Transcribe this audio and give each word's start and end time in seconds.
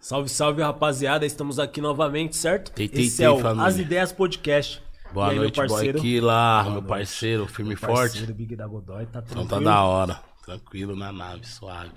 Salve, 0.00 0.28
salve, 0.28 0.62
rapaziada. 0.62 1.26
Estamos 1.26 1.58
aqui 1.58 1.80
novamente, 1.80 2.36
certo? 2.36 2.70
Tei, 2.72 2.88
tei, 2.88 3.04
Esse 3.06 3.18
tei, 3.18 3.26
é 3.26 3.30
o 3.30 3.38
família. 3.40 3.66
As 3.66 3.78
Ideias 3.78 4.12
Podcast. 4.12 4.82
Boa 5.12 5.30
aí, 5.30 5.36
noite, 5.36 5.58
meu 5.58 5.68
parceiro? 5.68 5.98
boy 5.98 6.02
Killa, 6.08 6.62
meu 6.64 6.72
noite. 6.74 6.86
parceiro, 6.86 7.46
firme 7.46 7.72
e 7.72 7.74
Meu 7.74 7.80
parceiro, 7.80 8.26
forte. 8.26 8.32
Big 8.32 8.56
da 8.56 8.66
Godoy, 8.66 9.06
tá 9.06 9.20
Então 9.20 9.46
tranquilo? 9.46 9.48
tá 9.48 9.60
da 9.60 9.82
hora. 9.84 10.22
Tranquilo 10.44 10.96
na 10.96 11.10
nave, 11.12 11.46
suave. 11.46 11.92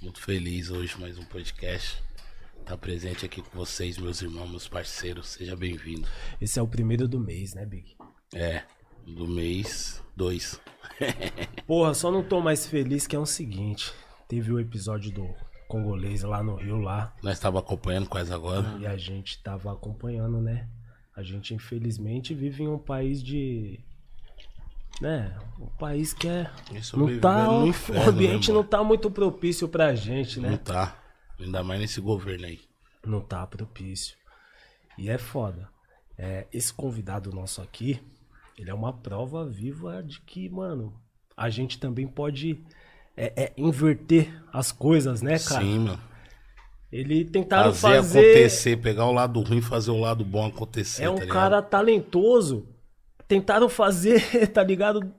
Muito 0.00 0.20
feliz 0.20 0.70
hoje, 0.70 0.94
mais 1.00 1.18
um 1.18 1.24
podcast. 1.24 2.02
Tá 2.64 2.76
presente 2.76 3.24
aqui 3.26 3.42
com 3.42 3.58
vocês, 3.58 3.98
meus 3.98 4.22
irmãos, 4.22 4.48
meus 4.48 4.68
parceiros. 4.68 5.28
Seja 5.30 5.56
bem-vindo. 5.56 6.06
Esse 6.40 6.58
é 6.58 6.62
o 6.62 6.68
primeiro 6.68 7.08
do 7.08 7.18
mês, 7.18 7.54
né, 7.54 7.66
Big? 7.66 7.96
É, 8.32 8.62
do 9.06 9.26
mês 9.26 10.00
2. 10.16 10.60
Porra, 11.66 11.92
só 11.94 12.10
não 12.10 12.22
tô 12.22 12.40
mais 12.40 12.66
feliz 12.66 13.06
que 13.06 13.16
é 13.16 13.18
o 13.18 13.26
seguinte. 13.26 13.92
Teve 14.28 14.52
o 14.52 14.60
episódio 14.60 15.10
do 15.10 15.34
congolês 15.68 16.22
lá 16.22 16.42
no 16.42 16.56
Rio, 16.56 16.78
lá. 16.78 17.14
Nós 17.22 17.34
estava 17.34 17.58
acompanhando 17.60 18.08
quase 18.08 18.32
agora. 18.32 18.76
E 18.80 18.86
a 18.86 18.96
gente 18.96 19.40
tava 19.42 19.72
acompanhando, 19.72 20.40
né? 20.40 20.66
A 21.14 21.22
gente, 21.22 21.54
infelizmente, 21.54 22.34
vive 22.34 22.62
em 22.64 22.68
um 22.68 22.78
país 22.78 23.22
de... 23.22 23.78
Né? 25.00 25.36
Um 25.60 25.66
país 25.66 26.12
que 26.12 26.26
é... 26.26 26.50
Isso 26.72 26.98
Não 26.98 27.20
tá, 27.20 27.44
no 27.44 27.64
o 27.64 27.66
inferno, 27.68 28.10
ambiente 28.10 28.48
né, 28.48 28.54
não 28.54 28.64
tá 28.64 28.82
muito 28.82 29.10
propício 29.10 29.68
pra 29.68 29.94
gente, 29.94 30.40
né? 30.40 30.50
Não 30.50 30.56
tá. 30.56 30.96
Ainda 31.38 31.62
mais 31.62 31.80
nesse 31.80 32.00
governo 32.00 32.46
aí. 32.46 32.60
não 33.06 33.20
tá 33.20 33.46
propício. 33.46 34.16
E 34.96 35.08
é 35.08 35.18
foda. 35.18 35.68
É, 36.16 36.48
esse 36.52 36.72
convidado 36.72 37.30
nosso 37.32 37.62
aqui, 37.62 38.00
ele 38.56 38.70
é 38.70 38.74
uma 38.74 38.92
prova 38.92 39.46
viva 39.46 40.02
de 40.02 40.20
que, 40.20 40.48
mano, 40.48 40.92
a 41.36 41.48
gente 41.48 41.78
também 41.78 42.08
pode 42.08 42.64
é, 43.18 43.32
é, 43.36 43.52
inverter 43.56 44.32
as 44.52 44.70
coisas, 44.70 45.20
né, 45.20 45.38
cara? 45.40 45.60
Sim, 45.60 45.80
mano. 45.80 46.00
Ele 46.90 47.24
tentaram 47.24 47.74
Fazer, 47.74 47.96
fazer. 47.96 48.18
acontecer, 48.20 48.76
pegar 48.78 49.04
o 49.06 49.12
lado 49.12 49.40
ruim 49.40 49.58
e 49.58 49.62
fazer 49.62 49.90
o 49.90 49.98
lado 49.98 50.24
bom 50.24 50.46
acontecer. 50.46 51.02
é 51.02 51.10
um 51.10 51.16
tá 51.16 51.26
cara 51.26 51.60
talentoso. 51.60 52.66
Tentaram 53.26 53.68
fazer, 53.68 54.22
tá 54.54 54.62
ligado? 54.62 55.12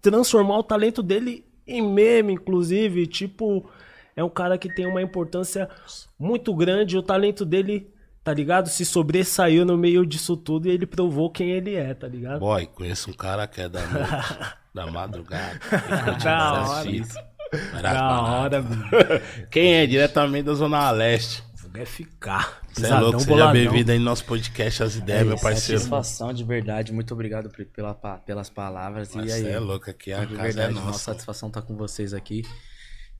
Transformar 0.00 0.58
o 0.58 0.62
talento 0.62 1.02
dele 1.02 1.44
em 1.66 1.82
meme, 1.82 2.32
inclusive. 2.34 3.06
Tipo, 3.06 3.68
é 4.16 4.24
um 4.24 4.30
cara 4.30 4.56
que 4.56 4.72
tem 4.72 4.86
uma 4.86 5.02
importância 5.02 5.68
muito 6.18 6.54
grande. 6.54 6.96
O 6.96 7.02
talento 7.02 7.44
dele, 7.44 7.92
tá 8.24 8.32
ligado? 8.32 8.68
Se 8.68 8.86
sobressaiu 8.86 9.66
no 9.66 9.76
meio 9.76 10.06
disso 10.06 10.34
tudo 10.34 10.66
e 10.66 10.70
ele 10.70 10.86
provou 10.86 11.28
quem 11.30 11.50
ele 11.50 11.74
é, 11.74 11.92
tá 11.92 12.08
ligado? 12.08 12.40
Boy, 12.40 12.66
conheço 12.66 13.10
um 13.10 13.14
cara 13.14 13.46
que 13.46 13.60
é 13.60 13.68
da 13.68 13.80
noite, 13.86 14.56
da 14.74 14.86
madrugada. 14.86 15.60
Da 16.22 16.62
hora 16.62 16.90
isso. 16.90 17.18
Da 17.82 18.22
hora. 18.22 18.64
Quem 19.50 19.74
é? 19.74 19.86
Diretamente 19.86 20.44
da 20.44 20.54
Zona 20.54 20.90
Leste. 20.90 21.42
É 21.74 21.86
ficar. 21.86 22.60
Você 22.70 22.86
é 22.86 22.98
louco, 22.98 23.20
seja 23.20 23.50
bem-vindo 23.50 23.92
aí 23.92 23.98
no 23.98 24.04
nosso 24.04 24.26
podcast 24.26 24.82
As 24.82 24.96
Ideias, 24.96 25.26
meu 25.26 25.38
parceiro. 25.38 25.80
Satisfação 25.80 26.30
de 26.32 26.44
verdade, 26.44 26.92
muito 26.92 27.14
obrigado 27.14 27.50
pela, 27.74 27.94
pelas 27.94 28.50
palavras. 28.50 29.14
Mas 29.14 29.30
e 29.30 29.32
aí, 29.32 29.42
Você 29.42 29.50
é 29.52 29.58
louco, 29.58 29.88
aqui 29.88 30.12
a 30.12 30.20
de 30.20 30.34
casa 30.34 30.42
verdade, 30.42 30.76
é 30.76 30.78
uma 30.78 30.86
nossa. 30.88 30.98
satisfação 30.98 31.48
estar 31.48 31.62
com 31.62 31.74
vocês 31.74 32.12
aqui. 32.12 32.42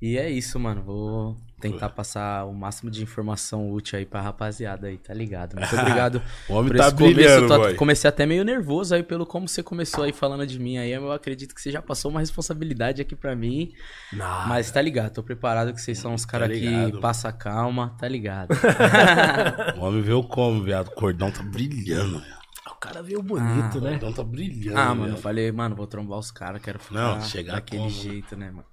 E 0.02 0.18
é 0.18 0.28
isso, 0.28 0.58
mano. 0.58 0.82
Vou 0.82 1.36
tentar 1.60 1.90
passar 1.90 2.44
o 2.44 2.52
máximo 2.52 2.90
de 2.90 3.04
informação 3.04 3.70
útil 3.70 3.96
aí 3.96 4.04
pra 4.04 4.20
rapaziada 4.20 4.88
aí, 4.88 4.98
tá 4.98 5.14
ligado? 5.14 5.54
Muito 5.54 5.72
obrigado. 5.78 6.20
O 6.48 6.54
homem 6.54 6.72
por 6.72 6.76
tá 6.76 6.88
esse 6.88 6.96
começo. 6.96 7.14
brilhando, 7.14 7.46
Tô- 7.46 7.58
boy. 7.58 7.74
comecei 7.76 8.08
até 8.08 8.26
meio 8.26 8.42
nervoso 8.44 8.96
aí 8.96 9.02
pelo 9.04 9.24
como 9.24 9.46
você 9.46 9.62
começou 9.62 10.02
aí 10.02 10.12
falando 10.12 10.44
de 10.44 10.58
mim 10.58 10.76
aí. 10.76 10.90
Eu 10.90 11.12
acredito 11.12 11.54
que 11.54 11.60
você 11.62 11.70
já 11.70 11.80
passou 11.80 12.10
uma 12.10 12.18
responsabilidade 12.18 13.00
aqui 13.00 13.14
pra 13.14 13.36
mim. 13.36 13.70
Nada. 14.12 14.48
Mas 14.48 14.72
tá 14.72 14.82
ligado, 14.82 15.12
tô 15.14 15.22
preparado 15.22 15.72
que 15.72 15.80
vocês 15.80 15.96
são 16.00 16.14
uns 16.14 16.24
caras 16.24 16.48
Tá 16.48 16.54
que 16.90 17.00
passa 17.00 17.30
calma, 17.32 17.94
tá 17.96 18.08
ligado? 18.08 18.48
O 19.78 19.84
homem 19.84 20.02
veio 20.02 20.24
como, 20.24 20.64
viado? 20.64 20.88
O 20.88 20.94
cordão 20.96 21.30
tá 21.30 21.44
brilhando, 21.44 22.18
viado. 22.18 22.42
O 22.72 22.74
cara 22.74 23.02
veio 23.04 23.22
bonito, 23.22 23.78
O 23.78 23.80
né? 23.80 23.90
cordão 23.92 24.12
tá 24.12 24.24
brilhando, 24.24 24.78
Ah, 24.78 24.92
mano, 24.96 25.12
eu 25.14 25.16
falei, 25.16 25.52
mano, 25.52 25.76
vou 25.76 25.86
trombar 25.86 26.18
os 26.18 26.32
caras, 26.32 26.60
quero 26.60 26.80
ficar 26.80 26.94
Não, 27.14 27.20
chegar 27.20 27.54
daquele 27.54 27.78
como, 27.82 27.90
jeito, 27.90 28.36
né, 28.36 28.50
mano? 28.50 28.64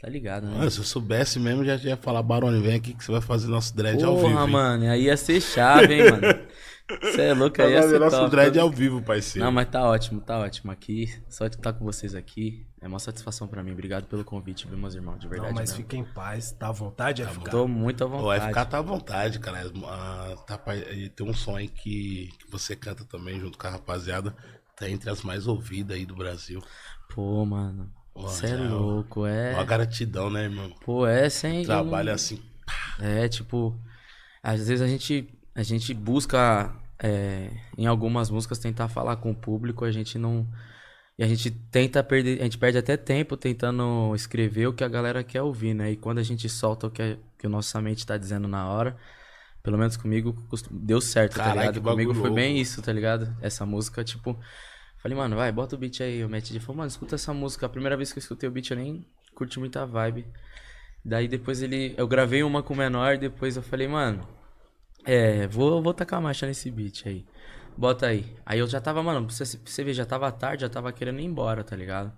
Tá 0.00 0.08
ligado, 0.08 0.46
né? 0.46 0.56
Mano, 0.58 0.70
se 0.70 0.78
eu 0.78 0.84
soubesse 0.84 1.40
mesmo, 1.40 1.64
já 1.64 1.74
ia 1.76 1.96
falar, 1.96 2.22
Barone, 2.22 2.60
vem 2.62 2.74
aqui 2.76 2.94
que 2.94 3.02
você 3.04 3.10
vai 3.10 3.20
fazer 3.20 3.48
nosso 3.48 3.74
dread 3.74 4.02
ao 4.04 4.16
vivo. 4.16 4.28
Porra, 4.30 4.44
hein? 4.44 4.50
mano, 4.50 4.90
aí 4.90 5.02
ia 5.04 5.16
ser 5.16 5.40
chave, 5.40 5.94
hein, 5.94 6.10
mano? 6.10 6.46
Você 7.02 7.20
é 7.20 7.34
louco, 7.34 7.60
aí 7.60 7.66
Vai 7.68 7.74
ia 7.74 7.82
fazer 7.82 7.94
ser 7.94 7.98
nosso 8.00 8.16
top. 8.16 8.30
dread 8.30 8.58
ao 8.58 8.70
vivo, 8.70 9.02
parceiro. 9.02 9.44
Não, 9.44 9.52
mas 9.52 9.68
tá 9.68 9.82
ótimo, 9.86 10.20
tá 10.22 10.38
ótimo 10.38 10.70
aqui. 10.72 11.12
Só 11.28 11.46
de 11.48 11.56
estar 11.56 11.72
com 11.74 11.84
vocês 11.84 12.14
aqui 12.14 12.64
é 12.80 12.86
uma 12.86 12.98
satisfação 12.98 13.46
pra 13.46 13.62
mim. 13.62 13.72
Obrigado 13.72 14.06
pelo 14.06 14.24
convite, 14.24 14.66
viu, 14.66 14.78
meus 14.78 14.94
irmãos, 14.94 15.18
de 15.18 15.28
verdade 15.28 15.52
Não, 15.52 15.60
mas 15.60 15.70
mesmo. 15.70 15.84
fica 15.84 15.96
em 15.96 16.04
paz, 16.04 16.52
tá 16.52 16.68
à 16.68 16.72
vontade, 16.72 17.20
é 17.22 17.26
ficar. 17.26 17.50
Tô 17.50 17.68
muito 17.68 18.02
à 18.04 18.06
O 18.06 18.10
vontade. 18.10 18.46
FK 18.54 18.64
tá 18.70 18.78
à 18.78 18.82
vontade, 18.82 19.38
cara. 19.38 19.70
Ah, 19.84 20.34
tá, 20.46 20.76
e 20.94 21.10
tem 21.10 21.28
um 21.28 21.34
som 21.34 21.56
aí 21.56 21.68
que, 21.68 22.30
que 22.38 22.50
você 22.50 22.74
canta 22.74 23.04
também 23.04 23.38
junto 23.38 23.58
com 23.58 23.66
a 23.66 23.70
rapaziada. 23.70 24.34
Tá 24.74 24.88
entre 24.88 25.10
as 25.10 25.22
mais 25.22 25.46
ouvidas 25.46 25.94
aí 25.96 26.06
do 26.06 26.14
Brasil. 26.14 26.62
Pô, 27.14 27.44
mano, 27.44 27.90
você 28.22 28.46
é 28.46 28.50
é 28.50 28.56
louco, 28.56 29.26
é... 29.26 29.54
Uma 29.54 29.64
gratidão, 29.64 30.30
né, 30.30 30.44
irmão? 30.44 30.70
Pô, 30.84 31.06
é 31.06 31.28
sem... 31.30 31.64
Trabalha 31.64 32.14
assim. 32.14 32.42
É, 33.00 33.28
tipo, 33.28 33.78
às 34.42 34.58
vezes 34.66 34.80
a 34.82 34.88
gente, 34.88 35.28
a 35.54 35.62
gente 35.62 35.94
busca 35.94 36.74
é, 37.02 37.50
em 37.76 37.86
algumas 37.86 38.30
músicas 38.30 38.58
tentar 38.58 38.88
falar 38.88 39.16
com 39.16 39.30
o 39.30 39.34
público, 39.34 39.84
a 39.84 39.92
gente 39.92 40.18
não. 40.18 40.46
E 41.18 41.24
a 41.24 41.26
gente 41.28 41.50
tenta 41.50 42.02
perder, 42.02 42.40
a 42.40 42.44
gente 42.44 42.58
perde 42.58 42.78
até 42.78 42.96
tempo 42.96 43.36
tentando 43.36 44.14
escrever 44.14 44.68
o 44.68 44.72
que 44.72 44.84
a 44.84 44.88
galera 44.88 45.24
quer 45.24 45.42
ouvir, 45.42 45.74
né? 45.74 45.90
E 45.92 45.96
quando 45.96 46.18
a 46.18 46.22
gente 46.22 46.48
solta 46.48 46.86
o 46.86 46.90
que, 46.90 47.02
a- 47.02 47.16
que 47.38 47.46
o 47.46 47.50
nossa 47.50 47.80
mente 47.80 48.06
tá 48.06 48.16
dizendo 48.16 48.46
na 48.46 48.68
hora, 48.68 48.96
pelo 49.62 49.76
menos 49.78 49.96
comigo 49.96 50.36
deu 50.70 51.00
certo, 51.00 51.36
tá 51.36 51.44
que 51.44 51.58
ligado? 51.58 51.80
bagulho 51.80 52.06
Comigo 52.06 52.14
foi 52.14 52.30
bem 52.30 52.58
isso, 52.60 52.80
tá 52.82 52.92
ligado? 52.92 53.34
Essa 53.40 53.66
música, 53.66 54.04
tipo, 54.04 54.38
falei, 55.02 55.16
mano, 55.16 55.36
vai, 55.36 55.50
bota 55.52 55.74
o 55.74 55.78
beat 55.78 56.00
aí. 56.00 56.24
O 56.24 56.28
Matt 56.28 56.50
falou, 56.60 56.78
mano, 56.78 56.88
escuta 56.88 57.14
essa 57.14 57.32
música. 57.32 57.66
A 57.66 57.68
primeira 57.68 57.96
vez 57.96 58.12
que 58.12 58.18
eu 58.18 58.20
escutei 58.20 58.48
o 58.48 58.52
beat 58.52 58.70
eu 58.70 58.76
nem 58.76 59.06
curti 59.34 59.58
muita 59.58 59.86
vibe. 59.86 60.26
Daí 61.04 61.28
depois 61.28 61.62
ele. 61.62 61.94
Eu 61.96 62.06
gravei 62.06 62.42
uma 62.42 62.62
com 62.62 62.74
o 62.74 62.76
menor, 62.76 63.16
depois 63.16 63.56
eu 63.56 63.62
falei, 63.62 63.88
mano. 63.88 64.26
É, 65.04 65.46
vou, 65.46 65.82
vou 65.82 65.94
tacar 65.94 66.18
a 66.18 66.22
marcha 66.22 66.46
nesse 66.46 66.70
beat 66.70 67.06
aí. 67.06 67.24
Bota 67.76 68.06
aí. 68.06 68.36
Aí 68.44 68.58
eu 68.58 68.66
já 68.66 68.80
tava, 68.80 69.02
mano, 69.02 69.24
pra 69.24 69.34
você, 69.34 69.56
pra 69.56 69.70
você 69.70 69.84
ver, 69.84 69.94
já 69.94 70.04
tava 70.04 70.30
tarde, 70.32 70.62
já 70.62 70.68
tava 70.68 70.92
querendo 70.92 71.20
ir 71.20 71.24
embora, 71.24 71.62
tá 71.62 71.76
ligado? 71.76 72.12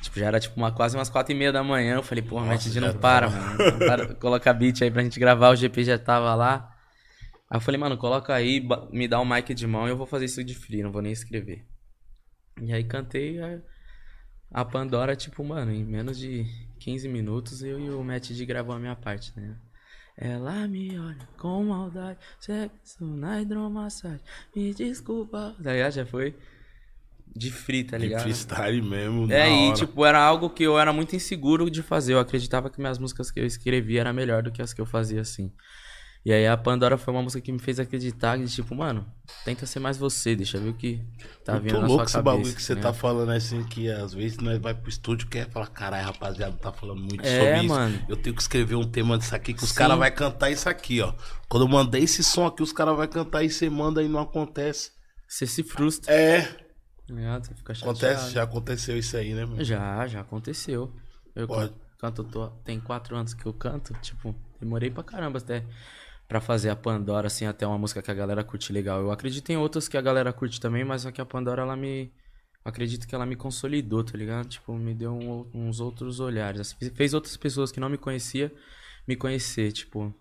Tipo, 0.00 0.18
já 0.18 0.26
era 0.26 0.40
tipo 0.40 0.56
uma, 0.56 0.72
quase 0.72 0.96
umas 0.96 1.08
quatro 1.08 1.32
e 1.32 1.36
meia 1.36 1.52
da 1.52 1.62
manhã. 1.62 1.96
Eu 1.96 2.02
falei, 2.02 2.22
porra, 2.22 2.46
Nossa, 2.46 2.66
Matt 2.66 2.74
já 2.74 2.80
não 2.80 2.94
para, 2.94 3.30
mano. 3.30 3.56
Não 3.58 3.78
para, 3.78 4.14
coloca 4.14 4.52
beat 4.52 4.82
aí 4.82 4.90
pra 4.90 5.02
gente 5.02 5.20
gravar, 5.20 5.50
o 5.50 5.56
GP 5.56 5.84
já 5.84 5.98
tava 5.98 6.34
lá. 6.34 6.71
Aí 7.52 7.56
eu 7.58 7.60
falei, 7.60 7.78
mano, 7.78 7.98
coloca 7.98 8.34
aí, 8.34 8.66
me 8.90 9.06
dá 9.06 9.20
o 9.20 9.26
mic 9.26 9.52
de 9.52 9.66
mão 9.66 9.86
e 9.86 9.90
eu 9.90 9.96
vou 9.96 10.06
fazer 10.06 10.24
isso 10.24 10.42
de 10.42 10.54
free, 10.54 10.82
não 10.82 10.90
vou 10.90 11.02
nem 11.02 11.12
escrever. 11.12 11.66
E 12.62 12.72
aí 12.72 12.82
cantei 12.82 13.38
a, 13.42 13.60
a 14.50 14.64
Pandora, 14.64 15.14
tipo, 15.14 15.44
mano, 15.44 15.70
em 15.70 15.84
menos 15.84 16.18
de 16.18 16.46
15 16.80 17.06
minutos 17.10 17.62
eu 17.62 17.78
e 17.78 17.90
o 17.90 18.02
Matt 18.02 18.30
D 18.30 18.46
gravou 18.46 18.74
a 18.74 18.78
minha 18.78 18.96
parte, 18.96 19.38
né? 19.38 19.54
Ela 20.16 20.66
me 20.66 20.98
olha 20.98 21.28
com 21.36 21.62
maldade, 21.64 22.18
sexo 22.40 23.04
na 23.04 23.42
hidromassagem, 23.42 24.20
me 24.56 24.72
desculpa. 24.72 25.54
Tá 25.62 25.72
ligado? 25.72 25.92
Já 25.92 26.06
foi 26.06 26.34
de 27.36 27.50
free, 27.50 27.84
tá 27.84 27.98
De 27.98 28.04
ligado? 28.04 28.22
freestyle 28.22 28.80
mesmo. 28.80 29.30
É, 29.30 29.50
e 29.50 29.66
hora. 29.68 29.76
tipo, 29.76 30.06
era 30.06 30.18
algo 30.22 30.48
que 30.48 30.62
eu 30.62 30.78
era 30.78 30.90
muito 30.90 31.14
inseguro 31.14 31.70
de 31.70 31.82
fazer. 31.82 32.14
Eu 32.14 32.18
acreditava 32.18 32.70
que 32.70 32.80
minhas 32.80 32.98
músicas 32.98 33.30
que 33.30 33.40
eu 33.40 33.44
escrevia 33.44 34.00
era 34.00 34.12
melhor 34.12 34.42
do 34.42 34.50
que 34.50 34.62
as 34.62 34.72
que 34.72 34.80
eu 34.80 34.86
fazia 34.86 35.20
assim. 35.20 35.52
E 36.24 36.32
aí 36.32 36.46
a 36.46 36.56
Pandora 36.56 36.96
foi 36.96 37.12
uma 37.12 37.22
música 37.22 37.40
que 37.40 37.50
me 37.50 37.58
fez 37.58 37.80
acreditar 37.80 38.38
que, 38.38 38.44
tipo, 38.46 38.76
mano, 38.76 39.04
tenta 39.44 39.66
ser 39.66 39.80
mais 39.80 39.96
você, 39.98 40.36
deixa 40.36 40.56
eu 40.56 40.62
ver 40.62 40.68
o 40.70 40.74
que 40.74 41.04
tá 41.44 41.58
vindo 41.58 41.80
na 41.80 41.86
louco 41.88 41.94
sua 41.96 42.04
esse 42.04 42.12
cabeça. 42.12 42.36
bagulho 42.36 42.54
que 42.54 42.62
você 42.62 42.74
né? 42.76 42.80
tá 42.80 42.92
falando 42.92 43.30
assim, 43.32 43.64
que 43.64 43.90
às 43.90 44.14
vezes 44.14 44.38
nós 44.38 44.60
vai 44.60 44.72
pro 44.72 44.88
estúdio 44.88 45.26
e 45.26 45.30
quer 45.30 45.50
falar, 45.50 45.66
caralho, 45.66 46.06
rapaziada, 46.06 46.56
tá 46.56 46.72
falando 46.72 47.00
muito 47.00 47.24
É, 47.26 47.38
sobre 47.40 47.58
isso. 47.58 47.68
mano. 47.74 48.06
Eu 48.08 48.16
tenho 48.16 48.36
que 48.36 48.40
escrever 48.42 48.76
um 48.76 48.88
tema 48.88 49.18
disso 49.18 49.34
aqui 49.34 49.52
que 49.52 49.64
os 49.64 49.72
caras 49.72 49.98
vão 49.98 50.10
cantar 50.12 50.50
isso 50.50 50.68
aqui, 50.68 51.00
ó. 51.00 51.12
Quando 51.48 51.64
eu 51.64 51.68
mandei 51.68 52.04
esse 52.04 52.22
som 52.22 52.46
aqui, 52.46 52.62
os 52.62 52.72
caras 52.72 52.96
vão 52.96 53.08
cantar 53.08 53.42
e 53.42 53.50
você 53.50 53.68
manda 53.68 54.00
e 54.00 54.06
não 54.08 54.20
acontece. 54.20 54.92
Você 55.26 55.44
se 55.44 55.64
frustra, 55.64 56.12
É, 56.12 56.42
tá 56.42 56.56
ligado? 57.14 57.46
Você 57.46 57.54
fica 57.56 57.74
chateado. 57.74 57.98
acontece, 57.98 58.32
já 58.32 58.42
aconteceu 58.44 58.96
isso 58.96 59.16
aí, 59.16 59.34
né, 59.34 59.44
mano? 59.44 59.64
Já, 59.64 60.06
já 60.06 60.20
aconteceu. 60.20 60.94
Eu 61.34 61.48
Pode. 61.48 61.72
canto, 61.98 62.22
tô, 62.22 62.46
tem 62.64 62.78
quatro 62.78 63.16
anos 63.16 63.34
que 63.34 63.44
eu 63.44 63.52
canto, 63.52 63.92
tipo, 64.02 64.32
demorei 64.60 64.88
pra 64.88 65.02
caramba 65.02 65.38
até 65.38 65.64
pra 66.32 66.40
fazer 66.40 66.70
a 66.70 66.76
Pandora, 66.76 67.26
assim, 67.26 67.44
até 67.44 67.66
uma 67.66 67.76
música 67.76 68.00
que 68.00 68.10
a 68.10 68.14
galera 68.14 68.42
curte 68.42 68.72
legal. 68.72 69.00
Eu 69.02 69.10
acredito 69.10 69.50
em 69.50 69.56
outras 69.58 69.86
que 69.86 69.98
a 69.98 70.00
galera 70.00 70.32
curte 70.32 70.58
também, 70.58 70.82
mas 70.82 71.02
só 71.02 71.10
que 71.10 71.20
a 71.20 71.26
Pandora, 71.26 71.60
ela 71.60 71.76
me... 71.76 72.10
Acredito 72.64 73.06
que 73.06 73.14
ela 73.14 73.26
me 73.26 73.36
consolidou, 73.36 74.02
tá 74.02 74.16
ligado? 74.16 74.48
Tipo, 74.48 74.72
me 74.74 74.94
deu 74.94 75.12
um- 75.12 75.46
uns 75.52 75.78
outros 75.78 76.20
olhares. 76.20 76.60
assim, 76.60 76.76
fez 76.94 77.12
outras 77.12 77.36
pessoas 77.36 77.70
que 77.70 77.78
não 77.80 77.90
me 77.90 77.98
conhecia 77.98 78.50
me 79.06 79.14
conhecer, 79.14 79.72
tipo... 79.72 80.14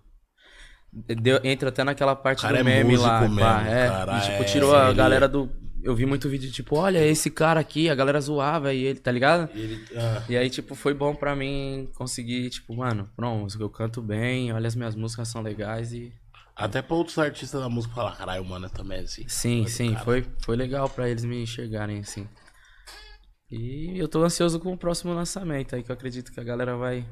Deu, 0.92 1.40
entra 1.46 1.70
até 1.70 1.82
naquela 1.86 2.14
parte 2.14 2.46
do 2.46 2.54
é 2.54 2.62
meme 2.62 2.98
lá. 2.98 3.22
mesmo, 3.22 3.40
pá, 3.40 3.64
é, 3.66 3.88
e, 3.88 4.22
tipo, 4.22 4.42
é, 4.42 4.44
tirou 4.44 4.76
a 4.76 4.88
ele- 4.88 4.96
galera 4.96 5.26
do, 5.30 5.50
eu 5.84 5.96
vi 5.96 6.06
muito 6.06 6.30
vídeo, 6.30 6.52
tipo, 6.52 6.78
olha, 6.78 7.06
esse 7.06 7.30
cara 7.30 7.60
aqui, 7.60 7.90
a 7.90 7.96
galera 7.96 8.20
zoava 8.22 8.74
e 8.74 8.84
ele, 8.84 9.00
tá 9.00 9.12
ligado? 9.12 9.50
E 9.56 9.60
ele, 9.60 9.86
ah, 9.96 10.24
E 10.30 10.38
aí, 10.38 10.50
tipo, 10.50 10.76
foi 10.76 10.94
bom 10.94 11.14
pra 11.16 11.36
mim 11.36 11.90
conseguir, 11.96 12.50
tipo, 12.50 12.76
mano, 12.76 13.10
pronto, 13.16 13.60
eu 13.60 13.70
canto 13.70 14.02
bem, 14.02 14.52
olha 14.54 14.68
as 14.68 14.76
minhas 14.76 14.96
músicas 14.96 15.28
são 15.28 15.42
legais 15.42 15.94
e. 15.94 16.14
até 16.56 16.82
pra 16.82 16.96
outros 16.96 17.18
artistas 17.18 17.62
da 17.62 17.70
música 17.70 17.94
falar, 17.94 18.16
caralho, 18.16 18.46
mano, 18.46 18.70
também 18.70 19.00
é 19.00 19.02
assim. 19.02 19.28
Sim, 19.28 19.66
sim, 19.68 19.96
foi, 20.04 20.26
foi 20.40 20.56
legal 20.56 20.88
pra 20.90 21.10
eles 21.10 21.24
me 21.26 21.42
enxergarem 21.42 22.00
assim. 22.00 22.28
E 23.50 23.98
eu 23.98 24.08
tô 24.08 24.24
ansioso 24.24 24.60
com 24.60 24.72
o 24.74 24.78
próximo 24.78 25.14
lançamento 25.14 25.76
aí, 25.76 25.84
que 25.84 25.92
eu 25.92 25.94
acredito 25.94 26.32
que 26.32 26.40
a 26.40 26.44
galera 26.44 26.78
vai, 26.78 27.06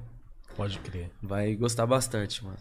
Pode 0.55 0.79
crer. 0.79 1.11
vai 1.21 1.55
gostar 1.55 1.85
bastante, 1.85 2.43
mano. 2.43 2.57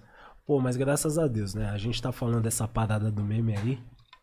Pô, 0.47 0.59
mas 0.61 0.77
graças 0.77 1.19
a 1.19 1.27
Deus, 1.29 1.55
né? 1.55 1.69
A 1.71 1.77
gente 1.79 2.01
tá 2.01 2.11
falando 2.11 2.43
dessa 2.43 2.67
parada 2.67 3.11
do 3.11 3.23
meme 3.23 3.55
aí. 3.57 3.79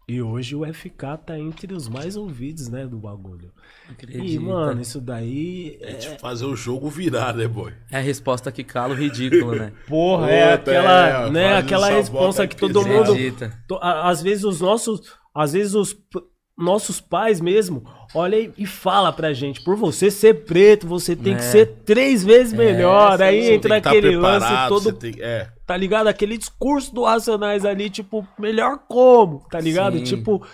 E 0.07 0.21
hoje 0.21 0.55
o 0.55 0.63
FK 0.71 1.17
tá 1.25 1.39
entre 1.39 1.73
os 1.73 1.87
mais 1.89 2.15
ouvidos, 2.15 2.69
né, 2.69 2.85
do 2.85 2.97
bagulho. 2.97 3.51
E, 3.89 3.91
Acredita. 3.91 4.39
mano, 4.43 4.81
isso 4.81 5.01
daí. 5.01 5.77
É 5.81 5.93
tipo 5.93 6.19
fazer 6.19 6.45
o 6.45 6.55
jogo 6.55 6.89
virar, 6.89 7.33
né, 7.35 7.47
boy? 7.47 7.73
É 7.91 7.97
a 7.97 8.01
resposta 8.01 8.51
que 8.51 8.63
cala 8.63 8.93
o 8.93 8.97
ridículo, 8.97 9.55
né? 9.55 9.71
Porra, 9.87 10.29
é 10.29 10.53
aquela, 10.53 11.25
é, 11.27 11.29
né, 11.31 11.57
aquela 11.57 11.89
resposta 11.89 12.47
que 12.47 12.55
todo 12.55 12.83
que 12.83 12.89
mundo. 12.89 13.11
Acredita. 13.13 13.51
to- 13.67 13.79
a- 13.81 14.07
Às 14.09 14.21
vezes 14.21 14.43
os 14.43 14.61
nossos. 14.61 15.01
Às 15.33 15.53
vezes 15.53 15.73
os 15.73 15.93
p- 15.93 16.21
nossos 16.57 17.01
pais 17.01 17.41
mesmo 17.41 17.83
olha 18.13 18.37
e, 18.39 18.53
e 18.59 18.65
fala 18.65 19.11
pra 19.11 19.33
gente, 19.33 19.61
por 19.61 19.75
você 19.75 20.09
ser 20.09 20.45
preto, 20.45 20.87
você 20.87 21.13
tem 21.15 21.33
que 21.35 21.41
É. 21.41 21.51
ser 21.51 21.65
três 21.83 22.23
vezes 22.23 22.53
melhor. 22.53 23.21
Aí 23.21 23.43
Você 23.43 23.53
entra 23.55 23.75
que 23.77 23.81
tá 23.81 23.89
aquele 23.89 24.15
lance 24.15 24.47
todo 24.69 24.83
você 24.83 24.93
tem- 24.93 25.15
É. 25.21 25.49
tá 25.65 25.75
ligado? 25.77 26.07
Aquele 26.07 26.37
discurso 26.37 26.93
do 26.93 27.03
Racionais 27.03 27.65
ali, 27.65 27.89
tipo, 27.89 28.27
melhor 28.39 28.79
como, 28.87 29.39
tá 29.49 29.59
ligado? 29.59 29.97
Sim. 29.99 30.03
Tipo, 30.03 30.45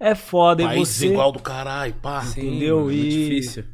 é 0.00 0.14
foda. 0.14 0.62
E 0.62 0.66
País 0.66 0.88
você, 0.88 1.08
igual 1.08 1.32
do 1.32 1.38
caralho, 1.40 1.94
pá. 1.94 2.22
Sim, 2.22 2.40
Entendeu? 2.40 2.78
mano, 2.80 2.92
E- 2.92 3.08
difícil. 3.10 3.64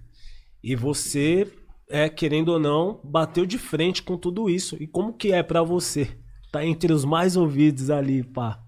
e 0.62 0.74
você, 0.76 1.50
é, 1.88 2.08
querendo 2.08 2.48
ou 2.50 2.58
não, 2.58 3.00
bateu 3.04 3.44
de 3.46 3.58
frente 3.58 4.02
com 4.02 4.16
tudo 4.16 4.48
isso. 4.50 4.76
E 4.80 4.86
como 4.86 5.12
que 5.12 5.32
é 5.32 5.42
pra 5.42 5.62
você? 5.62 6.16
Tá 6.52 6.64
entre 6.64 6.92
os 6.92 7.04
mais 7.04 7.36
ouvidos 7.36 7.90
ali, 7.90 8.22
pá. 8.22 8.60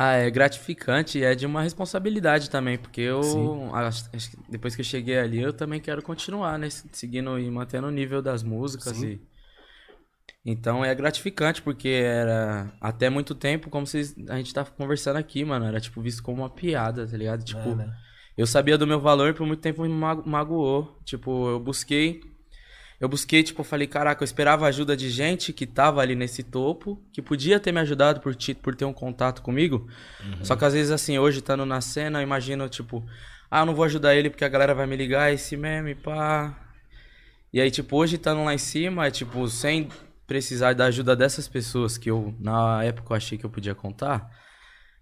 Ah, 0.00 0.12
é 0.12 0.30
gratificante 0.30 1.18
e 1.18 1.24
é 1.24 1.34
de 1.34 1.44
uma 1.44 1.60
responsabilidade 1.60 2.48
também, 2.50 2.78
porque 2.78 3.00
eu, 3.00 3.20
acho- 3.74 4.08
acho 4.12 4.30
que 4.30 4.36
depois 4.48 4.76
que 4.76 4.80
eu 4.80 4.84
cheguei 4.84 5.18
ali, 5.18 5.40
eu 5.40 5.52
também 5.52 5.80
quero 5.80 6.00
continuar, 6.02 6.56
né? 6.56 6.68
Seguindo 6.70 7.36
e 7.38 7.50
mantendo 7.50 7.88
o 7.88 7.90
nível 7.90 8.22
das 8.22 8.44
músicas. 8.44 8.96
Sim. 8.96 9.06
E... 9.06 9.37
Então 10.44 10.84
é 10.84 10.94
gratificante, 10.94 11.60
porque 11.60 11.88
era 11.88 12.72
até 12.80 13.10
muito 13.10 13.34
tempo, 13.34 13.68
como 13.68 13.86
vocês, 13.86 14.14
a 14.28 14.36
gente 14.36 14.54
tá 14.54 14.64
conversando 14.64 15.16
aqui, 15.16 15.44
mano, 15.44 15.66
era 15.66 15.80
tipo 15.80 16.00
visto 16.00 16.22
como 16.22 16.42
uma 16.42 16.48
piada, 16.50 17.06
tá 17.06 17.16
ligado? 17.16 17.44
Tipo, 17.44 17.72
É, 17.72 17.74
né? 17.74 17.92
eu 18.36 18.46
sabia 18.46 18.78
do 18.78 18.86
meu 18.86 19.00
valor 19.00 19.30
e 19.30 19.34
por 19.34 19.46
muito 19.46 19.60
tempo 19.60 19.82
me 19.82 19.88
mago- 19.88 20.28
magoou. 20.28 20.98
Tipo, 21.04 21.48
eu 21.50 21.60
busquei. 21.60 22.20
Eu 23.00 23.08
busquei, 23.08 23.42
tipo, 23.44 23.60
eu 23.60 23.64
falei, 23.64 23.86
caraca, 23.86 24.22
eu 24.22 24.24
esperava 24.24 24.66
ajuda 24.66 24.96
de 24.96 25.08
gente 25.08 25.52
que 25.52 25.66
tava 25.66 26.00
ali 26.00 26.16
nesse 26.16 26.42
topo, 26.42 27.00
que 27.12 27.22
podia 27.22 27.60
ter 27.60 27.70
me 27.70 27.78
ajudado 27.80 28.20
por, 28.20 28.34
ti- 28.34 28.54
por 28.54 28.74
ter 28.74 28.84
um 28.86 28.92
contato 28.92 29.40
comigo. 29.42 29.86
Só 30.42 30.56
que 30.56 30.64
às 30.64 30.72
vezes, 30.72 30.90
assim, 30.90 31.16
hoje 31.18 31.38
estando 31.38 31.64
na 31.64 31.80
cena, 31.80 32.18
eu 32.18 32.22
imagino, 32.24 32.68
tipo, 32.68 33.04
ah, 33.50 33.60
eu 33.60 33.66
não 33.66 33.74
vou 33.74 33.84
ajudar 33.84 34.16
ele 34.16 34.30
porque 34.30 34.44
a 34.44 34.48
galera 34.48 34.74
vai 34.74 34.86
me 34.86 34.96
ligar, 34.96 35.32
esse 35.32 35.56
meme, 35.56 35.94
pá. 35.94 36.58
E 37.52 37.60
aí, 37.60 37.70
tipo, 37.70 37.96
hoje 37.96 38.16
estando 38.16 38.42
lá 38.44 38.52
em 38.52 38.58
cima, 38.58 39.06
é 39.06 39.10
tipo, 39.12 39.46
sem 39.48 39.88
precisar 40.28 40.74
da 40.74 40.84
ajuda 40.84 41.16
dessas 41.16 41.48
pessoas 41.48 41.98
que 41.98 42.08
eu, 42.10 42.32
na 42.38 42.84
época, 42.84 43.12
eu 43.12 43.16
achei 43.16 43.36
que 43.38 43.44
eu 43.44 43.50
podia 43.50 43.74
contar, 43.74 44.30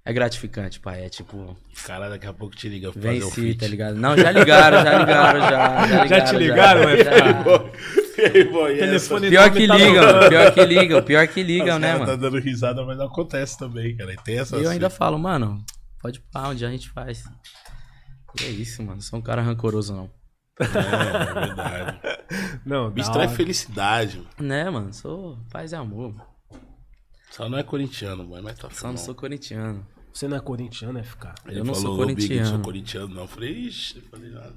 é 0.04 0.12
gratificante, 0.12 0.78
pai. 0.80 1.04
É 1.04 1.08
tipo, 1.08 1.36
O 1.36 1.56
cara 1.84 2.08
daqui 2.08 2.26
a 2.26 2.32
pouco 2.32 2.54
te 2.56 2.68
liga 2.68 2.92
pra 2.92 3.02
fazer 3.02 3.18
Venci, 3.20 3.30
feat. 3.34 3.58
tá 3.58 3.66
ligado? 3.66 3.96
Não, 3.96 4.16
já 4.16 4.30
ligaram, 4.30 4.82
já 4.84 4.98
ligaram, 5.00 5.40
já. 5.40 5.86
Já, 5.88 6.02
ligaram, 6.04 6.24
te 6.24 6.36
ligaram, 6.36 6.82
já, 6.96 7.04
já. 7.04 7.70
E 8.16 8.38
aí, 8.38 8.44
boy, 8.50 8.74
e? 8.74 8.78
Telefone 8.78 9.28
Pior 9.28 9.50
que 9.50 9.66
tá 9.66 9.76
ligam, 9.76 10.06
tocando. 10.06 10.28
pior 10.30 10.54
que 10.54 10.64
ligam, 10.64 11.02
pior 11.02 11.26
que 11.28 11.42
ligam, 11.42 11.74
Os 11.74 11.80
né, 11.80 11.86
caras 11.92 12.00
mano? 12.06 12.12
tá 12.12 12.16
dando 12.16 12.38
risada, 12.40 12.84
mas 12.86 12.98
acontece 13.00 13.58
também, 13.58 13.94
cara. 13.96 14.12
E 14.12 14.16
tem 14.16 14.38
essa 14.38 14.56
E 14.56 14.62
eu 14.62 14.70
ainda 14.70 14.88
falo, 14.88 15.18
mano, 15.18 15.62
pode 16.00 16.20
pá, 16.32 16.48
onde 16.48 16.64
a 16.64 16.70
gente 16.70 16.88
faz. 16.88 17.24
E 18.40 18.44
é 18.44 18.48
isso, 18.48 18.82
mano. 18.82 19.02
Sou 19.02 19.18
um 19.18 19.22
cara 19.22 19.42
rancoroso, 19.42 19.92
não. 19.92 20.08
É, 20.60 20.64
é 20.64 21.46
verdade. 21.46 22.00
Não, 22.64 22.90
Bicho 22.90 23.12
traz 23.12 23.32
felicidade, 23.32 24.18
mano. 24.18 24.28
Né, 24.40 24.70
mano? 24.70 24.92
Sou 24.92 25.38
paz 25.50 25.72
e 25.72 25.76
amor. 25.76 26.12
mano. 26.14 26.26
Só 27.30 27.48
não 27.48 27.58
é 27.58 27.62
corintiano, 27.62 28.26
mano, 28.26 28.42
mas 28.44 28.58
tá 28.58 28.70
Só 28.70 28.88
não 28.88 28.96
sou 28.96 29.14
corintiano. 29.14 29.86
Você 30.12 30.26
não 30.26 30.38
é 30.38 30.40
corintiano, 30.40 31.02
FK? 31.04 31.34
Ele 31.46 31.60
eu 31.60 31.64
não 31.64 31.74
sou 31.74 31.82
falou, 31.96 32.00
"Ô, 32.00 32.06
Big, 32.06 32.22
eu 32.22 32.28
corintiano." 32.28 32.48
sou 32.48 32.58
corintiano, 32.60 33.14
não. 33.14 33.22
Eu 33.22 33.28
falei, 33.28 33.50
ixi, 33.52 33.96
não 33.96 34.02
falei 34.08 34.30
nada. 34.30 34.54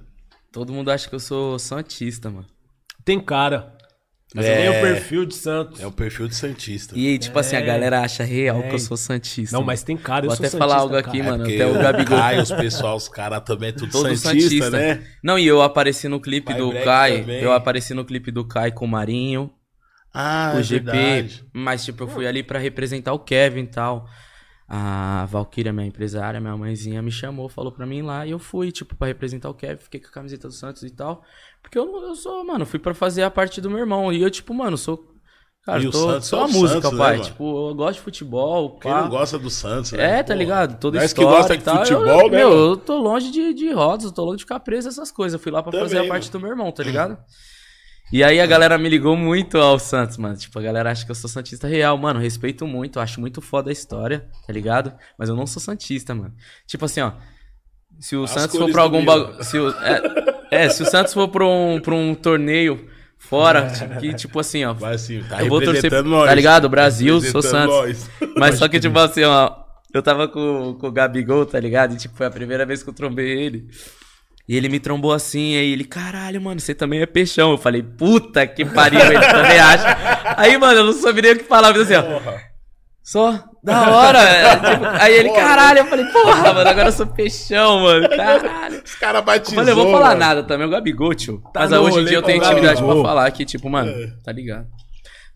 Todo 0.51 0.72
mundo 0.72 0.90
acha 0.90 1.10
que 1.10 1.16
eu 1.16 1.19
sou 1.19 1.60
santista, 1.60 2.30
mano. 2.30 2.48
Tem 3.04 3.19
cara. 3.19 3.78
Mas 4.36 4.46
É. 4.46 4.66
é. 4.66 4.70
o 4.70 4.81
perfil 4.81 5.26
de 5.26 5.34
Santos. 5.36 5.80
É 5.81 5.88
o 5.88 5.92
perfil 5.92 6.28
de 6.28 6.36
Santista. 6.36 6.96
E 6.98 7.18
tipo 7.18 7.38
assim, 7.40 7.56
a 7.56 7.60
É. 7.60 7.64
galera 7.64 8.02
acha 8.02 8.24
real 8.24 8.62
que 8.62 8.70
É. 8.70 8.74
eu 8.74 8.80
sou 8.80 8.96
santista. 8.96 9.58
Não, 9.58 9.64
mas 9.66 9.81
tem 9.81 9.98
cara, 9.98 10.26
eu 10.26 10.30
Vou 10.30 10.38
sou 10.38 10.46
até 10.46 10.56
falar 10.56 10.80
santista, 10.80 10.81
algo 10.96 10.96
aqui, 11.10 11.18
cara. 11.20 11.31
mano. 11.31 11.44
porque 11.46 11.62
Até 11.62 11.66
o 11.66 11.74
Gabigol. 11.81 12.18
Caio, 12.20 12.42
os 12.44 12.52
pessoal, 12.52 12.96
os 12.96 13.10
caras 13.10 13.42
também 13.44 13.70
é 13.70 13.72
tudo 13.72 13.92
Todo 13.92 14.16
Santista, 14.16 14.30
santista, 14.50 14.70
né? 14.70 15.04
Não, 15.24 15.40
e 15.40 15.48
eu 15.48 15.62
apareci 15.64 16.08
no 16.08 16.20
clipe 16.20 16.46
Pai 16.52 16.58
do 16.58 16.70
Black 16.70 16.86
Kai. 16.86 17.22
também. 17.22 17.42
Eu 17.42 17.52
apareci 17.54 17.94
no 17.96 18.06
clipe 18.06 18.30
do 18.31 18.46
Kai 18.48 18.72
com 18.72 18.86
o 18.86 18.88
Marinho, 18.88 19.52
Ah, 20.14 20.54
o 20.56 20.60
é 20.60 20.64
GP. 20.64 20.92
verdade. 20.92 21.44
Mas, 21.52 21.84
tipo, 21.86 22.04
eu 22.04 22.08
fui 22.08 22.28
ali 22.28 22.44
pra 22.44 22.60
representar 22.60 23.14
o 23.14 23.20
Kevin 23.20 23.62
e 23.62 23.68
tal. 23.68 24.06
A 24.71 25.25
Valkyria, 25.25 25.74
minha 25.74 25.88
empresária, 25.88 26.39
minha 26.39 26.56
mãezinha, 26.56 27.01
me 27.01 27.12
chamou, 27.12 27.50
falou 27.50 27.71
pra 27.71 27.88
mim 27.88 28.04
lá. 28.04 28.27
E 28.27 28.30
eu 28.31 28.38
fui, 28.38 28.71
tipo, 28.71 28.95
pra 28.95 29.07
representar 29.07 29.50
o 29.50 29.54
Kevin. 29.56 29.81
Fiquei 29.81 30.00
com 30.00 30.07
a 30.10 30.12
camiseta 30.12 30.48
do 30.48 30.54
Santos 30.54 30.83
e 30.83 30.92
tal. 30.92 31.24
Porque 31.63 31.77
eu, 31.80 31.86
não- 31.88 32.04
eu 32.04 32.16
sou, 32.16 32.45
mano, 32.45 32.68
fui 32.68 32.77
pra 32.77 32.94
fazer 32.94 33.24
a 33.24 33.31
parte 33.31 33.60
do 33.62 33.69
meu 33.69 33.80
irmão. 33.80 34.13
E 34.13 34.21
eu, 34.21 34.30
tipo, 34.30 34.54
mano, 34.54 34.77
sou. 34.77 35.04
Cara, 35.66 35.80
E 35.81 35.86
eu 35.86 35.89
o 35.89 35.92
tô, 35.92 36.00
Santos 36.12 36.27
sou 36.27 36.39
é 36.39 36.44
a 36.44 36.48
música, 36.48 36.81
Santos, 36.81 36.92
né, 36.92 36.98
pai. 36.98 37.18
mano? 37.18 37.24
tipo, 37.30 37.69
eu 37.69 37.75
gosto 37.75 37.94
de 37.98 38.01
futebol. 38.01 38.80
Quem 38.80 38.92
pá. 38.92 39.01
não 39.01 39.10
gosta 39.10 39.39
do 39.39 39.50
Santos, 39.50 39.92
né? 39.92 40.04
É, 40.04 40.18
tá 40.18 40.27
Porra. 40.27 40.36
ligado? 40.38 40.80
Toda 40.80 41.00
Nós 41.00 41.12
que 41.13 41.19
história 41.19 41.38
gosta 41.39 41.54
e 41.56 41.57
de 41.57 41.63
tal. 41.63 41.77
futebol, 41.80 42.06
eu, 42.22 42.30
né, 42.30 42.38
Meu, 42.38 42.51
eu 42.51 42.77
tô 42.77 42.98
longe 42.98 43.31
de, 43.31 43.54
de 43.56 43.72
rodas, 43.74 44.06
eu 44.06 44.12
tô 44.12 44.24
longe 44.24 44.38
de 44.38 44.44
ficar 44.44 44.60
preso 44.62 44.88
essas 44.88 45.12
coisas. 45.12 45.33
Eu 45.33 45.39
fui 45.44 45.51
lá 45.51 45.62
pra 45.63 45.72
fazer 45.72 45.95
Também, 45.95 46.07
a 46.10 46.13
parte 46.13 46.27
mano. 46.27 46.31
do 46.31 46.39
meu 46.39 46.50
irmão, 46.51 46.72
tá 46.72 46.83
ligado? 46.83 47.18
E 48.12 48.24
aí 48.24 48.40
a 48.40 48.46
galera 48.48 48.78
me 48.78 48.90
ligou 48.90 49.16
muito 49.16 49.58
ao 49.60 49.78
Santos, 49.78 50.18
mano. 50.18 50.36
Tipo, 50.36 50.58
a 50.58 50.62
galera 50.62 50.92
acha 50.92 51.06
que 51.06 51.12
eu 51.12 51.16
sou 51.16 51.30
Santista 51.30 51.68
real. 51.68 51.98
Mano, 51.98 52.20
respeito 52.20 52.66
muito, 52.66 53.00
acho 53.00 53.20
muito 53.22 53.40
foda 53.42 53.70
a 53.70 53.74
história, 53.74 54.28
tá 54.48 54.52
ligado? 54.54 54.94
Mas 55.18 55.30
eu 55.30 55.36
não 55.36 55.46
sou 55.46 55.62
Santista, 55.62 56.16
mano. 56.16 56.34
Tipo 56.66 56.86
assim, 56.86 57.02
ó. 57.02 57.12
Se 58.00 58.16
o 58.16 58.24
As 58.24 58.32
Santos 58.32 58.58
for 58.58 58.72
pra 58.72 58.82
algum 58.82 59.04
bagulho. 59.06 59.44
Se 59.44 59.58
o- 59.60 59.70
é, 59.82 60.02
é, 60.52 60.70
se 60.70 60.82
o 60.82 60.86
Santos 60.86 61.14
for 61.14 61.28
pra 61.28 61.46
um, 61.46 61.80
pra 61.82 61.94
um 61.94 62.16
torneio 62.16 62.88
fora, 63.18 63.70
tipo, 63.70 64.00
que 64.00 64.14
tipo 64.14 64.40
assim, 64.40 64.64
ó. 64.66 64.74
Vai 64.74 64.96
assim, 64.96 65.22
tá 65.30 65.44
Eu 65.44 65.50
vou 65.50 65.62
torcer, 65.62 65.92
nós. 66.04 66.28
tá 66.30 66.34
ligado? 66.34 66.70
Brasil, 66.70 67.20
sou 67.22 67.42
Santos. 67.42 67.75
nós. 67.75 68.10
Mas 68.38 68.58
só 68.58 68.68
que, 68.70 68.80
tipo 68.80 68.98
assim, 68.98 69.24
ó, 69.24 69.51
eu 69.94 70.01
tava 70.01 70.28
com, 70.28 70.75
com 70.80 70.88
o 70.88 70.92
Gabigol, 70.92 71.46
tá 71.46 71.60
ligado? 71.60 71.94
E, 71.94 71.98
tipo, 71.98 72.16
foi 72.16 72.25
a 72.25 72.32
primeira 72.32 72.66
vez 72.66 72.82
que 72.82 72.89
eu 72.89 72.94
trombei 72.94 73.30
ele. 73.39 73.68
E 74.50 74.58
ele 74.58 74.68
me 74.68 74.79
trombou 74.79 75.13
assim, 75.13 75.56
aí 75.56 75.72
ele, 75.72 75.84
caralho, 75.84 76.41
mano, 76.41 76.60
você 76.60 76.74
também 76.74 77.01
é 77.01 77.06
peixão. 77.06 77.51
Eu 77.51 77.58
falei, 77.60 77.84
puta 77.84 78.48
que 78.48 78.65
pariu, 78.65 79.00
ele 79.00 79.20
também 79.20 79.60
acha. 79.60 79.96
Aí, 80.36 80.58
mano, 80.58 80.79
eu 80.79 80.86
não 80.86 80.94
sabia 80.94 81.22
nem 81.22 81.32
o 81.34 81.38
que 81.38 81.44
falar, 81.44 81.72
mas 81.72 81.82
assim, 81.84 81.94
ó, 81.94 82.01
Porra. 82.01 82.41
só, 83.03 83.44
da 83.63 83.91
hora. 83.96 84.18
é, 84.18 84.56
tipo, 84.56 84.86
aí 84.86 85.13
ele, 85.13 85.29
caralho, 85.34 85.77
eu 85.79 85.86
falei, 85.86 86.06
porra, 86.06 86.51
mano, 86.53 86.68
agora 86.68 86.88
eu 86.88 86.91
sou 86.91 87.06
peixão, 87.06 87.82
mano, 87.82 88.10
caralho. 88.10 88.82
Os 88.84 88.96
caras 88.96 89.24
batizou, 89.24 89.56
falei, 89.56 89.72
eu 89.72 89.75
vou 89.75 89.91
falar 89.91 90.08
mano. 90.08 90.20
nada 90.20 90.41
também, 90.44 90.65
o 90.65 90.70
Gabigol, 90.72 91.13
tio. 91.13 91.44
Tá 91.53 91.60
Mas 91.60 91.72
hoje 91.72 92.00
em 92.00 92.06
dia 92.06 92.18
eu 92.18 92.24
tenho 92.24 92.41
o 92.41 92.44
intimidade 92.44 92.82
pra 92.84 92.96
falar 93.03 93.29
que, 93.29 93.46
tipo, 93.46 93.70
mano, 93.70 93.91
É. 93.91 94.08
tá 94.24 94.32
ligado. 94.32 94.65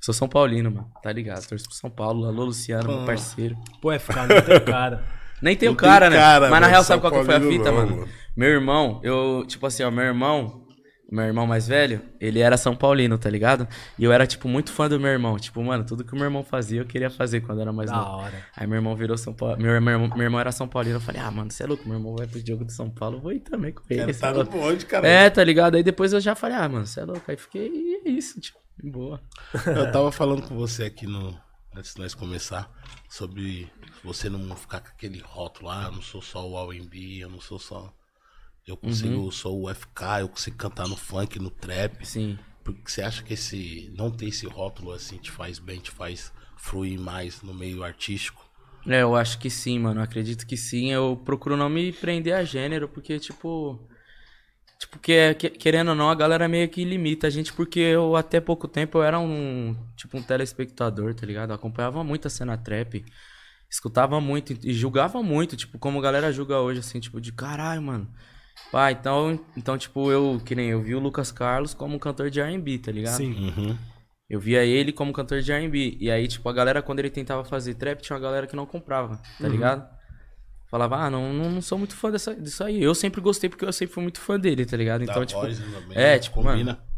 Sou 0.01 0.11
São 0.11 0.27
Paulino, 0.27 0.71
mano, 0.71 0.87
tá 1.03 1.11
ligado. 1.13 1.45
Torço 1.47 1.65
pro 1.65 1.75
São 1.75 1.89
Paulo, 1.91 2.25
alô, 2.25 2.45
Luciano, 2.45 2.87
meu 2.89 3.05
parceiro. 3.05 3.55
Pô, 3.79 3.91
FK 3.97 4.15
não 4.27 4.41
tem 4.41 4.59
cara. 4.59 5.03
Nem 5.43 5.55
tem 5.55 5.69
o 5.69 5.75
cara, 5.75 6.07
tem 6.09 6.17
né? 6.17 6.23
cara, 6.23 6.49
Mas 6.49 6.61
na 6.61 6.67
real, 6.67 6.83
sabe 6.83 7.01
qual 7.01 7.11
que 7.11 7.23
foi 7.23 7.35
a 7.35 7.41
fita, 7.41 7.65
não, 7.65 7.73
mano? 7.75 7.95
mano. 7.97 8.09
Meu 8.35 8.49
irmão, 8.49 8.99
eu, 9.03 9.43
tipo 9.47 9.65
assim, 9.67 9.83
ó, 9.83 9.91
meu 9.91 10.05
irmão, 10.05 10.65
meu 11.11 11.25
irmão 11.25 11.45
mais 11.45 11.67
velho, 11.67 12.01
ele 12.19 12.39
era 12.39 12.57
São 12.57 12.75
Paulino, 12.75 13.17
tá 13.17 13.29
ligado? 13.29 13.67
E 13.99 14.03
eu 14.03 14.11
era, 14.11 14.25
tipo, 14.25 14.47
muito 14.47 14.71
fã 14.71 14.87
do 14.89 14.99
meu 14.99 15.11
irmão. 15.11 15.37
Tipo, 15.37 15.61
mano, 15.61 15.85
tudo 15.85 16.03
que 16.03 16.13
o 16.13 16.15
meu 16.15 16.25
irmão 16.25 16.43
fazia, 16.43 16.81
eu 16.81 16.85
queria 16.85 17.09
fazer 17.11 17.41
quando 17.41 17.59
eu 17.59 17.63
era 17.63 17.73
mais 17.73 17.91
Da 17.91 17.97
novo. 17.97 18.09
hora. 18.23 18.43
Aí 18.55 18.65
meu 18.65 18.77
irmão 18.77 18.95
virou 18.95 19.15
São 19.17 19.33
Paulo. 19.33 19.57
Meu, 19.61 19.79
meu, 19.81 19.93
irmão- 19.93 20.15
meu 20.17 20.23
irmão 20.23 20.39
era 20.39 20.51
São 20.51 20.67
Paulino. 20.67 20.95
Eu 20.95 21.01
falei, 21.01 21.21
ah, 21.21 21.29
mano, 21.29 21.51
você 21.51 21.61
é 21.63 21.67
louco, 21.67 21.87
meu 21.87 21.97
irmão 21.97 22.15
vai 22.15 22.25
pro 22.25 22.39
jogo 22.43 22.65
de 22.65 22.73
São 22.73 22.89
Paulo, 22.89 23.17
eu 23.17 23.21
vou 23.21 23.31
ir 23.33 23.41
também 23.41 23.71
com 23.71 23.83
ele. 23.89 23.99
Cara, 24.13 24.33
tá 24.33 24.39
é 24.39 24.43
no 24.43 24.49
bonde, 24.49 24.85
cara. 24.87 25.07
É, 25.07 25.29
tá 25.29 25.43
ligado? 25.43 25.75
Aí 25.75 25.83
depois 25.83 26.13
eu 26.13 26.19
já 26.21 26.33
falei, 26.33 26.57
ah, 26.57 26.67
mano, 26.69 26.87
você 26.87 27.01
é 27.01 27.05
louco. 27.05 27.21
Aí 27.27 27.37
fiquei, 27.37 27.67
e 27.67 28.01
é 28.07 28.09
isso, 28.09 28.39
tipo, 28.41 28.57
de 28.81 28.89
boa. 28.89 29.21
Eu 29.67 29.91
tava 29.91 30.11
falando 30.11 30.41
com 30.41 30.55
você 30.55 30.85
aqui 30.85 31.05
no. 31.05 31.37
Antes 31.75 31.95
de 31.95 32.01
nós 32.01 32.13
começar, 32.13 32.69
sobre 33.09 33.67
você 34.03 34.29
não 34.29 34.55
ficar 34.55 34.81
com 34.81 34.89
aquele 34.89 35.19
rótulo, 35.19 35.69
ah, 35.69 35.85
eu 35.85 35.91
não 35.93 36.01
sou 36.01 36.21
só 36.21 36.47
o 36.47 36.71
R&B, 36.71 37.17
eu 37.23 37.29
não 37.29 37.39
sou 37.41 37.59
só. 37.59 37.93
Eu 38.65 38.77
consigo, 38.77 39.15
Uhum. 39.19 39.25
eu 39.25 39.31
sou 39.31 39.61
o 39.63 39.69
FK, 39.69 40.21
eu 40.21 40.29
consigo 40.29 40.57
cantar 40.57 40.87
no 40.87 40.95
funk, 40.95 41.37
no 41.39 41.49
trap. 41.49 42.05
Sim. 42.05 42.37
Porque 42.63 42.89
você 42.89 43.01
acha 43.01 43.21
que 43.23 43.33
esse. 43.33 43.91
Não 43.97 44.09
ter 44.09 44.27
esse 44.27 44.45
rótulo 44.47 44.91
assim 44.91 45.17
te 45.17 45.29
faz 45.31 45.59
bem, 45.59 45.79
te 45.79 45.91
faz 45.91 46.31
fluir 46.57 46.97
mais 46.99 47.41
no 47.41 47.53
meio 47.53 47.83
artístico? 47.83 48.41
É, 48.87 49.01
eu 49.01 49.15
acho 49.15 49.37
que 49.39 49.49
sim, 49.49 49.79
mano. 49.79 50.01
Acredito 50.01 50.45
que 50.47 50.55
sim. 50.55 50.91
Eu 50.91 51.21
procuro 51.25 51.57
não 51.57 51.69
me 51.69 51.91
prender 51.91 52.33
a 52.33 52.43
gênero, 52.43 52.87
porque, 52.87 53.19
tipo. 53.19 53.79
Tipo, 54.79 54.99
que, 54.99 55.33
que- 55.35 55.49
querendo 55.51 55.89
ou 55.89 55.95
não, 55.95 56.09
a 56.09 56.15
galera 56.15 56.47
meio 56.47 56.67
que 56.69 56.83
limita 56.83 57.27
a 57.27 57.29
gente, 57.29 57.53
porque 57.53 57.79
eu 57.79 58.15
até 58.15 58.41
pouco 58.41 58.67
tempo 58.67 58.97
eu 58.97 59.03
era 59.03 59.19
um. 59.19 59.75
Tipo, 59.95 60.17
um 60.17 60.23
telespectador, 60.23 61.13
tá 61.13 61.25
ligado? 61.25 61.51
Eu 61.51 61.55
acompanhava 61.55 62.03
muito 62.03 62.27
a 62.27 62.29
cena 62.29 62.57
trap. 62.57 63.03
Escutava 63.73 64.21
muito 64.21 64.55
e 64.63 64.71
julgava 64.71 65.23
muito, 65.23 65.57
tipo, 65.57 65.79
como 65.79 65.97
a 65.97 66.01
galera 66.03 66.31
julga 66.31 66.59
hoje, 66.59 66.79
assim, 66.79 66.99
tipo, 66.99 67.19
de 67.19 67.31
caralho, 67.31 67.81
mano. 67.81 68.07
Pá, 68.71 68.91
então, 68.91 69.39
então, 69.57 69.75
tipo, 69.79 70.11
eu, 70.11 70.39
que 70.45 70.53
nem 70.53 70.69
eu 70.69 70.79
vi 70.79 70.93
o 70.93 70.99
Lucas 70.99 71.31
Carlos 71.31 71.73
como 71.73 71.95
um 71.95 71.99
cantor 71.99 72.29
de 72.29 72.39
R&B, 72.39 72.77
tá 72.77 72.91
ligado? 72.91 73.17
Sim. 73.17 73.33
Uhum. 73.33 73.75
Eu 74.29 74.39
via 74.39 74.63
ele 74.63 74.91
como 74.91 75.11
cantor 75.11 75.41
de 75.41 75.51
R&B. 75.51 75.97
E 75.99 76.11
aí, 76.11 76.27
tipo, 76.27 76.47
a 76.47 76.53
galera, 76.53 76.83
quando 76.83 76.99
ele 76.99 77.09
tentava 77.09 77.43
fazer 77.43 77.73
trap, 77.73 77.99
tinha 77.99 78.15
uma 78.15 78.21
galera 78.21 78.45
que 78.45 78.55
não 78.55 78.67
comprava, 78.67 79.19
tá 79.41 79.47
ligado? 79.47 79.89
Falava, 80.69 80.97
ah, 80.97 81.09
não, 81.09 81.33
não, 81.33 81.49
não 81.49 81.61
sou 81.61 81.79
muito 81.79 81.95
fã 81.95 82.11
dessa, 82.11 82.35
disso 82.35 82.63
aí. 82.63 82.81
Eu 82.81 82.93
sempre 82.93 83.21
gostei 83.21 83.49
porque 83.49 83.65
eu 83.65 83.73
sempre 83.73 83.95
fui 83.95 84.03
muito 84.03 84.21
fã 84.21 84.39
dele, 84.39 84.67
tá 84.67 84.77
ligado? 84.77 85.03
Então, 85.03 85.19
da 85.19 85.25
tipo... 85.25 85.41
voz 85.41 85.57
também, 85.57 85.97
é, 85.97 86.13
né? 86.13 86.19
tipo, 86.19 86.35
combina. 86.35 86.73
mano, 86.73 86.92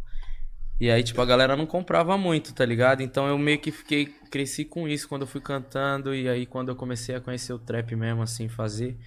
E 0.79 0.91
aí, 0.91 1.01
tipo, 1.03 1.21
a 1.21 1.25
galera 1.25 1.55
não 1.55 1.65
comprava 1.65 2.17
muito, 2.17 2.53
tá 2.53 2.65
ligado? 2.65 3.01
Então 3.01 3.27
eu 3.27 3.37
meio 3.37 3.59
que 3.59 3.71
fiquei, 3.71 4.07
cresci 4.29 4.65
com 4.65 4.87
isso 4.87 5.07
quando 5.07 5.21
eu 5.21 5.27
fui 5.27 5.39
cantando. 5.39 6.13
E 6.13 6.27
aí, 6.27 6.45
quando 6.45 6.69
eu 6.69 6.75
comecei 6.75 7.15
a 7.15 7.21
conhecer 7.21 7.53
o 7.53 7.59
trap 7.59 7.95
mesmo, 7.95 8.21
assim, 8.21 8.49
fazer. 8.49 8.97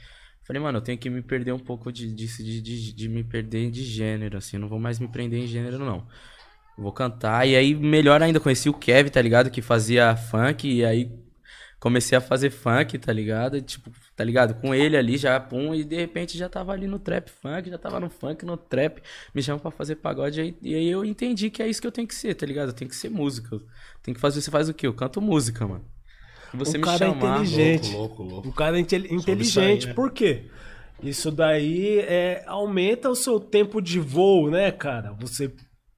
Falei, 0.45 0.63
mano, 0.63 0.79
eu 0.79 0.83
tenho 0.83 0.97
que 0.99 1.11
me 1.11 1.21
perder 1.23 1.53
um 1.53 1.59
pouco 1.59 1.93
de, 1.93 2.11
disso, 2.13 2.43
de, 2.43 2.61
de, 2.63 2.93
de 2.95 3.09
me 3.09 3.23
perder 3.23 3.71
de 3.71 3.85
gênero, 3.85 4.39
assim. 4.39 4.57
Não 4.57 4.69
vou 4.69 4.79
mais 4.81 4.99
me 4.99 5.09
prender 5.09 5.41
em 5.41 5.47
gênero, 5.47 5.79
não. 5.79 6.07
Vou 6.77 6.93
cantar. 6.93 7.47
E 7.47 7.57
aí, 7.57 7.75
melhor 7.75 8.23
ainda, 8.23 8.41
conheci 8.41 8.69
o 8.71 8.75
Kevin, 8.75 9.11
tá 9.11 9.21
ligado? 9.21 9.51
Que 9.51 9.61
fazia 9.61 10.17
funk. 10.17 10.67
E 10.69 10.85
aí, 10.85 11.11
comecei 11.81 12.17
a 12.17 12.21
fazer 12.21 12.51
funk, 12.51 12.99
tá 12.99 13.13
ligado? 13.13 13.57
E, 13.59 13.63
Tipo, 13.63 13.91
tá 14.19 14.25
ligado? 14.25 14.55
Com 14.61 14.75
ele 14.75 14.97
ali 14.97 15.17
já, 15.17 15.39
pum, 15.39 15.73
e 15.73 15.85
de 15.85 15.95
repente 15.95 16.37
já 16.37 16.49
tava 16.49 16.73
ali 16.73 16.89
no 16.89 16.99
trap 16.99 17.31
funk, 17.31 17.71
já 17.71 17.79
tava 17.79 18.01
no 18.01 18.11
funk, 18.11 18.45
no 18.45 18.57
trap, 18.57 19.01
me 19.33 19.41
chamam 19.41 19.61
pra 19.61 19.71
fazer 19.71 19.95
pagode, 19.95 20.41
aí, 20.41 20.57
e 20.61 20.75
aí 20.75 20.89
eu 20.89 21.05
entendi 21.05 21.51
que 21.51 21.63
é 21.63 21.69
isso 21.69 21.81
que 21.81 21.87
eu 21.87 21.93
tenho 21.93 22.09
que 22.09 22.17
ser, 22.17 22.35
tá 22.35 22.45
ligado? 22.45 22.71
Eu 22.71 22.75
tenho 22.75 22.89
que 22.91 22.97
ser 22.97 23.09
música. 23.09 23.57
Tenho 24.03 24.17
que 24.17 24.21
fazer, 24.21 24.41
você 24.41 24.51
faz 24.51 24.69
o 24.69 24.75
quê? 24.75 24.89
Eu 24.89 24.93
canto 24.93 25.21
música, 25.21 25.65
mano. 25.69 25.85
E 26.53 26.57
você 26.57 26.77
O 26.77 26.81
me 26.81 26.85
cara 26.85 26.97
é 26.97 27.09
chamar. 27.11 27.37
inteligente. 27.37 27.93
Louco, 27.93 28.23
louco, 28.23 28.35
louco. 28.35 28.49
O 28.49 28.53
cara 28.53 28.77
é 28.77 28.81
inte- 28.81 28.97
inteligente, 29.15 29.87
né? 29.87 29.95
por 29.95 30.11
quê? 30.11 30.47
Isso 31.01 31.31
daí 31.31 32.01
é, 32.01 32.43
aumenta 32.49 33.09
o 33.09 33.15
seu 33.15 33.39
tempo 33.39 33.81
de 33.81 34.01
voo, 34.01 34.51
né, 34.51 34.73
cara? 34.73 35.13
Você 35.21 35.55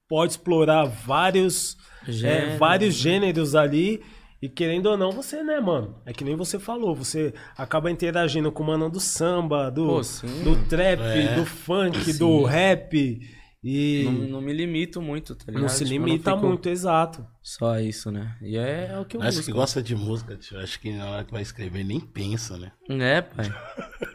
pode 0.07 0.33
explorar 0.33 0.85
vários, 0.85 1.75
é, 2.07 2.11
Gêneros. 2.11 2.59
vários 2.59 2.93
gêneros 2.93 3.55
ali. 3.55 4.03
E 4.41 4.49
querendo 4.49 4.87
ou 4.87 4.97
não, 4.97 5.11
você, 5.11 5.43
né, 5.43 5.59
mano? 5.59 5.95
É 6.05 6.11
que 6.11 6.23
nem 6.23 6.35
você 6.35 6.57
falou, 6.57 6.95
você 6.95 7.31
acaba 7.55 7.91
interagindo 7.91 8.51
com 8.51 8.63
o 8.63 8.65
mano 8.65 8.89
do 8.89 8.99
samba, 8.99 9.69
do, 9.69 9.85
Pô, 9.85 10.03
sim. 10.03 10.43
do 10.43 10.55
trap, 10.67 10.99
É. 10.99 11.35
do 11.35 11.45
funk, 11.45 12.13
do 12.13 12.43
rap. 12.43 13.21
E 13.63 14.01
Não, 14.05 14.11
não, 14.13 14.27
não 14.27 14.41
me 14.41 14.51
limito 14.51 14.99
muito, 14.99 15.35
tá 15.35 15.51
ligado? 15.51 15.69
se 15.69 15.85
Tipo, 15.85 15.99
não 15.99 16.05
limita 16.07 16.31
fico 16.33 16.47
muito, 16.47 16.67
exato. 16.67 17.23
Só 17.43 17.79
isso, 17.79 18.09
né? 18.11 18.35
E 18.41 18.57
é, 18.57 18.87
é 18.91 18.97
o 18.99 19.05
que 19.05 19.15
eu 19.15 19.21
Mas 19.21 19.39
que 19.39 19.51
gosta 19.51 19.83
de 19.83 19.95
música, 19.95 20.35
tio, 20.35 20.57
acho 20.59 20.79
que 20.79 20.91
na 20.91 21.07
hora 21.07 21.23
que 21.23 21.31
vai 21.31 21.43
escrever 21.43 21.83
nem 21.83 21.99
pensa, 21.99 22.57
né? 22.57 22.71
É, 22.89 23.21
pai. 23.21 23.45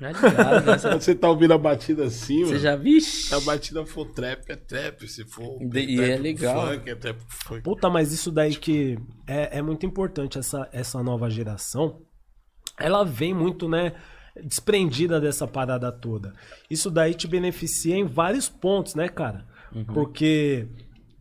Já 0.00 0.11
ligado, 0.11 0.67
né? 0.67 0.79
Você- 0.79 0.88
Quando 0.91 1.00
você 1.03 1.15
tá 1.15 1.29
ouvindo 1.31 1.53
a 1.55 1.59
batida 1.59 2.07
assim, 2.07 2.41
Você 2.41 2.47
mano, 2.55 2.59
já 2.59 2.75
viu? 2.75 3.00
se 3.00 3.33
a 3.35 3.41
batida 3.41 3.87
for 3.87 4.07
trap, 4.07 4.43
é 4.50 4.57
trap. 4.57 5.07
Se 5.09 5.25
for 5.25 5.59
De- 5.61 5.79
e 5.81 5.97
trap 5.97 6.11
é 6.11 6.17
legal. 6.17 6.67
funk, 6.69 6.91
é 6.91 6.95
trap 6.97 7.21
funk. 7.29 7.62
Puta, 7.62 7.88
mas 7.88 8.11
isso 8.12 8.33
daí 8.33 8.57
que 8.57 8.99
é, 9.29 9.59
é 9.59 9.62
muito 9.62 9.87
importante, 9.87 10.38
essa, 10.38 10.69
essa 10.73 11.00
nova 11.05 11.31
geração. 11.31 12.03
Ela 12.81 13.05
vem 13.05 13.33
muito, 13.33 13.69
né, 13.69 13.95
desprendida 14.45 15.21
dessa 15.21 15.47
parada 15.47 15.90
toda. 15.93 16.33
Isso 16.71 16.90
daí 16.90 17.14
te 17.14 17.26
beneficia 17.26 17.97
em 17.97 18.05
vários 18.05 18.49
pontos, 18.49 18.95
né, 18.95 19.09
cara? 19.09 19.47
Porque, 19.93 20.66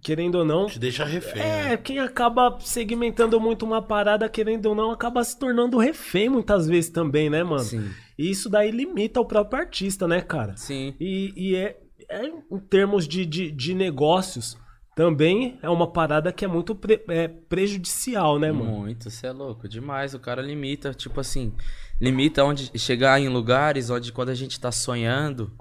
querendo 0.02 0.36
ou 0.36 0.46
não, 0.46 0.68
Te 0.68 0.80
deixa 0.80 1.04
refém, 1.04 1.42
né? 1.42 1.74
é, 1.74 1.78
quem 1.78 2.00
acaba 2.00 2.58
segmentando 2.62 3.40
muito 3.40 3.66
uma 3.66 3.82
parada, 3.82 4.30
querendo 4.30 4.68
ou 4.68 4.76
não, 4.76 4.92
acaba 4.92 5.24
se 5.24 5.38
tornando 5.38 5.78
refém 5.78 6.30
muitas 6.30 6.68
vezes 6.68 6.90
também, 6.90 7.30
né, 7.30 7.44
mano? 7.44 7.60
Sim. 7.64 7.90
E 8.18 8.30
isso 8.30 8.50
daí 8.50 8.72
limita 8.72 9.20
o 9.20 9.26
próprio 9.26 9.60
artista, 9.62 10.08
né, 10.08 10.22
cara? 10.22 10.56
Sim. 10.56 10.94
E, 11.00 11.34
e 11.36 11.56
é, 11.56 11.78
é 12.10 12.26
em 12.28 12.60
termos 12.70 13.08
de, 13.08 13.26
de, 13.26 13.52
de 13.52 13.74
negócios, 13.74 14.58
também 14.96 15.60
é 15.62 15.70
uma 15.70 15.92
parada 15.92 16.32
que 16.32 16.46
é 16.46 16.48
muito 16.48 16.74
pre- 16.74 17.04
é, 17.10 17.28
prejudicial, 17.28 18.40
né, 18.40 18.52
mano? 18.54 18.72
Muito, 18.80 19.10
você 19.10 19.28
é 19.28 19.32
louco, 19.34 19.68
demais. 19.68 20.14
O 20.14 20.20
cara 20.20 20.42
limita, 20.42 20.94
tipo 20.94 21.20
assim, 21.20 21.52
limita 22.00 22.44
onde 22.44 22.72
chegar 22.78 23.20
em 23.20 23.28
lugares 23.30 23.90
onde 23.90 24.12
quando 24.12 24.30
a 24.30 24.36
gente 24.36 24.60
tá 24.60 24.72
sonhando, 24.72 25.52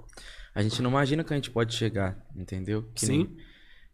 a 0.53 0.61
gente 0.61 0.81
não 0.81 0.89
imagina 0.89 1.23
que 1.23 1.33
a 1.33 1.35
gente 1.35 1.51
pode 1.51 1.73
chegar, 1.73 2.17
entendeu? 2.35 2.83
Que 2.93 3.05
Sim. 3.05 3.35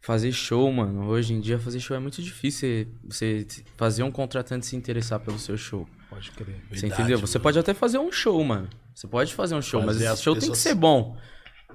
Fazer 0.00 0.32
show, 0.32 0.70
mano. 0.72 1.06
Hoje 1.06 1.32
em 1.32 1.40
dia 1.40 1.60
fazer 1.60 1.78
show 1.78 1.96
é 1.96 2.00
muito 2.00 2.20
difícil. 2.20 2.88
Você 3.08 3.44
você 3.44 3.64
fazer 3.76 4.02
um 4.02 4.10
contratante 4.10 4.66
se 4.66 4.74
interessar 4.74 5.20
pelo 5.20 5.38
seu 5.38 5.56
show. 5.56 5.88
Pode 6.10 6.30
crer. 6.32 6.56
Você 6.68 6.80
Verdade, 6.80 6.92
entendeu? 7.02 7.18
Você 7.20 7.38
mano. 7.38 7.42
pode 7.44 7.58
até 7.60 7.72
fazer 7.72 7.98
um 7.98 8.10
show, 8.10 8.42
mano. 8.44 8.68
Você 8.92 9.06
pode 9.06 9.32
fazer 9.32 9.54
um 9.54 9.62
show, 9.62 9.80
mas 9.80 9.92
Fazer 9.94 10.04
esse 10.04 10.12
as 10.12 10.22
show 10.22 10.34
tem 10.34 10.40
que 10.40 10.46
pessoas- 10.48 10.58
ser 10.58 10.74
bom. 10.74 11.16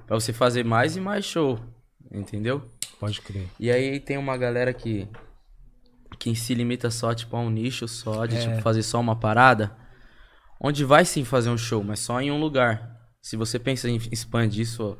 Pra 0.06 0.14
você 0.20 0.32
fazer 0.34 0.62
mais 0.62 0.94
e 0.94 1.00
mais 1.00 1.24
show. 1.24 1.58
Entendeu? 2.12 2.70
Pode 3.00 3.18
crer. 3.22 3.48
E 3.58 3.70
aí 3.70 3.98
tem 3.98 4.18
uma 4.18 4.36
galera 4.36 4.74
que 4.74 5.08
que 6.18 6.34
se 6.34 6.52
limita 6.54 6.90
só 6.90 7.14
tipo 7.14 7.34
a 7.36 7.40
um 7.40 7.48
nicho 7.50 7.86
só 7.88 8.26
de 8.26 8.40
tipo 8.42 8.60
fazer 8.60 8.82
só 8.82 8.98
uma 9.00 9.16
parada, 9.16 9.74
onde 10.60 10.84
vai 10.84 11.04
sim 11.04 11.24
fazer 11.24 11.50
um 11.50 11.58
show, 11.58 11.82
mas 11.82 12.00
só 12.00 12.20
em 12.20 12.30
um 12.30 12.40
lugar. 12.40 12.96
Se 13.20 13.36
você 13.36 13.58
pensa 13.58 13.88
em 13.88 13.96
expandir 14.10 14.62
isso, 14.62 14.96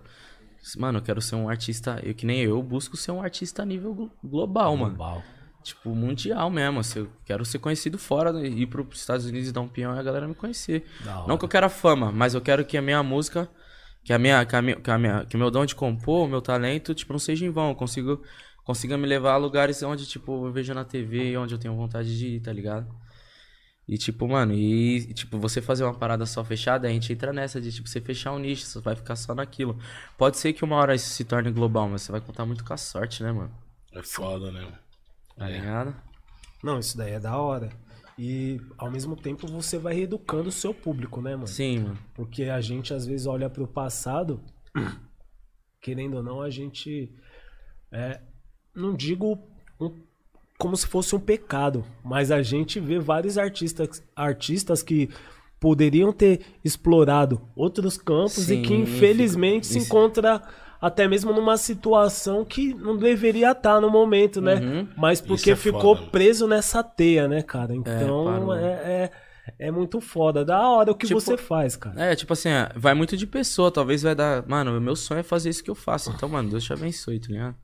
mano, 0.77 0.99
eu 0.99 1.03
quero 1.03 1.21
ser 1.21 1.37
um 1.37 1.49
artista, 1.49 2.01
eu 2.03 2.15
que 2.15 2.27
nem 2.27 2.41
eu, 2.41 2.51
eu 2.57 2.63
busco 2.63 2.97
ser 2.97 3.11
um 3.13 3.23
artista 3.23 3.63
a 3.63 3.65
nível 3.67 3.95
glo- 3.95 4.11
global, 4.23 4.77
mano. 4.77 4.97
Global. 4.97 5.25
Tipo, 5.63 5.95
mundial 5.95 6.49
mesmo. 6.51 6.81
assim, 6.81 7.01
eu 7.01 7.09
quero 7.25 7.45
ser 7.45 7.59
conhecido 7.59 7.99
fora, 7.99 8.33
né, 8.33 8.47
ir 8.47 8.67
para 8.67 8.81
os 8.81 8.99
Estados 8.99 9.27
Unidos 9.27 9.49
e 9.49 9.53
dar 9.53 9.61
um 9.61 9.69
peão 9.69 9.95
e 9.95 9.99
a 9.99 10.03
galera 10.03 10.27
me 10.27 10.35
conhecer. 10.35 10.85
Não 11.27 11.37
que 11.37 11.45
eu 11.45 11.49
quero 11.49 11.67
a 11.67 11.69
fama, 11.69 12.11
mas 12.13 12.35
eu 12.35 12.41
quero 12.41 12.65
que 12.65 12.77
a 12.77 12.83
minha 12.83 13.03
música, 13.03 13.49
que 14.05 14.13
a 14.13 14.19
minha, 14.19 14.45
que 14.47 14.57
a 14.57 14.63
minha, 14.63 14.77
que, 14.77 14.91
a 14.91 14.99
minha- 14.99 15.25
que 15.27 15.37
o 15.37 15.39
meu 15.39 15.51
dom 15.51 15.67
de 15.67 15.75
compor, 15.75 16.25
o 16.27 16.29
meu 16.29 16.41
talento, 16.41 16.95
tipo, 16.95 17.13
não 17.13 17.19
seja 17.19 17.45
em 17.45 17.51
vão. 17.51 17.71
Eu 17.71 17.75
consigo, 17.75 18.23
consiga 18.65 18.97
me 18.97 19.07
levar 19.07 19.33
a 19.35 19.37
lugares 19.37 19.83
onde, 19.83 20.07
tipo, 20.07 20.47
eu 20.47 20.53
vejo 20.53 20.73
na 20.73 20.85
TV, 20.85 21.37
onde 21.37 21.55
eu 21.55 21.59
tenho 21.59 21.75
vontade 21.77 22.17
de 22.17 22.27
ir, 22.37 22.41
tá 22.41 22.53
ligado? 22.53 22.87
E 23.89 23.97
tipo, 23.97 24.29
mano, 24.29 24.53
e 24.53 25.15
tipo, 25.15 25.39
você 25.39 25.63
fazer 25.63 25.85
uma 25.85 25.95
parada 25.95 26.27
só 26.27 26.45
fechada, 26.45 26.87
a 26.87 26.91
gente 26.91 27.11
entra 27.13 27.33
nessa 27.33 27.61
de 27.61 27.73
tipo, 27.73 27.89
você 27.89 28.01
fechar 28.01 28.33
um 28.33 28.39
nicho, 28.39 28.67
você 28.67 28.81
vai 28.81 28.95
ficar 28.95 29.17
só 29.17 29.35
naquilo. 29.35 29.79
Pode 30.19 30.37
ser 30.37 30.53
que 30.53 30.63
uma 30.63 30.77
hora 30.77 30.95
isso 30.95 31.09
se 31.09 31.25
torne 31.25 31.51
global, 31.51 31.89
mas 31.89 32.03
você 32.03 32.13
vai 32.13 32.21
contar 32.21 32.45
muito 32.45 32.65
com 32.65 32.75
a 32.75 32.77
sorte, 32.77 33.23
né, 33.23 33.33
mano? 33.33 33.51
É 33.93 34.03
foda, 34.03 34.53
né? 34.53 34.71
Tá 35.37 35.49
ligado? 35.49 35.97
Não, 36.63 36.79
isso 36.79 36.97
daí 36.99 37.13
é 37.13 37.21
da 37.21 37.37
hora. 37.39 37.71
E 38.19 38.61
ao 38.77 38.91
mesmo 38.91 39.15
tempo 39.17 39.47
você 39.47 39.79
vai 39.79 39.95
reeducando 39.95 40.49
o 40.49 40.53
seu 40.53 40.75
público, 40.75 41.23
né, 41.23 41.35
mano? 41.37 41.47
Sim, 41.47 41.79
mano. 41.79 41.99
Porque 42.15 42.45
a 42.45 42.61
gente 42.61 42.93
às 42.93 43.07
vezes 43.07 43.27
olha 43.27 43.49
pro 43.49 43.67
passado, 43.67 44.43
querendo 45.81 46.17
ou 46.17 46.23
não, 46.23 46.43
a 46.43 46.51
gente 46.51 47.15
é, 47.93 48.21
não 48.75 48.95
digo 48.95 49.39
um- 49.81 50.03
como 50.59 50.77
se 50.77 50.87
fosse 50.87 51.15
um 51.15 51.21
pecado, 51.21 51.85
mas 52.05 52.33
a 52.33 52.43
gente 52.43 52.81
vê 52.81 52.99
vários 52.99 53.39
artistas, 53.39 54.03
artistas 54.15 54.83
que 54.83 55.09
poderiam 55.61 56.13
ter 56.13 56.41
explorado 56.65 57.41
outros 57.55 57.97
campos 57.97 58.51
e 58.51 58.61
que 58.61 58.69
Sim, 58.69 58.83
infelizmente 58.83 59.67
se 59.67 59.79
encontra 59.79 60.43
até 60.81 61.09
mesmo 61.09 61.33
numa 61.33 61.57
situação 61.57 62.45
que 62.45 62.75
não 62.75 62.97
deveria 62.97 63.53
estar 63.53 63.81
no 63.81 63.91
momento, 63.91 64.41
né? 64.41 64.57
Uhum. 64.57 64.89
Mas 64.97 65.21
porque 65.21 65.53
é 65.53 65.57
ficou 65.57 65.81
foda, 65.81 66.01
mano. 66.01 66.11
preso 66.11 66.47
nessa 66.47 66.83
teia, 66.83 67.27
né, 67.27 67.43
cara? 67.43 67.75
Então 67.75 68.25
parou. 68.25 68.55
é, 68.55 68.73
é, 68.73 69.11
é 69.59 69.71
muito 69.71 70.01
foda. 70.01 70.45
Da 70.45 70.69
hora 70.69 70.93
o 70.93 70.95
que 70.95 71.07
Tipo, 71.07 71.21
você 71.21 71.37
faz, 71.37 71.77
cara. 71.77 72.01
É, 72.01 72.15
tipo 72.15 72.33
assim, 72.33 72.49
é, 72.51 72.71
vai 72.77 72.95
muito 72.95 73.17
de 73.17 73.27
pessoa. 73.27 73.73
Talvez 73.73 74.03
vai 74.03 74.15
dar. 74.15 74.47
Mano, 74.47 74.77
o 74.77 74.81
meu 74.81 74.95
sonho 74.95 75.21
é 75.21 75.25
fazer 75.25 75.51
isso 75.51 75.65
que 75.65 75.71
eu 75.71 75.75
faço. 75.75 76.13
Então, 76.13 76.29
mano, 76.29 76.49
Deus 76.51 76.63
te 76.63 76.73
abençoe, 76.73 77.19
tá 77.19 77.29
ligado? 77.29 77.57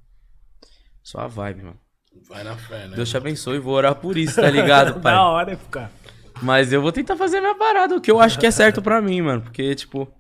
Só 1.01 1.21
a 1.21 1.29
vibe, 1.29 1.63
mano. 1.63 1.84
Vai 2.29 2.43
na 2.43 2.57
fé, 2.57 2.89
né? 2.89 2.97
Deus 2.97 3.09
te 3.11 3.17
abençoe 3.17 3.57
e 3.57 3.61
vou 3.61 3.75
orar 3.75 3.95
por 3.95 4.17
isso, 4.17 4.41
tá 4.41 4.51
ligado, 4.51 4.99
pai? 5.03 5.13
Da 5.15 5.27
hora, 5.29 5.57
cara. 5.71 5.93
Mas 6.43 6.73
eu 6.73 6.81
vou 6.83 6.91
tentar 6.93 7.17
fazer 7.17 7.41
minha 7.41 7.55
parada, 7.55 7.97
o 7.97 8.01
que 8.01 8.11
eu 8.11 8.21
acho 8.21 8.39
que 8.39 8.47
é 8.47 8.51
certo 8.51 8.83
pra 8.83 9.01
mim, 9.01 9.21
mano. 9.23 9.43
Porque, 9.43 9.75
tipo. 9.75 10.11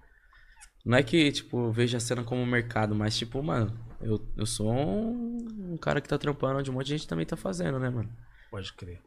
Não 0.84 0.99
é 0.99 1.02
que, 1.02 1.32
tipo, 1.32 1.66
eu 1.68 1.73
vejo 1.73 1.96
a 1.96 2.00
cena 2.00 2.23
como 2.23 2.44
mercado, 2.44 2.94
mas, 2.94 3.16
tipo, 3.16 3.42
mano, 3.42 3.75
eu, 4.02 4.20
eu 4.37 4.44
sou 4.44 4.70
um, 4.70 5.38
um 5.73 5.76
cara 5.78 5.99
que 5.99 6.08
tá 6.08 6.18
trampando 6.18 6.58
onde 6.58 6.70
um 6.70 6.75
monte 6.75 6.87
de 6.88 6.92
gente 6.99 7.08
também 7.08 7.25
tá 7.25 7.37
fazendo, 7.37 7.78
né, 7.78 7.88
mano? 7.88 8.11
Pode 8.50 8.70
crer. 8.75 9.00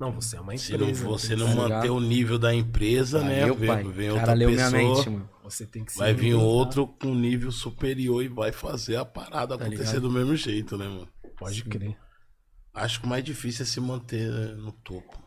Não, 0.00 0.10
você 0.10 0.36
é 0.36 0.40
uma 0.40 0.56
Se 0.56 0.74
empresa. 0.74 1.04
não, 1.04 1.10
você 1.10 1.28
tem 1.28 1.36
não 1.36 1.46
Tá 1.46 1.54
manter 1.54 1.74
ligado? 1.82 1.94
o 1.94 2.00
nível 2.00 2.38
da 2.40 2.52
empresa, 2.52 3.22
né? 3.22 3.44
Meu 3.44 3.54
vem, 3.54 3.68
pai, 3.68 3.84
vem 3.84 4.08
outra 4.10 4.26
cara 4.26 4.36
leu 4.36 4.50
pessoa, 4.50 4.70
minha 4.70 4.94
mente, 4.94 5.10
mano. 5.10 5.30
Você 5.44 5.64
tem 5.64 5.84
que 5.84 5.92
se 5.92 5.98
vai 5.98 6.12
vir 6.12 6.34
outro 6.34 6.88
com 6.88 7.08
um 7.08 7.14
nível 7.14 7.52
superior 7.52 8.24
e 8.24 8.26
vai 8.26 8.50
fazer 8.50 8.96
a 8.96 9.04
parada 9.04 9.54
acontecer 9.54 9.84
ligado? 9.84 10.00
do 10.00 10.10
mesmo 10.10 10.34
jeito, 10.34 10.76
né, 10.76 10.88
mano? 10.88 11.08
Pode 11.38 11.62
crer. 11.64 11.96
Acho 12.74 13.00
que 13.00 13.06
o 13.06 13.08
mais 13.08 13.22
difícil 13.22 13.62
é 13.64 13.66
se 13.66 13.80
manter 13.80 14.30
né, 14.30 14.54
no 14.56 14.72
topo. 14.72 15.22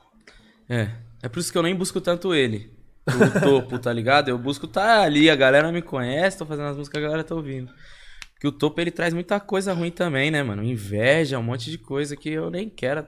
É, 0.70 0.90
É 1.22 1.30
por 1.30 1.40
isso 1.40 1.52
que 1.52 1.58
eu 1.58 1.64
nem 1.64 1.76
busco 1.76 2.02
tanto 2.02 2.34
ele. 2.34 2.74
O 3.08 3.40
topo, 3.40 3.78
tá 3.78 3.94
ligado? 3.94 4.30
Eu 4.30 4.38
busco 4.38 4.68
tá 4.68 5.02
ali, 5.02 5.30
a 5.30 5.36
galera 5.36 5.72
me 5.72 5.82
conhece, 5.82 6.38
tô 6.38 6.46
fazendo 6.46 6.70
as 6.70 6.78
músicas, 6.78 6.98
a 7.00 7.06
galera 7.06 7.24
tá 7.24 7.36
ouvindo. 7.36 7.72
Porque 8.34 8.48
o 8.48 8.52
topo 8.52 8.82
ele 8.82 8.92
traz 8.92 9.14
muita 9.14 9.40
coisa 9.40 9.74
ruim 9.74 9.92
também, 9.92 10.32
né, 10.32 10.42
mano? 10.44 10.64
Inveja, 10.64 11.38
um 11.40 11.44
monte 11.44 11.70
de 11.70 11.78
coisa 11.78 12.16
que 12.16 12.30
eu 12.30 12.50
nem 12.50 12.68
quero 12.70 13.06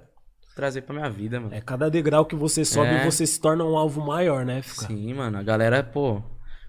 trazer 0.56 0.82
pra 0.82 0.96
minha 0.96 1.10
vida, 1.10 1.40
mano. 1.40 1.54
É 1.54 1.60
cada 1.62 1.90
degrau 1.90 2.26
que 2.26 2.36
você 2.36 2.64
sobe, 2.64 2.90
É. 2.92 3.04
você 3.06 3.26
se 3.26 3.40
torna 3.42 3.64
um 3.66 3.76
alvo 3.78 4.06
maior, 4.06 4.46
né? 4.46 4.62
Fica. 4.62 4.86
Sim, 4.88 5.14
mano, 5.16 5.38
a 5.38 5.44
galera, 5.44 5.84
pô. 5.84 6.22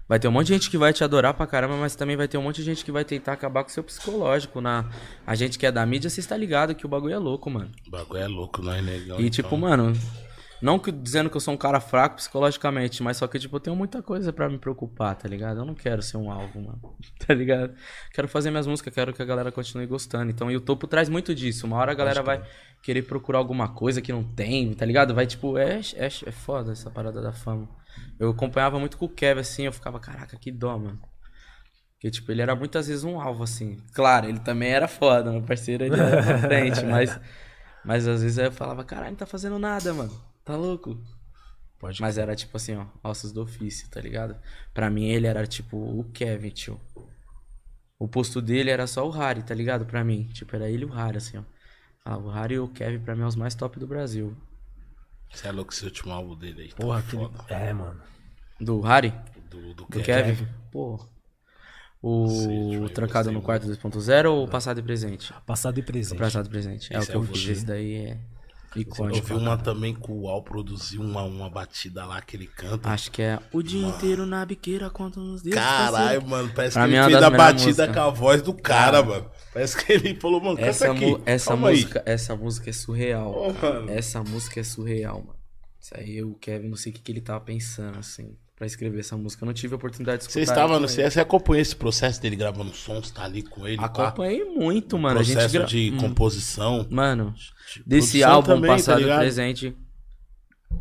Vai 0.09 0.17
ter 0.17 0.27
um 0.27 0.31
monte 0.31 0.47
de 0.47 0.53
gente 0.53 0.71
que 0.71 0.77
vai 0.77 0.91
te 0.91 1.03
adorar 1.03 1.35
pra 1.35 1.45
caramba, 1.45 1.75
mas 1.75 1.95
também 1.95 2.17
vai 2.17 2.27
ter 2.27 2.35
um 2.35 2.41
monte 2.41 2.55
de 2.55 2.63
gente 2.63 2.83
que 2.83 2.91
vai 2.91 3.05
tentar 3.05 3.33
acabar 3.33 3.63
com 3.63 3.69
o 3.69 3.71
seu 3.71 3.83
psicológico. 3.83 4.59
Na... 4.59 4.89
A 5.25 5.35
gente 5.35 5.59
que 5.59 5.67
é 5.67 5.71
da 5.71 5.85
mídia, 5.85 6.09
você 6.09 6.19
está 6.19 6.35
ligado 6.35 6.73
que 6.73 6.83
o 6.83 6.89
bagulho 6.89 7.13
é 7.13 7.19
louco, 7.19 7.47
mano. 7.47 7.69
O 7.87 7.91
bagulho 7.91 8.19
é 8.19 8.27
louco, 8.27 8.59
não 8.63 8.73
é 8.73 8.81
negão. 8.81 9.19
E 9.19 9.29
tipo, 9.29 9.55
mano, 9.55 9.93
não 10.59 10.79
que, 10.79 10.91
dizendo 10.91 11.29
que 11.29 11.37
eu 11.37 11.41
sou 11.41 11.53
um 11.53 11.57
cara 11.57 11.79
fraco 11.79 12.15
psicologicamente, 12.15 13.03
mas 13.03 13.17
só 13.17 13.27
que, 13.27 13.37
tipo, 13.37 13.55
eu 13.55 13.59
tenho 13.59 13.75
muita 13.75 14.01
coisa 14.01 14.33
pra 14.33 14.49
me 14.49 14.57
preocupar, 14.57 15.15
tá 15.15 15.29
ligado? 15.29 15.59
Eu 15.59 15.65
não 15.65 15.75
quero 15.75 16.01
ser 16.01 16.17
um 16.17 16.31
alvo, 16.31 16.59
mano. 16.59 16.81
Tá 17.27 17.35
ligado? 17.35 17.75
Quero 18.11 18.27
fazer 18.27 18.49
minhas 18.49 18.65
músicas, 18.65 18.91
quero 18.91 19.13
que 19.13 19.21
a 19.21 19.25
galera 19.25 19.51
continue 19.51 19.85
gostando. 19.85 20.31
Então, 20.31 20.49
e 20.49 20.57
o 20.57 20.61
topo 20.61 20.87
traz 20.87 21.07
muito 21.07 21.35
disso. 21.35 21.67
Uma 21.67 21.77
hora 21.77 21.91
a 21.91 21.95
galera 21.95 22.23
vai 22.23 22.41
querer 22.81 23.03
procurar 23.03 23.37
alguma 23.37 23.67
coisa 23.67 24.01
que 24.01 24.11
não 24.11 24.23
tem, 24.23 24.73
tá 24.73 24.87
ligado? 24.87 25.13
Vai, 25.13 25.27
tipo, 25.27 25.55
é, 25.55 25.79
é, 25.95 26.07
é 26.07 26.31
foda 26.31 26.71
essa 26.71 26.89
parada 26.89 27.21
da 27.21 27.31
fama. 27.31 27.69
Eu 28.19 28.31
acompanhava 28.31 28.79
muito 28.79 28.97
com 28.97 29.05
o 29.05 29.09
Kevin, 29.09 29.41
assim, 29.41 29.63
eu 29.63 29.73
ficava, 29.73 29.99
caraca, 29.99 30.37
que 30.37 30.51
dó, 30.51 30.77
mano. 30.77 30.99
Porque, 31.93 32.11
tipo, 32.11 32.31
ele 32.31 32.41
era 32.41 32.55
muitas 32.55 32.87
vezes 32.87 33.03
um 33.03 33.19
alvo, 33.19 33.43
assim. 33.43 33.77
Claro, 33.93 34.27
ele 34.27 34.39
também 34.39 34.71
era 34.71 34.87
foda, 34.87 35.31
meu 35.31 35.41
parceiro, 35.41 35.83
ele 35.83 35.99
era 35.99 36.23
pra 36.23 36.37
frente, 36.39 36.83
mas... 36.87 37.19
Mas 37.83 38.07
às 38.07 38.21
vezes 38.21 38.37
eu 38.37 38.51
falava, 38.51 38.83
caralho, 38.83 39.11
não 39.11 39.17
tá 39.17 39.25
fazendo 39.25 39.57
nada, 39.57 39.93
mano. 39.93 40.11
Tá 40.43 40.55
louco? 40.55 41.01
Pode 41.79 42.01
Mas 42.01 42.17
era 42.17 42.35
tipo 42.35 42.57
assim, 42.57 42.75
ó, 42.75 42.85
ossos 43.01 43.31
do 43.31 43.41
ofício, 43.41 43.89
tá 43.89 44.01
ligado? 44.01 44.35
Pra 44.73 44.89
mim 44.89 45.05
ele 45.05 45.27
era 45.27 45.47
tipo 45.47 45.77
o 45.77 46.03
Kevin, 46.11 46.49
tio. 46.49 46.79
O 47.97 48.07
posto 48.07 48.41
dele 48.41 48.69
era 48.69 48.85
só 48.85 49.07
o 49.07 49.11
Harry, 49.11 49.43
tá 49.43 49.53
ligado? 49.53 49.85
Pra 49.85 50.03
mim. 50.03 50.29
Tipo, 50.33 50.55
era 50.55 50.69
ele 50.69 50.83
e 50.83 50.85
o 50.85 50.91
Harry, 50.91 51.17
assim, 51.17 51.37
ó. 51.37 51.43
Ah, 52.03 52.17
o 52.17 52.29
Harry 52.29 52.55
e 52.55 52.59
o 52.59 52.67
Kevin 52.67 52.99
pra 52.99 53.15
mim 53.15 53.23
é 53.23 53.25
os 53.25 53.35
mais 53.35 53.55
top 53.55 53.79
do 53.79 53.87
Brasil. 53.87 54.35
Você 55.31 55.47
é 55.47 55.51
louco 55.51 55.73
esse 55.73 55.85
último 55.85 56.11
álbum 56.11 56.35
dele 56.35 56.63
aí. 56.63 56.73
Porra, 56.73 57.01
tá 57.01 57.07
aquele... 57.07 57.23
foda. 57.23 57.53
É, 57.53 57.73
mano. 57.73 58.01
Do 58.59 58.81
Harry? 58.81 59.13
Do, 59.49 59.73
do, 59.73 59.85
Do 59.85 60.01
Kevin. 60.01 60.35
Kevin? 60.35 60.47
Pô. 60.71 60.99
O 62.01 62.73
eu 62.73 62.89
Trancado 62.89 63.31
no 63.31 63.41
Quarto 63.41 63.67
2.0 63.67 64.31
ou 64.31 64.47
Passado 64.47 64.79
e 64.79 64.83
Presente? 64.83 65.33
Passado 65.45 65.77
e 65.79 65.83
presente. 65.83 66.17
Passado 66.17 66.47
e 66.47 66.49
Presente. 66.49 66.93
É 66.93 66.97
Esse 66.97 67.09
o 67.09 67.11
que 67.11 67.17
é 67.17 67.19
eu 67.19 67.23
fiz. 67.23 67.49
Esse 67.49 67.65
daí 67.65 67.93
é 67.95 68.19
Eu 68.75 68.81
icônico. 68.81 69.25
vi 69.27 69.33
uma 69.33 69.57
também 69.57 69.93
que 69.95 70.11
o 70.11 70.27
Al 70.27 70.43
produziu 70.43 71.01
uma, 71.01 71.23
uma 71.23 71.49
batida 71.49 72.05
lá 72.05 72.21
que 72.21 72.35
ele 72.37 72.47
canta. 72.47 72.89
Acho 72.89 73.09
que 73.11 73.21
é 73.21 73.39
o 73.51 73.61
dia 73.63 73.85
inteiro 73.87 74.25
na 74.25 74.45
biqueira 74.45 74.89
conta 74.89 75.19
uns 75.19 75.41
dias. 75.41 75.55
Caralho, 75.55 76.21
mano, 76.27 76.51
parece 76.55 76.73
Pra 76.73 76.83
que 76.83 76.89
ele 76.89 76.97
é 76.97 77.03
fez 77.05 77.23
a 77.23 77.29
batida 77.29 77.65
músicas. 77.87 77.95
com 77.95 78.01
a 78.01 78.09
voz 78.09 78.41
do 78.41 78.53
cara, 78.53 79.01
mano. 79.03 79.29
Parece 79.53 79.83
que 79.83 79.91
ele 79.93 80.15
falou, 80.19 80.39
mano, 80.39 80.55
canta 80.57 80.69
Essa, 80.69 80.91
aqui. 80.91 81.17
essa 81.25 81.47
calma 81.49 81.69
aí. 81.69 81.75
música, 81.75 82.03
essa 82.05 82.35
música 82.35 82.69
é 82.69 82.73
surreal. 82.73 83.53
Mano. 83.61 83.89
Essa 83.91 84.23
música 84.23 84.59
é 84.59 84.63
surreal, 84.63 85.17
mano. 85.21 85.39
Isso 85.81 85.93
aí 85.97 86.23
o 86.23 86.35
Kevin, 86.35 86.69
não 86.69 86.75
sei 86.77 86.91
o 86.91 86.95
que, 86.95 87.01
que 87.01 87.11
ele 87.11 87.21
tava 87.21 87.39
pensando, 87.39 87.97
assim, 87.97 88.35
pra 88.59 88.67
escrever 88.67 88.99
essa 88.99 89.15
música. 89.15 89.43
Eu 89.43 89.47
não 89.47 89.53
tive 89.53 89.73
a 89.73 89.77
oportunidade 89.77 90.17
de 90.17 90.23
escutar. 90.23 90.45
Você 90.45 90.51
estava 90.51 90.77
no. 90.79 90.87
CS, 90.89 91.13
você 91.13 91.19
acompanhou 91.21 91.61
esse 91.61 91.75
processo 91.75 92.21
dele 92.21 92.35
gravando 92.35 92.73
sons, 92.75 93.09
tá 93.09 93.23
ali 93.23 93.41
com 93.41 93.65
ele? 93.65 93.81
Acompanhei 93.81 94.43
muito, 94.43 94.97
O 94.97 94.99
mano. 94.99 95.23
Gente 95.23 95.33
processo 95.35 95.53
gra... 95.53 95.65
de 95.65 95.91
Hum, 95.91 95.97
composição. 95.97 96.85
Mano, 96.91 97.33
de 97.73 97.83
desse 97.85 98.21
álbum 98.21 98.55
também, 98.55 98.69
tá 98.69 98.75
passado 98.75 98.99
e 98.99 99.03
ligado? 99.03 99.19
presente, 99.19 99.77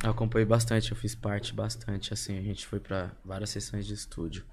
eu 0.03 0.11
acompanhei 0.11 0.45
bastante, 0.45 0.91
eu 0.91 0.97
fiz 0.97 1.15
parte 1.15 1.55
bastante, 1.55 2.13
assim, 2.13 2.37
a 2.37 2.43
gente 2.43 2.67
foi 2.67 2.81
pra 2.81 3.13
várias 3.25 3.51
sessões 3.51 3.87
de 3.87 3.95
estúdio. 3.95 4.45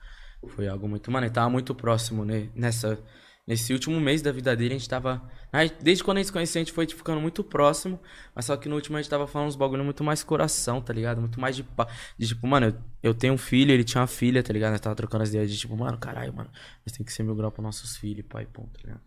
Foi 0.50 0.67
algo 0.67 0.88
muito, 0.88 1.10
mano, 1.12 1.25
ele 1.25 1.34
tava 1.34 1.50
muito 1.50 1.74
próximo, 1.74 2.24
né, 2.24 2.50
nessa, 2.53 3.00
nesse 3.47 3.71
último 3.73 3.99
mês 3.99 4.21
da 4.21 4.31
vida 4.31 4.55
dele, 4.55 4.73
a 4.73 4.77
gente 4.77 4.89
tava, 4.89 5.21
aí, 5.53 5.71
desde 5.81 6.03
quando 6.03 6.17
a 6.17 6.19
gente 6.21 6.27
se 6.27 6.33
conheceu, 6.33 6.59
a 6.59 6.63
gente 6.63 6.73
foi 6.73 6.87
ficando 6.87 7.21
muito 7.21 7.43
próximo, 7.43 7.99
mas 8.33 8.45
só 8.45 8.57
que 8.57 8.67
no 8.67 8.75
último 8.75 8.97
a 8.97 9.01
gente 9.01 9.09
tava 9.09 9.27
falando 9.27 9.49
uns 9.49 9.55
bagulho 9.55 9.83
muito 9.83 10.03
mais 10.03 10.23
coração, 10.23 10.81
tá 10.81 10.91
ligado, 10.91 11.21
muito 11.21 11.39
mais 11.39 11.55
de, 11.55 11.63
pa- 11.63 11.87
de 12.17 12.27
tipo, 12.27 12.47
mano, 12.47 12.67
eu, 12.67 12.75
eu 13.03 13.13
tenho 13.13 13.34
um 13.34 13.38
filho, 13.38 13.71
ele 13.71 13.84
tinha 13.84 14.01
uma 14.01 14.08
filha, 14.08 14.41
tá 14.41 14.51
ligado, 14.51 14.71
nós 14.71 14.81
tava 14.81 14.95
trocando 14.95 15.23
as 15.23 15.29
ideias 15.29 15.51
de 15.51 15.58
tipo, 15.58 15.77
mano, 15.77 15.97
caralho, 15.97 16.34
mano, 16.34 16.49
nós 16.86 16.95
tem 16.95 17.05
que 17.05 17.13
ser 17.13 17.23
mil 17.23 17.36
grau 17.36 17.51
pros 17.51 17.63
nossos 17.63 17.97
filhos, 17.97 18.25
pai, 18.27 18.45
ponto, 18.45 18.71
tá 18.73 18.79
ligado. 18.84 19.01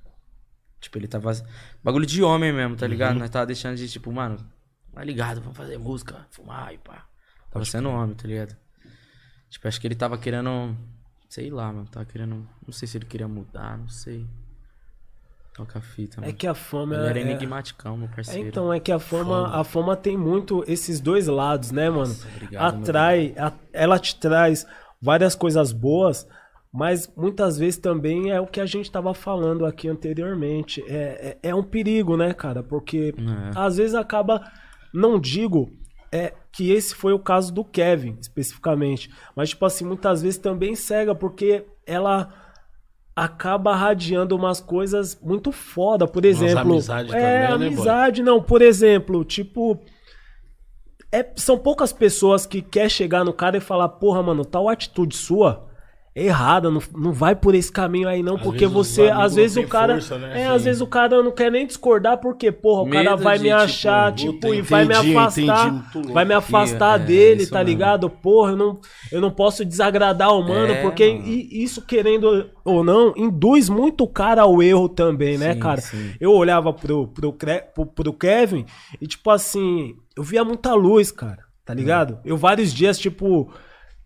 Tipo, 0.81 0.97
ele 0.99 1.09
tava. 1.09 1.33
Bagulho 1.83 2.07
de 2.07 2.23
homem 2.23 2.53
mesmo, 2.53 2.77
tá 2.77 2.87
ligado? 2.87 3.19
Nós 3.19 3.31
tava 3.31 3.45
deixando 3.47 3.77
de, 3.77 3.89
tipo, 3.89 4.13
mano, 4.13 4.39
tá 4.93 5.03
ligado, 5.03 5.41
vamos 5.41 5.57
fazer 5.57 5.77
música, 5.77 6.25
fumar 6.31 6.73
e 6.73 6.79
pá. 6.79 7.05
Tava 7.51 7.65
sendo 7.65 7.89
homem, 7.91 8.15
tá 8.15 8.29
ligado? 8.29 8.57
Tipo, 9.51 9.67
acho 9.67 9.81
que 9.81 9.89
ele 9.89 9.97
tava 9.97 10.17
querendo. 10.17 10.77
Sei 11.29 11.51
lá, 11.51 11.73
mano. 11.73 11.87
Tava 11.91 12.07
querendo. 12.07 12.47
Não 12.67 12.73
sei 12.73 12.89
se 12.89 12.97
ele 12.99 13.05
queria 13.07 13.29
mudar, 13.29 13.77
não 13.79 13.89
sei. 13.89 14.27
Toca 15.55 15.79
a 15.79 15.83
fita, 15.83 16.21
mano. 16.21 16.31
É 16.31 16.35
que 16.35 16.47
a 16.47 16.55
fama 16.55 16.95
Ele 16.95 17.07
era 17.09 17.19
é- 17.19 17.23
enigmaticão, 17.23 17.97
meu 17.97 18.09
É, 18.09 18.15
parceiro. 18.15 18.49
então, 18.49 18.73
é 18.73 18.79
que 18.79 18.93
a 18.93 18.99
fama, 18.99 19.49
a 19.57 19.65
fama 19.65 19.97
tem 19.97 20.17
muito 20.17 20.65
esses 20.69 21.01
dois 21.01 21.27
lados, 21.27 21.73
né, 21.73 21.91
mano? 21.91 22.15
obrigado, 22.35 22.75
meu 22.75 22.83
Atrai, 22.83 23.35
a- 23.37 23.53
ela 23.73 23.99
te 23.99 24.15
traz 24.17 24.65
várias 25.03 25.35
coisas 25.35 25.73
boas, 25.73 26.29
mas 26.73 27.13
muitas 27.17 27.59
vezes 27.59 27.77
também 27.77 28.31
é 28.31 28.41
o 28.41 28.47
que 28.47 28.61
a 28.61 28.67
gente 28.67 28.91
tava 28.91 29.13
falando 29.15 29.67
aqui 29.67 29.89
anteriormente. 29.89 30.81
É, 30.87 31.39
é, 31.43 31.49
é 31.51 31.55
um 31.55 31.63
perigo, 31.65 32.17
né, 32.17 32.33
cara? 32.33 32.63
Porque 32.63 33.13
É. 33.19 33.51
às 33.59 33.79
vezes 33.79 33.97
acaba, 33.97 34.49
não 34.95 35.19
digo 35.19 35.73
é 36.13 36.33
que 36.53 36.71
esse 36.71 36.95
foi 36.95 37.13
o 37.13 37.19
caso 37.19 37.53
do 37.53 37.65
Kevin, 37.65 38.17
especificamente, 38.21 39.11
mas 39.37 39.51
tipo 39.51 39.65
assim, 39.65 39.85
muitas 39.85 40.23
vezes 40.23 40.39
também 40.39 40.75
cega, 40.75 41.15
porque 41.15 41.65
ela 41.87 42.33
acaba 43.15 43.75
radiando 43.75 44.37
umas 44.37 44.61
coisas 44.61 45.19
muito 45.21 45.51
foda, 45.51 46.07
por 46.07 46.25
exemplo. 46.25 46.61
amizade 46.61 47.15
é, 47.15 47.21
também, 47.21 47.41
né, 47.41 47.47
amizade, 47.47 48.23
não, 48.23 48.43
por 48.43 48.63
exemplo, 48.63 49.25
tipo. 49.25 49.81
é- 51.11 51.33
são 51.37 51.59
poucas 51.59 51.93
pessoas 51.93 52.47
que 52.47 52.63
quer 52.63 52.89
chegar 52.91 53.25
no 53.25 53.33
cara 53.33 53.57
e 53.57 53.61
falar, 53.61 53.89
porra, 53.89 54.23
mano, 54.23 54.45
tal 54.45 54.69
atitude 54.69 55.17
sua 55.17 55.68
é 56.19 56.25
errada, 56.27 56.71
não, 56.71 56.81
não 56.97 57.13
vai 57.13 57.35
por 57.37 57.55
esse 57.55 57.71
caminho 57.71 58.09
aí 58.09 58.23
não, 58.23 58.37
Às 58.37 58.43
porque 58.43 58.67
você, 58.67 59.09
às 59.09 59.35
vezes 59.35 59.57
o 59.57 59.67
cara, 59.67 59.95
força, 59.95 60.19
né? 60.19 60.43
é, 60.43 60.47
Sim. 60.47 60.53
às 60.55 60.65
vezes 60.65 60.81
o 60.81 60.87
cara 60.87 61.23
não 61.23 61.31
quer 61.31 61.51
nem 61.51 61.67
discordar 61.67 62.19
porque, 62.19 62.51
porra, 62.51 62.83
o 62.83 62.91
cara 62.91 63.11
Medo 63.13 63.23
vai 63.23 63.37
de, 63.39 63.45
me 63.45 63.51
tipo, 63.51 63.61
achar, 63.63 64.11
puta, 64.13 64.23
tipo, 64.33 64.55
e 64.55 64.61
vai 64.63 64.85
me 64.85 64.95
entendi, 64.95 65.17
afastar, 65.17 65.69
entendi, 65.69 66.13
vai 66.13 66.25
me 66.25 66.35
afastar 66.35 67.01
É, 67.01 67.05
dele, 67.05 67.47
tá 67.47 67.59
mesmo. 67.59 67.71
ligado? 67.71 68.11
Porra, 68.11 68.51
eu 68.53 68.57
não, 68.57 68.81
eu 69.13 69.21
não 69.21 69.31
posso 69.31 69.65
desagradar 69.65 70.33
o 70.35 70.43
mano, 70.43 70.73
É, 70.73 70.83
porque 70.83 71.13
mano. 71.13 71.25
isso 71.27 71.83
querendo 71.83 72.51
ou 72.65 72.83
não, 72.85 73.15
induz 73.17 73.69
muito 73.69 74.05
o 74.05 74.09
cara 74.09 74.43
ao 74.43 74.63
erro 74.63 74.89
também, 74.89 75.39
né, 75.39 75.55
Sim, 75.55 75.59
cara? 75.61 75.81
sim. 75.81 76.13
Eu 76.21 76.33
olhava 76.33 76.73
pro, 76.73 77.07
pro, 77.09 77.33
pro, 77.33 77.87
pro 77.87 78.13
Kevin 78.13 78.65
e, 79.01 79.07
tipo 79.07 79.31
assim, 79.31 79.95
eu 80.17 80.23
via 80.23 80.43
muita 80.45 80.75
luz, 80.75 81.11
cara, 81.13 81.45
tá 81.65 81.73
ligado? 81.73 82.19
Eu 82.25 82.37
vários 82.37 82.73
dias, 82.75 82.99
tipo, 82.99 83.51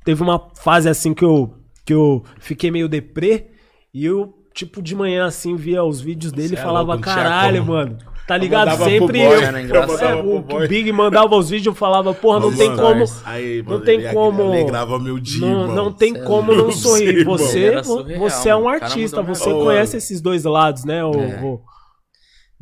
teve 0.05 0.23
uma 0.23 0.51
fase 0.57 0.89
assim 0.89 1.15
que 1.15 1.25
eu, 1.25 1.55
que 1.85 1.93
eu 1.95 2.23
fiquei 2.39 2.71
meio 2.71 2.89
deprê 2.89 3.47
e 3.93 4.05
eu, 4.05 4.35
tipo, 4.55 4.81
de 4.83 4.95
manhã 4.95 5.27
assim, 5.27 5.57
via 5.57 5.83
os 5.85 6.01
vídeos 6.01 6.33
dele 6.33 6.55
e 6.55 6.59
é 6.59 6.63
falava, 6.63 6.95
não 6.95 7.01
caralho, 7.01 7.61
como. 7.65 7.73
mano. 7.73 7.99
Tá 8.27 8.37
ligado? 8.39 8.77
pro 8.77 8.85
Sempre 8.85 9.19
boy, 9.19 9.35
eu. 9.37 9.43
era 9.43 9.61
engraçado. 9.61 10.01
É, 10.01 10.13
Eu 10.13 10.17
mandava 10.17 10.29
o, 10.29 10.41
boy. 10.41 10.69
Big 10.69 10.93
mandava 10.93 11.37
os 11.37 11.51
vídeos, 11.51 11.67
eu 11.67 11.75
falava, 11.75 12.15
porra, 12.15 12.39
não 12.41 12.49
Ô, 12.49 12.53
tem 12.53 12.69
mano, 12.71 12.81
como. 12.81 13.05
Aí, 13.25 13.63
Não 13.65 13.73
mano, 13.73 13.85
tem 13.85 14.01
ele 14.01 14.13
como. 14.13 14.43
alegrava 14.45 14.99
meu 15.01 15.19
dia, 15.19 15.41
Não, 15.47 15.75
não 15.75 15.93
tem 15.93 16.13
Cê 16.15 16.21
é 16.21 16.23
como 16.23 16.53
louco. 16.53 16.71
não 16.71 16.73
sorrir. 16.73 17.19
Irmão. 17.19 17.37
Você, 17.37 17.83
surreal, 17.83 18.21
você 18.21 18.49
é 18.49 18.57
um 18.57 18.69
artista, 18.69 19.23
você 19.23 19.51
conhece 19.51 19.97
esses 19.97 20.21
dois 20.21 20.45
lados, 20.45 20.85
né, 20.85 21.05
ô, 21.05 21.13
É. 21.15 21.43
ô? 21.43 21.61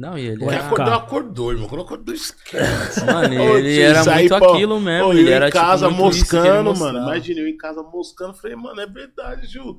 Não, 0.00 0.16
e 0.16 0.26
ele 0.28 0.42
Ele 0.44 0.54
era. 0.54 0.64
acordou, 0.66 0.94
acordou, 0.94 1.52
irmão. 1.52 1.68
Quando 1.68 1.82
acordou, 1.82 2.14
esquece. 2.14 3.04
Mano, 3.04 3.42
Ô, 3.42 3.58
ele 3.58 3.74
tio, 3.74 3.82
era 3.84 4.00
aí, 4.14 4.28
muito 4.28 4.38
pô, 4.38 4.52
aquilo 4.54 4.80
mesmo. 4.80 5.08
ô, 5.08 5.12
ele 5.12 5.28
eu 5.30 5.34
era 5.34 5.48
em 5.48 5.52
casa 5.52 5.88
tipo, 5.88 5.98
que 5.98 6.02
ele 6.02 6.16
moscando, 6.18 6.76
mano. 6.78 6.98
Imagina 7.00 7.40
eu 7.40 7.46
em 7.48 7.56
casa 7.56 7.82
moscando. 7.82 8.34
Falei, 8.34 8.56
mano, 8.56 8.80
é 8.80 8.86
verdade, 8.86 9.46
tio. 9.48 9.76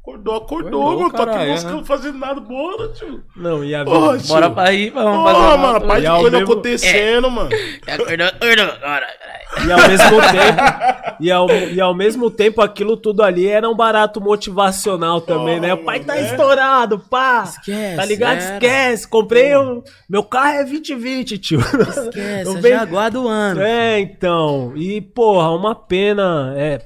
Acordou, 0.00 0.34
acordou, 0.36 0.68
Acordou, 0.80 0.98
mano. 0.98 1.10
Tô 1.10 1.16
aqui 1.22 1.26
caralho, 1.32 1.50
moscando, 1.52 1.80
é. 1.82 1.84
fazendo 1.84 2.18
nada. 2.18 2.40
Bora, 2.40 2.88
tio. 2.94 3.22
Não, 3.36 3.62
e 3.62 3.74
a 3.74 3.84
Porra, 3.84 4.12
vida. 4.12 4.24
tio. 4.24 4.28
Bora 4.34 4.50
pra 4.50 4.72
ir, 4.72 4.90
vamos 4.90 5.18
Porra, 5.18 5.34
fazer 5.34 5.46
uma 5.46 5.56
mano, 5.58 5.86
parte 5.86 6.02
de 6.02 6.08
coisa 6.08 6.30
mesmo- 6.38 6.52
acontecendo, 6.52 7.30
mano. 7.30 7.50
Acordou, 7.86 8.26
acordou 8.26 8.64
agora, 8.64 8.78
caralho. 8.80 9.39
E 9.66 9.72
ao 9.72 9.78
mesmo 9.88 10.20
tempo, 10.20 11.16
e 11.20 11.30
ao, 11.30 11.50
e 11.50 11.80
ao 11.80 11.94
mesmo 11.94 12.30
tempo, 12.30 12.62
aquilo 12.62 12.96
tudo 12.96 13.22
ali 13.22 13.46
era 13.48 13.68
um 13.68 13.74
barato 13.74 14.20
motivacional 14.20 15.20
também, 15.20 15.58
Oh, 15.58 15.60
né? 15.62 15.74
O 15.74 15.84
pai 15.84 16.00
tá 16.00 16.16
é. 16.16 16.22
estourado, 16.22 16.98
pá! 16.98 17.42
Esquece, 17.44 17.96
Tá 17.96 18.04
ligado? 18.04 18.38
era. 18.40 18.54
Esquece. 18.54 19.08
Comprei 19.08 19.56
um. 19.56 19.82
Meu 20.08 20.22
carro 20.22 20.54
é 20.60 20.64
2020, 20.64 21.38
tio. 21.38 21.60
Esquece, 21.60 22.44
Não 22.44 22.58
é 22.58 22.60
vem- 22.60 22.72
Jaguar 22.72 23.10
do 23.10 23.26
ano. 23.26 23.60
É, 23.60 23.98
então. 23.98 24.72
E, 24.76 25.00
porra, 25.00 25.50
uma 25.50 25.74
pena. 25.74 26.54
É. 26.56 26.78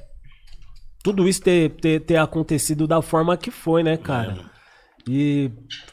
Tudo 1.03 1.27
isso 1.27 1.41
ter, 1.43 1.69
ter, 1.69 1.99
ter 1.99 2.17
acontecido 2.17 2.87
da 2.87 2.99
forma 3.01 3.37
que 3.37 3.51
foi, 3.51 3.83
né, 3.83 3.95
cara? 3.95 4.37
E 5.07 5.51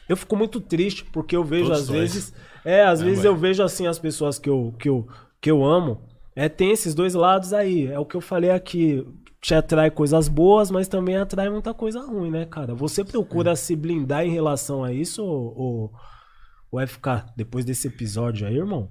eu 0.09 0.17
fico 0.17 0.35
muito 0.35 0.59
triste 0.59 1.05
porque 1.05 1.35
eu 1.35 1.43
vejo 1.43 1.65
Todos 1.65 1.81
às 1.81 1.87
vezes. 1.89 2.33
É, 2.65 2.83
às 2.83 2.99
É, 2.99 3.05
vezes 3.05 3.23
ué. 3.23 3.29
eu 3.29 3.35
vejo 3.35 3.61
assim 3.61 3.85
as 3.85 3.99
pessoas 3.99 4.39
que 4.39 4.49
eu, 4.49 4.73
que 4.79 4.89
eu, 4.89 5.07
que 5.39 5.51
eu 5.51 5.63
amo 5.63 6.01
É, 6.35 6.49
tem 6.49 6.71
esses 6.71 6.93
dois 6.95 7.13
lados 7.13 7.53
aí. 7.53 7.87
É 7.87 7.99
o 7.99 8.05
que 8.05 8.15
eu 8.15 8.21
falei 8.21 8.49
aqui. 8.51 9.05
Te 9.41 9.53
atrai 9.53 9.91
coisas 9.91 10.27
boas, 10.29 10.71
mas 10.71 10.87
também 10.87 11.17
atrai 11.17 11.49
muita 11.49 11.73
coisa 11.73 11.99
ruim, 12.01 12.31
né, 12.31 12.45
cara? 12.45 12.73
Você 12.73 13.03
procura 13.03 13.55
se 13.57 13.75
blindar 13.75 14.25
em 14.25 14.31
relação 14.31 14.83
a 14.83 14.93
isso, 14.93 15.21
ou, 15.23 15.93
ou 16.71 16.79
FK, 16.87 17.25
depois 17.35 17.65
desse 17.65 17.87
episódio 17.87 18.47
aí, 18.47 18.55
irmão? 18.55 18.89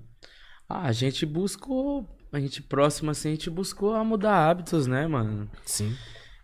Ah, 0.68 0.82
a 0.88 0.92
gente 0.92 1.24
buscou. 1.24 2.06
A 2.30 2.38
gente 2.38 2.62
próximo 2.62 3.10
assim, 3.10 3.28
a 3.28 3.32
gente 3.32 3.50
buscou 3.50 3.94
a 3.94 4.04
mudar 4.04 4.48
hábitos, 4.48 4.86
né, 4.86 5.06
mano? 5.06 5.50
Sim. 5.64 5.94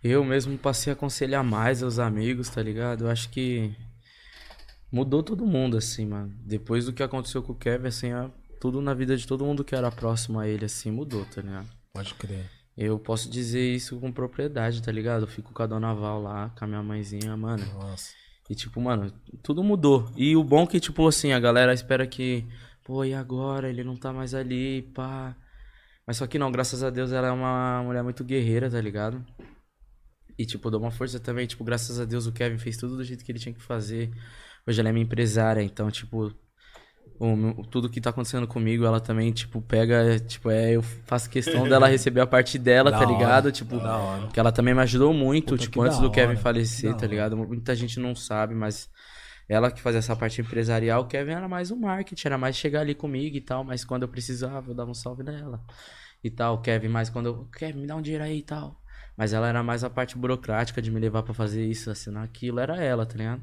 Eu 0.02 0.24
mesmo 0.24 0.56
passei 0.58 0.92
a 0.92 0.96
aconselhar 0.96 1.42
mais 1.44 1.82
aos 1.82 1.98
amigos, 1.98 2.48
tá 2.48 2.62
ligado? 2.62 3.04
Eu 3.04 3.10
acho 3.10 3.28
que 3.30 3.74
mudou 4.92 5.22
todo 5.22 5.46
mundo, 5.46 5.76
assim, 5.76 6.06
mano. 6.06 6.32
Depois 6.44 6.86
do 6.86 6.92
que 6.92 7.02
aconteceu 7.02 7.42
com 7.42 7.52
o 7.52 7.56
Kevin, 7.56 7.88
assim, 7.88 8.10
a- 8.12 8.30
tudo 8.60 8.80
na 8.80 8.94
vida 8.94 9.16
de 9.16 9.26
todo 9.26 9.44
mundo 9.44 9.64
que 9.64 9.74
era 9.74 9.90
próximo 9.90 10.38
a 10.40 10.48
ele, 10.48 10.64
assim, 10.64 10.90
mudou, 10.90 11.24
tá 11.24 11.40
ligado? 11.40 11.68
Pode 11.92 12.14
crer. 12.14 12.50
Eu 12.76 12.98
posso 12.98 13.28
dizer 13.28 13.74
isso 13.74 13.98
com 13.98 14.12
propriedade, 14.12 14.82
tá 14.82 14.92
ligado? 14.92 15.22
Eu 15.22 15.26
fico 15.26 15.52
com 15.52 15.62
a 15.62 15.66
dona 15.66 15.92
Val 15.94 16.22
lá, 16.22 16.50
com 16.50 16.64
a 16.64 16.68
minha 16.68 16.82
mãezinha, 16.82 17.36
mano. 17.36 17.64
Nossa. 17.74 18.12
E 18.48 18.54
tipo, 18.54 18.80
mano, 18.80 19.12
tudo 19.42 19.62
mudou. 19.62 20.10
E 20.16 20.36
o 20.36 20.44
bom 20.44 20.66
que, 20.66 20.78
tipo, 20.80 21.06
assim, 21.06 21.32
a 21.32 21.40
galera 21.40 21.74
espera 21.74 22.06
que, 22.06 22.46
pô, 22.84 23.04
e 23.04 23.12
agora? 23.12 23.68
Ele 23.68 23.82
não 23.82 23.96
tá 23.96 24.12
mais 24.12 24.32
ali, 24.32 24.82
pá. 24.94 25.36
Mas 26.06 26.16
só 26.16 26.26
que 26.26 26.38
não, 26.38 26.50
graças 26.50 26.82
a 26.82 26.88
Deus 26.88 27.12
ela 27.12 27.28
é 27.28 27.30
uma 27.32 27.82
mulher 27.82 28.02
muito 28.02 28.24
guerreira, 28.24 28.70
tá 28.70 28.80
ligado? 28.80 29.24
E, 30.38 30.46
tipo, 30.46 30.70
dou 30.70 30.80
uma 30.80 30.90
força 30.90 31.18
também, 31.18 31.46
tipo, 31.46 31.64
graças 31.64 31.98
a 31.98 32.04
Deus 32.04 32.26
o 32.26 32.32
Kevin 32.32 32.58
fez 32.58 32.76
tudo 32.76 32.96
do 32.96 33.04
jeito 33.04 33.24
que 33.24 33.32
ele 33.32 33.40
tinha 33.40 33.54
que 33.54 33.60
fazer. 33.60 34.10
Hoje 34.66 34.78
ela 34.80 34.88
é 34.88 34.92
minha 34.92 35.04
empresária, 35.04 35.62
então, 35.62 35.90
tipo, 35.90 36.32
o 37.18 37.66
tudo 37.66 37.88
que 37.88 38.00
tá 38.00 38.10
acontecendo 38.10 38.46
comigo, 38.46 38.84
ela 38.84 39.00
também, 39.00 39.32
tipo, 39.32 39.60
pega, 39.60 40.20
tipo, 40.20 40.50
é, 40.50 40.72
eu 40.72 40.82
faço 40.82 41.28
questão 41.28 41.68
dela 41.68 41.86
receber 41.88 42.20
a 42.20 42.26
parte 42.26 42.58
dela, 42.58 42.90
tá 42.92 42.98
hora, 42.98 43.06
ligado? 43.06 43.52
Tipo, 43.52 43.78
da 43.80 43.96
hora. 43.96 44.22
porque 44.22 44.38
ela 44.38 44.52
também 44.52 44.72
me 44.72 44.80
ajudou 44.82 45.12
muito, 45.12 45.54
Puta, 45.54 45.62
tipo, 45.62 45.80
que 45.80 45.86
antes 45.86 45.98
do 45.98 46.10
Kevin 46.10 46.34
hora, 46.34 46.38
falecer, 46.38 46.92
da 46.92 46.98
tá 46.98 47.06
ligado? 47.06 47.36
Muita 47.36 47.74
gente 47.74 47.98
não 47.98 48.14
sabe, 48.14 48.54
mas 48.54 48.88
ela 49.48 49.70
que 49.70 49.80
fazia 49.80 49.98
essa 49.98 50.14
parte 50.14 50.40
empresarial, 50.40 51.02
o 51.02 51.06
Kevin 51.06 51.32
era 51.32 51.48
mais 51.48 51.70
o 51.70 51.76
marketing, 51.76 52.26
era 52.26 52.38
mais 52.38 52.54
chegar 52.54 52.80
ali 52.80 52.94
comigo 52.94 53.36
e 53.36 53.40
tal, 53.40 53.64
mas 53.64 53.84
quando 53.84 54.02
eu 54.02 54.08
precisava, 54.08 54.70
eu 54.70 54.74
dava 54.74 54.90
um 54.90 54.94
salve 54.94 55.24
nela. 55.24 55.60
E 56.22 56.30
tal, 56.30 56.54
o 56.54 56.58
Kevin 56.60 56.88
mais 56.88 57.10
quando 57.10 57.26
eu, 57.26 57.44
Kevin, 57.46 57.80
me 57.80 57.86
dá 57.86 57.96
um 57.96 58.02
dinheiro 58.02 58.24
aí 58.24 58.38
e 58.38 58.42
tal. 58.42 58.80
Mas 59.16 59.32
ela 59.32 59.48
era 59.48 59.62
mais 59.64 59.82
a 59.82 59.90
parte 59.90 60.16
burocrática 60.16 60.80
de 60.80 60.92
me 60.92 61.00
levar 61.00 61.24
pra 61.24 61.34
fazer 61.34 61.64
isso, 61.64 61.90
assinar 61.90 62.22
aquilo, 62.22 62.60
era 62.60 62.76
ela, 62.76 63.04
tá 63.04 63.16
ligado? 63.16 63.42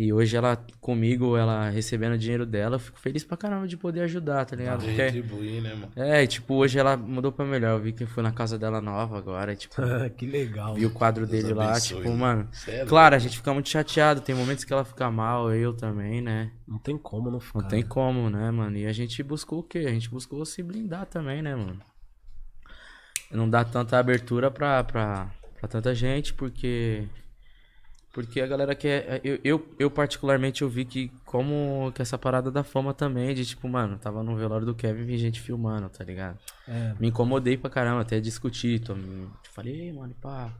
E 0.00 0.12
hoje 0.12 0.36
ela 0.36 0.56
comigo, 0.80 1.36
ela 1.36 1.68
recebendo 1.70 2.12
o 2.12 2.18
dinheiro 2.18 2.46
dela, 2.46 2.76
eu 2.76 2.78
fico 2.78 3.00
feliz 3.00 3.24
pra 3.24 3.36
caramba 3.36 3.66
de 3.66 3.76
poder 3.76 4.02
ajudar, 4.02 4.44
tá 4.44 4.54
ligado? 4.54 4.78
De 4.82 4.86
Porque- 4.86 5.02
retribuir, 5.02 5.60
né, 5.60 5.74
mano? 5.74 5.90
é, 5.96 6.22
e, 6.22 6.26
tipo, 6.28 6.54
hoje 6.54 6.78
ela 6.78 6.96
mudou 6.96 7.32
pra 7.32 7.44
melhor. 7.44 7.72
Eu 7.72 7.80
vi 7.82 7.92
que 7.92 8.04
eu 8.04 8.06
fui 8.06 8.22
na 8.22 8.30
casa 8.30 8.56
dela 8.56 8.80
nova 8.80 9.18
agora, 9.18 9.56
tipo, 9.56 9.74
que 10.16 10.24
legal. 10.24 10.74
vi 10.76 10.86
o 10.86 10.90
quadro 10.90 11.26
Deus 11.26 11.42
dele 11.42 11.52
lá, 11.52 11.70
abençoe, 11.72 11.96
tipo, 11.96 12.10
né? 12.10 12.14
mano. 12.14 12.48
Sério? 12.52 12.86
Claro, 12.86 13.16
a 13.16 13.18
gente 13.18 13.38
fica 13.38 13.52
muito 13.52 13.68
chateado. 13.68 14.20
Tem 14.20 14.36
momentos 14.36 14.62
que 14.62 14.72
ela 14.72 14.84
fica 14.84 15.10
mal, 15.10 15.52
eu 15.52 15.74
também, 15.74 16.20
né? 16.22 16.52
Não 16.64 16.78
tem 16.78 16.96
como 16.96 17.28
não 17.28 17.40
ficar. 17.40 17.58
Não 17.60 17.66
tem 17.68 17.82
como, 17.82 18.30
né, 18.30 18.52
mano? 18.52 18.76
E 18.76 18.86
a 18.86 18.92
gente 18.92 19.20
buscou 19.24 19.58
o 19.58 19.62
quê? 19.64 19.78
A 19.78 19.90
gente 19.90 20.08
buscou 20.08 20.44
se 20.46 20.62
blindar 20.62 21.06
também, 21.06 21.42
né, 21.42 21.56
mano? 21.56 21.80
Não 23.32 23.50
dá 23.50 23.64
tanta 23.64 23.98
abertura 23.98 24.48
pra, 24.48 24.84
pra, 24.84 25.28
pra 25.58 25.68
tanta 25.68 25.92
gente, 25.92 26.32
porque. 26.34 27.04
Porque 28.18 28.40
a 28.40 28.48
galera 28.48 28.74
quer. 28.74 29.20
Eu, 29.22 29.38
eu, 29.44 29.74
eu, 29.78 29.88
particularmente, 29.88 30.62
eu 30.62 30.68
vi 30.68 30.84
que 30.84 31.08
como 31.24 31.92
que 31.94 32.02
essa 32.02 32.18
parada 32.18 32.50
da 32.50 32.64
fama 32.64 32.92
também, 32.92 33.32
de 33.32 33.46
tipo, 33.46 33.68
mano, 33.68 33.96
tava 33.96 34.24
no 34.24 34.34
velório 34.34 34.66
do 34.66 34.74
Kevin 34.74 35.02
e 35.02 35.04
vi 35.04 35.18
gente 35.18 35.40
filmando, 35.40 35.88
tá 35.88 36.02
ligado? 36.02 36.36
É, 36.66 36.96
Me 36.98 37.06
incomodei 37.10 37.56
pra 37.56 37.70
caramba, 37.70 38.00
até 38.00 38.18
discuti. 38.18 38.80
Tô, 38.80 38.96
falei, 39.52 39.82
"Ei, 39.82 39.92
mano, 39.92 40.16
pá. 40.20 40.52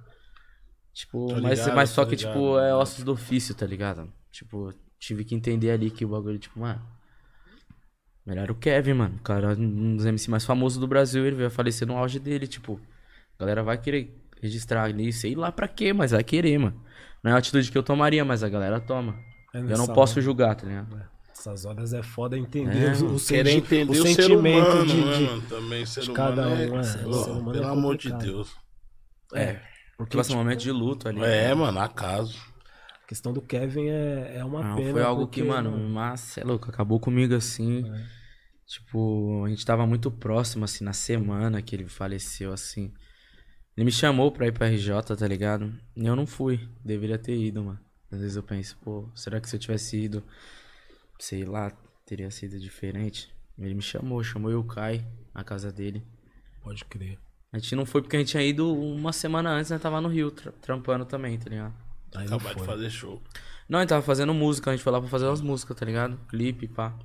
Tipo, 0.95 1.27
Tô 1.27 1.41
mas, 1.43 1.59
ligado, 1.59 1.75
mas 1.75 1.91
só 1.91 2.05
que, 2.05 2.15
ligado, 2.15 2.33
tipo, 2.33 2.59
é 2.61 2.73
ossos 2.73 3.03
do 3.03 3.11
ofício, 3.11 3.57
tá 3.57 3.67
ligado? 3.67 4.09
Tipo, 4.31 4.73
tive 4.97 5.25
que 5.25 5.35
entender 5.35 5.73
ali 5.73 5.91
que 5.91 6.05
o 6.05 6.09
bagulho, 6.11 6.39
tipo, 6.39 6.61
mano. 6.61 6.81
Melhor 8.25 8.53
o 8.53 8.55
Kevin, 8.55 8.93
mano. 8.95 9.17
O 9.17 9.23
cara, 9.23 9.57
um 9.59 9.97
dos 9.97 10.07
MC 10.07 10.31
mais 10.31 10.45
famosos 10.45 10.79
do 10.79 10.87
Brasil, 10.87 11.27
ele 11.27 11.35
veio 11.35 11.49
a 11.49 11.51
falecer 11.51 11.89
no 11.89 11.99
auge 11.99 12.21
dele, 12.21 12.47
tipo. 12.47 12.81
A 13.35 13.41
galera 13.41 13.65
vai 13.65 13.79
querer 13.79 14.17
registrar 14.41 14.85
ali, 14.85 15.13
sei 15.13 15.35
lá 15.35 15.51
pra 15.51 15.67
quê, 15.67 15.93
mas 15.93 16.13
vai 16.13 16.23
querer, 16.23 16.57
mano. 16.57 16.87
Não 17.23 17.31
é 17.33 17.35
a 17.35 17.39
atitude 17.39 17.71
que 17.71 17.77
eu 17.79 17.83
tomaria, 17.83 18.25
mas 18.25 18.43
a 18.43 18.49
galera 18.49 18.81
toma. 18.81 19.17
é 19.55 19.59
Eu 19.59 19.79
não 19.79 19.87
posso 19.89 20.15
hora- 20.15 20.23
julgar, 20.23 20.55
tá 20.55 20.67
ligado? 20.67 21.09
Essas 21.33 21.65
horas 21.65 21.93
é 21.93 22.03
foda 22.03 22.37
entender 22.37 22.89
É, 22.89 22.93
o, 22.97 23.15
o, 23.15 23.21
Querer 23.21 23.53
entender 23.53 23.97
o 23.97 24.03
o, 24.03 24.07
ser 24.07 24.23
sentimento 24.23 24.67
humano, 24.69 24.87
de, 24.87 24.95
né, 24.97 25.17
de- 25.19 25.25
mano? 25.25 25.43
Também 25.43 25.87
ser 25.87 26.01
de 26.03 26.11
humano 26.11 26.37
cada 26.37 26.49
é... 26.51 26.69
um, 26.71 26.77
é. 26.77 26.81
O 26.81 26.85
ser 26.85 27.31
humano 27.31 27.53
pelo 27.53 27.65
é 27.65 27.69
amor 27.69 27.97
de. 27.97 28.13
Deus. 28.13 28.57
É. 29.35 29.61
Porque, 29.97 30.11
Tipo 30.11 30.21
assim, 30.21 30.35
um 30.35 30.39
momento 30.39 30.61
de 30.61 30.73
luto 30.73 31.09
ali. 31.09 31.21
É, 31.23 31.49
né? 31.49 31.55
mano, 31.55 31.79
acaso. 31.81 32.37
a 33.05 33.07
questão 33.07 33.33
do 33.33 33.41
Kevin 33.41 33.89
é, 33.89 34.37
é 34.39 34.45
uma 34.45 34.63
Não, 34.63 34.77
pena. 34.77 34.93
foi 34.93 35.03
algo 35.03 35.23
porque, 35.27 35.43
que, 35.43 35.47
mano, 35.49 35.77
mas 35.89 36.37
é 36.39 36.45
louco, 36.45 36.69
acabou 36.71 36.99
comigo 37.01 37.35
assim. 37.35 37.85
Tipo, 38.67 39.45
a 39.47 39.49
gente 39.49 39.65
tava 39.65 39.87
muito 39.87 40.11
próximo, 40.11 40.65
assim, 40.65 40.85
na 40.85 40.93
semana 40.93 41.63
que 41.63 41.75
ele 41.75 41.87
faleceu, 41.89 42.53
assim. 42.53 42.93
Ele 43.79 43.85
me 43.85 43.93
chamou 43.93 44.33
pra 44.33 44.45
ir 44.49 44.53
pra 44.53 44.67
RJ, 44.67 45.15
tá 45.17 45.29
ligado? 45.29 45.73
E 45.95 46.05
eu 46.05 46.17
não 46.17 46.27
fui. 46.27 46.69
Deveria 46.85 47.17
ter 47.17 47.37
ido, 47.37 47.63
mano. 47.63 47.79
Às 48.11 48.19
vezes 48.19 48.35
eu 48.35 48.43
penso, 48.43 48.77
pô, 48.83 49.09
será 49.15 49.41
que 49.41 49.49
se 49.49 49.55
eu 49.55 49.61
tivesse 49.61 49.97
ido, 49.97 50.25
sei 51.17 51.45
lá, 51.45 51.71
teria 52.05 52.29
sido 52.29 52.59
diferente? 52.59 53.33
Ele 53.57 53.75
me 53.75 53.81
chamou, 53.83 54.21
chamou 54.25 54.51
eu 54.51 54.59
e 54.59 54.61
o 54.61 54.65
Kai 54.65 55.07
na 55.33 55.45
casa 55.45 55.71
dele. 55.71 56.03
Pode 56.61 56.85
crer. 56.87 57.21
A 57.53 57.59
gente 57.61 57.77
não 57.77 57.87
foi 57.87 58.03
porque 58.03 58.17
a 58.17 58.19
gente 58.19 58.31
tinha 58.33 58.43
ido 58.43 58.75
uma 58.77 59.13
semana 59.13 59.51
antes, 59.51 59.71
né? 59.71 59.79
Tava 59.79 60.01
no 60.01 60.09
Rio, 60.09 60.33
tra- 60.33 60.51
trampando 60.61 61.05
também, 61.05 61.39
tá 61.39 61.49
ligado? 61.49 61.73
Aí 62.17 62.29
não 62.29 62.37
Acabar 62.39 62.57
de 62.57 62.65
fazer 62.65 62.91
show. 62.91 63.23
Não, 63.69 63.79
a 63.79 63.83
gente 63.83 63.91
tava 63.91 64.03
fazendo 64.03 64.35
música, 64.35 64.73
a 64.73 64.75
gente 64.75 64.83
foi 64.83 64.91
lá 64.93 65.01
pra 65.01 65.09
fazer 65.09 65.27
umas 65.27 65.41
músicas, 65.41 65.77
tá 65.77 65.87
ligado? 65.87 66.19
Clipe, 66.29 66.67
pá. 66.67 66.99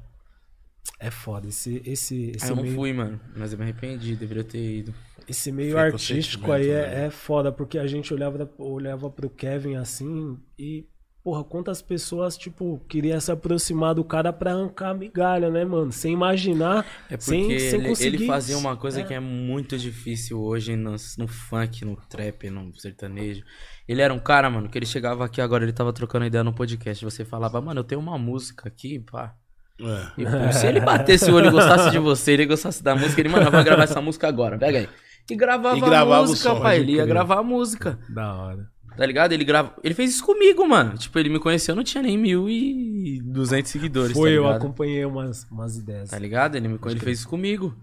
É 0.99 1.11
foda. 1.11 1.47
Esse, 1.47 1.83
esse, 1.85 2.31
esse 2.31 2.45
Aí 2.45 2.49
eu 2.49 2.55
não 2.55 2.63
meio, 2.63 2.73
fui, 2.75 2.91
mano. 2.93 3.19
Mas 3.35 3.51
eu 3.53 3.59
me 3.59 3.63
arrependi, 3.63 4.15
deveria 4.15 4.43
ter 4.43 4.79
ido. 4.79 4.93
Esse 5.27 5.51
meio 5.51 5.73
Foi 5.73 5.89
com 5.89 5.95
artístico 5.95 6.51
aí 6.51 6.67
né? 6.67 7.03
é, 7.03 7.05
é 7.05 7.09
foda, 7.09 7.51
porque 7.51 7.77
a 7.77 7.87
gente 7.87 8.13
olhava, 8.13 8.49
olhava 8.57 9.09
pro 9.09 9.29
Kevin 9.29 9.75
assim 9.75 10.37
e, 10.59 10.85
porra, 11.23 11.43
quantas 11.43 11.81
pessoas, 11.81 12.37
tipo, 12.37 12.79
queria 12.89 13.19
se 13.21 13.31
aproximar 13.31 13.95
do 13.95 14.03
cara 14.03 14.33
pra 14.33 14.51
arrancar 14.51 14.89
a 14.89 14.93
migalha, 14.93 15.49
né, 15.49 15.63
mano? 15.63 15.91
Sem 15.91 16.13
imaginar, 16.13 16.85
É 17.09 17.15
porque 17.17 17.21
sem, 17.29 17.59
sem 17.59 17.79
ele, 17.79 17.89
conseguir. 17.89 18.15
ele 18.17 18.27
fazia 18.27 18.57
uma 18.57 18.75
coisa 18.75 19.01
É. 19.01 19.03
que 19.03 19.13
é 19.13 19.19
muito 19.19 19.77
difícil 19.77 20.41
hoje 20.41 20.75
no, 20.75 20.95
no 21.17 21.27
funk, 21.27 21.85
no 21.85 21.95
trap, 22.09 22.49
no 22.49 22.73
sertanejo. 22.77 23.43
Ele 23.87 24.01
era 24.01 24.13
um 24.13 24.19
cara, 24.19 24.49
mano, 24.49 24.69
que 24.69 24.77
ele 24.77 24.85
chegava 24.85 25.25
aqui 25.25 25.39
agora, 25.41 25.63
ele 25.63 25.73
tava 25.73 25.91
trocando 25.93 26.25
ideia 26.25 26.43
no 26.43 26.53
podcast. 26.53 27.03
Você 27.03 27.25
falava, 27.25 27.59
mano, 27.61 27.79
eu 27.81 27.83
tenho 27.83 27.99
uma 28.01 28.17
música 28.17 28.67
aqui, 28.67 28.99
pá. 28.99 29.35
É. 29.81 30.21
E, 30.21 30.23
pô, 30.25 30.53
se 30.53 30.67
ele 30.67 30.79
batesse 30.79 31.29
o 31.31 31.35
olho 31.35 31.47
e 31.47 31.51
gostasse 31.51 31.89
de 31.91 31.97
você, 31.99 32.33
ele 32.33 32.45
gostasse 32.45 32.83
da 32.83 32.95
música, 32.95 33.19
ele, 33.19 33.29
mano, 33.29 33.47
eu 33.47 33.51
vou 33.51 33.63
gravar 33.63 33.83
essa 33.83 33.99
música 33.99 34.27
agora, 34.27 34.57
pega 34.57 34.79
aí. 34.79 34.89
E 35.29 35.35
gravava, 35.35 35.77
E 35.77 35.81
gravava 35.81 36.21
música, 36.27 36.49
som, 36.49 36.61
pai. 36.61 36.79
Ele 36.79 36.93
ia 36.93 37.05
gravar 37.05 37.39
a 37.39 37.43
música. 37.43 37.97
Da 38.09 38.33
hora. 38.35 38.67
Tá 38.97 39.05
ligado? 39.05 39.31
Ele 39.31 39.43
grava. 39.43 39.73
Ele 39.83 39.93
fez 39.95 40.11
isso 40.11 40.23
comigo, 40.25 40.67
mano. 40.67 40.97
Tipo, 40.97 41.17
ele 41.17 41.29
me 41.29 41.39
conheceu, 41.39 41.75
não 41.75 41.83
tinha 41.83 42.03
nem 42.03 42.17
mil 42.17 42.47
e 42.49 43.19
duzentos 43.23 43.71
seguidores. 43.71 44.13
Foi, 44.13 44.29
tá 44.31 44.35
eu 44.35 44.47
acompanhei 44.47 45.03
umas, 45.05 45.45
umas 45.49 45.77
ideias. 45.77 46.09
Tá 46.09 46.19
ligado? 46.19 46.55
Ele, 46.55 46.67
me, 46.67 46.79
ele 46.85 46.99
fez 46.99 47.19
isso 47.19 47.27
comigo. 47.29 47.75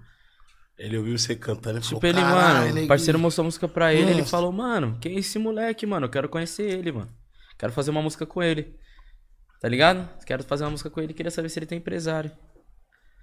Ele 0.78 0.96
ouviu 0.96 1.18
você 1.18 1.34
cantando 1.34 1.78
e 1.78 1.82
Tipo, 1.82 2.00
falou, 2.00 2.14
ele, 2.16 2.20
"Caralho, 2.20 2.42
mano, 2.48 2.60
o 2.62 2.68
neguinho." 2.68 2.88
parceiro 2.88 3.18
mostrou 3.18 3.42
a 3.44 3.46
música 3.46 3.68
pra 3.68 3.92
ele, 3.92 4.10
ele 4.12 4.20
Nossa. 4.20 4.30
falou, 4.30 4.50
mano, 4.52 4.96
quem 5.00 5.16
é 5.16 5.18
esse 5.18 5.38
moleque, 5.38 5.84
mano? 5.84 6.06
Eu 6.06 6.10
quero 6.10 6.28
conhecer 6.28 6.62
ele, 6.70 6.90
mano. 6.92 7.10
Quero 7.58 7.72
fazer 7.72 7.90
uma 7.90 8.00
música 8.00 8.24
com 8.24 8.42
ele. 8.42 8.74
Tá 9.60 9.68
ligado? 9.68 10.08
Quero 10.24 10.42
fazer 10.44 10.64
uma 10.64 10.70
música 10.70 10.88
com 10.88 11.00
ele, 11.02 11.12
queria 11.12 11.30
saber 11.30 11.50
se 11.50 11.58
ele 11.58 11.66
tem 11.66 11.76
empresário. 11.78 12.30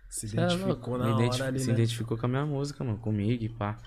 Se 0.10 0.27
é 0.27 0.30
identificou 0.30 0.67
louco. 0.67 0.97
na 0.97 1.06
Me 1.06 1.12
hora 1.13 1.23
identifi- 1.23 1.43
ali, 1.43 1.60
Se 1.60 1.67
né? 1.67 1.73
identificou 1.73 2.17
com 2.17 2.25
a 2.27 2.30
minha 2.30 2.45
música, 2.45 2.84
mano, 2.84 2.99
comigo 2.99 3.43
e 3.43 3.49
pá. 3.49 3.77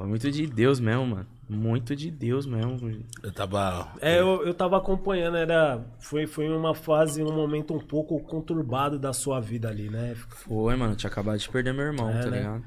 Foi 0.00 0.08
muito 0.08 0.30
de 0.30 0.46
Deus 0.46 0.80
mesmo, 0.80 1.06
mano. 1.08 1.26
Muito 1.46 1.94
de 1.94 2.10
Deus 2.10 2.46
mesmo. 2.46 3.04
Eu 3.22 3.30
tava... 3.34 3.94
É, 4.00 4.18
eu, 4.18 4.46
eu 4.46 4.54
tava 4.54 4.78
acompanhando, 4.78 5.36
era. 5.36 5.84
Foi, 5.98 6.26
foi 6.26 6.48
uma 6.48 6.74
fase, 6.74 7.22
um 7.22 7.30
momento 7.30 7.74
um 7.74 7.78
pouco 7.78 8.18
conturbado 8.20 8.98
da 8.98 9.12
sua 9.12 9.40
vida 9.40 9.68
ali, 9.68 9.90
né? 9.90 10.14
Foi, 10.14 10.74
mano. 10.74 10.94
Eu 10.94 10.96
tinha 10.96 11.10
acabado 11.10 11.38
de 11.38 11.46
perder 11.50 11.74
meu 11.74 11.84
irmão, 11.84 12.08
É, 12.08 12.22
tá 12.22 12.30
né? 12.30 12.38
ligado? 12.38 12.64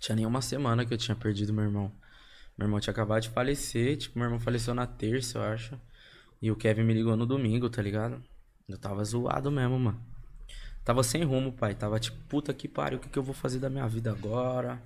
Tinha 0.00 0.16
nem 0.16 0.24
uma 0.24 0.40
semana 0.40 0.86
que 0.86 0.94
eu 0.94 0.96
tinha 0.96 1.14
perdido 1.14 1.52
meu 1.52 1.64
irmão. 1.64 1.92
Meu 2.56 2.64
irmão 2.64 2.80
tinha 2.80 2.92
acabado 2.92 3.20
de 3.24 3.28
falecer. 3.28 3.98
Tipo, 3.98 4.18
meu 4.18 4.24
irmão 4.24 4.40
faleceu 4.40 4.72
na 4.72 4.86
terça, 4.86 5.36
eu 5.36 5.42
acho. 5.42 5.78
E 6.40 6.50
o 6.50 6.56
Kevin 6.56 6.84
me 6.84 6.94
ligou 6.94 7.14
no 7.14 7.26
domingo, 7.26 7.68
tá 7.68 7.82
ligado? 7.82 8.22
Eu 8.66 8.78
tava 8.78 9.04
zoado 9.04 9.50
mesmo, 9.50 9.78
mano. 9.78 10.00
Tava 10.82 11.02
sem 11.02 11.24
rumo, 11.24 11.52
pai. 11.52 11.74
Tava 11.74 12.00
tipo, 12.00 12.16
puta 12.26 12.54
que 12.54 12.66
pariu, 12.66 12.96
o 12.96 13.00
que, 13.02 13.10
que 13.10 13.18
eu 13.18 13.22
vou 13.22 13.34
fazer 13.34 13.58
da 13.58 13.68
minha 13.68 13.86
vida 13.86 14.10
agora? 14.10 14.80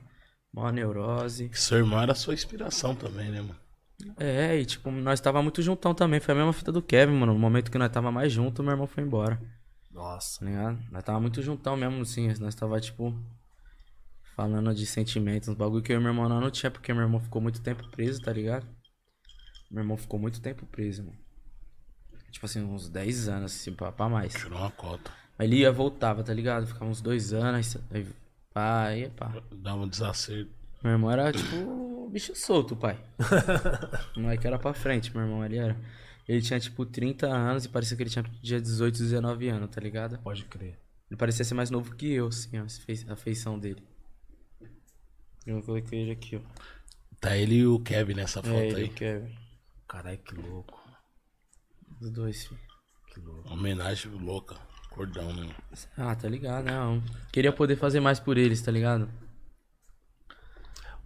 Mó 0.53 0.71
neurose. 0.71 1.49
Que 1.49 1.59
seu 1.59 1.79
irmão 1.79 2.01
era 2.01 2.15
sua 2.15 2.35
inspiração 2.35 2.95
também, 2.95 3.31
né, 3.31 3.41
mano? 3.41 3.57
É, 4.19 4.59
e 4.59 4.67
tipo, 4.67 4.91
nós 4.91 5.21
tava 5.21 5.43
muito 5.43 5.62
juntão 5.62 5.95
também. 5.95 6.21
Foi 6.21 6.35
a 6.35 6.37
mesma 6.37 6.53
fita 6.53 6.71
do 6.71 6.83
Kevin, 6.83 7.15
mano. 7.15 7.33
No 7.33 7.38
momento 7.38 7.71
que 7.71 7.79
nós 7.79 7.91
tava 7.91 8.12
mais 8.12 8.33
junto, 8.33 8.62
meu 8.62 8.73
irmão 8.73 8.87
foi 8.87 9.03
embora. 9.03 9.41
Nossa. 9.91 10.41
Tá 10.41 10.47
ligado? 10.47 10.79
Nós 10.91 11.05
tava 11.05 11.21
muito 11.21 11.41
juntão 11.41 11.77
mesmo, 11.77 12.03
assim. 12.03 12.33
Nós 12.38 12.55
tava, 12.55 12.81
tipo. 12.81 13.17
Falando 14.35 14.75
de 14.75 14.87
sentimentos, 14.87 15.49
uns 15.49 15.55
bagulho 15.55 15.83
que 15.83 15.93
eu 15.93 15.99
e 15.99 16.01
meu 16.01 16.11
irmão 16.11 16.27
não, 16.27 16.41
não 16.41 16.51
tinha, 16.51 16.71
porque 16.71 16.93
meu 16.93 17.03
irmão 17.03 17.21
ficou 17.21 17.41
muito 17.41 17.61
tempo 17.61 17.87
preso, 17.91 18.23
tá 18.23 18.33
ligado? 18.33 18.67
Meu 19.71 19.83
irmão 19.83 19.97
ficou 19.97 20.19
muito 20.19 20.41
tempo 20.41 20.65
preso, 20.65 21.05
mano. 21.05 21.19
Tipo 22.31 22.47
assim, 22.47 22.62
uns 22.62 22.88
10 22.88 23.29
anos, 23.29 23.55
assim, 23.55 23.75
pra, 23.75 23.93
pra 23.93 24.09
mais. 24.09 24.33
Tirou 24.33 24.59
uma 24.59 24.71
cota. 24.71 25.11
Aí 25.38 25.47
ele 25.47 25.57
ia, 25.57 25.71
voltava, 25.71 26.25
tá 26.25 26.33
ligado? 26.33 26.67
Ficava 26.67 26.87
uns 26.87 27.03
dois 27.03 27.35
anos, 27.35 27.77
aí 27.91 28.07
aí 28.55 29.09
pá. 29.11 29.35
Dá 29.51 29.75
um 29.75 29.88
desacerto. 29.88 30.51
Meu 30.83 30.93
irmão 30.93 31.11
era 31.11 31.33
tipo 31.33 32.09
bicho 32.12 32.35
solto, 32.37 32.77
pai. 32.77 32.99
o 34.17 34.21
moleque 34.21 34.47
era 34.47 34.59
pra 34.59 34.75
frente, 34.75 35.15
meu 35.15 35.25
irmão, 35.25 35.45
ele 35.45 35.57
era. 35.57 35.77
Ele 36.29 36.41
tinha 36.41 36.61
tipo 36.61 36.87
30 36.87 37.27
anos 37.27 37.65
e 37.65 37.69
parecia 37.69 37.97
que 37.97 38.03
ele 38.03 38.11
tinha 38.11 38.23
dia 38.43 38.61
18, 38.61 38.99
19 38.99 39.49
anos, 39.49 39.71
tá 39.71 39.81
ligado? 39.81 40.19
Pode 40.19 40.45
crer. 40.45 40.79
Ele 41.11 41.19
parecia 41.19 41.45
ser 41.45 41.55
mais 41.55 41.71
novo 41.71 41.95
que 41.97 42.12
eu, 42.12 42.29
assim, 42.29 42.59
ó, 42.59 43.12
a 43.12 43.17
feição 43.17 43.59
dele. 43.59 43.83
Eu 45.45 45.61
coloquei 45.62 46.01
ele 46.01 46.12
aqui, 46.12 46.37
ó. 46.37 46.41
Tá 47.21 47.37
ele 47.37 47.57
e 47.57 47.67
o 47.67 47.81
Kevin 47.81 48.15
nessa 48.15 48.43
foto 48.43 48.55
é, 48.55 48.69
ele 48.69 48.77
aí. 48.77 48.87
e 48.87 48.88
o 48.88 48.93
Kevin. 48.93 49.38
Caralho, 49.88 50.19
que 50.19 50.35
louco. 50.35 50.81
Os 52.01 52.11
dois, 52.11 52.47
filho. 52.47 52.61
Que 53.12 53.21
louco. 53.21 53.53
Homenagem 53.53 54.11
louca. 54.12 54.57
Cordão, 54.94 55.33
né? 55.33 55.48
Ah, 55.96 56.14
tá 56.14 56.28
ligado, 56.28 56.64
né? 56.64 56.72
Eu 56.74 57.02
Queria 57.33 57.52
poder 57.52 57.76
fazer 57.76 58.00
mais 58.00 58.20
por 58.20 58.37
eles, 58.38 58.61
tá 58.62 58.70
ligado? 58.70 59.09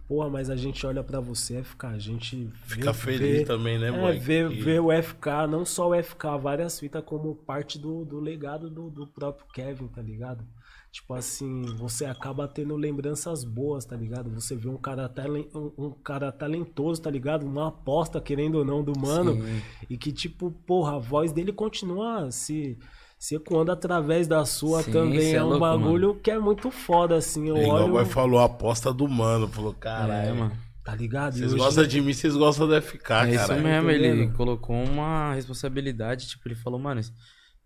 Porra, 0.07 0.29
mas 0.29 0.49
a 0.49 0.55
gente 0.55 0.85
olha 0.87 1.03
pra 1.03 1.19
você, 1.19 1.57
FK, 1.61 1.87
a 1.87 1.97
gente 1.99 2.49
Fica 2.65 2.93
vê- 2.93 2.97
feliz 2.97 3.37
vê- 3.39 3.45
também, 3.45 3.77
né, 3.77 3.89
é, 3.89 3.91
boy? 3.91 4.17
ver, 4.17 4.47
Que- 4.49 4.61
ver 4.61 4.79
o 4.79 4.89
FK, 4.89 5.45
não 5.49 5.65
só 5.65 5.89
o 5.89 5.93
FK, 5.95 6.37
várias 6.37 6.79
fitas 6.79 7.03
como 7.03 7.35
parte 7.35 7.77
do, 7.77 8.05
do 8.05 8.17
legado 8.17 8.69
do, 8.69 8.89
do 8.89 9.05
próprio 9.05 9.45
Kevin, 9.53 9.87
tá 9.89 10.01
ligado? 10.01 10.45
Tipo 10.93 11.13
assim, 11.13 11.63
você 11.77 12.05
acaba 12.05 12.47
tendo 12.47 12.77
lembranças 12.77 13.43
boas, 13.43 13.83
tá 13.83 13.97
ligado? 13.97 14.29
Você 14.31 14.55
vê 14.55 14.69
um 14.69 14.77
cara, 14.77 15.09
talen- 15.09 15.49
um, 15.53 15.71
um 15.77 15.91
cara 15.91 16.31
talentoso, 16.31 17.01
tá 17.01 17.11
ligado? 17.11 17.45
Uma 17.45 17.67
aposta, 17.67 18.21
querendo 18.21 18.55
ou 18.59 18.65
não, 18.65 18.81
do 18.81 18.97
mano. 18.97 19.33
Sim. 19.35 19.61
E 19.89 19.97
que, 19.97 20.13
tipo, 20.13 20.49
porra, 20.65 20.95
a 20.95 20.99
voz 20.99 21.33
dele 21.33 21.51
continua 21.51 22.31
se, 22.31 22.77
se 23.17 23.35
ecoando 23.35 23.71
através 23.71 24.27
da 24.27 24.45
sua 24.45 24.83
Sim, 24.83 24.91
também. 24.91 25.33
é 25.33 25.35
É 25.37 25.43
um 25.43 25.47
louco, 25.47 25.59
bagulho 25.59 26.15
que 26.15 26.29
é 26.31 26.37
muito 26.39 26.69
foda, 26.71 27.15
assim. 27.15 27.47
Eu 27.49 27.57
É 27.57 27.63
Igual 27.63 27.77
o 27.79 27.83
olho. 27.85 27.93
boy 27.93 28.05
falou, 28.05 28.39
a 28.39 28.45
aposta 28.45 28.93
do 28.93 29.07
mano. 29.07 29.47
Falou, 29.47 29.71
É, 29.71 29.81
caralho. 29.81 30.35
mano. 30.35 30.57
Tá 30.83 30.95
ligado? 30.95 31.33
Vocês 31.33 31.51
hoje- 31.51 31.61
gostam 31.63 31.85
de 31.85 31.99
mim, 32.01 32.13
vocês 32.13 32.33
gostam 32.35 32.65
do 32.67 32.73
FK, 32.75 33.25
É 33.27 33.35
isso 33.35 33.47
cara. 33.47 33.59
mesmo, 33.61 33.89
ele 33.89 34.29
colocou 34.31 34.75
uma 34.75 35.33
responsabilidade, 35.33 36.27
tipo, 36.27 36.47
ele 36.47 36.55
falou, 36.55 36.79
mano, 36.79 37.01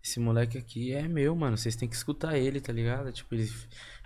esse 0.02 0.18
moleque 0.18 0.58
aqui 0.58 0.92
é 0.92 1.06
meu, 1.06 1.36
mano, 1.36 1.56
vocês 1.56 1.76
têm 1.76 1.88
que 1.88 1.94
escutar 1.94 2.36
ele, 2.36 2.60
tá 2.60 2.72
ligado? 2.72 3.12
Tipo, 3.12 3.34
ele 3.36 3.48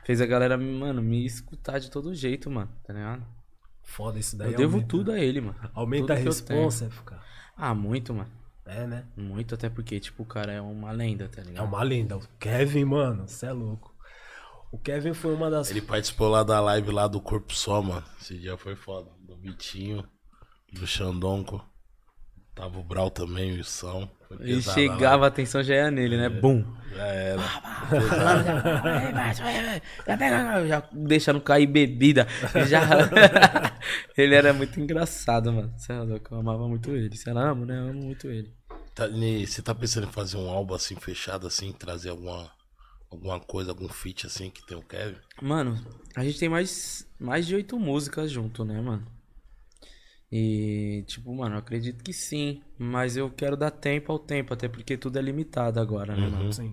fez 0.04 0.20
a 0.20 0.26
galera, 0.26 0.58
mano, 0.58 1.00
me 1.00 1.24
escutar 1.24 1.78
de 1.78 1.90
todo 1.90 2.14
jeito, 2.14 2.50
mano, 2.50 2.70
tá 2.86 2.92
ligado? 2.92 3.24
Foda 3.82 4.18
isso 4.18 4.36
daí. 4.36 4.52
Eu 4.52 4.58
devo 4.58 4.74
aumenta- 4.74 4.88
tudo 4.88 5.12
a 5.12 5.18
ele, 5.18 5.40
mano. 5.40 5.56
Aumenta 5.72 6.12
a 6.12 6.16
Tudo 6.16 6.24
tenho. 6.42 6.60
responsa, 6.60 6.84
FK. 6.90 7.16
Ah, 7.56 7.74
muito, 7.74 8.12
mano. 8.12 8.28
É, 8.66 8.86
né? 8.86 9.04
Muito, 9.16 9.54
até 9.54 9.68
porque, 9.68 10.00
tipo, 10.00 10.22
o 10.24 10.26
cara 10.26 10.52
é 10.52 10.60
uma 10.60 10.90
lenda, 10.90 11.28
tá 11.28 11.40
É 11.40 11.44
ligado? 11.44 11.64
uma 11.66 11.82
lenda. 11.82 12.16
O 12.16 12.22
Kevin, 12.38 12.84
mano, 12.84 13.28
você 13.28 13.46
é 13.46 13.52
louco. 13.52 13.94
O 14.72 14.78
Kevin 14.78 15.14
foi 15.14 15.34
uma 15.34 15.48
das. 15.48 15.70
Ele 15.70 15.80
participou 15.80 16.28
lá 16.28 16.42
da 16.42 16.60
live 16.60 16.90
lá 16.90 17.06
do 17.06 17.20
Corpo 17.20 17.54
Só, 17.54 17.80
mano. 17.80 18.04
Esse 18.20 18.36
dia 18.36 18.56
foi 18.56 18.74
foda. 18.74 19.10
Do 19.20 19.36
Vitinho, 19.36 20.04
do 20.72 20.86
Xandonco. 20.86 21.64
Tava 22.54 22.78
o 22.78 22.82
Brau 22.82 23.10
também, 23.10 23.52
o 23.52 23.56
pesada 23.56 24.70
a 24.70 24.74
chegava, 24.74 25.24
a 25.26 25.28
atenção 25.28 25.62
já 25.62 25.74
ia 25.74 25.90
nele, 25.90 26.16
né? 26.16 26.30
Bum. 26.30 26.64
Já 26.90 27.06
era. 27.06 27.42
Já 30.66 30.88
deixando 30.90 31.38
cair 31.40 31.66
bebida. 31.66 32.26
Já... 32.66 32.80
ele 34.16 34.34
era 34.34 34.54
muito 34.54 34.80
engraçado, 34.80 35.52
mano. 35.52 35.70
Você 35.76 35.92
é 35.92 36.00
louco, 36.00 36.34
eu 36.34 36.38
amava 36.40 36.66
muito 36.66 36.90
ele. 36.92 37.14
Você 37.14 37.28
ama, 37.28 37.66
né? 37.66 37.78
Eu 37.78 37.90
amo 37.90 38.02
muito 38.04 38.26
ele. 38.26 38.55
Tá, 38.96 39.06
Você 39.06 39.60
tá 39.60 39.74
pensando 39.74 40.06
em 40.06 40.10
fazer 40.10 40.38
um 40.38 40.48
álbum 40.48 40.72
assim, 40.72 40.96
fechado 40.96 41.46
assim, 41.46 41.70
trazer 41.70 42.08
alguma, 42.08 42.50
alguma 43.10 43.38
coisa, 43.38 43.70
algum 43.70 43.86
feat 43.90 44.26
assim 44.26 44.48
que 44.48 44.66
tem 44.66 44.74
o 44.74 44.80
Kevin? 44.82 45.18
Mano, 45.42 45.78
a 46.16 46.24
gente 46.24 46.38
tem 46.38 46.48
mais, 46.48 47.06
mais 47.20 47.46
de 47.46 47.54
oito 47.54 47.78
músicas 47.78 48.30
junto, 48.30 48.64
né, 48.64 48.80
mano? 48.80 49.06
E, 50.32 51.04
tipo, 51.06 51.30
mano, 51.34 51.56
eu 51.56 51.58
acredito 51.58 52.02
que 52.02 52.10
sim. 52.14 52.62
Mas 52.78 53.18
eu 53.18 53.30
quero 53.30 53.54
dar 53.54 53.70
tempo 53.70 54.10
ao 54.10 54.18
tempo, 54.18 54.54
até 54.54 54.66
porque 54.66 54.96
tudo 54.96 55.18
é 55.18 55.22
limitado 55.22 55.78
agora, 55.78 56.16
né, 56.16 56.26
mano? 56.26 56.50
Sim. 56.50 56.72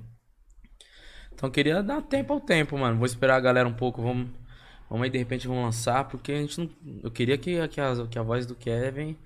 Então 1.33 1.49
eu 1.49 1.51
queria 1.51 1.83
dar 1.83 2.01
tempo 2.03 2.31
ao 2.31 2.39
tempo, 2.39 2.77
mano. 2.77 2.97
Vou 2.97 3.05
esperar 3.05 3.35
a 3.35 3.41
galera 3.41 3.67
um 3.67 3.73
pouco, 3.73 4.01
vamos, 4.01 4.29
vamos 4.89 5.03
aí 5.03 5.09
de 5.09 5.17
repente 5.17 5.45
vamos 5.45 5.61
lançar, 5.61 6.07
porque 6.07 6.31
a 6.31 6.39
gente 6.39 6.57
não. 6.57 6.69
Eu 7.03 7.11
queria 7.11 7.37
que, 7.37 7.67
que, 7.67 7.81
a, 7.81 8.07
que 8.07 8.17
a 8.17 8.23
voz 8.23 8.45
do 8.45 8.55
Kevin 8.55 9.17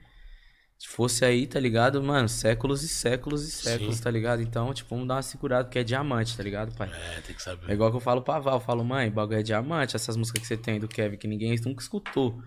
fosse 0.86 1.26
aí, 1.26 1.48
tá 1.48 1.60
ligado? 1.60 2.02
Mano, 2.04 2.28
séculos 2.30 2.84
e 2.84 2.88
séculos 2.88 3.48
e 3.48 3.52
séculos, 3.52 3.96
Sim. 3.96 4.04
tá 4.04 4.12
ligado? 4.12 4.42
Então, 4.42 4.74
tipo, 4.74 4.90
vamos 4.92 5.08
dar 5.08 5.16
uma 5.16 5.22
segurada, 5.24 5.64
porque 5.66 5.80
é 5.80 5.84
diamante, 5.84 6.36
tá 6.38 6.44
ligado, 6.44 6.76
pai? 6.76 6.92
É, 6.94 7.22
tem 7.22 7.34
que 7.36 7.42
É 7.42 7.44
saber. 7.44 7.72
igual 7.72 7.90
que 7.90 7.98
eu 7.98 8.02
falo 8.02 8.22
pra 8.22 8.38
Val, 8.40 8.56
eu 8.56 8.60
falo, 8.60 8.84
mãe, 8.84 9.10
bagulho 9.10 9.40
é 9.40 9.44
diamante, 9.44 9.96
essas 9.96 10.16
músicas 10.18 10.42
que 10.42 10.48
você 10.48 10.58
tem 10.58 10.80
do 10.80 10.88
Kevin, 10.88 11.18
que 11.18 11.28
ninguém 11.28 11.56
nunca 11.66 11.82
escutou. 11.82 12.40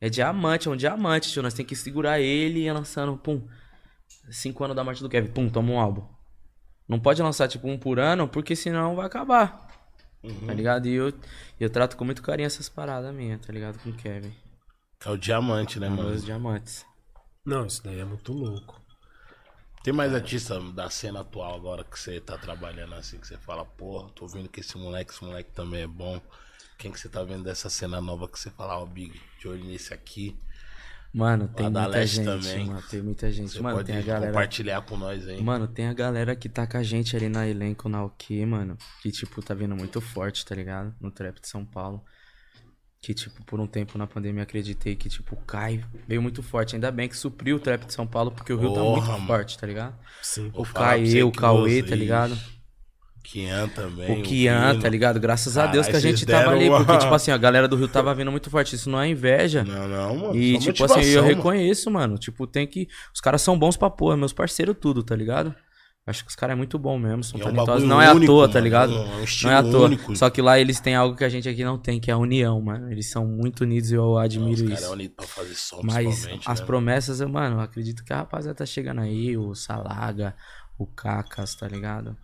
É 0.00 0.08
diamante, 0.08 0.66
é 0.66 0.70
um 0.70 0.76
diamante, 0.76 1.30
tio. 1.30 1.42
Nós 1.42 1.54
tem 1.54 1.64
que 1.64 1.76
segurar 1.76 2.18
ele 2.20 2.60
e 2.60 2.66
ir 2.66 2.72
lançando, 2.72 3.16
pum. 3.16 3.46
Cinco 4.30 4.64
anos 4.64 4.74
da 4.74 4.82
morte 4.82 5.00
do 5.02 5.08
Kevin, 5.08 5.28
pum, 5.30 5.48
toma 5.48 5.72
um 5.72 5.78
álbum. 5.78 6.04
Não 6.88 6.98
pode 6.98 7.22
lançar, 7.22 7.46
tipo, 7.46 7.68
um 7.68 7.78
por 7.78 8.00
ano, 8.00 8.26
porque 8.26 8.56
senão 8.56 8.96
vai 8.96 9.06
acabar. 9.06 9.68
Tá 10.46 10.52
ligado? 10.54 10.86
E 10.86 10.94
eu, 10.94 11.12
eu 11.58 11.70
trato 11.70 11.96
com 11.96 12.04
muito 12.04 12.22
carinho 12.22 12.46
essas 12.46 12.68
paradas 12.68 13.14
minhas, 13.14 13.40
tá 13.40 13.52
ligado? 13.52 13.78
Com 13.78 13.90
o 13.90 13.92
Kevin. 13.92 14.32
É 15.04 15.10
o 15.10 15.16
diamante, 15.16 15.80
né, 15.80 15.88
mano? 15.88 16.10
Os 16.10 16.24
diamantes. 16.24 16.84
Não, 17.44 17.66
isso 17.66 17.82
daí 17.82 17.98
é 17.98 18.04
muito 18.04 18.32
louco. 18.32 18.80
Tem 19.82 19.92
mais 19.92 20.14
artista 20.14 20.60
da 20.60 20.88
cena 20.88 21.20
atual 21.22 21.56
agora 21.56 21.82
que 21.82 21.98
você 21.98 22.20
tá 22.20 22.38
trabalhando 22.38 22.94
assim, 22.94 23.18
que 23.18 23.26
você 23.26 23.36
fala, 23.36 23.64
porra, 23.64 24.08
tô 24.10 24.28
vendo 24.28 24.48
que 24.48 24.60
esse 24.60 24.78
moleque, 24.78 25.10
esse 25.10 25.24
moleque 25.24 25.50
também 25.50 25.82
é 25.82 25.86
bom. 25.88 26.20
Quem 26.78 26.92
que 26.92 27.00
você 27.00 27.08
tá 27.08 27.24
vendo 27.24 27.42
dessa 27.42 27.68
cena 27.68 28.00
nova 28.00 28.28
que 28.28 28.38
você 28.38 28.48
fala, 28.50 28.78
ó, 28.78 28.86
Big, 28.86 29.20
de 29.40 29.48
olho 29.48 29.64
nesse 29.64 29.92
aqui. 29.92 30.38
Mano, 31.12 31.48
tem 31.48 31.68
muita 31.68 32.06
gente, 32.06 32.24
também. 32.24 32.66
mano. 32.66 32.82
Tem 32.88 33.02
muita 33.02 33.30
gente. 33.30 33.50
Você 33.52 33.60
mano, 33.60 33.76
pode 33.76 33.86
tem 33.88 33.98
a 33.98 34.02
galera. 34.02 34.32
compartilhar 34.32 34.82
com 34.82 34.96
nós 34.96 35.28
aí. 35.28 35.42
Mano, 35.42 35.66
tem 35.66 35.88
a 35.88 35.92
galera 35.92 36.34
que 36.36 36.48
tá 36.48 36.66
com 36.66 36.78
a 36.78 36.82
gente 36.82 37.16
ali 37.16 37.28
na 37.28 37.46
elenco, 37.46 37.88
na 37.88 38.04
OK, 38.04 38.46
mano. 38.46 38.78
Que, 39.02 39.10
tipo, 39.10 39.42
tá 39.42 39.52
vindo 39.52 39.76
muito 39.76 40.00
forte, 40.00 40.46
tá 40.46 40.54
ligado? 40.54 40.94
No 41.00 41.10
trap 41.10 41.40
de 41.40 41.48
São 41.48 41.66
Paulo. 41.66 42.02
Que, 43.02 43.12
tipo, 43.12 43.44
por 43.44 43.58
um 43.58 43.66
tempo 43.66 43.98
na 43.98 44.06
pandemia 44.06 44.44
acreditei 44.44 44.94
que, 44.94 45.08
tipo, 45.08 45.34
o 45.34 45.38
Kai 45.38 45.84
veio 46.06 46.22
muito 46.22 46.40
forte. 46.40 46.76
Ainda 46.76 46.88
bem 46.92 47.08
que 47.08 47.16
supriu 47.16 47.56
o 47.56 47.58
trap 47.58 47.84
de 47.84 47.92
São 47.92 48.06
Paulo, 48.06 48.30
porque 48.30 48.52
o 48.52 48.56
Rio 48.56 48.68
tá 48.72 48.78
Porra, 48.80 48.92
muito 48.92 49.10
mano. 49.10 49.26
forte, 49.26 49.58
tá 49.58 49.66
ligado? 49.66 49.94
Sim. 50.22 50.52
O 50.54 50.64
eu, 51.12 51.26
o 51.28 51.32
Cauê, 51.32 51.82
tá 51.82 51.96
ligado? 51.96 52.38
Kian 53.24 53.68
também. 53.68 54.20
O 54.20 54.22
Kian, 54.22 54.78
tá 54.78 54.88
ligado? 54.88 55.18
Graças 55.18 55.56
a 55.58 55.66
Deus 55.66 55.86
que 55.88 55.96
a 55.96 56.00
gente 56.00 56.24
tava 56.26 56.50
ali. 56.52 56.68
uma- 56.68 56.84
Porque, 56.84 56.98
tipo 56.98 57.14
assim, 57.14 57.30
a 57.32 57.38
galera 57.38 57.66
do 57.66 57.76
Rio 57.76 57.88
tava 57.88 58.14
vindo 58.14 58.30
muito 58.30 58.48
forte. 58.50 58.76
Isso 58.76 58.88
não 58.90 59.00
é 59.00 59.08
inveja. 59.08 59.64
Não, 59.64 59.88
não, 59.88 60.16
mano. 60.16 60.36
E, 60.36 60.58
tipo 60.58 60.84
assim, 60.84 61.00
eu 61.02 61.22
mano. 61.22 61.34
reconheço, 61.34 61.90
mano. 61.90 62.18
Tipo, 62.18 62.46
tem 62.46 62.66
que. 62.66 62.88
Os 63.14 63.20
caras 63.20 63.42
são 63.42 63.58
bons 63.58 63.76
pra 63.76 63.90
porra, 63.90 64.16
meus 64.16 64.32
parceiros, 64.32 64.76
tudo, 64.80 65.02
tá 65.02 65.14
ligado? 65.16 65.54
Acho 66.04 66.24
que 66.24 66.30
os 66.30 66.34
caras 66.36 66.54
é 66.54 66.56
muito 66.56 66.78
bom 66.80 66.98
mesmo, 66.98 67.22
são 67.22 67.38
E 67.38 67.42
é 67.42 67.46
um 67.46 67.52
talentosos. 67.52 67.88
não 67.88 68.02
é 68.02 68.08
à 68.08 68.14
toa, 68.26 68.48
tá 68.48 68.54
mano, 68.54 68.64
ligado? 68.64 68.92
é 68.92 68.96
um 68.96 69.24
não 69.44 69.50
é 69.50 69.54
à 69.54 69.62
toa. 69.62 69.86
único. 69.86 70.16
Só 70.16 70.28
que 70.30 70.42
lá 70.42 70.58
eles 70.58 70.80
têm 70.80 70.96
algo 70.96 71.16
que 71.16 71.22
a 71.22 71.28
gente 71.28 71.48
aqui 71.48 71.62
não 71.62 71.78
tem, 71.78 72.00
que 72.00 72.10
é 72.10 72.14
a 72.14 72.18
união, 72.18 72.60
mano. 72.60 72.90
Eles 72.90 73.08
são 73.08 73.24
muito 73.24 73.60
unidos 73.60 73.92
e 73.92 73.94
eu 73.94 74.12
Os 74.14 74.18
admiro 74.18 74.64
caras 74.64 74.80
é 74.80 74.84
isso. 74.84 74.92
unido 74.92 75.14
pra 75.14 75.26
fazer 75.26 75.54
som, 75.54 75.80
Mas 75.84 76.26
as 76.44 76.60
né, 76.60 76.66
promessas, 76.66 77.20
mano, 77.20 77.56
eu 77.56 77.60
acredito 77.60 78.02
que 78.04 78.12
a 78.12 78.16
rapaziada 78.16 78.56
tá 78.58 78.66
chegando 78.66 79.00
aí, 79.00 79.36
o 79.36 79.54
Salaga, 79.54 80.34
o 80.76 80.86
Cacas, 80.86 81.54
tá 81.54 81.68
ligado? 81.68 82.16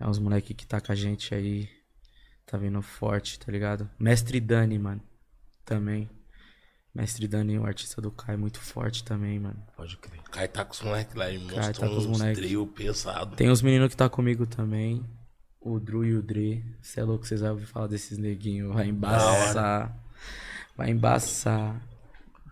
É 0.00 0.06
uns 0.08 0.18
moleque 0.18 0.52
que 0.52 0.66
tá 0.66 0.80
com 0.80 0.90
a 0.90 0.94
gente 0.96 1.32
aí, 1.32 1.68
tá 2.44 2.58
vindo 2.58 2.82
forte, 2.82 3.38
tá 3.38 3.52
ligado? 3.52 3.88
Mestre 4.00 4.40
Dani, 4.40 4.78
mano, 4.80 5.00
também. 5.64 6.10
Mestre 6.94 7.28
Dani, 7.28 7.58
o 7.58 7.64
artista 7.64 8.00
do 8.00 8.10
Kai, 8.10 8.36
muito 8.36 8.58
forte 8.60 9.04
também, 9.04 9.38
mano. 9.38 9.56
Pode 9.76 9.96
crer. 9.96 10.20
O 10.26 10.30
Kai 10.30 10.48
tá 10.48 10.64
com 10.64 10.72
os 10.72 10.80
moleques 10.82 11.14
lá 11.14 11.30
e 11.30 11.38
Kai 11.46 11.72
tá 11.72 11.86
com 11.86 11.96
os 11.96 12.06
uns 12.06 12.18
moleque. 12.18 12.40
trio 12.40 12.66
pesado. 12.66 13.36
Tem 13.36 13.48
os 13.48 13.62
meninos 13.62 13.88
que 13.88 13.96
tá 13.96 14.08
comigo 14.08 14.44
também, 14.44 15.04
o 15.60 15.78
Dru 15.78 16.04
e 16.04 16.14
o 16.16 16.22
Dre. 16.22 16.64
Cê 16.82 17.00
é 17.00 17.04
louco, 17.04 17.24
vocês 17.26 17.40
vão 17.40 17.50
ouvir 17.50 17.66
falar 17.66 17.86
desses 17.86 18.18
neguinhos, 18.18 18.74
vai 18.74 18.86
embaçar. 18.88 19.96
Vai 20.76 20.90
embaçar. 20.90 21.80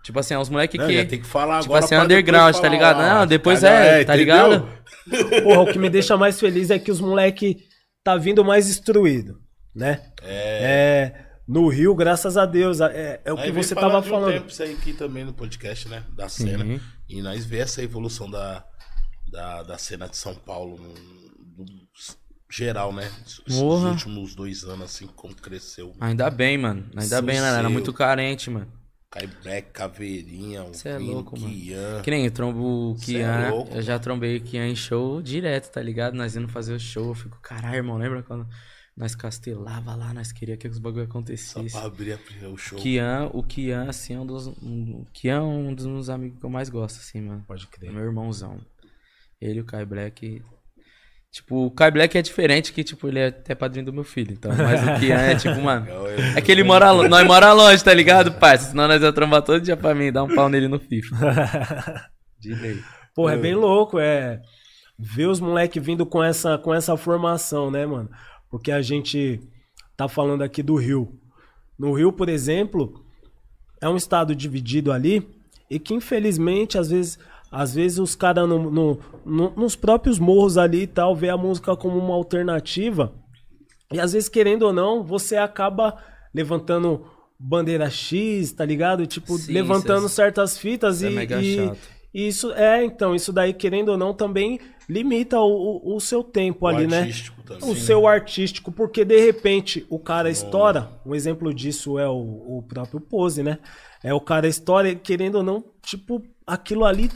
Tipo 0.03 0.19
assim, 0.19 0.33
é 0.33 0.39
uns 0.39 0.49
moleque 0.49 0.77
Não, 0.77 0.87
que... 0.87 1.05
tem 1.05 1.19
que 1.19 1.27
falar 1.27 1.59
Tipo 1.61 1.73
agora 1.73 1.85
assim, 1.85 1.95
pra 1.95 2.05
underground, 2.05 2.55
tá 2.55 2.69
ligado? 2.69 2.95
falar, 2.97 3.19
Não, 3.19 3.27
depois 3.27 3.59
cara, 3.59 3.75
é, 3.75 4.05
tá 4.05 4.15
entendeu? 4.15 4.25
ligado? 4.49 4.79
Porra, 5.43 5.61
o 5.61 5.73
que 5.73 5.77
me 5.77 5.89
deixa 5.89 6.15
mais 6.15 6.39
feliz 6.39 6.69
é 6.69 6.79
que 6.79 6.89
os 6.91 7.01
moleque 7.01 7.67
tá 8.03 8.15
vindo 8.15 8.43
mais 8.45 8.69
instruído, 8.69 9.41
né? 9.75 10.01
É. 10.23 11.25
no 11.49 11.67
Rio, 11.67 11.93
graças 11.95 12.37
a 12.37 12.45
Deus. 12.45 12.79
É, 12.79 13.19
é 13.25 13.33
o 13.33 13.35
que 13.35 13.41
Aí 13.43 13.51
vem 13.51 13.63
você 13.63 13.73
falar 13.75 13.87
tava 13.89 14.01
de 14.01 14.07
um 14.07 14.11
falando. 14.11 14.33
tempo 14.33 14.49
isso 14.49 14.61
aí 14.63 14.73
aqui 14.73 14.93
também 14.93 15.25
no 15.25 15.33
podcast, 15.33 15.89
né? 15.89 16.03
Da 16.15 16.29
cena. 16.29 16.63
Sim. 16.63 16.79
E 17.09 17.21
nós 17.21 17.43
vê 17.45 17.57
essa 17.57 17.81
evolução 17.81 18.29
da, 18.29 18.63
da, 19.31 19.63
da 19.63 19.77
cena 19.77 20.07
de 20.07 20.15
São 20.15 20.35
Paulo. 20.35 20.77
no- 20.77 20.93
do- 21.65 21.89
geral, 22.51 22.91
né? 22.91 23.07
Esses 23.25 23.59
Porra. 23.59 23.89
últimos 23.89 24.33
dois 24.33 24.63
anos, 24.63 24.85
assim, 24.85 25.07
como 25.15 25.35
cresceu. 25.35 25.93
Ainda 25.99 26.31
bem, 26.31 26.57
mano. 26.57 26.83
Ainda 26.95 27.21
bem, 27.21 27.39
né? 27.39 27.47
Era 27.47 27.69
muito 27.69 27.93
carente, 27.93 28.49
mano. 28.49 28.67
Black, 29.43 29.69
Caveirinha, 29.71 30.63
o 30.63 30.73
Cê 30.73 30.89
é 30.89 30.97
louco, 30.97 31.39
mano. 31.39 31.51
Kian. 31.53 32.01
Que 32.03 32.09
nem 32.11 32.25
eu 32.25 32.31
trombo 32.31 32.93
o 32.93 32.95
é 32.95 33.05
Kian. 33.05 33.49
louco, 33.49 33.75
eu 33.75 33.81
já 33.83 33.97
trombei 33.99 34.37
o 34.37 34.41
Kian 34.41 34.67
em 34.67 34.75
show 34.75 35.21
direto, 35.21 35.71
tá 35.71 35.81
ligado? 35.81 36.13
Nós 36.15 36.35
indo 36.35 36.47
fazer 36.47 36.73
o 36.73 36.79
show. 36.79 37.09
Eu 37.09 37.15
fico, 37.15 37.39
caralho, 37.41 37.75
irmão, 37.77 37.97
lembra 37.97 38.23
quando 38.23 38.47
nós 38.99 39.15
castelava 39.15 39.95
lá, 39.95 40.13
nós 40.13 40.31
queria 40.33 40.57
que 40.57 40.67
os 40.67 40.77
bagulho 40.77 41.05
Só 41.05 41.09
acontecesse. 41.09 41.71
pra 41.71 41.85
abrir 41.85 42.11
a- 42.13 42.49
o 42.49 42.57
show. 42.57 42.77
Kian, 42.77 43.29
o 43.33 43.41
Kian, 43.41 43.89
assim, 43.89 44.13
é 44.13 44.19
um 44.19 44.25
dos. 44.25 44.47
Um, 44.47 45.01
o 45.01 45.07
Kian 45.13 45.37
é 45.37 45.41
um 45.41 45.73
dos 45.73 45.85
meus 45.85 46.09
amigos 46.09 46.37
que 46.37 46.45
eu 46.45 46.49
mais 46.49 46.69
gosto, 46.69 46.97
assim, 46.97 47.21
mano. 47.21 47.41
Pode 47.47 47.63
É 47.63 47.67
crer. 47.77 47.91
meu 47.93 48.03
irmãozão. 48.03 48.59
Ele 49.41 49.59
e 49.59 49.61
o 49.61 49.65
Kai 49.65 49.85
Black. 49.85 50.43
Tipo, 51.31 51.67
o 51.67 51.71
Kai 51.71 51.91
Black 51.91 52.17
é 52.17 52.21
diferente 52.21 52.73
que, 52.73 52.83
tipo, 52.83 53.07
ele 53.07 53.19
é 53.19 53.27
até 53.27 53.53
padrinho 53.55 53.85
do 53.85 53.93
meu 53.93 54.03
filho. 54.03 54.33
Então, 54.33 54.51
mas 54.53 54.81
o 54.81 54.99
Kian 54.99 55.15
é 55.15 55.35
tipo, 55.35 55.61
mano. 55.61 55.85
É 56.35 56.41
que 56.41 56.51
ele 56.51 56.63
mora 56.63 56.91
longe. 56.91 57.07
Nós 57.07 57.25
mora 57.25 57.53
longe, 57.53 57.81
tá 57.83 57.93
ligado, 57.93 58.33
parça? 58.33 58.71
Senão 58.71 58.87
nós 58.87 59.01
ia 59.01 59.13
trombar 59.13 59.41
todo 59.43 59.61
dia 59.61 59.77
pra 59.77 59.95
mim, 59.95 60.11
dar 60.11 60.23
um 60.23 60.35
pau 60.35 60.49
nele 60.49 60.67
no 60.67 60.79
FIFA. 60.79 61.15
De 62.39 62.53
lei. 62.53 62.81
Pô, 63.15 63.29
é 63.29 63.37
bem 63.37 63.53
louco, 63.55 63.97
é. 63.99 64.41
Ver 64.97 65.27
os 65.27 65.39
moleques 65.39 65.81
vindo 65.83 66.05
com 66.05 66.21
essa, 66.23 66.57
com 66.57 66.73
essa 66.73 66.97
formação, 66.97 67.71
né, 67.71 67.85
mano? 67.85 68.09
Porque 68.49 68.71
a 68.71 68.81
gente 68.81 69.39
tá 69.95 70.07
falando 70.07 70.41
aqui 70.43 70.63
do 70.63 70.75
Rio. 70.75 71.13
No 71.77 71.93
Rio, 71.93 72.11
por 72.11 72.29
exemplo, 72.29 73.03
é 73.81 73.87
um 73.87 73.95
estado 73.95 74.35
dividido 74.35 74.91
ali 74.91 75.27
e 75.69 75.77
que 75.79 75.93
infelizmente, 75.93 76.77
às 76.77 76.89
vezes, 76.89 77.19
às 77.51 77.73
vezes 77.75 77.99
os 77.99 78.15
caras 78.15 78.47
no, 78.47 78.69
no- 78.71 78.99
no- 79.25 79.51
nos 79.55 79.75
próprios 79.75 80.19
morros 80.19 80.57
ali 80.57 80.81
e 80.83 80.87
tal, 80.87 81.15
vê 81.15 81.29
a 81.29 81.37
música 81.37 81.75
como 81.75 81.97
uma 81.97 82.13
alternativa. 82.15 83.13
E 83.91 83.99
às 83.99 84.13
vezes, 84.13 84.29
querendo 84.29 84.63
ou 84.63 84.73
não, 84.73 85.03
você 85.03 85.35
acaba 85.37 85.97
levantando 86.33 87.05
bandeira 87.39 87.89
X, 87.89 88.51
tá 88.51 88.65
ligado? 88.65 89.05
Tipo, 89.07 89.37
Sim, 89.37 89.53
levantando 89.53 90.05
é- 90.05 90.09
certas 90.09 90.57
fitas 90.57 91.01
é 91.03 91.09
e, 91.09 91.13
mega 91.15 91.41
e- 91.41 91.55
chato. 91.55 91.77
e 92.13 92.27
isso 92.27 92.51
é, 92.51 92.83
então, 92.83 93.15
isso 93.15 93.31
daí, 93.31 93.53
querendo 93.53 93.89
ou 93.89 93.97
não, 93.97 94.13
também 94.13 94.59
limita 94.89 95.39
o, 95.39 95.95
o- 95.95 95.99
seu 96.01 96.23
tempo 96.23 96.65
O 96.65 96.67
ali, 96.67 96.87
né? 96.87 97.01
também. 97.45 97.69
O 97.71 97.75
seu 97.75 98.07
artístico, 98.07 98.71
porque 98.71 99.05
de 99.05 99.19
repente 99.19 99.85
o 99.89 99.99
cara 99.99 100.29
estoura. 100.29 100.89
Um 101.05 101.15
exemplo 101.15 101.53
disso 101.53 101.97
é 101.99 102.07
o, 102.07 102.57
o 102.57 102.63
próprio 102.67 102.99
Pose, 102.99 103.43
né? 103.43 103.59
É 104.03 104.13
o 104.13 104.21
cara 104.21 104.47
estoura, 104.47 104.89
e, 104.89 104.95
querendo 104.95 105.35
ou 105.35 105.43
não, 105.43 105.63
tipo, 105.81 106.21
aquilo 106.47 106.85
ali 106.85 107.09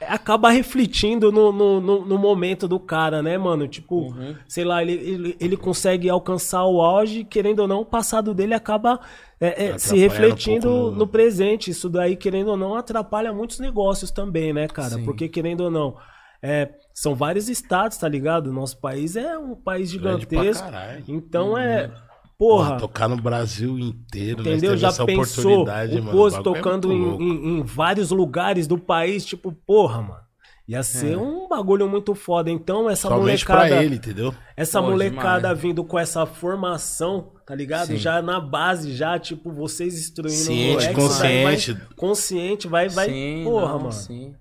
acaba 0.00 0.48
refletindo 0.50 1.32
no, 1.32 1.50
no, 1.52 1.80
no, 1.80 2.04
no 2.06 2.18
momento 2.18 2.68
do 2.68 2.78
cara, 2.78 3.20
né, 3.20 3.36
mano? 3.36 3.66
Tipo, 3.66 4.02
Uhum. 4.12 4.36
sei 4.46 4.64
lá, 4.64 4.80
ele, 4.80 4.92
ele, 4.92 5.36
ele 5.40 5.56
consegue 5.56 6.08
alcançar 6.08 6.64
o 6.64 6.80
auge, 6.80 7.24
querendo 7.24 7.60
ou 7.60 7.68
não, 7.68 7.80
o 7.80 7.84
passado 7.86 8.32
dele 8.32 8.54
acaba 8.54 9.00
é, 9.40 9.70
é, 9.70 9.78
se 9.78 9.94
um 9.94 9.98
refletindo 9.98 10.68
pouco 10.68 10.90
no... 10.92 10.96
no- 10.98 11.06
presente. 11.08 11.70
Isso 11.72 11.88
daí, 11.88 12.16
querendo 12.16 12.48
ou 12.50 12.56
não, 12.56 12.76
atrapalha 12.76 13.32
muitos 13.32 13.58
negócios 13.58 14.10
também, 14.12 14.52
né, 14.52 14.68
cara? 14.68 14.90
Sim. 14.90 15.04
Porque, 15.04 15.28
querendo 15.28 15.62
ou 15.62 15.70
não, 15.70 15.96
é, 16.42 16.68
são 16.94 17.14
vários 17.14 17.48
estados, 17.48 17.96
tá 17.98 18.08
ligado? 18.08 18.52
Nosso 18.52 18.78
país 18.80 19.16
é 19.16 19.36
um 19.38 19.54
país 19.54 19.90
gigantesco. 19.90 20.66
Então 21.06 21.56
é. 21.56 21.90
Porra, 22.38 22.66
Porra, 22.68 22.76
tocar 22.78 23.08
no 23.08 23.16
Brasil 23.16 23.76
inteiro, 23.80 24.44
né? 24.44 24.52
entendeu? 24.52 24.76
Já 24.76 24.88
essa 24.88 25.04
pensou 25.04 25.44
oportunidade, 25.62 25.98
o 25.98 26.04
mano. 26.04 26.28
É 26.28 26.40
tocando 26.42 26.88
muito 26.88 27.20
em, 27.20 27.26
em- 27.26 27.58
em 27.58 27.62
vários 27.64 28.12
lugares 28.12 28.68
do 28.68 28.78
país, 28.78 29.24
tipo, 29.26 29.50
porra, 29.50 30.02
mano. 30.02 30.20
Ia 30.68 30.82
ser 30.84 31.16
um 31.18 31.48
bagulho 31.48 31.88
muito 31.88 32.14
foda. 32.14 32.48
Então, 32.50 32.88
essa 32.88 33.08
Somente 33.08 33.22
molecada. 33.44 33.68
pra 33.74 33.82
ele, 33.82 33.96
entendeu? 33.96 34.32
Essa 34.56 34.80
Pô, 34.80 34.90
molecada 34.90 35.40
demais. 35.48 35.58
vindo 35.60 35.82
com 35.82 35.98
essa 35.98 36.26
formação, 36.26 37.32
tá 37.46 37.54
ligado? 37.54 37.86
Sim. 37.88 37.96
Já 37.96 38.20
na 38.22 38.38
base, 38.38 38.92
já, 38.94 39.18
tipo, 39.18 39.50
vocês 39.50 39.98
instruindo 39.98 40.36
Ciente, 40.36 40.60
o 40.60 40.72
moleque, 40.74 40.94
daí 40.94 40.94
vai- 40.94 41.54
consciente. 41.54 41.86
consciente, 41.96 42.68
vai, 42.68 42.88
vai. 42.88 43.08
Sim, 43.08 43.42
porra, 43.44 43.68
não, 43.72 43.78
mano. 43.78 43.92
Sim. 43.92 44.34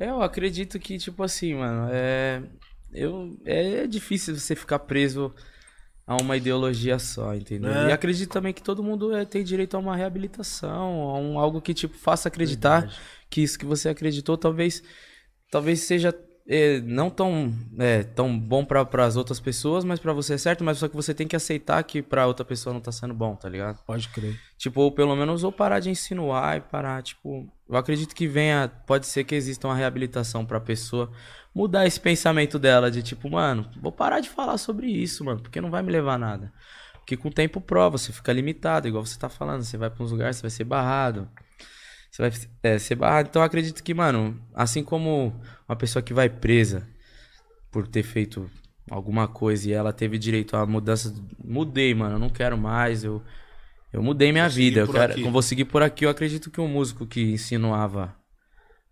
É, 0.00 0.10
Eu 0.10 0.22
acredito 0.22 0.78
que, 0.80 0.98
tipo 0.98 1.22
assim, 1.22 1.54
mano, 1.54 1.88
é. 1.92 2.42
Eu, 2.92 3.38
é 3.44 3.86
difícil 3.86 4.36
você 4.36 4.56
ficar 4.56 4.80
preso 4.80 5.32
a 6.04 6.16
uma 6.16 6.36
ideologia 6.36 6.98
só, 6.98 7.32
entendeu? 7.34 7.70
É. 7.70 7.90
E 7.90 7.92
acredito 7.92 8.32
também 8.32 8.52
que 8.52 8.62
todo 8.62 8.82
mundo 8.82 9.14
é, 9.14 9.24
tem 9.24 9.44
direito 9.44 9.76
a 9.76 9.78
uma 9.80 9.94
reabilitação, 9.94 11.02
a 11.02 11.18
um, 11.18 11.38
algo 11.38 11.60
que, 11.60 11.72
tipo, 11.72 11.96
faça 11.96 12.26
acreditar 12.26 12.92
que 13.30 13.42
isso 13.42 13.56
que 13.56 13.64
você 13.64 13.88
acreditou 13.88 14.36
talvez, 14.36 14.82
talvez 15.52 15.82
seja 15.82 16.12
é, 16.48 16.80
não 16.80 17.08
tão, 17.08 17.54
é, 17.78 18.02
tão 18.02 18.36
bom 18.36 18.64
para 18.64 19.04
as 19.04 19.16
outras 19.16 19.38
pessoas, 19.38 19.84
mas 19.84 20.00
pra 20.00 20.12
você 20.12 20.34
é 20.34 20.38
certo, 20.38 20.64
mas 20.64 20.78
só 20.78 20.88
que 20.88 20.96
você 20.96 21.14
tem 21.14 21.28
que 21.28 21.36
aceitar 21.36 21.80
que 21.84 22.02
pra 22.02 22.26
outra 22.26 22.44
pessoa 22.44 22.74
não 22.74 22.80
tá 22.80 22.90
sendo 22.90 23.14
bom, 23.14 23.36
tá 23.36 23.48
ligado? 23.48 23.80
Pode 23.86 24.08
crer. 24.08 24.36
Tipo, 24.58 24.80
ou 24.80 24.90
pelo 24.90 25.14
menos 25.14 25.44
ou 25.44 25.52
parar 25.52 25.78
de 25.78 25.90
insinuar 25.90 26.56
e 26.56 26.60
parar, 26.60 27.00
tipo, 27.04 27.48
eu 27.70 27.76
acredito 27.76 28.14
que 28.14 28.26
venha, 28.26 28.68
pode 28.84 29.06
ser 29.06 29.22
que 29.22 29.34
exista 29.34 29.68
uma 29.68 29.76
reabilitação 29.76 30.44
pra 30.44 30.58
pessoa 30.58 31.10
mudar 31.54 31.86
esse 31.86 32.00
pensamento 32.00 32.58
dela 32.58 32.90
de 32.90 33.00
tipo, 33.00 33.30
mano, 33.30 33.70
vou 33.80 33.92
parar 33.92 34.18
de 34.18 34.28
falar 34.28 34.58
sobre 34.58 34.88
isso, 34.88 35.24
mano, 35.24 35.40
porque 35.40 35.60
não 35.60 35.70
vai 35.70 35.80
me 35.80 35.92
levar 35.92 36.14
a 36.14 36.18
nada. 36.18 36.52
Porque 36.94 37.16
com 37.16 37.28
o 37.28 37.32
tempo 37.32 37.60
prova, 37.60 37.96
você 37.96 38.12
fica 38.12 38.32
limitado, 38.32 38.88
igual 38.88 39.06
você 39.06 39.16
tá 39.16 39.28
falando, 39.28 39.62
você 39.62 39.76
vai 39.76 39.88
pra 39.88 40.02
uns 40.02 40.10
lugares, 40.10 40.36
você 40.36 40.42
vai 40.42 40.50
ser 40.50 40.64
barrado. 40.64 41.28
Você 42.10 42.22
vai 42.22 42.32
é, 42.64 42.78
ser 42.78 42.96
barrado. 42.96 43.28
Então 43.28 43.40
acredito 43.42 43.84
que, 43.84 43.94
mano, 43.94 44.40
assim 44.52 44.82
como 44.82 45.40
uma 45.68 45.76
pessoa 45.76 46.02
que 46.02 46.12
vai 46.12 46.28
presa 46.28 46.88
por 47.70 47.86
ter 47.86 48.02
feito 48.02 48.50
alguma 48.90 49.28
coisa 49.28 49.68
e 49.68 49.72
ela 49.72 49.92
teve 49.92 50.18
direito 50.18 50.56
à 50.56 50.66
mudança, 50.66 51.14
mudei, 51.42 51.94
mano, 51.94 52.16
eu 52.16 52.18
não 52.18 52.28
quero 52.28 52.58
mais, 52.58 53.04
eu 53.04 53.22
eu 53.92 54.02
mudei 54.02 54.32
minha 54.32 54.48
Vou 54.48 54.54
vida, 54.56 54.80
eu 54.80 54.88
quero, 54.88 55.12
aqui. 55.12 55.22
eu 55.24 55.30
vou 55.30 55.42
seguir 55.42 55.64
por 55.64 55.82
aqui. 55.82 56.04
Eu 56.04 56.10
acredito 56.10 56.50
que 56.50 56.60
um 56.60 56.68
músico 56.68 57.06
que 57.06 57.32
insinuava 57.32 58.14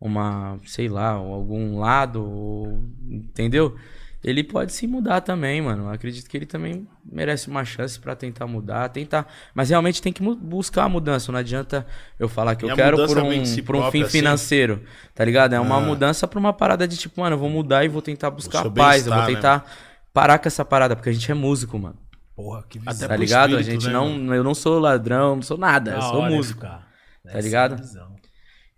uma, 0.01 0.59
sei 0.67 0.89
lá, 0.89 1.11
algum 1.11 1.79
lado, 1.79 2.23
ou- 2.25 2.83
entendeu? 3.11 3.77
Ele 4.23 4.43
pode 4.43 4.73
se 4.73 4.85
mudar 4.87 5.21
também, 5.21 5.63
mano. 5.63 5.85
Eu 5.85 5.91
acredito 5.91 6.29
que 6.29 6.37
ele 6.37 6.45
também 6.47 6.89
merece 7.05 7.49
uma 7.49 7.65
chance 7.65 7.99
pra 8.01 8.17
tentar 8.17 8.49
mudar, 8.49 8.89
tentar, 8.89 9.27
mas 9.55 9.71
realmente 9.71 10.03
tem 10.03 10.13
que 10.13 10.21
buscar 10.23 10.85
a 10.85 10.89
mudança. 10.89 11.31
Não 11.31 11.39
adianta 11.39 11.87
eu 12.19 12.29
falar 12.29 12.57
que 12.57 12.67
E 12.67 12.69
eu 12.69 12.75
quero 12.75 12.97
por 13.07 13.17
um, 13.19 13.29
vem 13.29 13.43
de 13.43 13.49
si 13.49 13.63
por 13.63 13.77
um 13.77 13.91
fim 13.93 14.03
assim? 14.03 14.11
financeiro, 14.19 14.83
tá 15.15 15.25
ligado? 15.25 15.53
É 15.55 15.61
uma 15.61 15.77
Ah. 15.77 15.81
mudança 15.81 16.27
pra 16.27 16.39
uma 16.39 16.53
parada 16.53 16.87
de 16.87 16.97
tipo, 16.97 17.21
mano, 17.21 17.35
eu 17.37 17.39
vou 17.39 17.49
mudar 17.49 17.85
e 17.85 17.89
vou 17.89 18.03
tentar 18.03 18.31
buscar 18.33 18.69
paz, 18.71 19.07
eu 19.07 19.13
vou 19.13 19.23
né? 19.23 19.29
tentar 19.29 19.65
parar 20.13 20.39
com 20.41 20.49
essa 20.49 20.65
parada, 20.65 20.97
porque 20.97 21.11
a 21.11 21.13
gente 21.13 21.31
é 21.31 21.35
músico, 21.35 21.79
mano. 21.79 21.97
Porra, 22.39 22.63
que 22.69 22.79
Até 22.79 22.91
visão. 22.93 23.09
Tá 23.09 23.15
pro 23.15 23.21
ligado? 23.25 23.57
A 23.57 23.61
espírito, 23.61 23.81
gente 23.83 23.87
né, 23.89 23.93
não, 23.99 24.11
mano? 24.11 24.33
eu 24.33 24.45
não 24.45 24.55
sou 24.55 24.79
ladrão, 24.79 25.35
não 25.35 25.43
sou 25.43 25.59
nada, 25.59 25.91
eu 25.91 25.97
Da 25.97 26.03
sou 26.03 26.21
hora, 26.21 26.31
músico. 26.37 26.61
FK. 26.61 26.69
Tá 26.69 26.87
Essa 27.25 27.41
ligado? 27.41 27.83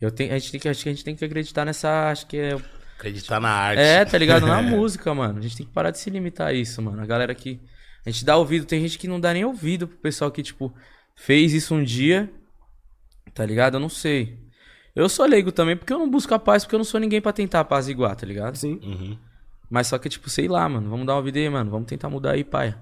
Eu 0.00 0.10
tenho, 0.10 0.32
a 0.32 0.38
gente 0.38 0.52
tem 0.52 0.60
que, 0.62 0.66
acho 0.70 0.82
que 0.82 0.88
a 0.88 0.92
gente 0.92 1.04
tem 1.04 1.14
que 1.14 1.22
acreditar 1.22 1.66
nessa, 1.66 2.10
acho 2.10 2.26
que 2.26 2.38
é, 2.38 2.56
Acreditar 2.96 3.38
na 3.38 3.50
arte. 3.50 3.78
é, 3.78 4.02
tá 4.02 4.16
ligado? 4.16 4.46
Na 4.46 4.62
música, 4.64 5.12
mano. 5.14 5.38
A 5.38 5.42
gente 5.42 5.58
tem 5.58 5.66
que 5.66 5.72
parar 5.74 5.90
de 5.90 5.98
se 5.98 6.08
limitar 6.08 6.46
a 6.48 6.52
isso, 6.54 6.80
mano. 6.80 7.02
A 7.02 7.04
galera 7.06 7.34
que 7.34 7.60
a 8.06 8.08
gente 8.10 8.24
dá 8.24 8.34
ouvido, 8.38 8.64
tem 8.64 8.80
gente 8.80 8.98
que 8.98 9.06
não 9.06 9.20
dá 9.20 9.34
nem 9.34 9.44
ouvido 9.44 9.86
pro 9.86 9.98
pessoal 9.98 10.30
que 10.30 10.42
tipo 10.42 10.72
fez 11.14 11.52
isso 11.52 11.74
um 11.74 11.84
dia, 11.84 12.30
tá 13.34 13.44
ligado? 13.44 13.74
Eu 13.74 13.80
não 13.80 13.90
sei. 13.90 14.38
Eu 14.96 15.06
sou 15.06 15.26
leigo 15.26 15.52
também 15.52 15.76
porque 15.76 15.92
eu 15.92 15.98
não 15.98 16.10
busco 16.10 16.32
a 16.32 16.38
paz, 16.38 16.64
porque 16.64 16.76
eu 16.76 16.78
não 16.78 16.84
sou 16.84 16.98
ninguém 16.98 17.20
pra 17.20 17.30
tentar 17.30 17.60
apaziguar, 17.60 18.16
tá 18.16 18.24
ligado? 18.26 18.56
Sim. 18.56 18.80
Uhum. 18.82 19.18
Mas 19.68 19.86
só 19.86 19.98
que, 19.98 20.08
tipo, 20.08 20.30
sei 20.30 20.48
lá, 20.48 20.66
mano. 20.66 20.88
Vamos 20.88 21.06
dar 21.06 21.14
uma 21.14 21.22
vida 21.22 21.38
aí, 21.38 21.48
mano. 21.50 21.70
Vamos 21.70 21.86
tentar 21.88 22.08
mudar 22.08 22.32
aí, 22.32 22.42
pai. 22.42 22.74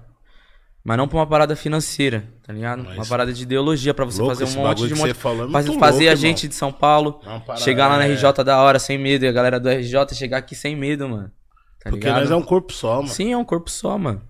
Mas 0.83 0.97
não 0.97 1.07
pra 1.07 1.17
uma 1.17 1.27
parada 1.27 1.55
financeira, 1.55 2.27
tá 2.41 2.53
ligado? 2.53 2.83
Mas- 2.83 2.95
Uma 2.95 3.05
parada 3.05 3.33
de 3.33 3.43
ideologia 3.43 3.93
pra 3.93 4.05
você 4.05 4.25
fazer 4.25 4.45
um 4.45 4.63
monte 4.63 4.77
de 4.79 4.87
que 4.87 4.95
monte. 4.95 5.07
você 5.09 5.13
falou 5.13 5.47
é 5.47 5.51
fazer 5.51 5.69
louco, 5.69 5.85
a 5.85 6.15
gente 6.15 6.43
irmão. 6.43 6.49
de 6.49 6.55
São 6.55 6.71
Paulo 6.71 7.19
É 7.23 7.39
parada- 7.39 7.57
chegar 7.63 7.87
lá 7.89 7.97
na 7.97 8.05
é. 8.05 8.13
RJ 8.13 8.43
da 8.43 8.61
hora 8.61 8.79
sem 8.79 8.97
medo. 8.97 9.25
E 9.25 9.27
a 9.27 9.31
galera 9.31 9.59
do 9.59 9.69
RJ 9.69 10.15
chegar 10.15 10.37
aqui 10.37 10.55
sem 10.55 10.75
medo, 10.75 11.07
mano. 11.09 11.27
Tá 11.83 11.89
Porque 11.89 12.05
ligado? 12.05 12.21
nós 12.21 12.31
é 12.31 12.35
um 12.35 12.41
corpo 12.41 12.73
só, 12.73 12.95
mano. 12.97 13.07
Sim, 13.09 13.31
é 13.33 13.37
um 13.37 13.43
corpo 13.45 13.69
só, 13.69 13.97
mano. 13.97 14.21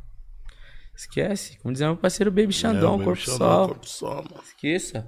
Esquece. 0.95 1.57
Como 1.59 1.71
dizia 1.71 1.87
meu 1.87 1.95
parceiro 1.97 2.29
Baby 2.31 2.51
Xandão, 2.51 2.93
É, 2.93 2.97
um 2.97 3.03
corpo 3.03 3.21
Xandão 3.21 3.35
é 3.35 3.49
só. 3.49 3.63
um 3.63 3.67
corpo 3.67 3.87
só, 3.87 4.15
mano. 4.15 4.43
Esqueça. 4.43 5.07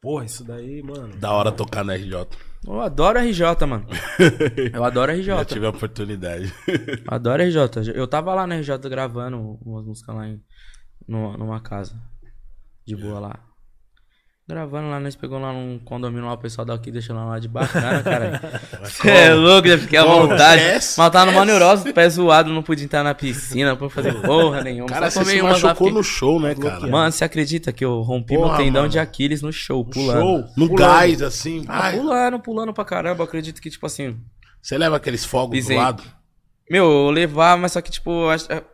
Porra, 0.00 0.24
isso 0.24 0.44
daí, 0.44 0.82
mano. 0.82 1.16
Da 1.16 1.32
hora 1.32 1.50
tocar 1.52 1.84
na 1.84 1.94
RJ. 1.94 2.26
Eu 2.64 2.80
adoro 2.80 3.18
RJ, 3.18 3.66
mano. 3.66 3.86
Eu 4.72 4.84
adoro 4.84 5.12
Já 5.22 5.34
RJ. 5.40 5.44
tive 5.46 5.66
a 5.66 5.70
oportunidade. 5.70 6.52
Adoro 7.06 7.42
RJ. 7.42 7.92
Eu 7.94 8.06
tava 8.06 8.34
lá 8.34 8.46
na 8.46 8.56
RJ 8.56 8.78
gravando 8.88 9.58
umas 9.64 9.84
músicas 9.84 10.14
lá 10.14 10.28
em, 10.28 10.40
numa, 11.06 11.36
numa 11.36 11.60
casa. 11.60 11.94
De 12.84 12.94
boa 12.96 13.18
lá. 13.18 13.40
Gravando 14.48 14.88
lá, 14.90 15.00
nós 15.00 15.16
pegamos 15.16 15.42
lá 15.42 15.52
num 15.52 15.76
condomínio 15.80 16.24
lá, 16.24 16.34
o 16.34 16.38
pessoal 16.38 16.64
daqui 16.64 16.92
deixando 16.92 17.26
lá 17.26 17.36
de 17.40 17.48
bacana, 17.48 18.00
cara. 18.00 18.60
Você 18.84 19.10
é 19.10 19.34
louco, 19.34 19.66
já 19.66 19.76
fiquei 19.76 19.98
à 19.98 20.04
vontade. 20.04 20.62
Mas 20.62 20.94
tava 20.94 21.24
no 21.24 21.30
esquece. 21.32 21.46
neurose, 21.46 21.92
pé 21.92 22.08
zoado, 22.08 22.52
não 22.52 22.62
podia 22.62 22.84
entrar 22.84 23.02
na 23.02 23.12
piscina, 23.12 23.70
não 23.70 23.76
podia 23.76 23.92
fazer 23.96 24.14
porra 24.22 24.62
nenhuma. 24.62 24.88
Cara, 24.88 25.10
Só 25.10 25.24
você 25.24 25.32
se 25.32 25.42
machucou 25.42 25.74
fiquei- 25.74 25.92
no 25.92 26.04
show, 26.04 26.38
né, 26.38 26.54
cara? 26.54 26.86
Mano, 26.86 27.10
você 27.10 27.24
acredita 27.24 27.72
que 27.72 27.84
eu 27.84 28.00
rompi 28.02 28.36
Porra, 28.36 28.50
meu 28.50 28.56
tendão 28.58 28.82
mano. 28.82 28.92
de 28.92 29.00
Aquiles 29.00 29.42
no 29.42 29.52
show, 29.52 29.84
pulando? 29.84 30.20
Show. 30.20 30.38
No 30.56 30.68
Pulando. 30.68 30.76
gás, 30.76 31.22
assim. 31.22 31.64
Ah, 31.66 31.90
pulando, 31.90 32.38
pulando 32.38 32.72
pra 32.72 32.84
caramba. 32.84 33.22
Eu 33.22 33.26
acredito 33.26 33.60
que, 33.60 33.68
tipo 33.68 33.84
assim, 33.84 34.16
Você 34.62 34.78
leva 34.78 34.94
aqueles 34.94 35.24
fogos 35.24 35.56
Pisei. 35.58 35.76
do 35.76 35.82
lado? 35.82 36.04
Meu, 36.70 36.84
eu 36.84 37.10
levava, 37.10 37.60
mas 37.62 37.72
só 37.72 37.80
que, 37.80 37.90
tipo, 37.90 38.10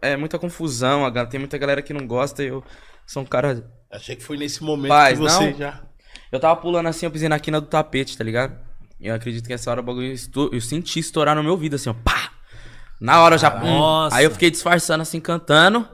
é, 0.03 0.11
é 0.13 0.17
muita 0.19 0.39
confusão. 0.39 1.11
Tem 1.31 1.41
muita 1.41 1.57
galera 1.57 1.81
que 1.81 1.95
não 1.95 2.07
gosta 2.07 2.43
e 2.43 2.49
eu 2.49 2.63
sou 3.07 3.23
um 3.23 3.27
cara. 3.27 3.65
Achei 3.93 4.17
que 4.17 4.25
foi 4.25 4.37
nesse 4.39 4.63
momento 4.63 4.89
Paz, 4.91 5.19
que 5.19 5.25
você 5.25 5.51
não. 5.51 5.59
já. 5.59 5.81
Eu 6.31 6.41
tava 6.41 6.57
pulando 6.57 6.89
assim, 6.89 7.05
eu 7.07 7.11
pisei 7.11 7.29
na 7.29 7.39
quina 7.39 7.61
do 7.61 7.67
tapete, 7.67 8.17
tá 8.17 8.25
ligado? 8.25 8.57
Eu 9.01 9.15
acredito 9.15 9.47
que 9.47 9.53
essa 9.53 9.71
hora 9.71 9.81
o 9.81 9.85
bagulho. 9.85 10.13
estou- 10.13 10.49
Eu 10.53 10.61
senti 10.61 10.99
estourar 10.99 11.37
no 11.37 11.43
meu 11.43 11.53
ouvido, 11.53 11.77
assim, 11.77 11.91
ó. 11.91 11.95
Pá! 11.95 12.31
Na 13.01 13.21
hora 13.21 13.35
eu 13.35 13.39
já. 13.39 13.51
Nossa. 13.51 14.17
Aí 14.17 14.25
eu 14.25 14.31
fiquei 14.31 14.51
disfarçando 14.51 15.03
assim, 15.03 15.21
cantando. 15.21 15.87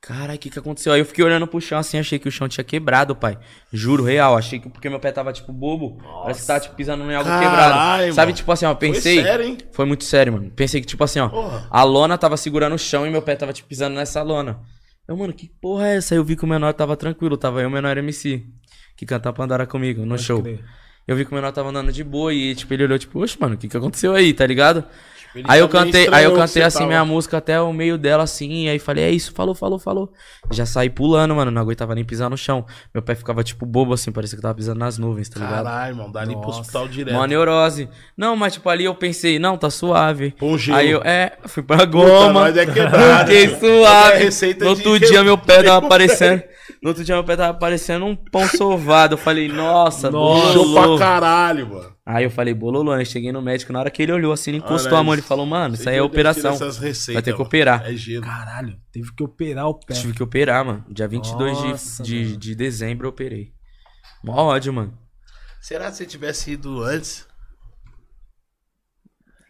Caralho, 0.00 0.34
o 0.34 0.38
que 0.38 0.50
que 0.50 0.58
aconteceu? 0.58 0.92
Aí 0.92 1.00
eu 1.00 1.04
fiquei 1.06 1.24
olhando 1.24 1.46
pro 1.46 1.58
chão 1.60 1.78
assim, 1.78 1.98
achei 1.98 2.18
que 2.18 2.28
o 2.28 2.30
chão 2.30 2.46
tinha 2.46 2.62
quebrado, 2.62 3.16
pai. 3.16 3.38
Juro, 3.72 4.04
real. 4.04 4.36
Achei 4.36 4.60
que 4.60 4.68
porque 4.68 4.88
meu 4.88 5.00
pé 5.00 5.10
tava, 5.10 5.32
tipo, 5.32 5.50
bobo. 5.52 5.98
Parece 6.22 6.42
que 6.42 6.46
tava, 6.46 6.60
tipo, 6.60 6.74
pisando 6.76 7.10
em 7.10 7.14
algo 7.14 7.28
Caralho, 7.28 7.48
quebrado. 7.50 8.14
Sabe, 8.14 8.26
mano. 8.26 8.36
tipo 8.36 8.52
assim, 8.52 8.66
ó, 8.66 8.70
Foi 8.76 8.78
pensei. 8.92 9.22
sério, 9.22 9.46
hein? 9.46 9.58
Foi 9.72 9.86
muito 9.86 10.04
sério, 10.04 10.34
mano. 10.34 10.50
Pensei 10.50 10.80
que, 10.80 10.86
tipo 10.86 11.02
assim, 11.02 11.20
ó, 11.20 11.28
Porra. 11.30 11.66
a 11.70 11.82
lona 11.82 12.18
tava 12.18 12.36
segurando 12.36 12.74
o 12.74 12.78
chão 12.78 13.06
e 13.06 13.10
meu 13.10 13.22
pé 13.22 13.34
tava, 13.34 13.52
tipo, 13.54 13.66
pisando 13.68 13.96
nessa 13.96 14.22
lona. 14.22 14.60
Eu, 15.06 15.16
mano, 15.16 15.32
que 15.32 15.48
porra 15.60 15.88
é 15.88 15.96
essa? 15.96 16.14
Aí 16.14 16.18
eu 16.18 16.24
vi 16.24 16.36
que 16.36 16.44
o 16.44 16.48
menor 16.48 16.72
tava 16.72 16.96
tranquilo, 16.96 17.36
tava 17.36 17.60
eu 17.60 17.68
o 17.68 17.70
menor 17.70 17.96
MC, 17.98 18.44
que 18.96 19.04
cantava 19.04 19.36
Pandora 19.36 19.66
comigo 19.66 20.02
no 20.02 20.10
Pode 20.10 20.22
show. 20.22 20.42
crer. 20.42 20.64
Eu 21.06 21.14
vi 21.14 21.24
que 21.26 21.32
o 21.32 21.34
menor 21.34 21.52
tava 21.52 21.68
andando 21.68 21.92
de 21.92 22.02
boa 22.02 22.32
e, 22.32 22.54
tipo, 22.54 22.72
ele 22.72 22.84
olhou, 22.84 22.98
tipo, 22.98 23.20
oxe, 23.20 23.38
mano, 23.38 23.54
o 23.54 23.58
que 23.58 23.68
que 23.68 23.76
aconteceu 23.76 24.14
aí, 24.14 24.32
tá 24.32 24.46
ligado? 24.46 24.84
Ele 25.34 25.44
Aí 25.48 25.58
eu 25.60 25.68
cantei, 25.68 26.08
aí 26.12 26.24
eu 26.24 26.34
cantei 26.34 26.62
assim 26.62 26.78
tava. 26.78 26.88
minha 26.88 27.04
música 27.04 27.38
até 27.38 27.60
o 27.60 27.72
meio 27.72 27.98
dela, 27.98 28.22
assim, 28.22 28.68
aí 28.68 28.78
falei, 28.78 29.04
é 29.04 29.10
isso, 29.10 29.32
falou, 29.32 29.54
falou, 29.54 29.78
falou. 29.78 30.12
Já 30.52 30.64
saí 30.64 30.88
pulando, 30.88 31.34
mano, 31.34 31.50
não 31.50 31.60
aguentava 31.60 31.94
nem 31.94 32.04
pisar 32.04 32.30
no 32.30 32.36
chão. 32.36 32.64
Meu 32.94 33.02
pé 33.02 33.14
ficava, 33.14 33.42
tipo, 33.42 33.66
bobo, 33.66 33.92
assim, 33.92 34.12
parecia 34.12 34.36
que 34.36 34.40
eu 34.40 34.42
tava 34.42 34.54
pisando 34.54 34.78
nas 34.78 34.96
nuvens, 34.98 35.28
tá 35.28 35.40
ligado? 35.40 35.64
Caralho, 35.64 35.96
mano, 35.96 36.12
dá 36.12 36.20
ali 36.20 36.36
pro 36.36 36.48
hospital 36.50 36.86
direto. 36.88 37.14
Uma 37.14 37.26
neurose. 37.26 37.88
Não, 38.16 38.36
mas 38.36 38.52
tipo, 38.54 38.68
ali 38.68 38.84
eu 38.84 38.94
pensei, 38.94 39.38
não, 39.38 39.56
tá 39.58 39.70
suave. 39.70 40.34
Gelo. 40.56 40.78
Aí 40.78 40.90
eu, 40.90 41.00
é, 41.04 41.32
fui 41.46 41.62
pra 41.62 41.78
Puta, 41.78 41.88
goma. 41.88 42.32
nós 42.32 42.56
é 42.56 42.64
quebrado. 42.66 43.30
Fiquei 43.30 43.44
É 43.46 43.58
suave. 43.58 44.18
receita 44.24 44.64
No 44.64 44.70
outro 44.70 44.92
que- 45.00 45.06
dia 45.06 45.24
meu 45.24 45.36
pé 45.36 45.62
tava 45.62 45.84
aparecendo. 45.86 46.42
No 46.82 46.90
outro 46.90 47.02
dia 47.04 47.14
meu 47.14 47.24
pé 47.24 47.34
tava 47.36 47.58
parecendo 47.58 48.04
um 48.04 48.14
pão 48.14 48.46
sovado. 48.46 49.14
Eu 49.14 49.18
falei, 49.18 49.48
nossa, 49.48 50.10
Nossa. 50.10 50.52
Show 50.52 50.74
pra 50.74 50.98
caralho, 50.98 51.68
mano. 51.68 51.94
Aí 52.06 52.24
eu 52.24 52.30
falei, 52.30 52.52
bololô, 52.52 52.94
né? 52.94 53.04
Cheguei 53.04 53.32
no 53.32 53.40
médico, 53.40 53.72
na 53.72 53.80
hora 53.80 53.90
que 53.90 54.02
ele 54.02 54.12
olhou 54.12 54.30
assim, 54.32 54.50
ele 54.50 54.58
encostou 54.58 54.92
Olha 54.92 55.00
a 55.00 55.04
mão, 55.04 55.14
ele 55.14 55.22
falou, 55.22 55.46
mano, 55.46 55.74
isso 55.74 55.88
aí 55.88 55.96
é 55.96 56.02
operação. 56.02 56.52
receitas, 56.52 57.14
Vai 57.14 57.22
ter 57.22 57.30
que 57.32 57.38
mano. 57.38 57.44
operar. 57.44 57.86
É 57.90 57.96
gelo. 57.96 58.22
Caralho, 58.24 58.78
teve 58.92 59.10
que 59.14 59.22
operar 59.22 59.66
o 59.68 59.74
pé. 59.74 59.94
Tive 59.94 60.12
que 60.12 60.22
operar, 60.22 60.62
mano. 60.66 60.84
Dia 60.90 61.08
22 61.08 61.52
Nossa, 61.58 62.02
de, 62.02 62.10
de, 62.22 62.24
mano. 62.26 62.36
de 62.36 62.54
dezembro 62.54 63.06
eu 63.06 63.10
operei. 63.10 63.54
Mó 64.22 64.34
ódio, 64.34 64.70
mano. 64.72 64.98
Será 65.62 65.90
que 65.90 65.96
você 65.96 66.04
tivesse 66.04 66.52
ido 66.52 66.82
antes? 66.82 67.26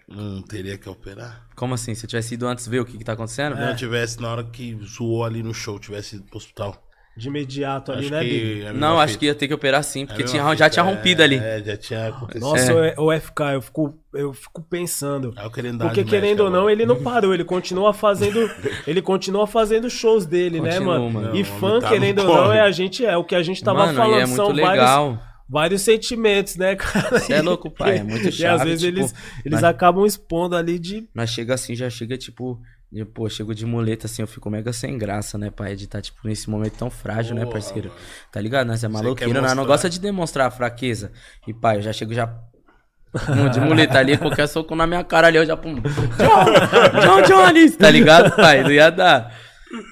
Não 0.06 0.42
teria 0.42 0.78
que 0.78 0.88
operar? 0.88 1.48
Como 1.56 1.74
assim? 1.74 1.94
Se 1.94 2.04
eu 2.04 2.08
tivesse 2.08 2.34
ido 2.34 2.46
antes 2.46 2.68
ver 2.68 2.78
o 2.80 2.84
que 2.84 2.96
que 2.98 3.04
tá 3.04 3.14
acontecendo? 3.14 3.56
Não 3.56 3.74
tivesse 3.74 4.20
na 4.20 4.30
hora 4.30 4.44
que 4.44 4.78
zoou 4.84 5.24
ali 5.24 5.42
no 5.42 5.52
show, 5.54 5.78
tivesse 5.80 6.16
ido 6.16 6.24
pro 6.26 6.36
hospital. 6.36 6.80
De 7.16 7.28
imediato 7.28 7.92
ali, 7.92 8.06
Acho 8.06 8.10
né, 8.10 8.26
é 8.70 8.72
Não, 8.72 8.98
acho 8.98 9.12
fita. 9.12 9.20
que 9.20 9.26
ia 9.26 9.34
ter 9.36 9.46
que 9.46 9.54
operar 9.54 9.84
sim, 9.84 10.02
É 10.02 10.06
porque 10.06 10.24
tinha, 10.24 10.54
já 10.56 10.68
tinha 10.68 10.82
rompido 10.82 11.22
é, 11.22 11.24
ali. 11.24 11.36
É, 11.36 11.62
já 11.64 11.76
tinha 11.76 12.08
acontecido. 12.08 12.42
Nossa, 12.42 12.72
É. 12.72 12.94
o 12.98 13.12
FK, 13.12 13.40
eu 13.54 13.62
fico, 13.62 13.94
eu 14.12 14.32
fico 14.32 14.62
pensando. 14.62 15.32
Aí 15.36 15.44
eu 15.46 15.50
querendo 15.52 15.78
dar 15.78 15.84
Porque 15.86 16.02
querendo 16.02 16.40
ou 16.40 16.50
não, 16.50 16.60
agora. 16.60 16.72
ele 16.72 16.84
não 16.86 17.00
parou, 17.02 17.32
ele 17.32 17.44
continua 17.44 17.94
fazendo, 17.94 18.50
ele 18.84 19.00
continua 19.00 19.46
fazendo 19.46 19.88
shows 19.88 20.26
dele, 20.26 20.60
né, 20.60 20.72
Continua, 20.72 20.98
mano? 20.98 21.10
mano. 21.10 21.36
E 21.36 21.38
Não, 21.44 21.44
fã, 21.60 21.78
tá 21.80 21.88
querendo 21.90 22.18
ou 22.20 22.26
não, 22.26 22.52
é 22.52 22.60
a 22.60 22.70
gente, 22.72 23.06
é 23.06 23.16
o 23.16 23.22
que 23.22 23.36
a 23.36 23.42
gente 23.44 23.62
tava 23.62 23.78
Mano, 23.80 23.92
e 23.92 23.96
falando, 23.96 24.20
é 24.20 24.26
muito 24.26 24.34
são 24.36 24.48
legal. 24.50 25.04
vários, 25.10 25.24
vários 25.48 25.82
sentimentos, 25.82 26.56
né, 26.56 26.74
cara? 26.76 27.20
Cê 27.20 27.34
é 27.34 27.42
louco, 27.42 27.70
pai, 27.70 27.98
é 27.98 28.02
muito 28.02 28.28
E 28.28 28.44
às 28.44 28.62
vezes 28.64 28.80
tipo, 28.84 28.98
eles, 28.98 29.14
eles 29.44 29.60
mas- 29.60 29.64
acabam 29.64 30.04
expondo 30.04 30.56
ali 30.56 30.80
de 30.80 31.08
Mas 31.14 31.30
chega 31.30 31.54
assim, 31.54 31.76
já 31.76 31.88
chega, 31.88 32.18
tipo, 32.18 32.58
de- 32.94 33.04
pô, 33.04 33.28
chego 33.28 33.54
de 33.54 33.66
muleta 33.66 34.06
assim, 34.06 34.22
eu 34.22 34.28
fico 34.28 34.48
mega 34.48 34.72
sem 34.72 34.96
graça, 34.96 35.36
né, 35.36 35.50
pai? 35.50 35.74
De 35.74 35.86
tá, 35.86 36.00
tipo, 36.00 36.18
nesse 36.24 36.48
momento 36.48 36.74
tão 36.78 36.88
frágil, 36.90 37.34
né, 37.34 37.42
Porra, 37.42 37.52
parceiro? 37.54 37.88
mano. 37.88 38.00
Tá 38.32 38.40
ligado? 38.40 38.66
Nós 38.68 38.84
é 38.84 38.88
maloqueiro, 38.88 39.32
quer 39.32 39.40
nós 39.40 39.50
não 39.50 39.56
mostrar. 39.58 39.64
gosta 39.64 39.90
de 39.90 40.00
demonstrar 40.00 40.50
fraqueza. 40.50 41.10
E, 41.46 41.52
pai, 41.52 41.78
eu 41.78 41.82
já 41.82 41.92
chego 41.92 42.14
já. 42.14 42.26
pum, 42.26 43.48
De 43.52 43.60
muleta 43.60 43.98
ali, 43.98 44.16
qualquer 44.16 44.46
soco 44.46 44.74
na 44.76 44.86
minha 44.86 45.02
cara 45.04 45.26
ali, 45.26 45.36
eu 45.38 45.44
já. 45.46 45.56
Pum, 45.56 45.74
John, 45.74 47.00
John 47.00 47.22
Jones, 47.52 47.76
tá 47.76 47.90
ligado, 47.90 48.34
pai? 48.36 48.62
Não 48.62 48.70
ia 48.72 48.90
dar. 48.90 49.34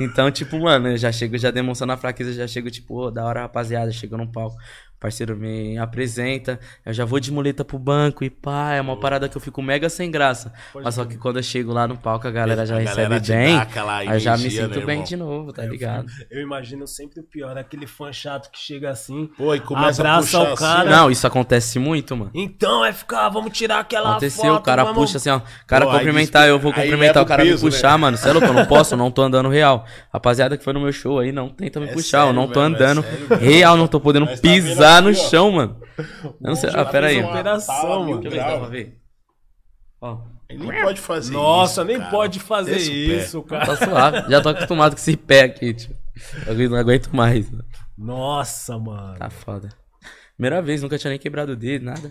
Então, 0.00 0.30
tipo, 0.30 0.61
mano, 0.61 0.88
eu 0.90 0.96
já 0.96 1.11
chego 1.11 1.36
já 1.36 1.50
demonstrando 1.50 1.92
a 1.92 1.96
fraqueza, 1.96 2.32
já 2.32 2.46
chego, 2.46 2.70
tipo, 2.70 2.94
ô, 2.96 3.11
da 3.11 3.24
hora, 3.24 3.40
rapaziada, 3.42 3.90
chego 3.90 4.16
no 4.16 4.30
palco. 4.30 4.57
Parceiro 5.03 5.36
me 5.36 5.76
apresenta, 5.78 6.61
eu 6.86 6.92
já 6.92 7.05
vou 7.05 7.18
de 7.18 7.32
muleta 7.32 7.64
pro 7.64 7.76
banco 7.76 8.22
e 8.22 8.30
pá, 8.30 8.74
é 8.74 8.80
uma 8.80 8.96
parada 8.96 9.28
que 9.28 9.36
eu 9.36 9.40
fico 9.40 9.61
mega 9.61 9.88
sem 9.88 10.09
graça. 10.12 10.53
Mas 10.72 10.94
só 10.94 11.05
que 11.05 11.16
quando 11.16 11.38
eu 11.38 11.42
chego 11.42 11.72
lá 11.72 11.88
no 11.88 11.96
palco, 11.96 12.28
a 12.28 12.30
galera 12.30 12.64
já 12.64 12.76
A 12.76 12.78
recebe 12.78 12.96
galera 13.03 13.20
te 13.20 13.32
bem. 13.32 13.57
Aí 13.59 14.09
eu 14.16 14.20
já 14.20 14.36
me 14.36 14.42
energia, 14.44 14.62
sinto 14.66 14.78
né, 14.78 14.86
bem 14.86 14.94
irmão? 14.94 15.05
de 15.09 15.16
novo, 15.16 15.53
tá 15.53 15.64
ligado? 15.64 16.07
Eu 16.30 16.40
imagino 16.40 16.86
sempre 16.86 17.18
o 17.18 17.24
pior, 17.24 17.59
aquele 17.59 17.84
fã 17.86 18.12
chato 18.12 18.48
que 18.53 18.59
chega 18.61 18.90
assim, 18.90 19.28
Pô, 19.36 19.53
e 19.57 19.61
começa 19.61 20.03
abraça 20.03 20.18
a 20.18 20.40
puxar 20.44 20.53
o 20.53 20.57
cara. 20.57 20.80
assim, 20.82 20.90
Não, 20.90 21.11
isso 21.11 21.26
acontece 21.26 21.80
muito, 21.80 22.16
mano. 22.16 22.30
Então, 22.32 22.84
FK, 22.92 23.28
vamos 23.32 23.50
tirar 23.59 23.80
aquela 23.80 24.11
Aconteceu, 24.12 24.44
foto. 24.53 24.61
o 24.61 24.62
cara 24.62 24.84
vamos- 24.84 24.98
puxa 25.07 25.16
assim, 25.16 25.30
ó. 25.30 25.38
O 25.38 25.42
cara 25.66 25.84
Pô, 25.84 25.90
cumprimentar, 25.92 26.46
eu 26.48 26.61
vou 26.61 26.72
cumprimentar, 26.72 27.22
o 27.22 27.26
cara 27.26 27.42
peso, 27.42 27.64
me 27.64 27.70
puxar, 27.72 27.90
né? 27.92 27.96
mano. 27.96 28.16
Você 28.16 28.28
é 28.28 28.32
louco, 28.32 28.46
eu 28.46 28.53
não 28.55 28.66
posso, 28.66 28.94
eu 28.94 28.98
não 28.98 29.11
tô 29.11 29.22
andando 29.22 29.48
real. 29.48 29.84
Rapaziada 30.12 30.57
que 30.57 30.62
foi 30.62 30.72
no 30.72 30.80
meu 30.80 30.92
show 30.92 31.18
aí, 31.18 31.32
não 31.32 31.48
tenta 31.48 31.80
me 31.80 31.86
É 31.88 31.92
puxar, 31.92 32.18
eu 32.20 32.26
sério, 32.26 32.40
não 32.40 32.46
tô 32.46 32.61
velho, 32.61 32.72
é 32.74 32.76
andando 32.76 33.03
sério, 33.03 33.36
real, 33.36 33.76
não 33.76 33.88
tô 33.88 33.98
podendo 33.98 34.26
Mas 34.26 34.38
tá 34.97 35.01
no 35.03 35.09
aqui, 35.11 35.20
ó. 35.20 35.28
chão, 35.28 35.53
mano. 35.53 35.80
Não 36.40 36.55
sei, 36.57 36.70
ah, 36.74 36.84
pera 36.84 37.09
aí. 37.09 37.22
operação, 37.22 38.01
mano. 38.05 38.20
Deixa 38.20 38.36
eu 38.38 38.45
ver, 38.45 38.51
dá 38.53 38.59
pra 38.59 38.68
ver. 38.68 39.01
Ó, 40.01 40.18
Ele 40.49 40.66
nem 40.66 40.82
pode 40.82 41.01
fazer 41.01 41.32
Nossa, 41.32 41.80
isso, 41.82 41.84
nem 41.84 41.99
cara. 41.99 42.11
pode 42.11 42.40
fazer 42.40 42.72
Desce 42.74 42.90
o 42.90 42.93
pé. 42.93 43.16
isso, 43.24 43.43
cara. 43.43 43.66
tá 43.66 43.76
suave. 43.76 44.30
Já 44.30 44.40
tô 44.40 44.49
acostumado 44.49 44.93
com 44.93 44.99
esse 44.99 45.16
pé 45.16 45.43
aqui, 45.43 45.72
tio. 45.74 45.97
Eu 46.47 46.70
não 46.70 46.76
aguento 46.78 47.09
mais. 47.14 47.49
mano. 47.51 47.64
Nossa, 47.97 48.78
mano. 48.78 49.18
Tá 49.18 49.30
foda. 49.30 49.68
Primeira 50.36 50.61
vez, 50.61 50.82
nunca 50.82 50.99
tinha 50.99 51.11
nem 51.11 51.18
quebrado 51.18 51.53
o 51.53 51.57
dedo, 51.57 51.84
nada. 51.84 52.11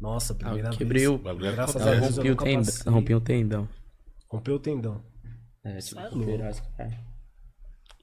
Nossa, 0.00 0.34
primeira 0.34 0.70
Ah, 0.70 0.72
quebrei 0.76 1.02
vez. 1.06 1.10
o- 1.10 1.18
bagulho 1.18 1.46
é 1.46 1.52
Graças 1.52 1.76
a 1.86 1.94
Eu 1.94 2.00
Deus 2.00 2.16
eu 2.16 2.22
rompi 2.24 2.30
o 2.32 2.36
tendão. 2.36 2.92
Rompi 2.92 3.14
o 3.14 3.20
tendão. 3.20 3.68
Rompeu 4.28 4.54
o 4.56 4.58
tendão. 4.58 5.00
É, 5.64 5.76
tipo, 5.78 6.00
é 6.00 6.08
louco. 6.08 6.30
esse 6.46 6.62
cara. 6.76 6.90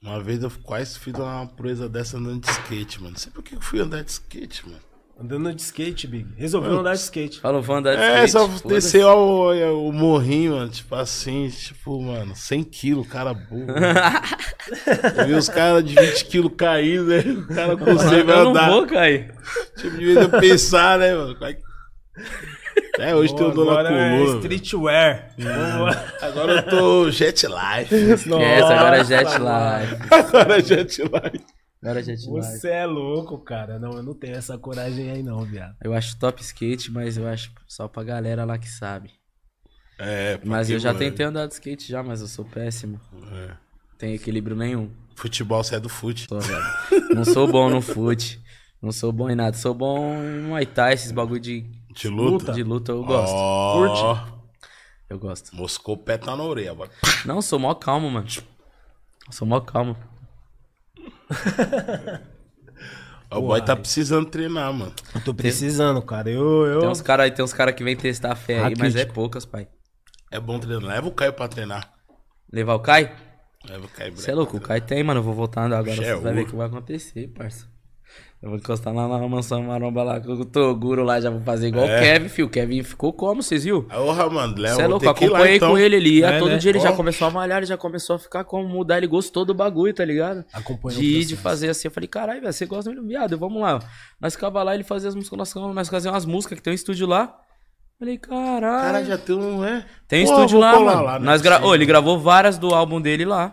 Uma 0.02 0.22
vez 0.22 0.42
eu 0.42 0.50
quase 0.62 0.98
fiz 0.98 1.14
uma 1.14 1.46
proeza 1.46 1.88
dessa 1.88 2.16
andando 2.16 2.40
de 2.40 2.50
skate, 2.50 2.98
mano. 3.00 3.12
Não 3.12 3.18
sei 3.18 3.30
por 3.32 3.42
que 3.42 3.54
eu 3.54 3.60
fui 3.60 3.80
andar 3.80 4.02
de 4.02 4.10
skate, 4.10 4.66
mano. 4.66 4.80
Andando 5.22 5.52
de 5.54 5.60
skate, 5.60 6.06
Big. 6.06 6.26
Resolveu 6.38 6.78
andar 6.80 6.94
de 6.94 7.00
skate. 7.00 7.40
Falou, 7.40 7.60
vou 7.60 7.76
andar 7.76 7.94
de 7.94 8.00
É, 8.02 8.24
skate. 8.24 8.30
só 8.32 8.48
foda-se. 8.48 8.68
desceu 8.68 9.06
o, 9.08 9.88
o 9.88 9.92
morrinho, 9.92 10.52
mano. 10.52 10.70
Tipo 10.70 10.94
assim, 10.94 11.50
tipo, 11.50 12.00
mano, 12.00 12.34
100 12.34 12.64
quilos, 12.64 13.06
cara 13.06 13.34
burro. 13.34 13.66
eu 15.20 15.26
vi 15.26 15.34
os 15.34 15.50
caras 15.50 15.84
de 15.84 15.94
20 15.94 16.24
quilos 16.24 16.52
caindo, 16.56 17.04
né? 17.04 17.18
O 17.20 17.46
cara 17.54 17.76
consegue 17.76 18.20
Eu 18.30 18.44
não 18.44 18.50
andar. 18.52 18.70
vou 18.70 18.86
cair. 18.86 19.34
Tipo, 19.76 19.98
de 19.98 20.04
vez 20.06 20.16
eu 20.16 20.30
pensar, 20.40 20.98
né, 20.98 21.14
mano? 21.14 21.36
É 22.98 23.10
É, 23.10 23.14
hoje 23.14 23.34
tem 23.34 23.46
o 23.46 23.50
dor 23.50 23.66
na 23.66 23.72
Agora 23.72 23.88
é 23.88 24.10
coluna. 24.10 24.26
velho. 24.26 24.38
streetwear. 24.38 25.34
Lá. 25.38 26.04
Agora 26.20 26.52
eu 26.52 26.62
tô 26.68 27.10
jet 27.10 27.46
life. 27.46 27.94
Esquece, 27.94 28.32
agora 28.72 28.98
é 28.98 29.04
jet 29.04 29.38
live. 29.38 29.96
Agora 30.10 30.58
é 30.58 30.62
jet 30.62 31.02
life. 31.02 31.44
Agora 31.82 32.00
é 32.00 32.02
jet 32.02 32.28
live. 32.28 32.46
Você 32.46 32.68
é 32.68 32.84
louco, 32.86 33.38
cara. 33.38 33.78
Não, 33.78 33.92
eu 33.92 34.02
não 34.02 34.14
tenho 34.14 34.36
essa 34.36 34.58
coragem 34.58 35.10
aí 35.10 35.22
não, 35.22 35.40
viado. 35.44 35.74
Eu 35.82 35.94
acho 35.94 36.18
top 36.18 36.42
skate, 36.42 36.90
mas 36.92 37.16
eu 37.16 37.26
acho 37.26 37.50
só 37.66 37.88
pra 37.88 38.04
galera 38.04 38.44
lá 38.44 38.58
que 38.58 38.68
sabe. 38.68 39.10
É, 39.98 40.36
pra 40.38 40.48
Mas 40.48 40.70
eu 40.70 40.78
já 40.78 40.90
mano? 40.90 40.98
tentei 40.98 41.26
andar 41.26 41.46
de 41.46 41.54
skate 41.54 41.86
já, 41.90 42.02
mas 42.02 42.20
eu 42.20 42.26
sou 42.26 42.44
péssimo. 42.44 43.00
É. 43.32 43.50
Tem 43.98 44.14
equilíbrio 44.14 44.56
nenhum. 44.56 44.90
Futebol, 45.14 45.62
você 45.62 45.74
é 45.76 45.80
do 45.80 45.88
fute. 45.90 46.26
Tô, 46.26 46.38
velho. 46.38 46.62
Não 47.14 47.24
sou 47.24 47.46
bom 47.46 47.68
no 47.68 47.82
fute. 47.82 48.40
Não 48.80 48.92
sou 48.92 49.12
bom 49.12 49.28
em 49.28 49.34
nada. 49.34 49.54
Sou 49.56 49.74
bom 49.74 50.14
em 50.22 50.40
Muay 50.40 50.64
Thai, 50.64 50.94
esses 50.94 51.12
bagulho 51.12 51.38
de, 51.40 51.66
De 51.90 52.08
luta? 52.08 52.52
de 52.52 52.62
luta 52.62 52.92
eu 52.92 53.04
gosto. 53.04 53.34
Ó, 53.34 54.18
Eu 55.08 55.18
gosto. 55.18 55.54
Moscou, 55.54 55.96
pé 55.96 56.16
tá 56.16 56.36
na 56.36 56.42
orelha. 56.44 56.70
Agora. 56.70 56.90
Não, 57.24 57.42
sou 57.42 57.58
mó 57.58 57.74
calmo, 57.74 58.10
mano. 58.10 58.28
Sou 59.30 59.46
mó 59.46 59.60
calmo. 59.60 59.96
O 63.32 63.42
boy 63.42 63.62
tá 63.62 63.76
precisando 63.76 64.28
treinar, 64.28 64.72
mano. 64.72 64.92
Eu 65.14 65.20
tô 65.20 65.32
precisando, 65.32 66.02
cara. 66.02 66.28
Eu, 66.28 66.66
eu... 66.66 66.80
Tem 66.80 66.88
uns 66.88 67.00
caras 67.00 67.24
aí, 67.24 67.30
tem 67.30 67.44
uns 67.44 67.52
cara 67.52 67.72
que 67.72 67.84
vem 67.84 67.94
testar 67.94 68.32
a 68.32 68.34
fé 68.34 68.60
aí, 68.60 68.74
mas 68.76 68.96
é 68.96 69.04
poucas, 69.04 69.46
pai. 69.46 69.68
É 70.32 70.40
bom 70.40 70.58
treinar. 70.58 70.82
Leva 70.82 71.06
o 71.08 71.12
Caio 71.12 71.32
pra 71.32 71.46
treinar. 71.46 71.92
Levar 72.52 72.74
o 72.74 72.80
Kai? 72.80 73.14
Leva 73.68 73.86
o 73.86 73.88
Caio. 73.88 74.16
Você 74.16 74.32
é 74.32 74.34
louco, 74.34 74.56
o 74.56 74.60
Kai 74.60 74.80
tem, 74.80 75.04
mano. 75.04 75.20
Eu 75.20 75.24
vou 75.24 75.32
voltar 75.34 75.64
agora. 75.64 75.84
Bicho 75.84 76.02
é 76.02 76.14
Você 76.14 76.20
vai 76.20 76.34
ver 76.34 76.42
o 76.42 76.46
que 76.46 76.56
vai 76.56 76.66
acontecer, 76.66 77.28
parça. 77.28 77.68
Eu 78.42 78.48
vou 78.48 78.58
encostar 78.58 78.94
lá 78.94 79.06
na 79.06 79.28
mansão 79.28 79.62
maromba 79.64 80.02
lá 80.02 80.18
com 80.18 80.32
o 80.32 80.44
Toguro 80.46 81.04
lá, 81.04 81.20
já 81.20 81.28
vou 81.28 81.42
fazer 81.42 81.68
igual 81.68 81.84
É. 81.84 81.98
o 81.98 82.02
Kevin, 82.02 82.28
filho. 82.30 82.46
O 82.46 82.50
Kevin 82.50 82.82
ficou 82.82 83.12
como, 83.12 83.42
vocês 83.42 83.64
viu? 83.64 83.82
Porra, 83.82 84.30
mano, 84.30 84.54
leva. 84.56 84.76
Você 84.76 84.82
é 84.82 84.86
louco, 84.86 85.04
ir 85.04 85.06
lá, 85.06 85.12
acompanhei 85.12 85.56
então. 85.56 85.70
com 85.72 85.78
ele, 85.78 85.96
ele 85.96 86.08
ia 86.20 86.26
É, 86.30 86.38
todo 86.38 86.48
né? 86.52 86.56
dia, 86.56 86.70
ele 86.70 86.80
já 86.80 86.90
começou 86.92 87.28
a 87.28 87.30
malhar, 87.30 87.58
ele 87.58 87.66
já 87.66 87.76
começou 87.76 88.16
a 88.16 88.18
ficar 88.18 88.44
como 88.44 88.66
mudar, 88.66 88.96
ele 88.96 89.06
gostou 89.06 89.44
do 89.44 89.52
bagulho, 89.52 89.92
tá 89.92 90.06
ligado? 90.06 90.42
Acompanhou 90.54 90.98
de 90.98 91.04
ir, 91.06 91.24
de 91.26 91.36
fazer 91.36 91.68
assim, 91.68 91.88
eu 91.88 91.92
falei, 91.92 92.08
caralho, 92.08 92.40
velho, 92.40 92.50
você 92.50 92.64
gosta 92.64 92.88
muito 92.90 93.02
do 93.02 93.08
viado, 93.08 93.36
vamos 93.36 93.60
lá. 93.60 93.78
Nós 94.18 94.32
ficava 94.34 94.62
lá, 94.62 94.74
ele 94.74 94.84
fazia 94.84 95.10
as 95.10 95.14
musculações, 95.14 95.74
nós 95.74 95.88
fazíamos 95.90 96.14
umas 96.16 96.24
músicas 96.24 96.56
que 96.56 96.62
tem 96.64 96.72
um 96.72 96.74
estúdio 96.74 97.06
lá. 97.06 97.36
Falei, 97.98 98.16
caralho. 98.16 98.60
Cara, 98.84 99.04
já 99.04 99.18
tem 99.18 99.36
um, 99.36 99.62
é? 99.62 99.84
Tem 100.08 100.24
Pô, 100.24 100.32
estúdio 100.32 100.58
lá, 100.58 100.80
mano. 100.80 101.02
lá, 101.02 101.18
né? 101.18 101.26
Nós 101.26 101.42
gra... 101.42 101.62
Ô, 101.62 101.74
ele 101.74 101.84
gravou 101.84 102.18
várias 102.18 102.56
do 102.56 102.74
álbum 102.74 102.98
dele 102.98 103.26
lá. 103.26 103.52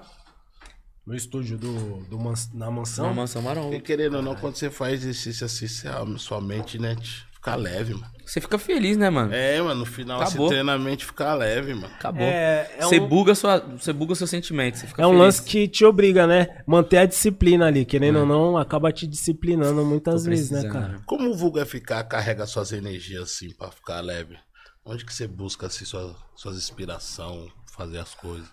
No 1.07 1.15
estúdio 1.15 1.57
do, 1.57 2.03
do 2.09 2.19
mans- 2.19 2.51
na 2.53 2.69
mansão. 2.69 3.07
Na 3.07 3.13
Mansão 3.13 3.41
Maromba. 3.41 3.69
Porque 3.69 3.79
querendo 3.81 4.17
ou 4.17 4.21
não, 4.21 4.35
quando 4.35 4.55
você 4.57 4.69
faz 4.69 5.01
exercício 5.05 5.45
assim, 5.45 5.65
você- 5.65 5.87
sua 6.17 6.41
mente, 6.41 6.77
né, 6.77 6.97
fica 7.31 7.55
leve, 7.55 7.93
mano. 7.93 8.11
Você 8.25 8.41
fica 8.41 8.59
feliz, 8.59 8.97
né, 8.97 9.09
mano? 9.09 9.33
É, 9.33 9.61
mano, 9.61 9.79
no 9.79 9.85
final 9.85 10.21
Acabou. 10.21 10.47
você 10.49 10.55
treina 10.55 10.73
a 10.73 10.77
mente 10.77 11.05
ficar 11.05 11.33
leve, 11.35 11.73
mano. 11.73 11.93
Acabou. 11.95 12.23
É, 12.27 12.69
é 12.77 12.81
você, 12.83 12.99
um- 12.99 13.07
buga 13.07 13.33
sua, 13.35 13.57
você 13.59 13.93
buga 13.93 14.15
seu 14.15 14.27
sentimento. 14.27 14.75
Você 14.79 14.85
fica 14.87 15.01
É 15.01 15.05
um 15.07 15.11
feliz. 15.11 15.23
lance 15.23 15.41
que 15.43 15.65
te 15.69 15.85
obriga, 15.85 16.27
né? 16.27 16.61
Manter 16.67 16.97
a 16.97 17.05
disciplina 17.05 17.67
ali. 17.67 17.85
Querendo 17.85 18.19
ou 18.19 18.25
não, 18.25 18.57
acaba 18.57 18.91
te 18.91 19.07
disciplinando 19.07 19.85
muitas 19.85 20.23
Tô 20.25 20.29
vezes, 20.29 20.51
né, 20.51 20.67
cara? 20.69 20.99
Como 21.05 21.29
o 21.29 21.37
vulgo 21.37 21.57
FK 21.65 22.03
carrega 22.03 22.45
suas 22.45 22.73
energias 22.73 23.23
assim 23.23 23.49
pra 23.55 23.71
ficar 23.71 24.01
leve? 24.01 24.35
Onde 24.83 25.05
que 25.05 25.13
você 25.13 25.25
busca 25.25 25.67
assim 25.67 25.85
sua, 25.85 26.13
suas 26.35 26.57
inspiração, 26.57 27.47
fazer 27.71 27.99
as 27.99 28.13
coisas? 28.13 28.49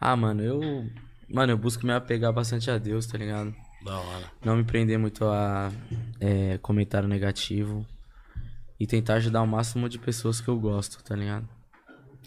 Ah, 0.00 0.16
mano, 0.16 0.42
eu. 0.42 0.60
Mano, 1.28 1.52
eu 1.52 1.58
busco 1.58 1.84
me 1.84 1.92
apegar 1.92 2.32
bastante 2.32 2.70
a 2.70 2.78
Deus, 2.78 3.06
tá 3.06 3.18
ligado? 3.18 3.54
Da 3.84 3.98
hora. 3.98 4.30
Não 4.44 4.56
me 4.56 4.64
prender 4.64 4.98
muito 4.98 5.24
a 5.24 5.70
é, 6.20 6.58
comentário 6.58 7.08
negativo. 7.08 7.86
E 8.78 8.86
tentar 8.86 9.14
ajudar 9.14 9.42
o 9.42 9.46
máximo 9.46 9.88
de 9.88 9.98
pessoas 9.98 10.40
que 10.40 10.48
eu 10.48 10.58
gosto, 10.58 11.02
tá 11.02 11.16
ligado? 11.16 11.48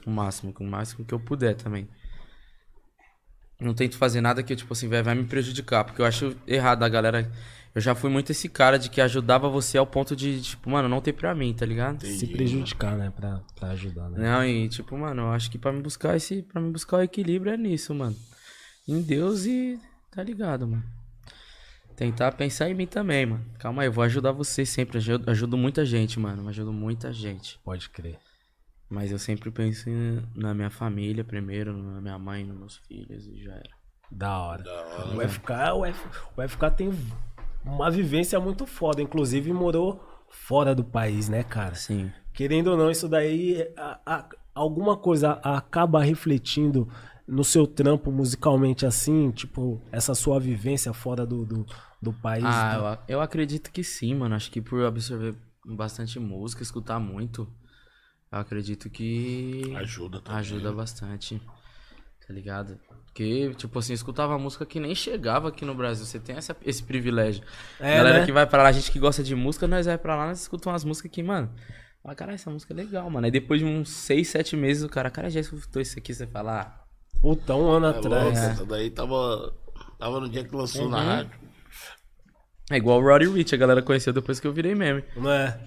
O 0.06 0.10
máximo, 0.10 0.54
o 0.60 0.64
máximo 0.64 1.06
que 1.06 1.14
eu 1.14 1.20
puder 1.20 1.56
também. 1.56 1.88
Não 3.60 3.74
tento 3.74 3.98
fazer 3.98 4.22
nada 4.22 4.42
que, 4.42 4.56
tipo 4.56 4.72
assim, 4.74 4.88
vai, 4.88 5.04
vai 5.04 5.14
me 5.14 5.26
prejudicar. 5.26 5.84
Porque 5.84 6.02
eu 6.02 6.06
acho 6.06 6.36
errado 6.48 6.84
a 6.84 6.90
galera. 6.90 7.30
Eu 7.76 7.82
já 7.82 7.94
fui 7.94 8.10
muito 8.10 8.32
esse 8.32 8.50
cara 8.50 8.80
de 8.80 8.90
que 8.90 9.00
ajudava 9.00 9.48
você 9.48 9.78
ao 9.78 9.86
ponto 9.86 10.16
de, 10.16 10.42
tipo, 10.42 10.70
mano, 10.70 10.90
não 10.90 11.02
ter 11.02 11.14
pra 11.14 11.36
mim, 11.36 11.54
tá 11.54 11.66
ligado? 11.66 12.04
Se 12.06 12.26
prejudicar, 12.26 12.98
né? 12.98 13.12
Pra, 13.16 13.42
pra 13.56 13.70
ajudar, 13.72 14.10
né? 14.10 14.18
Não, 14.18 14.44
e 14.44 14.68
tipo, 14.70 14.98
mano, 14.98 15.24
eu 15.24 15.32
acho 15.32 15.52
que 15.52 15.58
pra 15.58 15.72
me 15.72 15.82
buscar 15.82 16.16
esse. 16.16 16.42
para 16.42 16.62
me 16.62 16.72
buscar 16.72 16.98
o 16.98 17.02
equilíbrio 17.02 17.54
é 17.54 17.58
nisso, 17.58 17.94
mano. 17.94 18.16
Em 18.90 19.02
Deus 19.02 19.46
e. 19.46 19.80
Tá 20.12 20.24
ligado, 20.24 20.68
mano. 20.68 20.84
Tentar 21.96 22.32
pensar 22.32 22.70
em 22.70 22.74
mim 22.74 22.88
também, 22.88 23.26
mano. 23.26 23.46
Calma 23.60 23.82
aí, 23.82 23.88
eu 23.88 23.92
vou 23.92 24.04
ajudar 24.04 24.32
você 24.32 24.66
sempre. 24.66 24.98
Ajudo, 24.98 25.30
ajudo 25.30 25.58
muita 25.58 25.86
gente, 25.86 26.20
mano. 26.20 26.48
Ajudo 26.48 26.72
muita 26.72 27.12
gente. 27.12 27.60
Pode 27.64 27.90
crer. 27.90 28.18
Mas 28.90 29.12
eu 29.12 29.20
sempre 29.20 29.52
penso 29.52 29.88
na 30.34 30.54
minha 30.54 30.70
família 30.70 31.24
primeiro, 31.24 31.74
na 31.78 32.02
minha 32.02 32.18
mãe, 32.18 32.44
nos 32.44 32.58
meus 32.58 32.78
filhos 32.78 33.28
e 33.28 33.44
já 33.44 33.52
era. 33.54 33.70
Da 34.12 34.40
hora. 34.40 34.64
Da 34.64 34.72
hora. 34.88 35.18
O 35.18 35.22
FK, 35.30 35.52
o, 35.76 35.86
F, 35.86 36.08
o 36.38 36.48
FK 36.48 36.72
tem 36.76 36.92
uma 37.64 37.92
vivência 37.92 38.40
muito 38.40 38.66
foda. 38.66 39.02
Inclusive, 39.02 39.52
morou 39.54 40.04
fora 40.30 40.74
do 40.74 40.84
país, 40.84 41.30
né, 41.30 41.44
cara? 41.44 41.76
Sim. 41.76 42.12
Querendo 42.34 42.68
ou 42.72 42.78
não, 42.78 42.90
isso 42.90 43.08
daí, 43.08 43.62
a- 43.78 44.00
a- 44.06 44.30
alguma 44.56 44.98
coisa 44.98 45.34
acaba 45.44 46.02
refletindo 46.02 46.90
no 47.30 47.44
seu 47.44 47.68
trampo 47.68 48.12
musicalmente 48.12 48.86
assim, 48.86 49.32
tipo, 49.32 49.82
essa 49.92 50.16
sua 50.16 50.40
vivência 50.40 50.92
fora 50.94 51.26
do, 51.26 51.46
do, 51.46 51.66
do 52.02 52.12
país. 52.12 52.44
Ah, 52.44 52.98
né? 52.98 53.04
eu, 53.08 53.18
eu 53.18 53.22
acredito 53.22 53.72
que 53.72 53.84
sim, 53.84 54.16
mano. 54.16 54.36
Acho 54.36 54.50
que 54.52 54.62
por 54.62 54.84
absorver 54.84 55.36
bastante 55.66 56.20
música, 56.20 56.64
escutar 56.64 57.00
muito, 57.00 57.48
eu 58.32 58.40
acredito 58.40 58.90
que. 58.90 59.74
Ajuda 59.78 60.20
também. 60.22 60.40
Ajuda 60.40 60.72
bastante. 60.72 61.40
Tá 62.28 62.34
ligado? 62.34 62.80
Porque, 63.06 63.54
tipo 63.56 63.78
assim, 63.80 63.94
eu 63.94 63.96
escutava 63.96 64.38
música 64.38 64.66
que 64.66 64.80
nem 64.80 64.94
chegava 64.94 65.50
aqui 65.50 65.66
no 65.66 65.74
Brasil. 65.74 66.06
Você 66.06 66.20
tem 66.20 66.36
essa- 66.36 66.56
esse 66.64 66.84
privilégio. 66.84 67.44
É, 67.80 67.98
Galera 67.98 68.20
né? 68.20 68.26
que 68.26 68.32
vai 68.32 68.46
pra 68.46 68.62
lá, 68.64 68.70
a 68.70 68.72
gente 68.72 68.92
que 68.92 69.00
gosta 69.00 69.24
de 69.24 69.36
música, 69.36 69.68
nós 69.68 69.86
vai 69.88 69.98
pra 69.98 70.16
lá, 70.16 70.28
nós 70.28 70.42
escutamos 70.42 70.74
umas 70.74 70.86
músicas 70.86 71.12
que, 71.12 71.24
mano. 71.24 71.52
Fala, 72.04 72.16
caralho, 72.16 72.36
essa 72.36 72.50
música 72.52 72.72
é 72.74 72.78
legal, 72.78 73.10
mano. 73.10 73.26
Aí 73.26 73.32
depois 73.32 73.60
de 73.60 73.66
uns 73.66 73.90
6, 73.90 74.28
7 74.30 74.56
meses, 74.56 74.84
o 74.84 74.90
cara, 74.90 75.10
cara, 75.10 75.30
já 75.30 75.40
escutou 75.40 75.82
isso 75.82 75.98
aqui, 75.98 76.14
você 76.14 76.26
fala, 76.28 76.62
ah, 76.62 76.79
Puta, 77.22 77.56
um 77.56 77.70
ano 77.72 77.88
É 77.88 77.90
atrás. 77.90 78.24
louco, 78.24 78.38
essa 78.38 78.66
daí 78.66 78.90
tava, 78.90 79.54
tava 79.98 80.20
no 80.20 80.30
dia 80.30 80.44
que 80.44 80.56
lançou 80.56 80.88
na 80.90 80.98
Uhum. 81.00 81.06
rádio. 81.06 81.40
É 82.72 82.78
igual 82.78 83.00
o 83.00 83.04
Roddy 83.04 83.28
Rich, 83.28 83.56
a 83.56 83.58
galera 83.58 83.82
conheceu 83.82 84.14
depois 84.14 84.40
que 84.40 84.48
eu 84.48 84.54
virei 84.54 84.76
meme. 84.76 85.04
Não 85.16 85.32
é? 85.32 85.60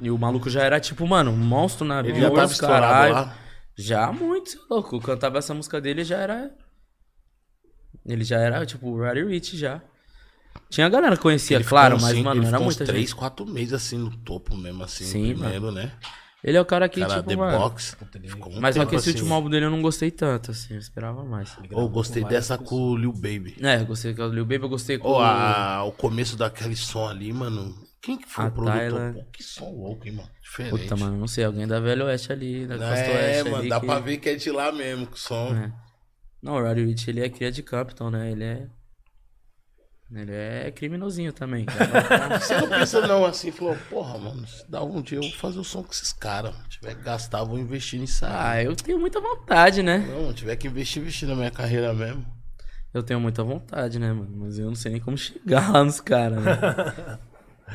E 0.00 0.10
o 0.10 0.18
maluco 0.18 0.50
já 0.50 0.62
era, 0.62 0.78
tipo, 0.80 1.06
mano, 1.06 1.30
um 1.30 1.36
monstro 1.36 1.84
na 1.86 2.00
Ele 2.00 2.20
já 2.20 2.30
tava 2.30 2.54
caralho. 2.56 3.14
lá. 3.14 3.36
Já 3.74 4.12
muito, 4.12 4.52
é 4.56 4.60
louco. 4.68 4.96
Eu 4.96 5.00
cantava 5.00 5.38
essa 5.38 5.54
música 5.54 5.80
dele 5.80 6.04
já 6.04 6.18
era. 6.18 6.50
Ele 8.04 8.22
já 8.24 8.38
era, 8.38 8.66
tipo, 8.66 8.88
o 8.88 8.98
Roddy 8.98 9.24
Rich 9.24 9.56
já. 9.56 9.80
Tinha 10.68 10.86
a 10.86 10.90
galera 10.90 11.16
que 11.16 11.22
conhecia, 11.22 11.56
Ele 11.56 11.64
claro, 11.64 11.96
ficou 11.98 12.10
mas, 12.12 12.22
mano, 12.22 12.46
era 12.46 12.60
muita 12.60 12.84
três, 12.84 13.08
gente. 13.10 13.14
quatro 13.14 13.46
meses 13.46 13.72
assim 13.72 13.96
no 13.96 14.14
topo 14.18 14.54
mesmo, 14.56 14.82
assim, 14.84 15.04
Sim, 15.04 15.34
primeiro, 15.34 15.70
né? 15.72 15.92
Ele 16.44 16.56
é 16.56 16.60
o 16.60 16.64
cara 16.64 16.88
que, 16.88 17.00
Cara, 17.00 17.16
tipo, 17.16 17.28
The 17.28 17.36
mano. 17.36 17.58
Box. 17.58 17.96
Mas 18.60 18.74
só 18.74 18.84
que 18.84 18.96
esse 18.96 19.10
assim. 19.10 19.18
último 19.20 19.34
álbum 19.34 19.48
dele 19.48 19.66
eu 19.66 19.70
não 19.70 19.80
gostei 19.80 20.10
tanto, 20.10 20.50
assim, 20.50 20.74
eu 20.74 20.80
esperava 20.80 21.24
mais. 21.24 21.56
Ô, 21.70 21.88
gostei 21.88 22.24
dessa 22.24 22.58
com 22.58 22.74
o 22.74 22.96
Lil 22.96 23.12
Baby. 23.12 23.56
É, 23.60 23.76
eu 23.80 23.86
gostei 23.86 24.12
com 24.12 24.22
o 24.22 24.28
Lil 24.28 24.44
Baby, 24.44 24.64
eu 24.64 24.68
gostei 24.68 24.98
com 24.98 25.08
Ô, 25.08 25.18
o... 25.18 25.20
a- 25.20 25.84
o 25.84 25.92
começo 25.92 26.36
daquele 26.36 26.74
som 26.74 27.06
ali, 27.08 27.32
mano. 27.32 27.72
Quem 28.02 28.18
que 28.18 28.28
foi 28.28 28.44
A 28.44 28.48
o 28.48 28.50
produtor? 28.50 28.76
Tyler. 28.80 29.14
Pô, 29.14 29.24
que 29.32 29.42
som 29.44 29.70
louco, 29.70 30.08
hein, 30.08 30.14
mano? 30.14 30.28
Diferente. 30.42 30.70
Puta, 30.82 30.96
mano, 30.96 31.16
não 31.16 31.28
sei, 31.28 31.44
alguém 31.44 31.68
da 31.68 31.78
Velho 31.78 32.06
Oeste 32.06 32.32
ali, 32.32 32.66
da 32.66 32.76
Costa 32.76 32.94
É, 32.96 33.14
Oeste 33.14 33.44
mano, 33.44 33.56
ali 33.58 33.68
dá 33.68 33.78
que- 33.80 33.86
pra 33.86 33.98
ver 34.00 34.16
que 34.18 34.28
é 34.28 34.34
de 34.34 34.50
lá 34.50 34.72
mesmo, 34.72 35.06
que 35.06 35.14
o 35.14 35.18
som. 35.18 35.54
É. 35.54 35.72
Não, 36.42 36.54
o 36.54 36.60
Roddy 36.60 36.84
Rich, 36.84 37.08
ele 37.08 37.20
é 37.20 37.28
cria 37.28 37.52
de 37.52 37.62
Campton, 37.62 38.10
né? 38.10 38.32
Ele 38.32 38.42
é... 38.42 38.66
Ele 40.14 40.32
é 40.32 40.70
criminosinho 40.70 41.32
também. 41.32 41.64
Você 42.38 42.60
não 42.60 42.68
pensa 42.68 43.06
não 43.06 43.24
assim, 43.24 43.50
falou, 43.50 43.76
porra, 43.88 44.18
mano, 44.18 44.46
se 44.46 44.68
dá 44.70 44.82
um 44.82 45.00
dia 45.00 45.18
eu 45.18 45.22
vou 45.22 45.32
fazer 45.32 45.58
o 45.58 45.64
som 45.64 45.82
com 45.82 45.90
esses 45.90 46.12
caras. 46.12 46.54
Se 46.64 46.78
tiver 46.80 46.94
que 46.96 47.02
gastar, 47.02 47.44
vou 47.44 47.58
investir 47.58 47.98
nisso 47.98 48.24
aí. 48.26 48.32
ah, 48.34 48.62
eu 48.62 48.76
tenho 48.76 48.98
muita 48.98 49.20
vontade, 49.20 49.82
né? 49.82 49.98
Não, 49.98 50.32
tiver 50.34 50.56
que 50.56 50.68
investir, 50.68 51.00
investir 51.00 51.26
na 51.26 51.34
minha 51.34 51.50
carreira 51.50 51.94
mesmo. 51.94 52.26
Eu 52.92 53.02
tenho 53.02 53.18
muita 53.18 53.42
vontade, 53.42 53.98
né, 53.98 54.12
mano? 54.12 54.30
Mas 54.36 54.58
eu 54.58 54.66
não 54.66 54.74
sei 54.74 54.92
nem 54.92 55.00
como 55.00 55.16
chegar 55.16 55.72
lá 55.72 55.82
nos 55.82 56.00
caras, 56.00 56.42
né? 56.44 56.58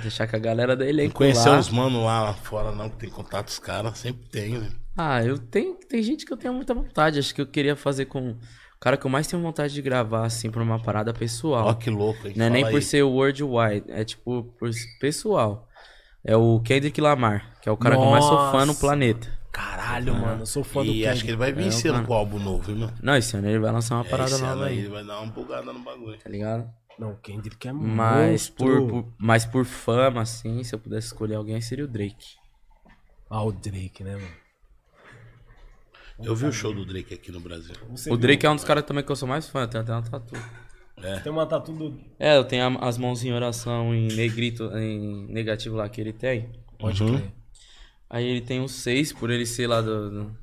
Deixar 0.04 0.28
com 0.28 0.36
a 0.36 0.40
galera 0.40 0.76
da 0.76 0.84
Não 0.84 0.92
elenco 0.92 1.16
conhecer 1.16 1.50
lá. 1.50 1.58
uns 1.58 1.70
mano 1.70 2.06
lá 2.06 2.32
fora 2.36 2.72
não, 2.72 2.88
que 2.88 2.98
tem 2.98 3.10
contato 3.10 3.46
com 3.46 3.52
os 3.52 3.58
caras, 3.60 3.98
sempre 3.98 4.30
tem, 4.30 4.60
né? 4.60 4.70
Ah, 4.96 5.24
eu 5.24 5.40
tenho... 5.40 5.74
Tem 5.90 6.04
gente 6.04 6.24
que 6.24 6.32
eu 6.32 6.38
tenho 6.38 6.54
muita 6.54 6.74
vontade. 6.76 7.18
Acho 7.18 7.34
que 7.34 7.42
eu 7.42 7.48
queria 7.48 7.76
fazer 7.76 8.06
com... 8.06 8.36
O 8.78 8.80
cara 8.80 8.96
que 8.96 9.06
eu 9.06 9.10
mais 9.10 9.26
tenho 9.28 9.42
vontade 9.42 9.74
de 9.74 9.82
gravar, 9.82 10.24
assim, 10.26 10.52
pra 10.52 10.62
uma 10.62 10.80
parada 10.80 11.12
pessoal. 11.14 11.68
Ó 11.68 11.74
que 11.74 11.90
louco, 11.90 12.28
hein? 12.28 12.34
Não 12.38 12.46
é 12.46 12.50
nem 12.50 12.62
Fala 12.62 12.72
por 12.72 12.78
aí. 12.78 12.84
ser 12.84 13.04
worldwide, 13.04 13.86
é 13.90 14.04
tipo 14.04 14.44
por 14.60 14.70
pessoal. 15.00 15.68
É 16.24 16.36
o 16.38 16.60
Kendrick 16.60 17.00
Lamar, 17.02 17.58
que 17.62 17.68
é 17.68 17.72
o 17.72 17.78
cara 17.78 17.96
que 17.98 18.04
eu 18.04 18.10
mais 18.10 18.24
sou 18.24 18.38
fã 18.52 18.60
no 18.62 18.68
Nossa. 18.68 18.80
planeta. 18.80 19.36
Caralho, 19.52 20.14
mano, 20.14 20.42
eu 20.44 20.46
sou 20.46 20.64
fã 20.64 20.84
do 20.86 20.92
E 20.92 21.08
acho 21.08 21.24
que 21.24 21.32
ele 21.32 21.38
vai 21.38 21.52
vir 21.52 21.64
É, 21.66 21.68
esse 21.70 21.88
ano 21.88 21.96
mano. 21.98 22.08
com 22.08 22.14
o 22.14 22.18
álbum 22.18 22.38
novo, 22.38 22.70
hein, 22.70 22.78
mano? 22.78 22.94
Não, 23.02 23.16
esse 23.16 23.36
ano 23.36 23.48
ele 23.50 23.58
vai 23.60 23.72
lançar 23.72 23.96
uma 23.96 24.04
parada 24.06 24.30
esse 24.30 24.36
ano 24.44 24.48
nova 24.48 24.66
aí 24.66 24.74
aí, 24.74 24.80
ele 24.80 24.90
vai 24.90 25.04
dar 25.04 25.22
uma 25.22 25.32
bugada 25.32 25.74
no 25.74 25.80
bagulho. 25.80 26.18
tá 26.20 26.30
ligado? 26.30 26.70
Não, 27.00 27.12
o 27.12 27.16
Kendrick 27.18 27.68
é 27.68 27.72
Mas 27.74 28.50
por, 28.50 28.88
por, 28.88 29.14
mas 29.18 29.46
por 29.46 29.66
fama, 29.66 30.22
assim, 30.22 30.64
se 30.64 30.76
eu 30.76 30.80
pudesse 30.80 31.08
escolher 31.08 31.36
alguém, 31.36 31.60
seria 31.62 31.86
o 31.86 31.88
Drake. 31.88 32.36
Ah, 33.30 33.44
o 33.44 33.52
Drake, 33.52 34.04
né, 34.04 34.14
mano? 34.16 34.28
Eu 36.24 36.36
vi 36.36 36.46
o 36.46 36.52
show 36.52 36.74
do 36.74 36.86
Drake 36.86 37.14
aqui 37.14 37.32
no 37.32 37.40
Brasil. 37.40 37.76
Você 37.92 38.10
O 38.10 38.14
viu? 38.14 38.22
Drake 38.22 38.46
é 38.46 38.50
um 38.50 38.56
dos 38.56 38.64
caras 38.64 38.84
também 38.84 39.04
que 39.04 39.12
eu 39.12 39.16
sou 39.16 39.28
mais 39.28 39.48
fã, 39.48 39.68
tem 39.68 39.80
até 39.82 39.92
uma 39.92 40.02
tatu. 40.02 40.36
Tem 41.24 41.32
uma 41.32 41.46
tatu 41.46 41.72
do... 41.74 42.00
É, 42.18 42.36
eu 42.38 42.44
tenho 42.44 42.64
a- 42.80 42.88
as 42.88 42.98
mãos 42.98 43.24
em 43.24 43.32
oração 43.32 43.94
em 43.94 44.08
negrito, 44.08 44.64
em 44.76 45.28
negativo 45.32 45.76
lá 45.76 45.88
que 45.88 46.02
ele 46.02 46.12
tem. 46.14 46.50
Pode 46.80 47.04
Uhum. 47.04 47.18
crer. 47.18 47.32
Aí 48.10 48.26
ele 48.26 48.42
tem 48.42 48.60
um 48.62 48.68
6, 48.68 49.14
por 49.14 49.30
ele 49.30 49.46
ser 49.46 49.68
lá 49.68 49.80
do, 49.82 50.10
do 50.10 50.38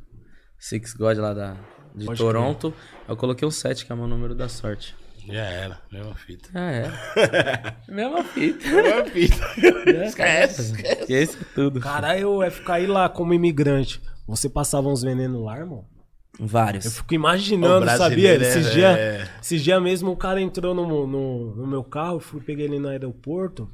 Six 0.58 0.94
God 0.94 1.18
lá 1.18 1.34
da, 1.34 1.56
de 1.94 2.06
Pode 2.06 2.18
Toronto. 2.18 2.72
Eu 3.08 3.16
coloquei 3.16 3.46
o 3.46 3.50
7, 3.50 3.84
que 3.84 3.90
é 3.90 3.94
o 3.94 3.98
meu 3.98 4.06
número 4.06 4.34
da 4.34 4.48
sorte. 4.48 4.94
Já 5.26 5.42
era, 5.42 5.80
mesma 5.90 6.14
fita. 6.14 6.50
Ah, 6.54 6.70
é. 7.88 7.92
Mesma 7.92 8.22
fita. 8.22 8.68
Mesma 8.68 9.04
fita. 9.06 9.44
esquece, 10.06 10.62
esquece. 10.62 11.00
Esquece 11.00 11.44
tudo. 11.54 11.80
Caralho, 11.80 12.42
eu 12.44 12.50
ficar 12.50 12.74
aí 12.74 12.86
lá 12.86 13.08
como 13.08 13.32
imigrante. 13.34 14.00
Você 14.26 14.48
passava 14.48 14.88
uns 14.88 15.02
venenos 15.02 15.42
lá, 15.42 15.58
irmão? 15.58 15.84
Eu 16.38 16.46
Vários. 16.46 16.96
fico 16.98 17.14
imaginando, 17.14 17.86
sabia? 17.90 18.34
Esses 18.34 18.66
é- 18.66 18.70
dias 18.70 19.28
esses 19.40 19.62
dia 19.62 19.80
mesmo 19.80 20.10
o 20.10 20.16
cara 20.16 20.40
entrou 20.40 20.74
no, 20.74 21.06
no, 21.06 21.54
no 21.54 21.66
meu 21.66 21.84
carro, 21.84 22.16
eu 22.16 22.20
fui 22.20 22.40
peguei 22.40 22.64
ele 22.66 22.78
no 22.78 22.88
aeroporto 22.88 23.70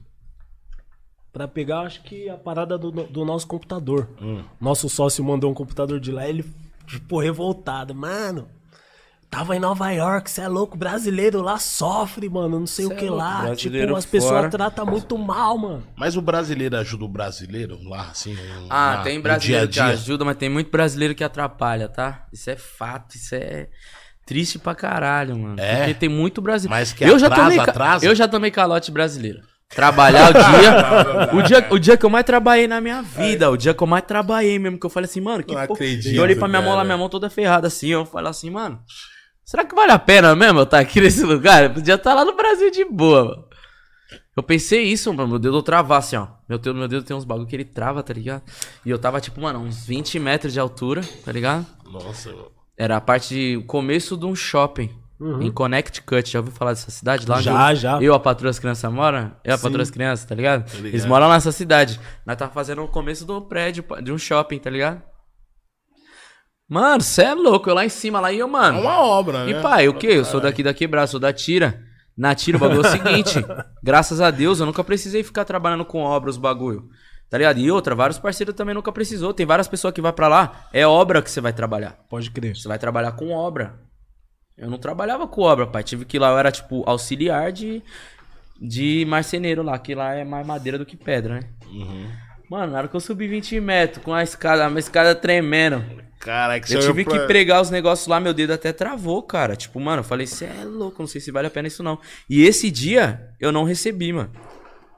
pra 1.33 1.47
pegar, 1.49 1.83
acho 1.83 2.03
que 2.03 2.29
a 2.29 2.37
parada 2.37 2.77
do, 2.77 2.91
do 2.91 3.25
nosso 3.25 3.47
computador. 3.47 4.09
Hum. 4.21 4.43
Nosso 4.61 4.89
sócio 4.89 5.25
mandou 5.25 5.51
um 5.51 5.55
computador 5.55 5.99
de 6.01 6.11
lá, 6.11 6.29
ele 6.29 6.45
ficou 6.87 7.21
revoltado. 7.21 7.95
Mano, 7.95 8.49
tava 9.31 9.55
em 9.55 9.61
Nova 9.61 9.91
York, 9.93 10.29
você 10.31 10.41
é 10.41 10.49
louco, 10.49 10.77
brasileiro 10.77 11.41
lá 11.41 11.57
sofre, 11.59 12.29
mano, 12.29 12.59
não 12.61 12.67
sei 12.67 12.87
Cê 12.87 12.91
o 12.93 12.95
é 12.95 12.97
que 12.99 13.05
louco, 13.07 13.23
lá. 13.23 13.43
brasileiro 13.43 13.87
Tipo, 13.87 13.99
as 13.99 14.07
pessoas 14.07 14.51
tratam 14.51 14.85
muito 14.87 15.17
mal, 15.17 15.57
mano. 15.57 15.87
Mas 15.97 16.17
o 16.17 16.21
brasileiro 16.23 16.77
ajuda 16.77 17.05
o 17.05 17.09
brasileiro 17.09 17.79
lá, 17.89 18.09
assim? 18.11 18.37
Ah, 18.69 18.97
na- 18.97 19.03
tem 19.03 19.21
brasileiro 19.21 19.69
dia 19.69 19.85
a 19.85 19.87
que 19.87 19.93
dia? 19.95 20.03
ajuda, 20.03 20.25
mas 20.25 20.37
tem 20.37 20.49
muito 20.49 20.71
brasileiro 20.71 21.15
que 21.15 21.23
atrapalha, 21.23 21.89
tá? 21.89 22.27
Isso 22.33 22.51
é 22.51 22.57
fato, 22.57 23.15
isso 23.15 23.35
é 23.37 23.69
triste 24.27 24.59
pra 24.59 24.75
caralho, 24.75 25.37
mano. 25.39 25.61
É? 25.61 25.77
Porque 25.79 25.95
tem 25.95 26.09
muito 26.09 26.41
brasileiro. 26.43 26.79
Mas 26.81 26.93
que 26.93 27.05
eu 27.05 27.19
já 27.19 27.27
atrasa, 27.29 27.43
tomei 27.45 27.57
ca- 27.59 27.71
atrasa? 27.71 28.05
Eu 28.07 28.15
já 28.15 28.27
tomei 28.29 28.51
calote 28.51 28.91
brasileiro. 28.91 29.41
Trabalhar 29.69 30.31
o 30.31 30.33
dia, 30.33 31.31
o 31.39 31.43
dia. 31.43 31.67
O 31.71 31.79
dia 31.79 31.97
que 31.97 32.05
eu 32.05 32.11
mais 32.11 32.25
trabalhei 32.25 32.67
na 32.67 32.81
minha 32.81 33.01
vida. 33.03 33.49
O 33.49 33.57
dia 33.57 33.73
que 33.73 33.81
eu 33.81 33.87
mais 33.87 34.03
trabalhei 34.05 34.59
mesmo. 34.59 34.77
Que 34.81 34.85
eu 34.87 34.91
falei 34.91 35.09
assim, 35.09 35.21
mano, 35.21 35.45
que 35.45 35.55
Não 35.55 35.61
porra. 35.65 35.75
acredito, 35.77 36.13
Eu 36.17 36.23
olhei 36.25 36.35
pra 36.35 36.49
minha 36.49 36.61
mão 36.61 36.71
lá, 36.71 36.77
cara. 36.79 36.85
minha 36.87 36.99
mão 36.99 37.09
toda 37.09 37.31
ferrada 37.31 37.69
assim. 37.69 37.87
Eu 37.91 38.05
falei 38.05 38.29
assim, 38.31 38.51
mano. 38.51 38.81
Será 39.51 39.65
que 39.65 39.75
vale 39.75 39.91
a 39.91 39.99
pena 39.99 40.37
mesmo 40.37 40.61
eu 40.61 40.63
estar 40.63 40.79
aqui 40.79 41.01
nesse 41.01 41.25
lugar? 41.25 41.65
Eu 41.65 41.71
podia 41.71 41.97
estar 41.97 42.15
lá 42.15 42.25
no 42.25 42.37
Brasil 42.37 42.71
de 42.71 42.85
boa, 42.85 43.25
mano. 43.25 43.45
Eu 44.37 44.45
pensei 44.45 44.85
isso, 44.85 45.13
mano. 45.13 45.29
Meu 45.29 45.41
dedo 45.41 45.61
travar 45.61 45.99
assim, 45.99 46.15
ó. 46.15 46.29
Meu 46.49 46.57
dedo, 46.57 46.77
meu 46.77 46.87
dedo 46.87 47.03
tem 47.03 47.17
uns 47.17 47.25
bagulho 47.25 47.49
que 47.49 47.57
ele 47.57 47.65
trava, 47.65 48.01
tá 48.01 48.15
ligado? 48.15 48.45
E 48.87 48.91
eu 48.91 48.97
tava, 48.97 49.21
tipo, 49.21 49.41
mano, 49.41 49.59
uns 49.59 49.85
20 49.85 50.21
metros 50.21 50.53
de 50.53 50.61
altura, 50.61 51.03
tá 51.25 51.33
ligado? 51.33 51.67
Nossa, 51.85 52.31
mano. 52.31 52.53
Era 52.79 52.99
a 52.99 53.01
parte 53.01 53.35
de. 53.35 53.57
o 53.57 53.65
começo 53.65 54.17
de 54.17 54.25
um 54.25 54.37
shopping. 54.37 54.89
Em 55.41 55.51
Connecticut. 55.51 56.31
Já 56.31 56.39
ouviu 56.39 56.55
falar 56.55 56.71
dessa 56.71 56.93
cidade 56.93 57.27
lá? 57.27 57.43
Já, 57.43 57.73
eu, 57.73 57.77
já. 57.77 58.01
Eu, 58.01 58.15
a 58.15 58.21
patroa 58.21 58.51
das 58.51 58.61
crianças 58.61 58.91
moram? 58.93 59.33
Eu, 59.43 59.57
a 59.57 59.59
patroa 59.59 59.79
das 59.79 59.91
crianças, 59.91 60.25
tá 60.25 60.35
ligado? 60.35 60.71
ligado. 60.77 60.87
Eles 60.87 61.05
moram 61.05 61.29
nessa 61.29 61.51
cidade. 61.51 62.01
Nós 62.25 62.37
tava 62.37 62.53
fazendo 62.53 62.85
o 62.85 62.89
começo 62.89 63.27
do 63.27 63.43
prédio, 63.43 63.85
de 64.01 64.13
um 64.13 64.17
shopping, 64.17 64.61
tá 64.61 64.71
ligado? 64.71 65.03
Mano, 66.71 67.03
cê 67.03 67.25
é 67.25 67.35
louco. 67.35 67.69
Eu 67.69 67.75
lá 67.75 67.85
em 67.85 67.89
cima, 67.89 68.21
lá 68.21 68.31
e 68.31 68.39
eu, 68.39 68.47
É 68.47 68.51
mano. 68.51 68.81
uma 68.81 69.01
obra, 69.01 69.45
né? 69.45 69.51
E 69.51 69.61
pai, 69.61 69.89
o 69.89 69.95
quê? 69.95 70.07
Eu 70.07 70.25
sou 70.25 70.41
daqui 70.41 70.63
da 70.63 70.73
quebrada, 70.73 71.09
sou 71.09 71.19
da 71.19 71.33
tira. 71.33 71.83
Na 72.17 72.33
tira, 72.33 72.57
o 72.57 72.61
bagulho 72.61 72.87
é 72.87 72.89
o 72.89 72.93
seguinte. 72.93 73.45
graças 73.83 74.21
a 74.21 74.31
Deus, 74.31 74.61
eu 74.61 74.67
nunca 74.67 74.85
precisei 74.85 75.25
ficar 75.25 75.45
trabalhando 75.45 75.85
com 75.85 75.99
obra, 75.99 76.31
os 76.31 76.37
bagulho. 76.37 76.89
Tá 77.29 77.39
ligado? 77.39 77.59
E 77.59 77.69
outra, 77.73 77.93
vários 77.95 78.21
parceiros 78.21 78.55
também 78.55 78.75
nunca 78.75 78.93
precisou. 78.93 79.35
Tem 79.35 79.45
várias 79.45 79.67
pessoas 79.67 79.93
que 79.93 80.01
vai 80.01 80.13
pra 80.13 80.29
lá, 80.29 80.69
é 80.73 80.87
obra 80.87 81.21
que 81.21 81.31
você 81.31 81.41
vai 81.41 81.53
trabalhar. 81.53 81.99
Pode 82.09 82.31
crer. 82.31 82.57
Você 82.57 82.69
vai 82.69 82.79
trabalhar 82.79 83.13
com 83.13 83.33
obra. 83.33 83.81
Eu 84.57 84.71
não 84.71 84.79
trabalhava 84.79 85.27
com 85.27 85.43
obra, 85.43 85.67
pai. 85.67 85.83
Tive 85.83 86.05
que 86.05 86.19
ir 86.19 86.21
lá, 86.21 86.31
eu 86.31 86.39
era 86.39 86.53
tipo 86.53 86.85
auxiliar 86.87 87.51
de, 87.51 87.83
de 88.61 89.05
marceneiro 89.09 89.63
lá, 89.63 89.77
que 89.77 89.93
lá 89.95 90.15
é 90.15 90.25
mais 90.25 90.47
madeira 90.47 90.79
do 90.79 90.87
que 90.87 90.97
pedra, 90.97 91.35
né? 91.41 91.49
Uhum. 91.67 92.11
Mano, 92.51 92.73
na 92.73 92.79
hora 92.79 92.89
que 92.89 92.97
eu 92.97 93.01
subi 93.01 93.29
20 93.29 93.61
metros 93.61 94.03
com 94.05 94.13
a 94.13 94.23
escada, 94.25 94.67
a 94.67 94.79
escada 94.79 95.15
tremendo. 95.15 95.85
Caraca, 96.19 96.67
você 96.67 96.75
Eu 96.75 96.81
olhou 96.81 96.91
tive 96.93 97.05
pra- 97.05 97.19
que 97.21 97.27
pregar 97.27 97.63
os 97.63 97.71
negócios 97.71 98.07
lá, 98.09 98.19
meu 98.21 98.35
dedo 98.35 98.53
até 98.53 98.73
travou, 98.73 99.23
cara. 99.23 99.55
Tipo, 99.57 99.79
mano, 99.81 100.01
eu 100.01 100.05
falei, 100.05 100.27
cê 100.27 100.47
é 100.47 100.65
louco, 100.65 101.01
não 101.01 101.07
sei 101.07 101.21
se 101.21 101.31
vale 101.31 101.47
a 101.47 101.51
pena 101.51 101.69
isso 101.69 101.83
não. 101.83 101.99
E 102.29 102.43
esse 102.43 102.71
dia 102.71 103.29
eu 103.41 103.53
não 103.53 103.63
recebi, 103.65 104.13
mano. 104.13 104.31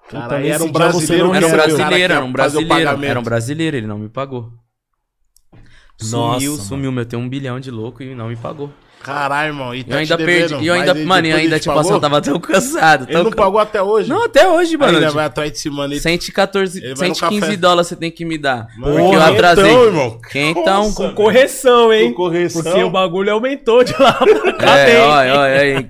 Caralho, 0.08 0.42
nesse 0.42 0.54
era 0.54 0.64
um 0.64 0.66
você 0.66 0.72
brasileiro. 0.72 1.24
não 1.26 1.34
Era 1.34 1.46
um 1.46 1.50
que 1.50 1.56
cara 1.56 1.68
que 1.68 1.76
brasileiro, 1.76 2.12
era 2.14 2.24
um 2.24 2.32
brasileiro. 2.32 3.04
Era 3.06 3.20
um 3.20 3.22
brasileiro, 3.22 3.76
ele 3.76 3.86
não 3.86 3.98
me 3.98 4.08
pagou. 4.08 4.52
Nossa, 5.52 6.40
Sumiu, 6.40 6.52
mano. 6.52 6.64
sumiu, 6.64 6.92
meu. 6.92 7.06
Tem 7.06 7.18
um 7.18 7.28
bilhão 7.28 7.60
de 7.60 7.70
louco 7.70 8.02
e 8.02 8.14
não 8.14 8.28
me 8.28 8.36
pagou. 8.36 8.72
Caralho, 9.02 9.48
irmão. 9.50 9.74
E 9.74 9.82
tá 9.84 9.94
eu 9.94 9.98
ainda 9.98 10.16
perdi. 10.16 10.54
E 10.54 10.66
eu 10.66 10.74
ainda, 10.74 10.92
ele- 10.92 11.04
mano, 11.04 11.26
e 11.26 11.30
ele 11.30 11.40
ainda, 11.42 11.58
te 11.58 11.62
tipo 11.64 11.78
assim, 11.78 11.92
eu 11.92 12.00
tava 12.00 12.20
tão 12.22 12.38
cansado. 12.38 13.04
Ele 13.04 13.12
tão 13.12 13.24
não 13.24 13.30
ca- 13.30 13.36
pagou 13.42 13.58
até 13.60 13.82
hoje? 13.82 14.08
Não, 14.08 14.24
até 14.24 14.48
hoje, 14.48 14.76
mano. 14.76 14.92
Ainda 14.94 15.06
Tipo, 15.06 15.14
vai 15.14 15.24
atrás 15.26 15.52
de. 15.52 16.00
114, 16.00 16.78
Ele 16.78 16.94
vai 16.94 17.08
no 17.08 17.14
115 17.14 17.40
café. 17.40 17.56
dólares 17.56 17.88
você 17.88 17.96
tem 17.96 18.10
que 18.10 18.24
me 18.24 18.38
dar. 18.38 18.66
Mano, 18.78 18.96
porque 18.96 19.16
eu 19.16 19.22
atrasei. 19.22 19.74
irmão. 19.74 20.20
Quentão. 20.30 20.84
Nossa. 20.84 20.94
Com 21.08 21.14
correção, 21.14 21.92
hein? 21.92 22.08
Com 22.10 22.14
correção. 22.16 22.62
Porque 22.62 22.82
o 22.82 22.90
bagulho 22.90 23.32
aumentou 23.32 23.82
de 23.84 23.92
lá 24.00 24.12
pra 24.12 24.52
cá. 24.54 24.78
É, 24.78 25.00
olha, 25.00 25.34
olha 25.40 25.60
aí. 25.60 25.88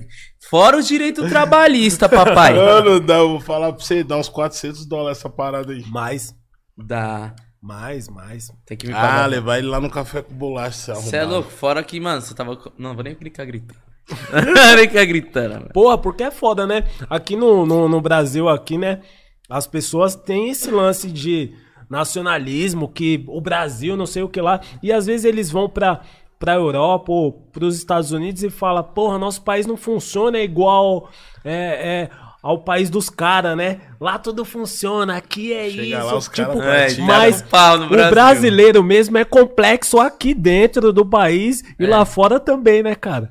Fora 0.50 0.76
o 0.76 0.82
direito 0.82 1.26
trabalhista, 1.28 2.08
papai. 2.08 2.54
Mano, 2.54 3.00
dá, 3.00 3.16
eu 3.18 3.28
vou 3.30 3.40
falar 3.40 3.72
pra 3.72 3.82
você, 3.84 4.04
dá 4.04 4.16
uns 4.18 4.28
400 4.28 4.84
dólares 4.86 5.18
essa 5.18 5.28
parada 5.30 5.72
aí. 5.72 5.82
Mais, 5.88 6.34
Dá. 6.76 7.34
Mais, 7.62 8.08
mais. 8.08 8.50
Tem 8.66 8.76
que 8.76 8.86
me 8.88 8.92
Ah, 8.92 8.96
pagar. 9.00 9.26
levar 9.26 9.58
ele 9.58 9.68
lá 9.68 9.80
no 9.80 9.88
café 9.88 10.20
com 10.20 10.34
bolacha, 10.34 10.94
você 10.94 11.10
Você 11.10 11.16
é 11.16 11.24
louco? 11.24 11.50
Fora 11.50 11.82
que, 11.82 11.98
mano, 12.00 12.20
você 12.20 12.34
tava. 12.34 12.58
Não, 12.76 12.94
vou 12.94 13.04
nem 13.04 13.14
clicar 13.14 13.46
gritando. 13.46 13.78
Nem 14.76 14.88
ficar 14.88 15.04
gritando, 15.04 15.54
mano. 15.54 15.68
Porra, 15.72 15.96
porque 15.96 16.24
é 16.24 16.30
foda, 16.32 16.66
né? 16.66 16.84
Aqui 17.08 17.36
no, 17.36 17.64
no, 17.64 17.88
no 17.88 18.00
Brasil, 18.00 18.48
aqui, 18.48 18.76
né? 18.76 19.00
As 19.48 19.66
pessoas 19.66 20.16
têm 20.16 20.50
esse 20.50 20.70
lance 20.72 21.08
de 21.10 21.54
nacionalismo, 21.88 22.88
que 22.88 23.24
o 23.28 23.40
Brasil, 23.40 23.96
não 23.96 24.06
sei 24.06 24.22
o 24.22 24.28
que 24.28 24.40
lá. 24.40 24.60
E 24.82 24.92
às 24.92 25.06
vezes 25.06 25.24
eles 25.24 25.50
vão 25.50 25.68
pra, 25.68 26.00
pra 26.38 26.54
Europa 26.54 27.12
ou 27.12 27.32
pros 27.32 27.76
Estados 27.76 28.10
Unidos 28.10 28.42
e 28.42 28.50
falam, 28.50 28.82
porra, 28.82 29.18
nosso 29.18 29.42
país 29.42 29.66
não 29.66 29.76
funciona 29.76 30.38
igual 30.40 31.08
é, 31.44 31.54
é, 31.54 32.10
ao 32.42 32.64
país 32.64 32.90
dos 32.90 33.08
caras, 33.08 33.56
né? 33.56 33.80
Lá 34.00 34.18
tudo 34.18 34.44
funciona, 34.44 35.16
aqui 35.16 35.52
é 35.52 35.70
Chega 35.70 35.82
isso. 35.82 36.06
lá, 36.06 36.16
os 36.16 36.28
tipo, 36.28 36.60
É, 36.62 36.86
tiraram 36.88 37.06
mas 37.06 37.40
um 37.40 37.46
pau 37.46 37.78
no 37.78 37.86
o 37.86 37.88
Brasil. 37.88 38.10
brasileiro 38.10 38.82
mesmo 38.82 39.16
é 39.18 39.24
complexo 39.24 40.00
aqui 40.00 40.34
dentro 40.34 40.92
do 40.92 41.06
país 41.06 41.62
e 41.78 41.84
É. 41.84 41.88
lá 41.88 42.04
fora 42.04 42.40
também, 42.40 42.82
né, 42.82 42.94
cara? 42.94 43.30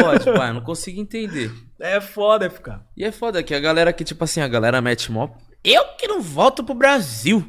Pode, 0.00 0.24
pai, 0.24 0.50
eu 0.50 0.54
não 0.54 0.62
consigo 0.62 0.98
entender. 1.00 1.52
É 1.80 2.00
foda 2.00 2.48
ficar. 2.50 2.82
E 2.96 3.04
é 3.04 3.12
foda 3.12 3.42
que 3.42 3.54
a 3.54 3.60
galera 3.60 3.92
que, 3.92 4.02
tipo 4.02 4.24
assim, 4.24 4.40
a 4.40 4.48
galera 4.48 4.80
mete 4.80 5.12
mó. 5.12 5.28
Eu 5.62 5.84
que 5.98 6.08
não 6.08 6.20
volto 6.20 6.64
pro 6.64 6.74
Brasil. 6.74 7.46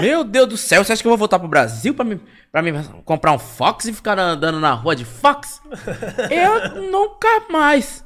Meu 0.00 0.24
Deus 0.24 0.48
do 0.48 0.56
céu, 0.56 0.82
você 0.82 0.92
acha 0.94 1.02
que 1.02 1.06
eu 1.06 1.10
vou 1.10 1.18
voltar 1.18 1.38
pro 1.38 1.46
Brasil 1.48 1.92
pra 1.92 2.04
me, 2.04 2.18
pra 2.50 2.62
me 2.62 2.72
comprar 3.04 3.32
um 3.32 3.38
Fox 3.38 3.84
e 3.84 3.92
ficar 3.92 4.18
andando 4.18 4.58
na 4.58 4.72
rua 4.72 4.96
de 4.96 5.04
Fox? 5.04 5.60
Eu 6.30 6.80
nunca 6.90 7.28
mais. 7.50 8.02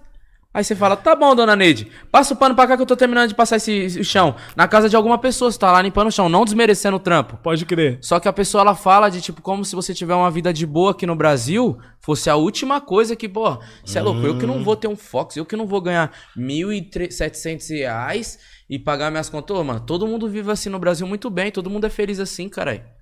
Aí 0.57 0.65
você 0.65 0.75
fala, 0.75 0.97
tá 0.97 1.15
bom, 1.15 1.35
dona 1.37 1.55
Neide, 1.55 1.87
passa 2.11 2.33
o 2.33 2.37
pano 2.37 2.55
pra 2.55 2.67
cá 2.67 2.77
que 2.77 2.83
eu 2.83 2.87
tô 2.87 2.97
terminando 2.97 3.29
de 3.29 3.35
passar 3.35 3.57
esse, 3.57 3.73
esse 3.73 4.03
chão. 4.03 4.35
Na 4.57 4.67
casa 4.67 4.89
de 4.89 4.97
alguma 4.97 5.19
pessoa, 5.19 5.53
você 5.53 5.59
tá 5.59 5.71
lá 5.71 5.83
limpando 5.83 6.07
o 6.07 6.11
chão, 6.11 6.31
não 6.31 6.47
desmerecendo 6.47 6.97
o 6.97 6.99
trampo. 6.99 7.37
Pode 7.43 7.67
crer. 7.67 7.99
Só 8.01 8.19
que 8.19 8.27
a 8.27 8.33
pessoa 8.33 8.63
ela 8.63 8.75
fala 8.75 9.11
de 9.11 9.21
tipo 9.21 9.43
como 9.43 9.67
se 9.67 9.77
você 9.77 9.93
tiver 9.93 10.15
uma 10.15 10.31
vida 10.31 10.55
de 10.55 10.65
boa 10.65 10.93
aqui 10.93 11.05
no 11.05 11.15
Brasil 11.15 11.77
fosse 12.01 12.31
a 12.31 12.37
última 12.37 12.81
coisa 12.81 13.15
que, 13.15 13.29
pô, 13.29 13.59
você 13.85 13.99
é 13.99 14.03
louco, 14.03 14.27
eu 14.27 14.39
que 14.39 14.47
não 14.47 14.65
vou 14.65 14.75
ter 14.75 14.89
um 14.89 14.97
Fox, 14.97 15.37
eu 15.37 15.45
que 15.45 15.57
não 15.57 15.67
vou 15.67 15.83
ganhar 15.83 16.11
1.700 16.35 17.69
reais 17.77 18.39
e 18.71 18.79
pagar 18.79 19.11
minhas 19.11 19.29
contas. 19.29 19.55
Ô, 19.55 19.63
mano, 19.63 19.81
todo 19.81 20.07
mundo 20.07 20.27
vive 20.27 20.51
assim 20.51 20.71
no 20.71 20.79
Brasil 20.79 21.07
muito 21.07 21.29
bem, 21.29 21.53
todo 21.53 21.69
mundo 21.69 21.87
é 21.87 21.91
feliz 21.91 22.19
assim, 22.19 22.49
caralho. 22.49 22.96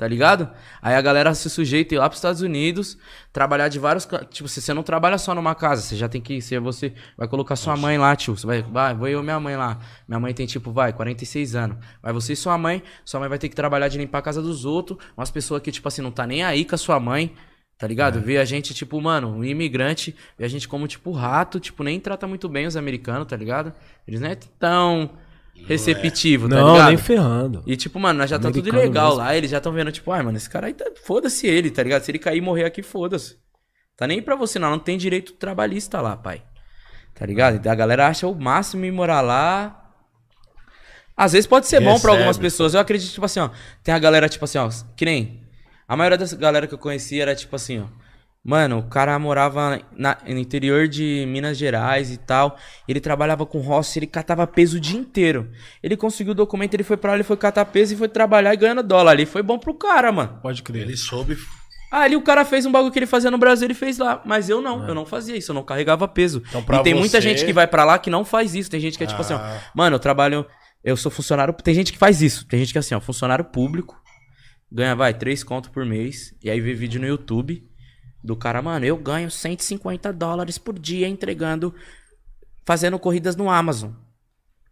Tá 0.00 0.08
ligado? 0.08 0.48
Aí 0.80 0.94
a 0.94 1.00
galera 1.02 1.34
se 1.34 1.50
sujeita 1.50 1.94
ir 1.94 1.98
lá 1.98 2.08
pros 2.08 2.16
Estados 2.16 2.40
Unidos, 2.40 2.96
trabalhar 3.30 3.68
de 3.68 3.78
vários. 3.78 4.08
Tipo, 4.30 4.48
você 4.48 4.72
não 4.72 4.82
trabalha 4.82 5.18
só 5.18 5.34
numa 5.34 5.54
casa, 5.54 5.82
você 5.82 5.94
já 5.94 6.08
tem 6.08 6.22
que 6.22 6.40
ser 6.40 6.58
você. 6.58 6.94
Vai 7.18 7.28
colocar 7.28 7.54
sua 7.54 7.76
mãe 7.76 7.98
lá, 7.98 8.16
tio. 8.16 8.34
Você 8.34 8.46
vai, 8.46 8.62
vai, 8.62 8.94
vou 8.94 9.06
eu 9.08 9.20
e 9.20 9.22
minha 9.22 9.38
mãe 9.38 9.58
lá. 9.58 9.78
Minha 10.08 10.18
mãe 10.18 10.32
tem, 10.32 10.46
tipo, 10.46 10.72
vai, 10.72 10.90
46 10.94 11.54
anos. 11.54 11.76
Vai 12.02 12.14
você 12.14 12.32
e 12.32 12.36
sua 12.36 12.56
mãe. 12.56 12.82
Sua 13.04 13.20
mãe 13.20 13.28
vai 13.28 13.38
ter 13.38 13.50
que 13.50 13.54
trabalhar 13.54 13.88
de 13.88 13.98
limpar 13.98 14.20
a 14.20 14.22
casa 14.22 14.40
dos 14.40 14.64
outros. 14.64 14.96
Umas 15.14 15.30
pessoas 15.30 15.60
que, 15.60 15.70
tipo 15.70 15.86
assim, 15.86 16.00
não 16.00 16.10
tá 16.10 16.26
nem 16.26 16.42
aí 16.44 16.64
com 16.64 16.74
a 16.74 16.78
sua 16.78 16.98
mãe. 16.98 17.34
Tá 17.76 17.86
ligado? 17.86 18.22
Vê 18.22 18.38
a 18.38 18.44
gente, 18.46 18.72
tipo, 18.72 18.98
mano, 19.02 19.28
um 19.28 19.44
imigrante, 19.44 20.16
vê 20.38 20.46
a 20.46 20.48
gente 20.48 20.66
como, 20.66 20.88
tipo, 20.88 21.12
rato, 21.12 21.60
tipo, 21.60 21.84
nem 21.84 22.00
trata 22.00 22.26
muito 22.26 22.48
bem 22.48 22.66
os 22.66 22.74
americanos, 22.74 23.28
tá 23.28 23.36
ligado? 23.36 23.70
Eles 24.08 24.18
não 24.18 24.30
é 24.30 24.34
tão 24.34 25.10
receptivo, 25.66 26.48
tá 26.48 26.56
Não, 26.56 26.72
ligado? 26.72 26.88
nem 26.88 26.96
ferrando. 26.96 27.62
E 27.66 27.76
tipo, 27.76 27.98
mano, 27.98 28.18
nós 28.18 28.30
já 28.30 28.38
tá 28.38 28.50
tudo 28.50 28.70
legal 28.74 29.08
mesmo. 29.08 29.18
lá. 29.22 29.36
Eles 29.36 29.50
já 29.50 29.58
estão 29.58 29.72
vendo, 29.72 29.92
tipo, 29.92 30.10
ai, 30.12 30.22
mano, 30.22 30.36
esse 30.36 30.48
cara 30.50 30.66
aí 30.66 30.74
tá. 30.74 30.84
Foda-se 31.04 31.46
ele, 31.46 31.70
tá 31.70 31.82
ligado? 31.82 32.02
Se 32.02 32.10
ele 32.10 32.18
cair 32.18 32.38
e 32.38 32.40
morrer 32.40 32.64
aqui, 32.64 32.82
foda-se. 32.82 33.36
Tá 33.96 34.06
nem 34.06 34.20
pra 34.22 34.34
você, 34.36 34.58
não. 34.58 34.70
Não 34.70 34.78
tem 34.78 34.96
direito 34.98 35.32
trabalhista 35.34 36.00
lá, 36.00 36.16
pai. 36.16 36.42
Tá 37.14 37.26
ligado? 37.26 37.64
A 37.66 37.74
galera 37.74 38.06
acha 38.08 38.26
o 38.26 38.34
máximo 38.34 38.84
ir 38.84 38.90
morar 38.92 39.20
lá. 39.20 39.76
Às 41.16 41.32
vezes 41.32 41.46
pode 41.46 41.66
ser 41.66 41.80
bom 41.80 41.86
pra 41.86 41.94
Recebe. 41.96 42.12
algumas 42.16 42.38
pessoas. 42.38 42.72
Eu 42.74 42.80
acredito, 42.80 43.12
tipo 43.12 43.24
assim, 43.26 43.40
ó. 43.40 43.50
Tem 43.84 43.94
a 43.94 43.98
galera, 43.98 44.28
tipo 44.28 44.44
assim, 44.44 44.58
ó. 44.58 44.70
Que 44.96 45.04
nem. 45.04 45.42
A 45.86 45.96
maioria 45.96 46.16
das 46.16 46.32
galera 46.32 46.66
que 46.66 46.72
eu 46.74 46.78
conheci 46.78 47.20
era 47.20 47.34
tipo 47.34 47.54
assim, 47.56 47.80
ó. 47.80 47.86
Mano, 48.42 48.78
o 48.78 48.82
cara 48.88 49.18
morava 49.18 49.80
na- 49.94 50.16
no 50.26 50.38
interior 50.38 50.88
de 50.88 51.26
Minas 51.28 51.58
Gerais 51.58 52.10
e 52.10 52.16
tal. 52.16 52.56
Ele 52.88 52.98
trabalhava 52.98 53.44
com 53.44 53.60
roça, 53.60 53.98
ele 53.98 54.06
catava 54.06 54.46
peso 54.46 54.78
o 54.78 54.80
dia 54.80 54.98
inteiro. 54.98 55.50
Ele 55.82 55.94
conseguiu 55.94 56.32
o 56.32 56.34
documento, 56.34 56.72
ele 56.72 56.82
foi 56.82 56.96
pra 56.96 57.10
lá, 57.10 57.16
ele 57.18 57.22
foi 57.24 57.36
catar 57.36 57.66
peso 57.66 57.92
e 57.92 57.96
foi 57.98 58.08
trabalhar 58.08 58.54
e 58.54 58.56
ganhando 58.56 58.82
dólar 58.82 59.10
ali. 59.12 59.26
Foi 59.26 59.42
bom 59.42 59.58
pro 59.58 59.74
cara, 59.74 60.10
mano. 60.10 60.38
Pode 60.42 60.62
crer. 60.62 60.82
Ele 60.82 60.96
soube. 60.96 61.36
Ah, 61.92 62.02
ali 62.02 62.16
o 62.16 62.22
cara 62.22 62.44
fez 62.44 62.64
um 62.64 62.72
bagulho 62.72 62.90
que 62.92 62.98
ele 62.98 63.06
fazia 63.06 63.30
no 63.30 63.36
Brasil, 63.36 63.66
ele 63.66 63.74
fez 63.74 63.98
lá. 63.98 64.22
Mas 64.24 64.48
eu 64.48 64.62
não, 64.62 64.88
eu 64.88 64.94
não 64.94 65.04
fazia 65.04 65.36
isso, 65.36 65.50
eu 65.50 65.54
não 65.54 65.62
carregava 65.64 66.08
peso. 66.08 66.42
Então, 66.48 66.62
pra 66.62 66.78
e 66.78 66.82
tem 66.82 66.94
muita 66.94 67.20
você- 67.20 67.28
gente 67.28 67.44
que 67.44 67.52
vai 67.52 67.66
pra 67.66 67.84
lá 67.84 67.98
que 67.98 68.08
não 68.08 68.24
faz 68.24 68.54
isso. 68.54 68.70
Tem 68.70 68.80
gente 68.80 68.96
que 68.96 69.04
é 69.04 69.06
tipo 69.06 69.20
assim, 69.20 69.34
ó. 69.34 69.38
Ah. 69.38 69.60
Mano, 69.74 69.96
eu 69.96 70.00
trabalho. 70.00 70.46
Eu 70.82 70.96
sou 70.96 71.10
funcionário. 71.10 71.52
Tem 71.52 71.74
gente 71.74 71.92
que 71.92 71.98
faz 71.98 72.22
isso. 72.22 72.46
Tem 72.46 72.58
gente 72.60 72.72
que 72.72 72.78
é 72.78 72.80
assim, 72.80 72.94
ó, 72.94 73.00
funcionário 73.00 73.44
público. 73.44 74.00
Ganha, 74.72 74.94
vai, 74.96 75.12
3 75.12 75.44
contos 75.44 75.68
por 75.68 75.84
mês. 75.84 76.32
E 76.42 76.48
aí 76.48 76.58
vê 76.58 76.72
vídeo 76.72 76.98
no 77.00 77.06
YouTube 77.06 77.68
do 78.22 78.36
cara, 78.36 78.60
mano, 78.62 78.84
eu 78.84 78.96
ganho 78.96 79.30
150 79.30 80.12
dólares 80.12 80.58
por 80.58 80.78
dia 80.78 81.08
entregando. 81.08 81.74
Fazendo 82.66 82.98
corridas 82.98 83.34
no 83.36 83.50
Amazon. 83.50 83.90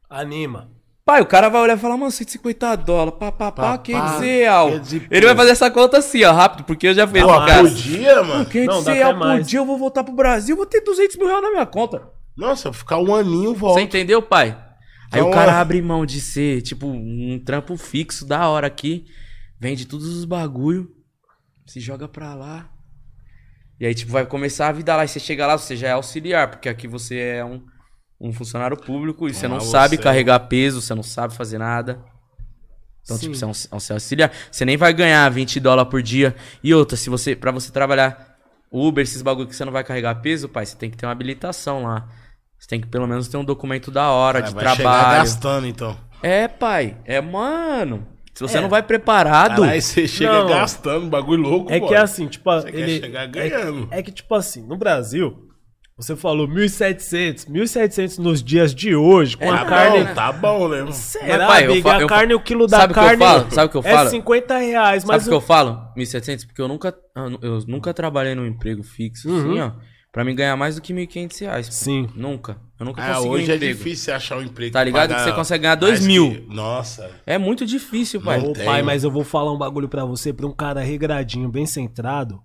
Anima. 0.09 0.71
Pai, 1.05 1.23
o 1.23 1.27
cara 1.27 1.49
vai 1.49 1.63
olhar 1.63 1.77
e 1.77 1.81
falar, 1.81 1.97
mano, 1.97 2.11
150 2.11 2.77
dólares, 2.77 3.19
pá, 3.19 3.33
pá, 3.33 3.51
pá, 3.51 3.63
Pá, 3.63 3.79
quer 3.79 3.99
dizer, 4.13 4.47
Al. 4.47 4.69
Ele 5.11 5.27
vai 5.27 5.35
fazer 5.35 5.53
essa 5.53 5.71
conta 5.71 5.97
assim, 5.99 6.23
ó, 6.23 6.33
rápido, 6.33 6.65
porque 6.65 6.87
eu 6.89 6.95
já 6.95 7.07
fiz 7.09 7.23
Pô, 7.23 7.29
cara. 7.29 7.63
por 7.63 7.71
dia, 7.71 8.23
mano. 8.23 8.45
Quer 8.45 8.67
Não, 8.67 8.79
dizer, 8.81 9.03
Al, 9.03 9.19
por 9.19 9.41
dia 9.43 9.59
eu 9.59 9.65
vou 9.65 9.79
voltar 9.79 10.05
pro 10.05 10.15
Brasil, 10.15 10.55
vou 10.55 10.67
ter 10.67 10.83
200 10.83 11.17
mil 11.17 11.27
reais 11.27 11.43
na 11.43 11.51
minha 11.51 11.65
conta. 11.67 12.03
Nossa, 12.37 12.71
ficar 12.75 12.99
um 12.99 13.15
aninho, 13.15 13.55
Você 13.55 13.59
volta. 13.59 13.81
entendeu, 13.81 14.21
pai? 14.21 14.51
Aí 15.11 15.19
Então, 15.21 15.31
o 15.31 15.33
cara 15.33 15.53
é. 15.53 15.55
abre 15.55 15.81
mão 15.81 16.05
de 16.05 16.21
ser, 16.21 16.61
tipo, 16.61 16.87
um 16.87 17.41
trampo 17.43 17.75
fixo 17.79 18.27
da 18.27 18.47
hora 18.47 18.67
aqui, 18.67 19.07
vende 19.59 19.87
todos 19.87 20.07
os 20.15 20.27
bagulho, 20.27 20.91
se 21.67 21.81
joga 21.81 22.07
pra 22.07 22.35
lá. 22.35 22.69
E 23.81 23.87
aí, 23.87 23.95
tipo, 23.95 24.11
vai 24.13 24.27
começar 24.27 24.69
a 24.69 24.73
vida 24.73 24.95
lá. 24.97 25.05
E 25.05 25.09
você 25.09 25.21
chega 25.21 25.47
lá, 25.47 25.57
você 25.57 25.77
já 25.77 25.89
é 25.89 25.93
auxiliar, 25.93 26.49
porque 26.49 26.69
aqui 26.69 26.87
você 26.89 27.19
é 27.19 27.45
um 27.45 27.63
um 28.21 28.33
funcionário 28.33 28.77
público 28.77 29.29
e 29.29 29.33
você 29.33 29.47
não 29.47 29.59
Ah, 29.59 29.61
sabe 29.61 29.95
você- 29.97 30.03
carregar 30.03 30.41
peso, 30.41 30.83
você 30.83 30.93
não 30.93 31.05
sabe 31.05 31.33
fazer 31.37 31.57
nada. 31.57 32.01
Então, 33.05 33.17
Sim. 33.17 33.31
tipo, 33.33 33.37
você 33.37 33.45
é 33.45 33.47
um, 33.47 33.79
é 33.91 33.93
auxiliar. 33.95 34.33
Você 34.51 34.65
nem 34.65 34.77
vai 34.77 34.93
ganhar 34.93 35.29
20 35.31 35.61
dólares 35.61 35.89
por 35.89 36.03
dia. 36.03 36.35
E 36.63 36.75
outra, 36.75 36.97
se 36.97 37.09
você, 37.09 37.37
pra 37.37 37.53
você 37.53 37.71
trabalhar 37.71 38.37
Uber, 38.73 39.03
esses 39.05 39.23
bagulho 39.23 39.47
que 39.49 39.55
você 39.55 39.65
não 39.65 39.73
vai 39.73 39.85
carregar 39.85 40.17
peso, 40.17 40.49
pai, 40.49 40.67
você 40.67 40.77
tem 40.77 40.91
que 40.91 40.97
ter 40.97 41.07
uma 41.07 41.13
habilitação 41.13 41.85
lá. 41.85 42.09
Você 42.59 42.67
tem 42.69 42.81
que 42.81 42.89
pelo 42.89 43.07
menos 43.07 43.29
ter 43.29 43.37
um 43.37 43.45
documento 43.45 43.89
da 43.91 44.11
hora, 44.11 44.43
de 44.43 44.53
vai 44.53 44.65
chegar 44.75 44.77
trabalho. 44.77 45.19
gastando, 45.19 45.67
então. 45.69 45.97
É, 46.21 46.49
pai. 46.49 46.97
É, 47.05 47.21
mano. 47.21 48.05
Se 48.39 48.43
você 48.47 48.59
É. 48.59 48.61
não 48.61 48.69
vai 48.69 48.83
preparado. 48.85 49.63
Caralho, 49.63 49.83
você 49.83 50.07
chega 50.07 50.33
Não. 50.33 50.47
gastando, 50.49 51.07
bagulho 51.09 51.43
louco, 51.43 51.73
É 51.73 51.81
que 51.81 51.93
é 51.93 51.99
assim, 51.99 52.29
tipo, 52.29 52.49
Você 52.49 52.69
ele. 52.69 53.01
quer 53.01 53.07
chegar 53.07 53.27
ganhando. 53.27 53.89
É 53.91 54.01
que, 54.01 54.13
tipo 54.13 54.33
assim, 54.33 54.65
no 54.65 54.77
Brasil, 54.77 55.37
você 55.97 56.15
falou 56.15 56.47
1.700. 56.47 57.47
1.700 57.47 58.17
nos 58.19 58.41
dias 58.41 58.73
de 58.73 58.95
hoje, 58.95 59.37
com 59.37 59.45
É, 59.45 59.49
a 59.51 59.59
Tá 59.59 59.65
carne. 59.65 60.05
bom, 60.05 60.15
tá 60.15 60.33
bom, 60.33 60.69
né, 60.69 60.79
mano? 60.83 60.93
Será, 60.93 61.49
pai, 61.49 61.67
eu 61.67 61.73
amiga? 61.73 61.91
fa- 61.91 61.97
a 61.97 62.07
carne, 62.07 62.35
o 62.35 62.41
quilo 62.41 62.69
da 62.69 62.79
Sabe 62.79 62.93
o 62.93 62.95
que 62.95 63.01
eu 63.01 63.05
carne 63.05 63.25
falo? 63.25 63.51
Sabe 63.51 63.67
o 63.67 63.71
que 63.71 63.77
eu 63.77 63.91
é 63.91 63.95
falo? 63.97 64.11
50 64.11 64.57
reais. 64.59 65.03
Sabe 65.03 65.13
Mas 65.15 65.27
o 65.27 65.31
que 65.31 65.35
eu 65.35 65.41
falo? 65.41 65.81
1.700? 65.97 66.47
Porque 66.47 66.63
eu 66.63 66.69
nunca, 66.69 66.95
eu 67.43 67.59
nunca 67.67 67.93
trabalhei 67.93 68.37
num 68.37 68.47
emprego 68.47 68.85
fixo, 68.85 69.29
Uhum. 69.29 69.39
assim, 69.51 69.61
ó. 69.61 69.73
Pra 70.13 70.25
mim 70.25 70.35
ganhar 70.35 70.57
mais 70.57 70.75
do 70.77 70.81
que 70.83 70.93
1.500 70.95 71.39
reais. 71.41 71.67
pô. 71.67 71.73
Sim. 71.73 72.09
Nunca. 72.15 72.59
Eu 72.81 72.87
nunca 72.87 73.03
Ah, 73.03 73.15
consegui 73.15 73.29
hoje 73.29 73.51
um 73.51 73.55
é 73.55 73.59
difícil 73.59 74.15
achar 74.15 74.39
um 74.39 74.43
emprego. 74.43 74.73
Tá 74.73 74.83
ligado? 74.83 75.15
Que 75.15 75.21
você 75.21 75.33
consegue 75.33 75.63
ganhar 75.63 75.75
dois 75.75 76.01
mais 76.01 76.07
mil. 76.07 76.31
que- 76.31 76.55
Nossa. 76.55 77.11
É 77.27 77.37
muito 77.37 77.67
difícil, 77.67 78.21
pai. 78.21 78.39
Não 78.41 78.51
Ô, 78.51 78.53
pai, 78.55 78.83
mas 78.83 79.05
eu 79.05 79.11
vou 79.11 79.23
falar 79.25 79.53
um 79.53 79.59
bagulho 79.59 79.89
pra 79.89 80.05
você, 80.05 80.33
pra 80.33 80.47
um 80.47 80.53
cara 80.55 80.81
regradinho, 80.81 81.49
bem 81.51 81.67
centrado. 81.67 82.41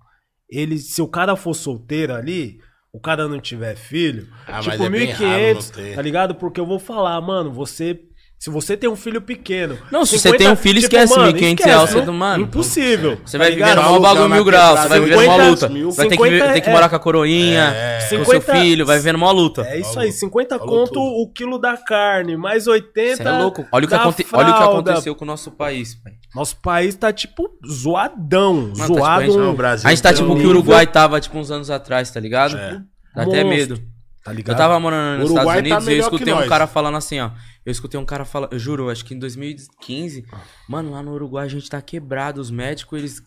Ele, 0.50 0.76
se 0.78 1.00
o 1.00 1.08
cara 1.08 1.36
for 1.36 1.54
solteiro 1.54 2.14
ali, 2.14 2.58
o 2.92 3.00
cara 3.00 3.26
não 3.26 3.40
tiver 3.40 3.74
filho, 3.76 4.28
Ah, 4.46 4.60
mas 4.62 4.66
tipo 4.66 4.84
é 4.84 4.90
bem 4.90 5.10
raro 5.10 5.24
1.500, 5.24 5.54
não 5.54 5.84
ter. 5.84 5.94
tá 5.94 6.02
ligado? 6.02 6.34
Porque 6.34 6.60
eu 6.60 6.66
vou 6.66 6.78
falar, 6.78 7.18
mano, 7.20 7.50
você. 7.52 7.98
Se 8.38 8.50
você 8.50 8.76
tem 8.76 8.90
um 8.90 8.96
filho 8.96 9.22
pequeno. 9.22 9.78
Não, 9.90 10.04
se 10.04 10.18
você 10.18 10.36
tem 10.36 10.50
um 10.50 10.56
filho, 10.56 10.78
esquece 10.78 11.14
1.500 11.14 11.64
reais, 11.64 11.90
você 11.90 12.10
mano. 12.10 12.42
Impossível. 12.44 13.18
Você 13.24 13.38
tá 13.38 13.44
vai 13.44 13.52
viver 13.52 13.60
no 13.74 13.76
maior 13.76 13.84
Malucão 13.92 14.02
bagulho 14.14 14.34
mil 14.34 14.44
graus. 14.44 14.80
Você 14.80 14.88
vai 14.88 15.00
viver 15.00 15.14
numa 15.16 15.22
50 15.32 15.48
luta. 15.50 15.68
mil, 15.70 15.90
Vai 15.90 16.08
ter 16.08 16.16
que, 16.18 16.22
50 16.24 16.52
ter 16.52 16.60
que 16.60 16.68
é- 16.68 16.72
morar 16.72 16.88
com 16.90 16.96
a 16.96 16.98
coroinha, 16.98 17.74
com 18.02 18.08
seu 18.08 18.18
50 18.24 18.52
filho, 18.54 18.84
vai 18.84 18.96
viver 18.98 19.12
numa 19.12 19.30
luta. 19.30 19.62
É 19.62 19.78
isso 19.80 19.98
aí, 19.98 20.12
50 20.12 20.58
Falou 20.58 20.78
conto 20.80 20.92
tudo. 20.92 21.00
o 21.22 21.32
quilo 21.32 21.58
da 21.58 21.74
carne, 21.78 22.36
mais 22.36 22.66
80. 22.66 23.16
Você 23.16 23.22
é 23.28 23.38
louco. 23.38 23.66
Olha 23.72 23.84
o, 23.84 23.88
que 23.88 23.94
da 23.94 24.00
aconte- 24.02 24.26
olha 24.30 24.50
o 24.50 24.56
que 24.58 24.62
aconteceu 24.62 25.14
com 25.14 25.24
o 25.24 25.26
nosso 25.26 25.50
país, 25.50 25.94
pai. 25.94 26.12
Nosso 26.34 26.56
país 26.60 26.94
tá 26.96 27.10
tipo 27.14 27.48
zoadão. 27.66 28.72
tá, 28.76 28.86
zoado. 28.86 28.94
tipo, 28.94 29.04
a 29.06 29.20
gente- 29.24 29.36
Não, 29.38 29.50
o 29.52 29.56
Brasil 29.56 29.86
A 29.86 29.90
gente 29.90 30.02
tá 30.02 30.12
tipo 30.12 30.30
o 30.32 30.36
que 30.38 30.46
o 30.46 30.50
Uruguai 30.50 30.86
tava, 30.86 31.18
tipo, 31.18 31.38
uns 31.38 31.50
anos 31.50 31.70
atrás, 31.70 32.10
tá 32.10 32.20
ligado? 32.20 32.56
É. 32.58 32.78
Dá 33.16 33.22
até 33.22 33.42
medo. 33.42 33.80
Tá 34.24 34.32
ligado? 34.32 34.54
Eu 34.54 34.58
tava 34.58 34.80
morando 34.80 35.20
nos 35.20 35.30
Uruguai 35.30 35.58
Estados 35.60 35.68
tá 35.68 35.76
Unidos 35.76 35.88
e 35.88 35.92
eu 35.92 36.00
escutei 36.00 36.32
um 36.32 36.36
nós. 36.36 36.48
cara 36.48 36.66
falando 36.66 36.96
assim, 36.96 37.20
ó. 37.20 37.30
Eu 37.64 37.70
escutei 37.70 38.00
um 38.00 38.04
cara 38.06 38.24
falando, 38.24 38.52
eu 38.52 38.58
juro, 38.58 38.88
acho 38.88 39.04
que 39.04 39.14
em 39.14 39.18
2015, 39.18 40.24
mano, 40.68 40.92
lá 40.92 41.02
no 41.02 41.12
Uruguai 41.12 41.44
a 41.44 41.48
gente 41.48 41.68
tá 41.68 41.80
quebrado. 41.82 42.40
Os 42.40 42.50
médicos, 42.50 42.98
eles 42.98 43.22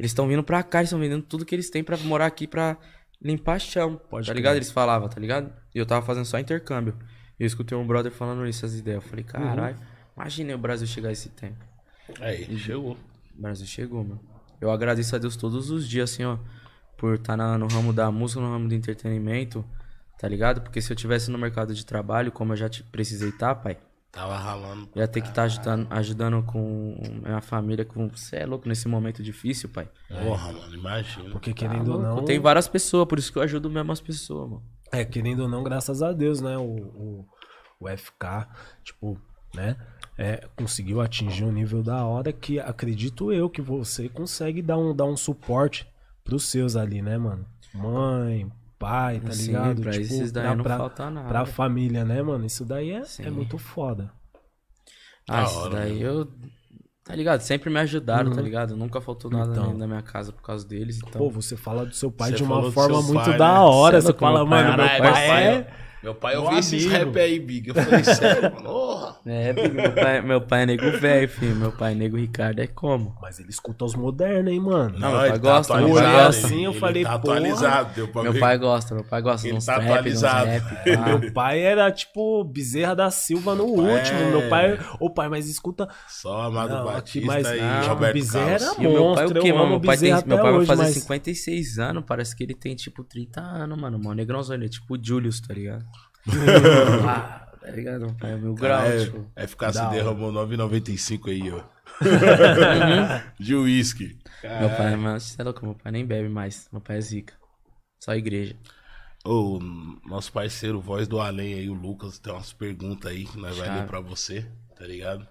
eles 0.00 0.12
estão 0.12 0.26
vindo 0.26 0.42
pra 0.42 0.62
cá, 0.62 0.78
eles 0.78 0.88
estão 0.88 0.98
vendendo 0.98 1.22
tudo 1.22 1.44
que 1.44 1.54
eles 1.54 1.68
têm 1.68 1.84
pra 1.84 1.96
morar 1.98 2.24
aqui 2.24 2.46
pra 2.46 2.78
limpar 3.22 3.60
chão. 3.60 4.00
Pode 4.08 4.26
tá 4.26 4.32
ligado? 4.32 4.56
Eles 4.56 4.70
falavam, 4.70 5.08
tá 5.08 5.20
ligado? 5.20 5.52
E 5.74 5.78
eu 5.78 5.84
tava 5.84 6.04
fazendo 6.04 6.24
só 6.24 6.38
intercâmbio. 6.38 6.96
E 7.38 7.42
eu 7.42 7.46
escutei 7.46 7.76
um 7.76 7.86
brother 7.86 8.10
falando 8.10 8.46
isso, 8.46 8.64
essas 8.64 8.78
ideias. 8.78 9.04
Eu 9.04 9.08
falei, 9.08 9.24
caralho, 9.24 9.76
imagina 10.16 10.54
o 10.54 10.58
Brasil 10.58 10.86
chegar 10.86 11.10
a 11.10 11.12
esse 11.12 11.28
tempo. 11.28 11.62
Aí, 12.18 12.58
chegou. 12.58 12.96
O 13.38 13.42
Brasil 13.42 13.66
chegou, 13.66 14.02
mano. 14.02 14.20
Eu 14.58 14.70
agradeço 14.70 15.14
a 15.14 15.18
Deus 15.18 15.36
todos 15.36 15.70
os 15.70 15.86
dias, 15.86 16.10
assim, 16.10 16.24
ó, 16.24 16.38
por 16.96 17.16
estar 17.16 17.36
no 17.36 17.66
ramo 17.66 17.92
da 17.92 18.10
música, 18.10 18.40
no 18.40 18.50
ramo 18.50 18.68
do 18.68 18.74
entretenimento, 18.74 19.62
tá 20.20 20.28
ligado? 20.28 20.60
Porque 20.60 20.80
se 20.82 20.92
eu 20.92 20.96
tivesse 20.96 21.30
no 21.30 21.38
mercado 21.38 21.74
de 21.74 21.84
trabalho, 21.86 22.30
como 22.30 22.52
eu 22.52 22.56
já 22.56 22.68
te- 22.68 22.82
precisei 22.82 23.30
estar, 23.30 23.54
pai, 23.54 23.78
Tava 24.12 24.36
ralando. 24.36 24.88
ia 24.96 25.06
ter 25.06 25.20
que 25.20 25.28
estar 25.28 25.44
ajudando, 25.44 25.86
ajudando 25.90 26.42
com 26.42 27.00
minha 27.24 27.40
família, 27.40 27.84
com 27.84 28.08
você 28.08 28.36
é 28.36 28.46
louco 28.46 28.68
nesse 28.68 28.88
momento 28.88 29.22
difícil, 29.22 29.68
pai. 29.68 29.88
Porra, 30.08 30.52
mano, 30.52 30.74
imagina. 30.74 31.30
Porque 31.30 31.54
querendo 31.54 31.92
ou 31.92 31.98
Tá 31.98 32.04
Louco, 32.08 32.16
não. 32.20 32.24
Tem 32.24 32.38
várias 32.40 32.66
pessoas, 32.68 33.06
por 33.06 33.18
isso 33.18 33.32
que 33.32 33.38
eu 33.38 33.42
ajudo 33.42 33.70
mesmo 33.70 33.92
as 33.92 34.00
pessoas, 34.00 34.50
mano. 34.50 34.62
É, 34.92 35.04
querendo 35.04 35.40
ou 35.44 35.48
não, 35.48 35.62
graças 35.62 36.02
a 36.02 36.12
Deus, 36.12 36.40
né? 36.40 36.58
O, 36.58 36.62
o, 36.64 37.28
o 37.78 37.88
FK, 37.88 38.48
tipo, 38.82 39.16
né? 39.54 39.76
É, 40.18 40.46
conseguiu 40.56 41.00
atingir 41.00 41.44
um 41.44 41.52
nível 41.52 41.82
da 41.82 42.04
hora 42.04 42.32
que 42.32 42.58
acredito 42.58 43.32
eu 43.32 43.48
que 43.48 43.62
você 43.62 44.08
consegue 44.08 44.60
dar 44.60 44.76
um, 44.76 44.94
dar 44.94 45.04
um 45.06 45.16
suporte 45.16 45.86
pros 46.24 46.44
seus 46.50 46.74
ali, 46.76 47.00
né, 47.00 47.16
mano? 47.16 47.46
Mãe, 47.72 48.50
pai, 48.80 49.20
tá 49.20 49.30
Sim, 49.32 49.46
ligado? 49.48 49.82
pra 49.82 49.96
esses 49.96 50.32
daí 50.32 50.56
não 50.56 50.64
falta 50.64 51.08
nada. 51.10 51.28
Pra 51.28 51.46
família, 51.46 52.04
né, 52.04 52.20
mano? 52.22 52.44
Isso 52.46 52.64
daí 52.64 52.90
é, 52.90 53.04
Sim. 53.04 53.26
é 53.26 53.30
muito 53.30 53.58
foda. 53.58 54.10
Ah, 55.28 55.44
isso 55.44 55.68
daí 55.68 56.00
eu. 56.02 56.26
Tá 57.04 57.14
ligado? 57.14 57.40
Sempre 57.40 57.70
me 57.70 57.78
ajudaram, 57.80 58.30
Uhum. 58.30 58.36
tá 58.36 58.42
ligado? 58.42 58.76
Nunca 58.76 59.00
faltou 59.00 59.30
nada 59.30 59.50
Então. 59.52 59.74
na- 59.74 59.86
minha 59.86 60.02
casa 60.02 60.32
por 60.32 60.42
causa 60.42 60.66
deles. 60.66 60.98
Então... 60.98 61.20
Pô, 61.20 61.30
você 61.30 61.56
fala 61.56 61.84
do 61.84 61.94
seu 61.94 62.10
pai 62.10 62.30
Você 62.30 62.36
de 62.36 62.42
uma 62.44 62.70
forma 62.72 63.02
muito 63.02 63.24
pai, 63.24 63.36
da 63.38 63.52
né? 63.54 63.58
hora. 63.60 64.00
Cê 64.00 64.08
é 64.08 64.12
Você 64.12 64.18
fala, 64.18 64.44
mano, 64.44 64.68
meu 64.68 64.76
pai 64.76 65.00
meu 65.00 65.12
pai 65.12 65.46
é. 65.46 65.72
Meu 66.02 66.14
pai, 66.14 66.34
eu 66.34 66.42
Meu 66.42 66.52
vi 66.52 66.58
esses 66.60 66.86
amigo. 66.86 67.10
rap 67.10 67.18
aí, 67.20 67.38
Big. 67.38 67.68
Eu 67.68 67.74
falei, 67.74 68.02
sério, 68.04 68.42
mano. 68.54 68.62
Porra. 68.62 69.16
É, 69.26 69.52
porque 69.52 69.68
meu 69.68 69.92
pai, 69.92 70.20
meu 70.22 70.40
pai 70.40 70.62
é 70.62 70.66
nego 70.66 70.90
velho, 70.98 71.28
filho. 71.28 71.54
Meu 71.56 71.72
pai 71.72 71.92
é 71.92 71.94
nego 71.94 72.16
Ricardo 72.16 72.58
é 72.60 72.66
como? 72.66 73.14
Mas 73.20 73.38
ele 73.38 73.50
escuta 73.50 73.84
os 73.84 73.94
modernos, 73.94 74.50
hein, 74.50 74.60
mano? 74.60 74.98
Não, 74.98 75.10
meu 75.10 75.18
pai 75.18 75.28
ele 75.28 75.38
gosta, 75.38 75.76
meu 75.76 75.94
pai 75.94 76.20
Assim, 76.26 76.64
eu 76.64 76.70
ele 76.70 76.80
falei, 76.80 77.02
tá 77.04 77.14
atualizado. 77.14 77.94
Deu 77.94 78.08
pra 78.08 78.22
Meu 78.22 78.32
ver. 78.32 78.40
pai 78.40 78.56
gosta, 78.58 78.94
meu 78.94 79.04
pai 79.04 79.20
gosta 79.20 79.46
Ele 79.46 79.56
uns 79.58 79.66
tá 79.66 79.78
uns 79.78 79.84
atualizado. 79.84 80.46
rap. 80.46 80.64
Meu 81.20 81.32
pai 81.32 81.60
era 81.60 81.90
tipo 81.92 82.42
Bezerra 82.44 82.94
da 82.96 83.10
Silva 83.10 83.54
no 83.54 83.64
pai 83.76 83.96
último. 83.98 84.18
é- 84.20 84.30
Meu 84.30 84.48
pai, 84.48 84.78
ô 84.98 85.10
pai, 85.10 85.28
mas 85.28 85.48
escuta. 85.48 85.86
Só 86.08 86.42
Amado 86.42 86.74
Não, 86.76 86.84
Batista 86.84 87.26
mas 87.26 87.46
e 87.46 87.56
não, 87.60 87.88
Roberto 87.88 88.14
Bezerra 88.14 88.58
Carlos. 88.58 88.78
E 88.78 88.86
o 88.86 88.90
meu 88.90 88.92
pai 88.92 89.02
monstro, 89.02 89.38
o 89.38 89.42
quê, 89.42 89.50
eu 89.50 89.56
mano? 89.56 89.68
Meu 89.70 89.80
pai, 89.80 89.98
tem, 89.98 90.10
meu 90.26 90.38
pai 90.40 90.52
vai 90.52 90.66
fazer 90.66 90.82
mas- 90.84 90.94
56 90.94 91.78
anos, 91.78 92.04
parece 92.06 92.34
que 92.34 92.42
ele 92.42 92.54
tem 92.54 92.74
tipo 92.74 93.04
30 93.04 93.40
anos, 93.40 93.78
mano. 93.78 93.98
Mó 93.98 94.12
negrãozão, 94.14 94.56
ele 94.56 94.64
é 94.66 94.68
tipo 94.68 94.94
o 94.94 94.98
Julius, 95.02 95.40
tá 95.40 95.52
ligado? 95.52 95.84
ah, 97.08 97.46
tá 97.60 97.70
ligado? 97.70 98.00
Meu 98.06 98.14
pai 98.14 98.32
é 98.32 98.36
mil 98.36 98.54
grau, 98.54 98.82
É, 98.82 99.04
tipo. 99.04 99.26
é 99.36 99.46
ficar 99.46 99.72
se 99.72 99.84
derramou 99.90 100.32
9,95 100.32 101.28
aí, 101.30 101.50
ó. 101.50 101.62
De 103.38 103.54
uísque. 103.54 104.18
Meu 104.42 104.70
pai, 104.70 104.96
mano, 104.96 105.20
você 105.20 105.40
é 105.40 105.44
louco, 105.44 105.64
meu 105.64 105.74
pai 105.74 105.92
nem 105.92 106.04
bebe 106.06 106.28
mais. 106.28 106.68
Meu 106.72 106.80
pai 106.80 106.98
é 106.98 107.00
zica. 107.00 107.34
Só 108.02 108.14
igreja. 108.14 108.56
Ô, 109.24 109.58
nosso 110.06 110.32
parceiro, 110.32 110.80
voz 110.80 111.06
do 111.06 111.20
além 111.20 111.54
aí, 111.54 111.68
o 111.68 111.74
Lucas, 111.74 112.18
tem 112.18 112.32
umas 112.32 112.52
perguntas 112.54 113.10
aí 113.10 113.24
que 113.26 113.36
nós 113.38 113.56
vai 113.56 113.66
Chave. 113.66 113.80
ler 113.80 113.86
pra 113.86 114.00
você, 114.00 114.50
tá 114.78 114.86
ligado? 114.86 115.26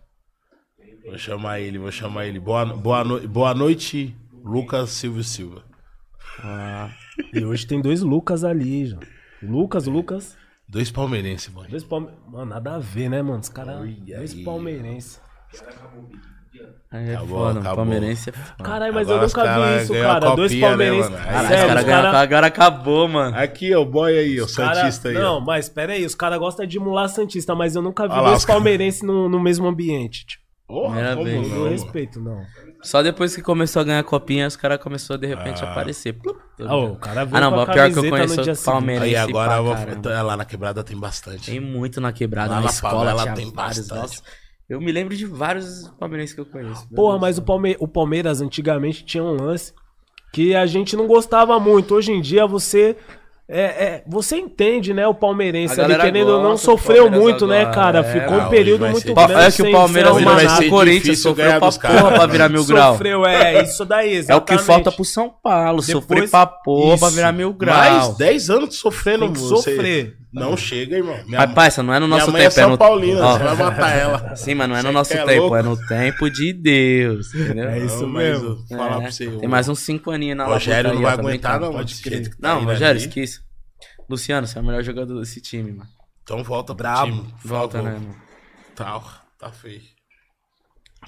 Vou 1.06 1.18
chamar 1.18 1.60
ele, 1.60 1.80
vou 1.80 1.92
chamar 1.92 2.28
ele. 2.28 2.40
Boa, 2.40 2.66
boa, 2.66 3.04
no- 3.04 3.28
boa 3.28 3.54
noite, 3.56 4.16
Lucas 4.44 4.92
Silvio 4.92 5.24
Silva. 5.24 5.64
Ah, 6.44 6.92
E 7.34 7.44
hoje 7.44 7.66
tem 7.66 7.82
dois 7.82 8.02
Lucas 8.02 8.44
ali, 8.44 8.86
já. 8.86 9.00
Lucas, 9.42 9.88
Lucas. 9.88 10.38
Dois 10.70 10.92
palmeirenses, 10.92 11.52
mano. 11.54 11.68
Dois 11.70 11.84
palme... 11.84 12.10
Mano, 12.28 12.46
nada 12.46 12.76
a 12.76 12.80
ver, 12.80 13.10
né, 13.10 13.22
mano? 13.22 13.40
Os 13.40 13.50
caras. 13.50 13.80
Dois 14.06 14.34
palmeirenses. 14.36 15.20
aí 16.92 17.10
é 17.10 17.16
Acabou, 17.16 17.40
foda, 17.40 17.60
acabou. 17.60 17.76
palmeirense 17.78 18.30
é 18.30 18.34
foda. 18.34 18.64
Caralho, 18.64 18.94
mas 18.94 19.08
Agora 19.08 19.24
eu 19.24 19.26
os 19.28 19.34
nunca 19.34 19.46
cara 19.46 19.78
vi 19.78 19.84
isso, 19.84 19.94
cara. 19.94 20.36
Dois 20.36 20.52
copinha, 20.52 20.62
né, 20.62 20.68
palmeirenses. 20.68 21.12
Aí- 21.16 21.24
Caralho, 21.26 21.48
Sério, 21.48 21.64
os 21.64 21.68
caras 21.68 21.80
os 21.82 21.86
ganharam, 21.88 22.12
cara- 22.12 22.20
agora 22.22 22.48
acabou, 22.48 23.08
mano. 23.08 23.38
Aqui, 23.38 23.74
ó, 23.74 23.82
o 23.82 23.86
boy 23.86 24.18
aí, 24.18 24.40
ó, 24.42 24.46
o 24.46 24.54
cara- 24.56 24.76
Santista 24.76 25.10
aí. 25.10 25.18
ó. 25.18 25.22
Não, 25.22 25.42
mas 25.42 25.70
pera 25.70 25.94
aí, 25.94 26.06
os 26.06 26.16
caras 26.16 26.38
gostam 26.40 26.66
de 26.66 26.78
emular 26.78 27.10
Santista, 27.10 27.56
mas 27.56 27.76
eu 27.76 27.82
nunca 27.82 28.08
vi 28.08 28.14
Olha 28.14 28.24
dois 28.26 28.38
os 28.40 28.46
cara- 28.46 28.58
palmeirenses 28.60 29.02
no, 29.02 29.28
no 29.28 29.40
mesmo 29.40 29.68
ambiente. 29.68 30.26
Tipo, 30.26 30.84
Primeira 30.84 31.16
vez. 31.16 31.36
com 31.48 31.48
não, 31.54 31.60
mano? 31.62 31.70
respeito, 31.72 32.20
não. 32.20 32.42
Só 32.82 33.02
depois 33.02 33.36
que 33.36 33.42
começou 33.42 33.82
a 33.82 33.84
ganhar 33.86 34.04
copinha, 34.04 34.48
os 34.48 34.56
caras 34.56 34.82
começaram 34.82 35.18
a 35.18 35.22
de 35.22 35.28
repente 35.28 35.64
Ah. 35.64 35.72
aparecer. 35.72 36.14
Plup. 36.14 36.38
Ah, 36.62 36.76
o 36.78 36.96
cara 36.96 37.22
Ah, 37.32 37.40
não, 37.42 37.52
com 37.52 37.60
a 37.60 37.66
pior 37.68 37.92
que 37.92 38.00
eu 38.00 38.10
conheço 38.10 38.36
seguinte. 38.44 38.64
palmeirense 38.64 39.06
Aí 39.08 39.16
agora 39.16 39.56
eu 39.58 39.64
vou- 39.66 39.74
caramba. 39.74 40.22
lá 40.22 40.38
na 40.38 40.46
quebrada 40.46 40.84
tem 40.84 40.98
bastante. 40.98 41.52
Tem 41.52 41.60
muito 41.60 42.00
na 42.00 42.12
quebrada, 42.14 42.50
Lá 42.52 42.56
na 42.58 42.62
na 42.64 42.70
escola 42.70 43.14
tinha 43.22 43.34
tem 43.34 43.52
vários. 43.52 43.80
bastante. 43.88 44.00
Nossa, 44.02 44.24
eu 44.70 44.80
me 44.80 44.92
lembro 44.92 45.16
de 45.16 45.26
vários 45.26 45.90
palmeirenses 46.00 46.34
que 46.34 46.42
eu 46.42 46.46
conheço. 46.46 46.88
Porra, 46.96 47.18
mas 47.20 47.38
o, 47.38 47.42
Palme 47.42 47.76
o 47.80 47.88
Palmeiras 47.88 48.40
antigamente 48.42 49.04
tinha 49.04 49.24
um 49.24 49.34
lance 49.36 49.74
que 50.32 50.56
a 50.56 50.66
gente 50.66 50.96
não 50.96 51.06
gostava 51.08 51.60
muito. 51.60 51.96
Hoje 51.96 52.12
em 52.12 52.22
dia 52.22 52.46
você. 52.48 52.96
É, 53.52 53.62
é, 53.62 54.04
você 54.06 54.36
entende, 54.36 54.94
né? 54.94 55.08
O 55.08 55.14
palmeirense 55.16 55.82
ali, 55.82 55.96
querendo 55.98 56.30
ou 56.34 56.44
não, 56.44 56.56
sofreu 56.56 57.10
muito, 57.10 57.48
né, 57.48 57.66
cara? 57.66 58.00
é. 58.00 58.04
Ficou 58.04 58.38
um 58.38 58.48
período 58.48 58.88
muito 58.88 59.12
grande. 59.12 59.34
É 59.34 59.46
que 59.46 59.52
sem- 59.54 59.70
o 59.70 59.72
Palmeiras 59.72 60.14
sem 60.16 60.26
Hoje 60.28 60.36
vai 60.36 60.50
ser 60.50 60.68
o 60.68 60.70
Corinthians 60.70 61.04
difícil 61.04 61.32
sofreu 61.32 61.60
pra 61.60 61.72
porra 61.72 62.12
pra 62.12 62.26
virar 62.28 62.48
mil 62.50 62.64
grau. 62.64 62.92
Sofreu, 62.94 63.26
é, 63.26 63.64
isso 63.64 63.84
daí, 63.86 64.10
É 64.14 64.18
o 64.18 64.20
exatamente. 64.20 64.60
que 64.60 64.66
falta 64.68 64.92
pro 64.92 65.04
São 65.04 65.34
Paulo, 65.42 65.82
sofrer 65.82 66.02
Depois- 66.02 66.30
pra 66.30 66.46
porra 66.46 66.98
pra 67.00 67.10
virar 67.10 67.32
mil 67.32 67.52
grau. 67.52 67.76
Mais 67.76 68.10
10 68.18 68.50
anos 68.52 68.76
sofrendo, 68.76 69.26
Tem 69.26 69.34
que 69.34 69.40
você- 69.40 69.56
sofrer. 69.72 70.16
Não 70.32 70.56
chega, 70.56 70.96
irmão. 70.98 71.18
Minha, 71.26 71.40
Mas, 71.40 71.54
parça, 71.54 71.82
não 71.82 71.92
é 71.94 72.00
no 72.00 72.08
minha 72.08 72.20
nosso 72.20 72.32
mãe 72.32 72.42
tempo, 72.44 72.52
é 72.52 72.62
São 72.62 72.70
no... 72.72 72.78
Paulina, 72.78 73.26
Ó, 73.26 73.38
você 73.38 73.44
vai 73.44 73.56
matar 73.56 73.90
ela. 73.98 74.36
Sim, 74.38 74.54
mas 74.56 74.70
não 74.70 74.76
é 74.76 74.80
no 74.84 74.88
Você 74.90 74.94
nosso 74.94 75.14
é 75.14 75.26
tempo, 75.26 75.42
louco. 75.42 75.56
é 75.56 75.64
no 75.64 75.88
tempo 75.88 76.30
de 76.30 76.54
Deus, 76.54 77.34
entendeu? 77.34 77.70
É 77.70 77.80
isso 77.80 78.02
Não, 78.02 78.10
mas 78.10 78.24
mesmo. 78.30 78.56
vou 78.58 78.68
falar 78.68 78.98
É, 78.98 79.02
pra 79.02 79.12
você. 79.12 79.28
Tem 79.32 79.48
o 79.48 79.52
mais 79.52 79.68
uns 79.70 79.80
5 79.80 80.12
aninhos 80.12 80.38
na 80.38 80.46
Rogério 80.46 80.90
labuta 80.90 80.96
não 80.96 81.02
vai 81.02 81.16
também, 81.18 81.30
aguentar, 81.32 81.52
cara. 81.54 81.66
não, 81.66 81.74
pode 81.74 81.96
crer. 82.02 82.30
tá 82.30 82.36
Não, 82.40 82.64
Rogério, 82.64 82.98
esqueça. 83.00 83.42
Luciano, 84.08 84.46
você 84.48 84.58
é 84.58 84.62
o 84.62 84.66
melhor 84.66 84.84
jogador 84.84 85.20
desse 85.20 85.42
time, 85.42 85.72
mano. 85.72 85.90
Então 86.24 86.44
volta 86.44 86.76
pro 86.76 86.84
Brabo. 86.84 87.12
time. 87.12 87.34
Volta, 87.44 87.78
favor. 87.80 87.92
né, 87.92 88.00
mano? 88.00 88.16
Tá, 88.76 89.02
tá 89.40 89.52
feio. 89.52 89.82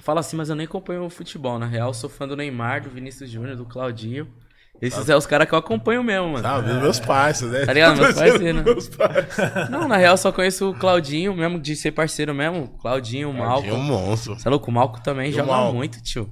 Fala 0.00 0.20
assim, 0.20 0.36
mas 0.36 0.48
eu 0.48 0.56
nem 0.56 0.66
acompanho 0.66 1.04
o 1.04 1.10
futebol. 1.10 1.58
Na 1.58 1.66
real, 1.66 1.92
sou 1.94 2.10
fã 2.10 2.26
do 2.26 2.34
Neymar, 2.36 2.82
do 2.82 2.90
Vinícius 2.90 3.30
Júnior, 3.30 3.56
do 3.56 3.64
Claudinho. 3.66 4.26
Esses 4.82 5.08
é 5.08 5.16
os 5.16 5.26
caras 5.26 5.48
que 5.48 5.54
eu 5.54 5.58
acompanho 5.60 6.02
mesmo, 6.02 6.30
mano. 6.30 6.42
Tá, 6.42 6.58
vendo 6.58 6.80
meus 6.80 6.98
parceiros, 6.98 7.56
né? 7.56 7.64
Tá 7.64 7.72
ligado? 7.72 7.98
Meus 8.00 8.14
parceiros. 8.18 8.64
Meus 8.64 8.88
parceiros. 8.88 9.70
Não, 9.70 9.86
na 9.86 9.96
real, 9.96 10.14
eu 10.14 10.18
só 10.18 10.32
conheço 10.32 10.70
o 10.70 10.74
Claudinho, 10.76 11.32
mesmo 11.36 11.60
de 11.60 11.76
ser 11.76 11.92
parceiro 11.92 12.34
mesmo. 12.34 12.76
Claudinho, 12.78 13.30
o 13.30 13.32
Malco. 13.32 13.62
Tinha 13.62 13.74
um 13.74 13.82
monstro. 13.82 14.34
Você 14.34 14.48
é 14.48 14.50
louco? 14.50 14.68
O 14.70 14.74
Malco 14.74 15.00
também 15.00 15.30
E 15.30 15.32
joga 15.32 15.52
Malco? 15.52 15.74
muito, 15.76 16.02
tio. 16.02 16.28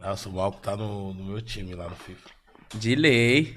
Nossa, 0.00 0.28
o 0.28 0.32
Malco 0.32 0.60
tá 0.62 0.74
no, 0.76 1.12
no 1.12 1.24
meu 1.24 1.42
time 1.42 1.74
lá 1.74 1.88
no 1.88 1.94
FIFA. 1.94 2.30
De 2.74 2.94
lei. 2.94 3.54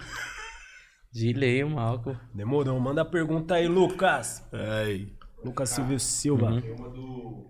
De 1.14 1.32
lei, 1.32 1.64
o 1.64 1.70
Malco. 1.70 2.20
Demorou. 2.34 2.78
Manda 2.82 3.02
a 3.04 3.06
pergunta 3.06 3.56
aí, 3.56 3.68
Lucas. 3.68 4.46
Ai. 4.52 5.08
Lucas 5.44 5.70
Silvio 5.70 6.00
Silva. 6.00 6.48
Uhum. 6.52 6.60
Tem 6.62 6.76
uma 6.76 6.90
do, 6.90 7.48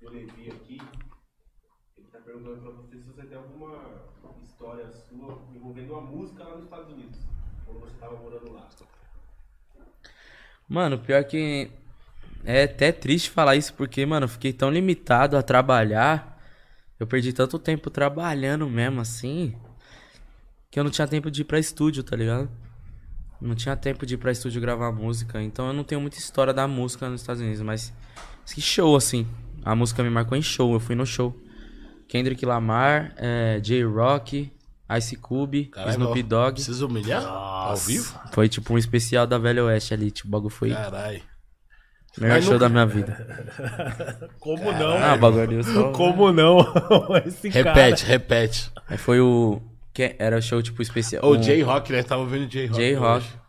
do 0.00 0.10
Levi 0.10 0.48
aqui. 0.48 0.78
Ele 1.98 2.06
tá 2.10 2.18
perguntando 2.24 2.62
pra 2.62 2.70
você 2.70 2.96
se 2.98 3.06
você 3.08 3.26
tem 3.26 3.36
alguma 3.36 4.01
história 4.62 4.86
sua 5.08 5.38
envolvendo 5.54 5.96
a 5.96 6.00
música 6.00 6.44
lá 6.44 6.54
nos 6.54 6.64
Estados 6.64 6.92
Unidos. 6.92 7.18
Quando 7.66 7.80
você 7.80 7.96
tava 7.98 8.16
morando 8.16 8.52
lá. 8.52 8.68
Mano, 10.68 10.98
pior 10.98 11.24
que. 11.24 11.70
É 12.44 12.64
até 12.64 12.90
triste 12.90 13.30
falar 13.30 13.56
isso, 13.56 13.74
porque, 13.74 14.04
mano, 14.04 14.24
eu 14.24 14.28
fiquei 14.28 14.52
tão 14.52 14.70
limitado 14.70 15.36
a 15.36 15.42
trabalhar. 15.42 16.40
Eu 16.98 17.06
perdi 17.06 17.32
tanto 17.32 17.58
tempo 17.58 17.90
trabalhando 17.90 18.68
mesmo, 18.68 19.00
assim. 19.00 19.54
Que 20.70 20.78
eu 20.78 20.84
não 20.84 20.90
tinha 20.90 21.06
tempo 21.06 21.30
de 21.30 21.42
ir 21.42 21.44
pra 21.44 21.58
estúdio, 21.58 22.02
tá 22.02 22.16
ligado? 22.16 22.48
Não 23.40 23.54
tinha 23.54 23.76
tempo 23.76 24.06
de 24.06 24.14
ir 24.14 24.18
pra 24.18 24.32
estúdio 24.32 24.60
gravar 24.60 24.92
música. 24.92 25.42
Então 25.42 25.68
eu 25.68 25.72
não 25.72 25.84
tenho 25.84 26.00
muita 26.00 26.18
história 26.18 26.54
da 26.54 26.66
música 26.68 27.08
nos 27.08 27.20
Estados 27.20 27.42
Unidos, 27.42 27.60
mas. 27.62 27.92
Que 28.46 28.60
show, 28.60 28.96
assim. 28.96 29.26
A 29.64 29.74
música 29.74 30.02
me 30.02 30.10
marcou 30.10 30.36
em 30.36 30.42
show, 30.42 30.72
eu 30.72 30.80
fui 30.80 30.94
no 30.94 31.06
show. 31.06 31.36
Kendrick 32.12 32.44
Lamar, 32.44 33.14
é, 33.16 33.58
J-Rock, 33.60 34.52
Ice 34.98 35.16
Cube, 35.16 35.64
Caralho, 35.70 35.92
Snoop. 35.92 36.22
Dogg. 36.24 36.52
Precisa 36.56 36.84
humilhar? 36.84 37.24
Ao 37.26 37.74
vivo? 37.74 38.14
Foi 38.32 38.50
tipo 38.50 38.74
um 38.74 38.76
especial 38.76 39.26
da 39.26 39.38
Velha 39.38 39.64
Oeste 39.64 39.94
ali, 39.94 40.10
tipo, 40.10 40.28
o 40.28 40.30
bagulho 40.30 40.50
foi 40.50 40.68
Caralho. 40.74 41.22
melhor 42.18 42.34
Mas 42.34 42.44
show 42.44 42.52
nunca- 42.52 42.64
da 42.64 42.68
minha 42.68 42.84
vida. 42.84 44.28
Como 44.38 44.70
não? 44.72 45.02
Ah, 45.02 45.14
o 45.14 45.18
bagulho 45.18 45.64
só... 45.64 45.90
Como 45.92 46.30
não? 46.30 46.58
Esse 47.26 47.48
Repete, 47.48 48.04
repete. 48.04 48.70
Aí 48.86 48.98
foi 48.98 49.18
o... 49.18 49.62
Que 49.94 50.14
era 50.18 50.36
o 50.36 50.42
show, 50.42 50.60
tipo, 50.62 50.82
especial. 50.82 51.24
O 51.24 51.34
um- 51.34 51.40
J-Rock, 51.40 51.92
né? 51.92 52.02
Tava 52.02 52.20
ouvindo 52.20 52.46
J-Rock. 52.46 52.78
J-Rock. 52.78 53.24
hoje. 53.26 53.40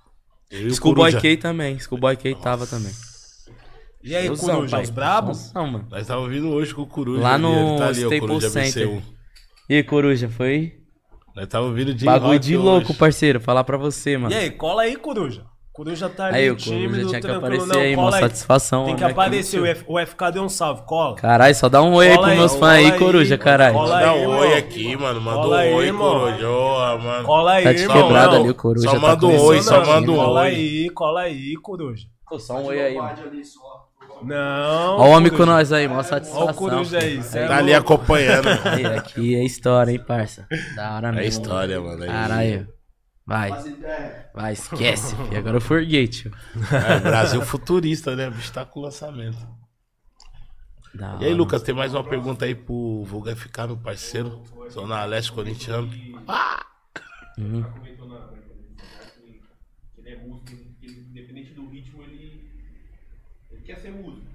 Eu 0.51 0.61
e 0.61 0.67
o 0.67 0.73
Schoolboy. 0.73 1.11
K 1.19 1.35
também. 1.35 1.77
Schoolboy 1.79 2.15
K 2.15 2.33
tava 2.35 2.65
também. 2.65 2.93
E 4.03 4.15
aí, 4.15 4.27
Showzão, 4.27 4.55
Coruja, 4.55 4.71
pai. 4.77 4.83
os 4.83 4.89
brabos? 4.89 5.37
Showzão, 5.43 5.67
mano. 5.67 5.87
Nós 5.89 6.07
tava 6.07 6.21
ouvindo 6.21 6.49
hoje 6.49 6.73
com 6.75 6.81
o 6.81 6.87
Coruja. 6.87 7.21
Lá 7.21 7.33
ali, 7.35 7.43
no 7.43 7.77
tá 7.77 7.87
ali, 7.87 8.05
o 8.05 8.09
Staples 8.13 8.19
Coruja 8.19 8.49
Center. 8.49 8.87
BC1. 8.89 9.01
E 9.69 9.75
aí, 9.75 9.83
Coruja, 9.83 10.29
foi 10.29 10.73
Nós 11.35 11.47
tava 11.47 11.65
ouvindo 11.65 11.93
J-Rock 11.93 12.19
bagulho 12.19 12.39
de 12.39 12.57
hoje. 12.57 12.65
louco, 12.65 12.93
parceiro. 12.93 13.39
Falar 13.39 13.63
pra 13.63 13.77
você, 13.77 14.17
mano. 14.17 14.33
E 14.33 14.37
aí, 14.37 14.51
cola 14.51 14.81
aí, 14.83 14.95
Coruja. 14.97 15.45
Coruja 15.71 16.07
tá 16.07 16.27
ali, 16.27 16.37
Aí, 16.37 16.51
o 16.51 16.55
tímido, 16.55 16.87
Coruja 16.89 17.07
tinha 17.09 17.21
que 17.21 17.31
aparecer 17.31 17.65
não, 17.67 17.79
aí, 17.81 17.95
cola 17.95 18.11
mó 18.11 18.19
satisfação, 18.19 18.85
Tem 18.85 18.95
que 18.95 19.03
aparecer, 19.03 19.57
que 19.57 19.63
o, 19.63 19.65
F, 19.65 19.83
o 19.87 20.05
FK 20.05 20.31
deu 20.31 20.43
um 20.43 20.49
salve, 20.49 20.83
cola. 20.85 21.15
Caralho, 21.15 21.55
só 21.55 21.67
dá 21.67 21.81
um 21.81 21.93
oi 21.95 22.09
aí 22.09 22.15
Cola 22.15 22.27
pros 22.27 22.37
meus 22.37 22.51
cola 22.51 22.61
fãs 22.73 22.77
aí, 22.91 22.99
Coruja, 22.99 23.37
caralho. 23.39 23.73
cola 23.73 23.95
Manda 23.95 24.11
aí, 24.11 24.27
um 24.27 24.29
oi 24.29 24.45
irmão. 24.45 24.57
aqui, 24.59 24.95
mano. 24.97 25.21
Mandou 25.21 25.41
Cola 25.41 25.57
aí, 25.57 25.71
um 25.71 25.75
oi. 25.75 25.91
Coruja. 25.91 26.49
Ô, 26.49 26.97
mano. 26.99 27.25
Cola 27.25 27.51
aí, 27.53 27.63
Tá 27.63 27.73
de 27.73 27.81
irmão. 27.81 28.03
quebrada 28.03 28.31
não. 28.33 28.41
ali, 28.41 28.49
o 28.51 28.55
Coruja. 28.55 28.87
Só 28.87 28.93
tá 28.93 28.99
manda 29.01 29.25
um 29.25 29.41
oi, 29.41 29.61
só 29.63 29.83
manda 29.83 30.11
um 30.11 30.15
Cola 30.15 30.41
oi. 30.41 30.47
aí, 30.47 30.89
cola 30.91 31.21
aí, 31.21 31.55
Coruja. 31.55 32.07
Pô, 32.29 32.37
Só 32.39 32.57
um 32.59 32.65
oi 32.65 32.79
aí, 32.79 32.95
mano. 32.95 33.17
Não. 34.25 34.97
Ó 34.97 35.07
o 35.07 35.11
homem 35.11 35.31
com 35.31 35.45
nós 35.45 35.71
aí, 35.71 35.87
mó 35.87 35.95
Ó 35.95 35.99
o 35.99 36.03
satisfação. 36.03 36.53
Coruja 36.53 36.99
aí, 36.99 37.21
cê 37.23 37.39
é 37.39 37.47
Tá 37.47 37.57
ali 37.57 37.73
acompanhando. 37.73 38.47
Aí, 38.65 38.85
aqui 38.85 39.35
é 39.35 39.43
história, 39.43 39.91
hein, 39.91 39.99
parça. 39.99 40.47
Da 40.75 40.95
hora 40.95 41.09
É 41.09 41.11
mesmo. 41.11 41.41
história, 41.41 41.79
mano. 41.81 42.03
É- 42.03 42.07
Caralho. 42.07 42.67
Vai. 43.25 43.51
Vai, 44.33 44.53
esquece, 44.53 45.15
filho. 45.17 45.37
Agora 45.37 45.57
eu 45.57 45.61
forguei, 45.61 46.07
tio. 46.07 46.31
É, 46.71 46.99
Brasil 46.99 47.41
futurista, 47.41 48.15
né? 48.15 48.27
O 48.27 48.31
bicho 48.31 48.51
tá 48.51 48.65
com 48.65 48.81
lançamento. 48.81 49.37
Da 50.93 51.13
E 51.19 51.23
aí, 51.23 51.27
hora. 51.27 51.35
Lucas, 51.35 51.63
tem 51.63 51.73
mais 51.73 51.93
uma 51.93 52.03
pergunta 52.03 52.45
aí 52.45 52.53
pro 52.53 53.03
Vulga 53.05 53.35
ficar, 53.35 53.65
meu 53.67 53.77
parceiro. 53.77 54.43
Zona 54.69 55.03
Leste 55.05 55.31
corintiano. 55.31 55.89
Uhum. 57.37 57.63
Comentou 57.63 58.07
na, 58.07 58.19
na 58.19 58.37
entrevista 58.37 58.83
que 59.25 59.31
que 59.95 60.01
ele 60.01 60.09
é 60.11 60.17
músico, 60.17 60.45
que 60.79 60.85
ele, 60.85 60.99
independente 61.09 61.53
do 61.53 61.67
ritmo, 61.69 62.03
ele, 62.03 62.47
ele 63.51 63.61
quer 63.73 63.81
ser 63.81 63.91
músico. 63.91 64.27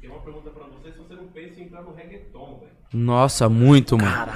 Tem 0.00 0.10
uma 0.10 0.20
pergunta 0.20 0.50
pra 0.50 0.64
você 0.64 0.92
se 0.92 0.98
você 0.98 1.14
não 1.14 1.26
pensa 1.28 1.60
em 1.60 1.64
entrar 1.64 1.82
no 1.82 1.92
reggaeton, 1.94 2.60
velho. 2.60 2.78
Nossa, 2.92 3.48
muito, 3.48 3.98
mano. 3.98 4.30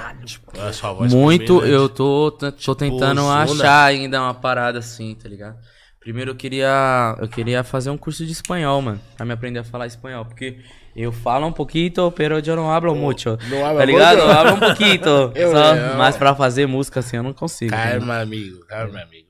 A 0.59 0.71
sua 0.73 0.93
voz 0.93 1.11
Muito, 1.11 1.55
combina, 1.55 1.73
eu 1.73 1.89
tô, 1.89 2.31
tô 2.31 2.75
tentando 2.75 3.21
Ozuna. 3.21 3.41
achar 3.41 3.85
ainda 3.85 4.21
uma 4.21 4.33
parada 4.33 4.79
assim, 4.79 5.15
tá 5.15 5.27
ligado? 5.27 5.57
Primeiro 5.99 6.31
eu 6.31 6.35
queria, 6.35 7.15
eu 7.19 7.27
queria 7.29 7.63
fazer 7.63 7.89
um 7.89 7.97
curso 7.97 8.25
de 8.25 8.31
espanhol, 8.33 8.81
mano, 8.81 8.99
pra 9.15 9.25
me 9.25 9.31
aprender 9.31 9.59
a 9.59 9.63
falar 9.63 9.87
espanhol, 9.87 10.25
porque 10.25 10.59
eu 10.95 11.11
falo 11.13 11.47
um 11.47 11.51
pouquito, 11.53 12.11
pero 12.11 12.37
eu 12.37 12.55
não 12.55 12.69
hablo 12.69 12.93
mucho, 12.93 13.37
não 13.49 13.65
habla 13.65 13.79
tá 13.79 13.85
ligado? 13.85 14.17
mucho? 14.17 14.27
Eu 14.27 14.31
hablo 14.37 14.53
um 14.53 14.59
pouquito, 14.59 15.09
Eu 15.33 15.51
só, 15.51 15.73
não. 15.75 15.97
mas 15.97 16.17
pra 16.17 16.35
fazer 16.35 16.67
música 16.67 16.99
assim 16.99 17.17
eu 17.17 17.23
não 17.23 17.33
consigo. 17.33 17.71
Calma, 17.71 18.19
amigo. 18.19 18.65
Calma, 18.67 19.01
amigo. 19.01 19.29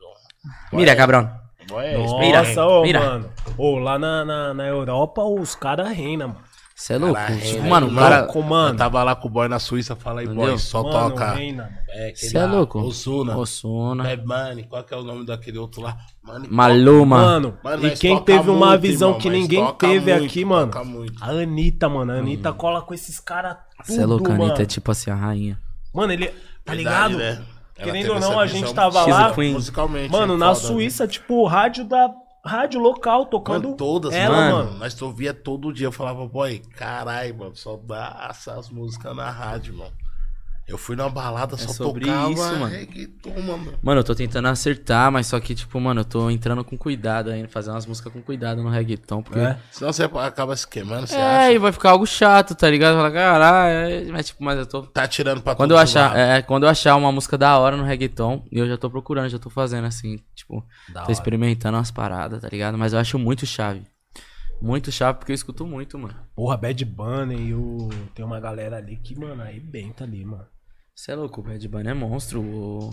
Mira, 0.74 0.95
cabrão. 0.95 1.43
Boy, 1.68 1.86
é 1.86 1.97
Nossa, 1.97 2.18
Mira, 2.20 2.66
ô, 2.68 2.82
mira. 2.84 2.99
mano. 2.99 3.30
Ô, 3.57 3.78
lá 3.80 3.97
na, 3.99 4.26
na, 4.26 4.53
na 4.53 4.68
Europa, 4.68 5.24
os 5.24 5.55
caras 5.55 5.89
reinam, 5.89 6.30
mano. 6.30 6.41
Você 6.76 6.93
é 6.93 6.97
louco? 6.97 7.14
Cara, 7.14 7.36
tipo, 7.36 7.45
reina, 7.53 7.70
mano, 7.70 7.88
o 7.88 7.95
cara... 7.95 8.24
Comando. 8.26 8.74
Eu 8.74 8.78
tava 8.78 9.03
lá 9.03 9.16
com 9.16 9.28
o 9.28 9.32
boy 9.32 9.47
na 9.47 9.59
Suíça, 9.59 9.95
fala 9.95 10.22
aí, 10.22 10.28
boy, 10.28 10.57
só 10.57 10.82
Mano, 10.82 11.11
toca. 11.11 11.28
mano. 11.36 11.68
É, 11.89 12.14
Você 12.16 12.36
é 12.36 12.45
lá, 12.45 12.51
louco? 12.51 12.80
Ozuna. 12.80 13.38
Osuna. 13.38 14.03
Bad 14.03 14.24
Bunny, 14.24 14.64
qual 14.64 14.84
que 14.84 14.93
é 14.93 14.97
o 14.97 15.03
nome 15.03 15.24
daquele 15.24 15.59
outro 15.59 15.82
lá? 15.84 15.95
Mano, 16.24 16.47
Maluma. 16.49 17.18
Mano, 17.18 17.57
Mano, 17.64 17.88
e 17.88 17.91
quem 17.91 18.20
teve 18.24 18.49
uma 18.49 18.70
muito, 18.70 18.82
visão 18.82 19.09
irmão, 19.09 19.22
que 19.22 19.30
ninguém 19.30 19.74
teve 19.76 20.11
muito, 20.14 20.26
aqui, 20.26 20.43
mano. 20.43 20.72
A 21.22 21.30
Anitta, 21.30 21.88
mano. 21.88 22.11
A 22.11 22.16
Anitta 22.16 22.51
cola 22.51 22.82
com 22.82 22.93
esses 22.93 23.20
caras 23.20 23.55
tudo, 23.78 23.95
Você 23.95 24.01
é 24.01 24.05
louco, 24.05 24.26
a 24.26 24.30
mano. 24.32 24.43
Anitta 24.45 24.64
é 24.64 24.66
tipo 24.66 24.91
assim, 24.91 25.11
a 25.11 25.16
rainha. 25.16 25.59
Mano, 25.93 26.11
ele... 26.11 26.34
Tá 26.66 26.74
Verdade, 26.74 27.14
ligado? 27.14 27.18
né? 27.18 27.45
Ela 27.78 27.92
Querendo 27.92 28.14
ou 28.14 28.20
não, 28.20 28.40
a 28.40 28.46
gente 28.48 28.74
tava 28.74 29.06
lá... 29.06 29.34
Musicalmente. 29.36 30.12
Mano, 30.12 30.36
é 30.36 30.38
na 30.38 30.54
foda, 30.54 30.68
Suíça, 30.68 31.08
tipo, 31.08 31.46
rádio 31.46 31.86
da... 31.86 32.14
Rádio 32.46 32.78
local 32.82 33.28
tocando 33.28 33.64
Mano, 33.64 33.78
todas, 33.78 34.14
ela, 34.14 34.36
mano. 34.36 34.66
mano. 34.66 34.80
Nós 34.80 35.02
ouvia 35.02 35.34
todo 35.34 35.72
dia. 35.72 35.88
Eu 35.88 35.94
falava, 35.94 36.28
boy, 36.28 36.60
caralho, 36.76 37.38
mano, 37.38 37.56
só 37.56 37.78
dá 37.78 38.28
essas 38.30 38.70
músicas 38.70 39.16
na 39.16 39.30
rádio, 39.30 39.78
mano. 39.78 39.94
Eu 40.66 40.78
fui 40.78 40.95
numa 40.95 41.09
balada, 41.09 41.57
só 41.57 41.70
É 41.70 41.74
sobre 41.74 42.05
tocava 42.05 42.32
isso, 42.32 42.41
mano. 42.41 42.66
reggaeton, 42.68 43.41
mano. 43.41 43.74
Mano, 43.82 43.99
eu 43.99 44.03
tô 44.03 44.16
tentando 44.16 44.47
acertar, 44.47 45.11
mas 45.11 45.28
só 45.28 45.38
que, 45.39 45.53
tipo, 45.53 45.78
mano, 45.80 46.01
eu 46.01 46.05
tô 46.05 46.30
entrando 46.30 46.64
com 46.64 46.78
cuidado 46.78 47.30
ainda, 47.32 47.49
fazer 47.49 47.70
umas 47.70 47.86
músicas 47.86 48.14
com 48.14 48.22
cuidado 48.22 48.64
no 48.64 48.70
reggaeton, 48.70 49.22
porque... 49.22 49.39
É. 49.39 49.57
Senão 49.70 49.91
você 49.91 50.03
acaba 50.03 50.55
se 50.55 50.66
queimando, 50.66 51.05
você 51.05 51.16
É, 51.16 51.22
acha? 51.22 51.51
e 51.51 51.57
vai 51.57 51.72
ficar 51.74 51.89
algo 51.91 52.05
chato, 52.07 52.55
tá 52.55 52.70
ligado? 52.70 52.95
Fala, 52.95 53.11
caralho, 53.11 53.74
é", 53.74 54.11
mas 54.11 54.28
tipo, 54.28 54.41
mas 54.41 54.57
eu 54.57 54.66
tô... 54.66 54.84
Tá 54.84 55.05
tirando 55.05 55.41
pra 55.41 55.53
Quando 55.53 55.72
eu, 55.72 55.78
achar, 55.78 56.18
é, 56.18 56.41
quando 56.41 56.64
eu 56.64 56.70
achar 56.70 56.95
uma 56.95 57.11
música 57.11 57.38
da 57.38 57.57
hora 57.59 57.76
no 57.76 57.84
reggaeton, 57.84 58.45
eu 58.49 58.66
já 58.66 58.78
tô 58.78 58.89
procurando, 58.89 59.28
já 59.30 59.38
tô 59.39 59.49
fazendo 59.49 59.86
assim, 59.86 60.18
tipo, 60.34 60.66
Da 60.88 61.01
tô 61.01 61.03
hora. 61.07 61.11
experimentando 61.11 61.78
umas 61.78 61.91
paradas, 61.91 62.41
tá 62.41 62.47
ligado? 62.49 62.78
Mas 62.78 62.93
eu 62.93 62.99
acho 62.99 63.20
muito 63.20 63.45
chave. 63.45 63.84
Muito 64.61 64.93
chave 64.93 65.18
porque 65.20 65.34
eu 65.34 65.36
escuto 65.36 65.66
muito, 65.68 65.99
mano. 65.99 66.16
Porra, 66.34 66.55
Bad 66.55 66.86
Bunny 66.86 67.47
e 67.49 67.53
o... 67.53 67.89
Tem 68.16 68.24
uma 68.24 68.39
galera 68.39 68.78
ali 68.78 68.95
que, 68.95 69.14
mano, 69.20 69.41
arrebenta 69.41 70.05
ali, 70.05 70.24
mano. 70.24 70.45
Você 70.96 71.12
é 71.12 71.16
louco, 71.16 71.41
o 71.41 71.44
Bad 71.44 71.68
Bunny 71.68 71.89
é 71.89 71.94
monstro. 71.94 72.41
O, 72.41 72.91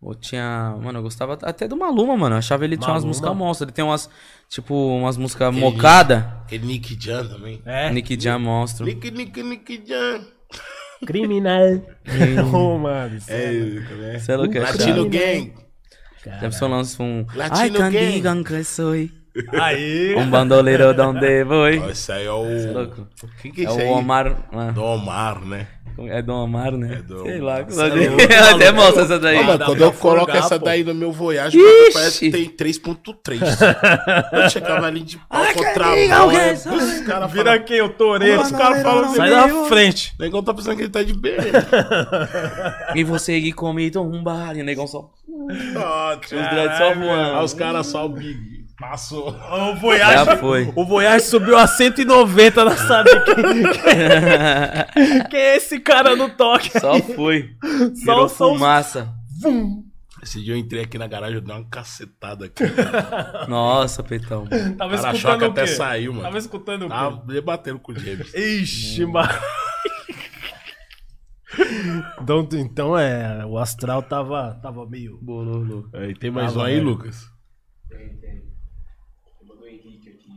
o 0.00 0.14
tinha. 0.14 0.74
Mano, 0.82 0.98
eu 0.98 1.02
gostava 1.02 1.34
até 1.42 1.68
do 1.68 1.76
Maluma, 1.76 2.16
mano. 2.16 2.34
Eu 2.34 2.38
achava 2.38 2.64
ele 2.64 2.76
tinha 2.76 2.88
umas 2.88 3.02
Maluma. 3.04 3.08
músicas 3.08 3.36
monstras. 3.36 3.66
Ele 3.68 3.74
tem 3.74 3.84
umas. 3.84 4.10
Tipo, 4.48 4.74
umas 4.74 5.16
músicas 5.16 5.54
mocada. 5.54 6.40
Aquele 6.44 6.66
Nick 6.66 6.96
Jan 7.00 7.26
também. 7.26 7.62
É. 7.64 7.90
Nick 7.92 8.18
Jam 8.20 8.38
monstro. 8.38 8.84
Nick, 8.86 9.10
Nick, 9.10 9.42
Nick 9.42 9.82
Jan. 9.86 10.24
Criminal. 11.06 11.82
Ô, 12.52 12.76
mano. 12.78 13.16
isso 13.16 13.30
É, 13.30 13.44
é- 13.44 13.60
né? 13.60 14.18
Você 14.18 14.32
é 14.32 14.36
louco, 14.36 14.56
é 14.56 14.60
Latino. 14.60 15.08
Gang. 15.08 15.54
Deve 16.40 16.52
ser 16.54 16.64
um 16.66 16.74
um. 17.00 17.26
Latino 17.34 17.58
Ai, 17.58 17.70
Gang. 17.70 18.12
digan 18.12 18.42
que 18.44 18.64
soy. 18.64 19.10
Aí. 19.60 20.14
Um 20.16 20.28
bandoleiro 20.28 20.92
donde 20.92 21.44
voy. 21.44 21.78
Ó, 21.78 21.88
Esse 21.90 22.12
aí 22.12 22.26
é 22.26 22.32
o. 22.32 22.42
Você 22.44 22.68
é 22.68 22.72
louco. 22.72 23.06
Quem 23.40 23.52
que 23.52 23.62
é 23.64 23.64
É 23.64 23.68
esse 23.68 23.78
o 23.78 23.80
aí? 23.82 23.88
Omar. 23.88 24.48
ah, 24.52 24.70
Do 24.72 24.82
Omar, 24.82 25.44
né? 25.46 25.68
É 26.08 26.22
do 26.22 26.32
Omar, 26.32 26.72
né? 26.72 26.96
É 26.98 27.02
do 27.02 27.22
Sei 27.22 27.40
lá. 27.40 27.62
que 27.64 27.72
Cê 27.74 27.80
é 27.82 27.86
louco, 27.88 28.22
Até 28.22 28.72
maluco. 28.72 28.72
mostra 28.74 29.02
essa 29.02 29.18
daí. 29.18 29.44
Mano, 29.44 29.64
quando 29.64 29.80
eu 29.82 29.92
coloco 29.92 30.26
forgar, 30.26 30.38
essa 30.38 30.58
pô. 30.58 30.64
daí 30.64 30.84
no 30.84 30.94
meu 30.94 31.12
Voyage, 31.12 31.58
parece 31.92 32.20
que 32.20 32.30
tem 32.30 32.48
3.3. 32.50 33.40
Eu 34.32 34.50
chegava 34.50 34.86
ali 34.86 35.00
de 35.02 35.18
pau 35.18 35.44
contra 35.54 35.90
o 35.90 35.94
que 36.30 36.36
é, 36.36 36.52
os 36.52 37.00
caras 37.06 37.32
Vira 37.32 37.58
quem? 37.58 37.80
O 37.82 37.88
toureiro. 37.88 38.40
os 38.40 38.52
caras 38.52 38.82
falam 38.82 39.14
Sai 39.14 39.32
assim, 39.34 39.62
da 39.62 39.68
frente. 39.68 40.14
o 40.18 40.22
negão 40.22 40.42
tá 40.42 40.54
pensando 40.54 40.76
que 40.76 40.82
ele 40.82 40.90
tá 40.90 41.02
de 41.02 41.12
bem. 41.14 41.36
E 42.94 43.04
você 43.04 43.40
que 43.40 43.52
comido 43.52 44.02
um 44.02 44.22
bar. 44.22 44.56
E 44.56 44.62
o 44.62 44.64
negão 44.64 44.86
só. 44.86 45.10
Tio, 46.26 46.38
Os 46.40 46.48
dreads 46.50 46.78
só 46.78 46.94
voando. 46.94 47.38
Aí 47.38 47.44
os 47.44 47.54
caras 47.54 47.86
só 47.86 48.06
o 48.06 48.08
Big. 48.08 48.59
Passou. 48.80 49.28
O 49.28 49.76
Voyage, 49.76 50.24
Já 50.24 50.36
foi. 50.38 50.72
o 50.74 50.84
Voyage 50.86 51.26
subiu 51.26 51.56
a 51.58 51.66
190 51.66 52.64
na 52.64 52.76
sabe 52.76 53.10
quem, 53.26 53.34
quem, 53.34 55.24
quem 55.28 55.38
é 55.40 55.56
esse 55.56 55.78
cara 55.78 56.16
no 56.16 56.30
toque? 56.30 56.70
Só 56.80 56.98
foi. 56.98 57.50
Só- 57.62 58.12
Virou 58.14 58.28
só 58.28 58.48
fumaça. 58.54 59.14
Vum. 59.42 59.84
Esse 60.22 60.42
dia 60.42 60.54
eu 60.54 60.58
entrei 60.58 60.82
aqui 60.82 60.98
na 60.98 61.06
garagem, 61.06 61.36
eu 61.36 61.40
dei 61.40 61.54
uma 61.54 61.64
cacetada 61.68 62.46
aqui. 62.46 62.62
Nossa, 63.48 64.02
Petão. 64.02 64.46
Tava 64.76 64.96
Para-choque 64.98 65.16
escutando 65.16 65.42
o 65.42 65.46
até 65.50 65.60
quê? 65.62 65.66
saiu, 65.68 66.12
mano. 66.12 66.24
Tava 66.24 66.38
escutando 66.38 66.82
o 66.82 66.88
quê? 66.88 66.94
Tava 66.94 67.24
debatendo 67.26 67.78
com 67.78 67.92
o 67.92 67.98
James. 67.98 68.34
Ixi, 68.34 69.04
mano. 69.06 69.28
Então, 72.22 72.48
então 72.52 72.98
é, 72.98 73.44
o 73.46 73.58
astral 73.58 74.02
tava, 74.02 74.58
tava 74.62 74.86
meio. 74.86 75.18
Bolou, 75.20 75.62
louco. 75.64 75.90
Aí, 75.96 76.14
tem 76.14 76.30
mais 76.30 76.52
Tava, 76.52 76.60
um 76.60 76.62
aí, 76.66 76.74
velho. 76.76 76.86
Lucas? 76.88 77.26
Tem, 77.88 78.16
tem. 78.18 78.42
Mandou 79.46 79.64
o 79.64 79.68
Henrique 79.68 80.10
aqui. 80.10 80.28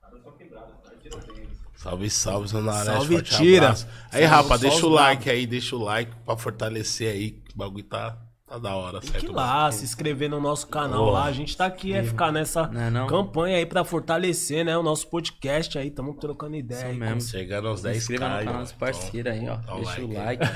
Cara, 0.00 0.18
só 0.22 0.30
quebrada, 0.32 0.72
tá? 0.82 0.90
Tira 1.00 1.18
tênis. 1.18 1.58
Salve, 1.84 2.08
salve, 2.10 2.48
Zona 2.48 2.72
Leste. 2.72 2.86
Salve, 2.92 3.14
forte 3.16 3.36
tira. 3.36 3.66
abraço. 3.66 3.86
Aí, 4.10 4.10
Salve, 4.10 4.26
rapa, 4.26 4.48
só 4.48 4.56
deixa 4.56 4.86
o 4.86 4.88
like 4.88 5.30
aí, 5.30 5.46
deixa 5.46 5.76
o 5.76 5.78
like 5.82 6.12
pra 6.24 6.36
fortalecer 6.36 7.12
aí. 7.12 7.30
que 7.32 7.52
O 7.54 7.58
bagulho 7.58 7.84
tá, 7.84 8.18
tá 8.46 8.58
da 8.58 8.74
hora, 8.74 9.00
Que 9.00 9.08
certo? 9.08 9.32
lá, 9.32 9.70
se 9.70 9.84
inscrever 9.84 10.30
no 10.30 10.40
nosso 10.40 10.66
canal 10.66 11.04
Boa. 11.04 11.12
lá. 11.20 11.24
A 11.26 11.32
gente 11.32 11.54
tá 11.54 11.66
aqui, 11.66 11.92
é 11.92 12.02
ficar 12.02 12.32
nessa 12.32 12.68
Não 12.68 12.80
é 12.80 12.90
não? 12.90 13.06
campanha 13.06 13.58
aí 13.58 13.66
pra 13.66 13.84
fortalecer, 13.84 14.64
né? 14.64 14.76
O 14.78 14.82
nosso 14.82 15.06
podcast 15.08 15.76
aí. 15.78 15.90
Tamo 15.90 16.14
trocando 16.14 16.56
ideia. 16.56 16.86
aí, 16.86 16.96
mesmo. 16.96 17.20
Chegando 17.20 17.68
aos 17.68 17.80
Se 17.80 17.84
10 17.84 17.96
inscreva 17.98 18.28
no 18.30 18.44
canal 18.46 18.62
dos 18.62 18.70
Então, 18.70 18.78
parceiros 18.78 19.32
aí, 19.32 19.48
ó. 19.48 19.56
dá 19.56 19.74
o 19.74 19.76
Deixa 19.84 20.00
o 20.04 20.12
like 20.14 20.42
like, 20.44 20.54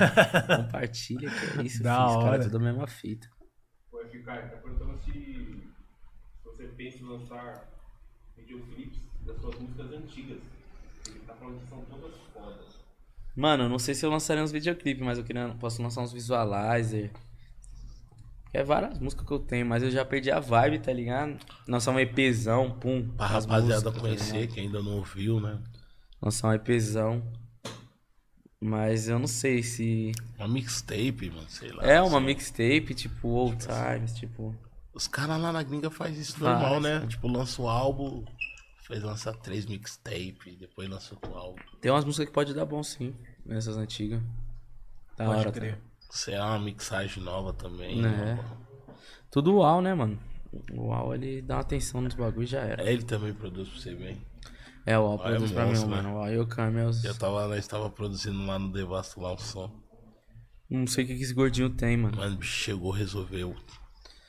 compartilha, 0.57 1.29
que 1.29 1.59
é 1.59 1.63
isso, 1.63 1.83
Da. 1.83 2.07
Os 2.07 2.15
hora. 2.15 2.25
caras 2.31 2.45
tudo 2.45 2.57
a 2.57 2.59
mesma 2.59 2.87
fita. 2.87 3.27
O 3.93 3.97
FK 3.99 4.25
tá 4.25 4.57
perguntando 4.63 4.97
se, 5.05 5.11
se 5.11 6.43
você 6.43 6.63
pensa 6.75 6.97
em 6.97 7.07
lançar 7.07 7.69
videoclipes 8.35 8.99
das 9.27 9.39
suas 9.39 9.55
músicas 9.59 9.91
antigas. 9.91 10.37
Ele 11.07 11.19
tá 11.19 11.27
falando 11.27 11.27
que 11.27 11.28
são 11.39 11.81
todas 11.89 12.15
fodas. 12.33 12.79
Mano, 13.35 13.63
eu 13.63 13.69
não 13.69 13.79
sei 13.79 13.93
se 13.93 14.05
eu 14.05 14.09
lançarei 14.09 14.43
uns 14.43 14.51
videoclipes, 14.51 15.03
mas 15.03 15.17
eu 15.17 15.23
queria, 15.23 15.55
posso 15.59 15.81
lançar 15.81 16.01
uns 16.01 16.11
visualizer. 16.11 17.11
É 18.51 18.63
várias 18.63 18.97
músicas 18.97 19.27
que 19.27 19.31
eu 19.31 19.39
tenho, 19.39 19.65
mas 19.65 19.83
eu 19.83 19.91
já 19.91 20.03
perdi 20.03 20.31
a 20.31 20.39
vibe, 20.39 20.79
tá 20.79 20.91
ligado? 20.91 21.37
Lançar 21.67 21.91
um 21.91 21.99
EPzão, 21.99 22.71
pum. 22.71 23.07
Pra 23.15 23.27
as 23.27 23.45
rapaziada 23.45 23.73
músicas, 23.75 23.93
tá 23.93 23.99
conhecer, 23.99 24.33
ligado? 24.33 24.53
que 24.53 24.59
ainda 24.59 24.81
não 24.81 24.97
ouviu, 24.97 25.39
né? 25.39 25.59
Lançar 26.21 26.47
um 26.49 26.53
EPzão. 26.53 27.23
Mas 28.59 29.07
eu 29.07 29.19
não 29.19 29.27
sei 29.27 29.63
se. 29.63 30.11
Uma 30.37 30.47
mixtape, 30.47 31.29
mano, 31.29 31.47
sei 31.47 31.71
lá. 31.71 31.83
É 31.85 32.01
uma 32.01 32.17
assim. 32.17 32.25
mixtape, 32.25 32.93
tipo 32.93 33.27
Old 33.29 33.57
Times, 33.57 34.13
tipo. 34.15 34.55
Os 34.93 35.07
caras 35.07 35.39
lá 35.39 35.53
na 35.53 35.63
gringa 35.63 35.89
faz 35.89 36.17
isso 36.17 36.37
Faz, 36.37 36.59
normal, 36.59 36.81
né? 36.81 37.05
Tipo, 37.07 37.27
lança 37.27 37.61
um 37.61 37.69
álbum, 37.69 38.25
fez 38.89 39.03
lançar 39.03 39.33
três 39.35 39.67
mixtape, 39.67 40.57
depois 40.59 40.89
lança 40.89 41.13
outro 41.13 41.33
álbum. 41.35 41.61
Tem 41.79 41.91
umas 41.91 42.03
músicas 42.03 42.27
que 42.27 42.33
pode 42.33 42.53
dar 42.55 42.65
bom 42.65 42.81
sim, 42.81 43.15
nessas 43.45 43.77
antigas. 43.77 44.19
Da 45.15 45.25
Pode 45.25 45.39
hora, 45.41 45.51
crer. 45.51 45.75
tá? 45.75 45.81
Será 46.09 46.47
uma 46.47 46.59
mixagem 46.59 47.21
nova 47.23 47.53
também. 47.53 48.01
Né. 48.01 48.09
né? 48.09 48.45
Tudo 49.29 49.53
UAU, 49.57 49.81
né, 49.81 49.93
mano? 49.93 50.19
O 50.71 50.87
UAU 50.87 51.13
ele 51.13 51.39
dá 51.43 51.55
uma 51.57 51.61
atenção 51.61 52.01
nos 52.01 52.15
bagulhos 52.15 52.49
e 52.49 52.53
já 52.53 52.61
era. 52.61 52.89
Ele 52.91 53.03
também 53.03 53.31
produz 53.31 53.69
pra 53.69 53.79
você 53.79 53.93
bem. 53.93 54.19
É, 54.87 54.97
o 54.97 55.03
UAU 55.03 55.15
é 55.19 55.29
produz 55.29 55.51
pra 55.51 55.63
mim, 55.65 55.69
monstro, 55.69 55.89
né? 55.89 55.95
mano. 55.97 56.09
O 56.09 56.13
UAU 56.15 56.29
e 56.33 56.39
o 56.39 56.47
Camels. 56.47 57.03
Eu 57.03 57.13
tava, 57.15 57.47
nós 57.47 57.67
tava 57.67 57.89
produzindo 57.91 58.43
lá 58.47 58.57
no 58.57 58.71
Devasto 58.71 59.21
lá 59.21 59.33
um 59.33 59.37
som. 59.37 59.71
Não 60.67 60.87
sei 60.87 61.03
o 61.03 61.07
que 61.07 61.15
que 61.15 61.21
esse 61.23 61.33
gordinho 61.33 61.69
tem, 61.69 61.95
mano. 61.95 62.17
Mas 62.17 62.33
o 62.33 62.37
bicho 62.37 62.51
chegou, 62.57 62.89
resolveu. 62.91 63.55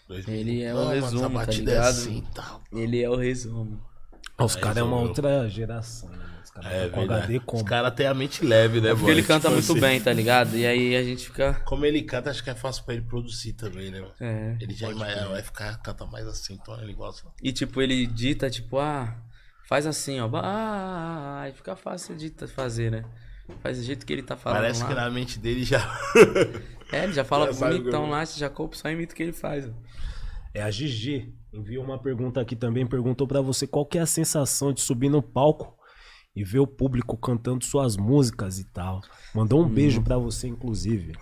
Dois 0.06 0.26
Ele 0.28 0.44
minutos. 0.52 0.66
é 0.66 0.74
o 0.74 0.76
Não, 0.76 0.84
mano, 0.84 0.96
essa 0.98 1.06
resumo, 1.06 1.22
tá 1.22 1.28
batida 1.46 1.70
ligado? 1.70 1.84
é 1.86 1.88
assim 1.88 2.24
tal. 2.34 2.62
Ele 2.72 3.02
é 3.02 3.08
o 3.08 3.16
resumo. 3.16 3.89
Os 4.44 4.56
É, 4.56 4.60
caras 4.60 4.76
é 4.78 4.82
uma 4.82 4.96
outra 5.00 5.48
geração, 5.48 6.08
né? 6.10 6.16
mano? 6.18 6.30
Os 6.42 6.50
caras 6.50 6.72
É 6.72 6.80
tão 6.82 6.90
com 6.90 7.00
HD 7.02 7.14
verdade. 7.20 7.40
como. 7.46 7.62
Os 7.62 7.68
caras 7.68 7.94
têm 7.94 8.06
a 8.06 8.14
mente 8.14 8.44
leve, 8.44 8.80
né, 8.80 8.88
Porque 8.90 9.02
mano? 9.02 9.14
ele 9.14 9.22
canta 9.22 9.48
Tipo 9.48 9.52
muito 9.52 9.72
assim, 9.72 9.80
bem, 9.80 10.00
tá 10.00 10.12
ligado? 10.12 10.56
E 10.56 10.66
aí 10.66 10.96
a 10.96 11.02
gente 11.02 11.26
fica. 11.26 11.54
Como 11.64 11.84
ele 11.86 12.02
canta, 12.02 12.30
acho 12.30 12.42
que 12.42 12.50
é 12.50 12.54
fácil 12.54 12.84
pra 12.84 12.94
ele 12.94 13.02
produzir 13.04 13.52
também, 13.52 13.90
né? 13.90 14.00
mano? 14.00 14.12
É. 14.20 14.56
Ele 14.60 14.74
já 14.74 14.90
vai, 14.92 15.14
vai 15.28 15.42
ficar, 15.42 15.76
canta 15.82 16.04
mais 16.06 16.26
assim, 16.26 16.54
então 16.60 16.80
ele 16.82 16.92
gosta. 16.94 17.28
E 17.42 17.52
tipo, 17.52 17.80
ele 17.80 18.06
dita, 18.06 18.50
tipo, 18.50 18.78
ah, 18.78 19.16
faz 19.68 19.86
assim, 19.86 20.18
ó. 20.20 20.28
Ah, 20.34 21.46
e 21.48 21.52
fica 21.52 21.76
fácil 21.76 22.16
de 22.16 22.30
fazer, 22.48 22.90
né? 22.90 23.04
Faz 23.62 23.78
do 23.78 23.84
jeito 23.84 24.06
que 24.06 24.12
ele 24.12 24.22
tá 24.22 24.36
falando. 24.36 24.60
Parece 24.60 24.82
lá. 24.82 24.88
que 24.88 24.94
na 24.94 25.10
mente 25.10 25.38
dele 25.38 25.64
já. 25.64 25.80
É, 26.92 27.04
ele 27.04 27.12
já 27.12 27.24
fala 27.24 27.46
Já 27.52 27.68
bonitão 27.68 28.04
eu- 28.04 28.10
lá, 28.10 28.24
você 28.24 28.38
já 28.38 28.48
compra 28.48 28.78
só 28.78 28.88
imita 28.88 29.12
o 29.12 29.16
que 29.16 29.22
ele 29.24 29.32
faz. 29.32 29.66
ó. 29.66 29.70
É 30.54 30.62
a 30.62 30.70
Gigi. 30.70 31.32
Enviou 31.52 31.84
uma 31.84 31.98
pergunta 31.98 32.40
aqui 32.40 32.54
também. 32.54 32.86
Perguntou 32.86 33.26
pra 33.26 33.40
você 33.40 33.66
qual 33.66 33.84
que 33.84 33.98
é 33.98 34.02
a 34.02 34.06
sensação 34.06 34.72
de 34.72 34.80
subir 34.80 35.08
no 35.08 35.22
palco 35.22 35.76
e 36.34 36.44
ver 36.44 36.60
o 36.60 36.66
público 36.66 37.16
cantando 37.16 37.64
suas 37.64 37.96
músicas 37.96 38.58
e 38.58 38.64
tal. 38.72 39.00
Mandou 39.34 39.62
um 39.62 39.68
beijo 39.68 40.00
pra 40.00 40.16
você, 40.16 40.46
inclusive. 40.46 41.12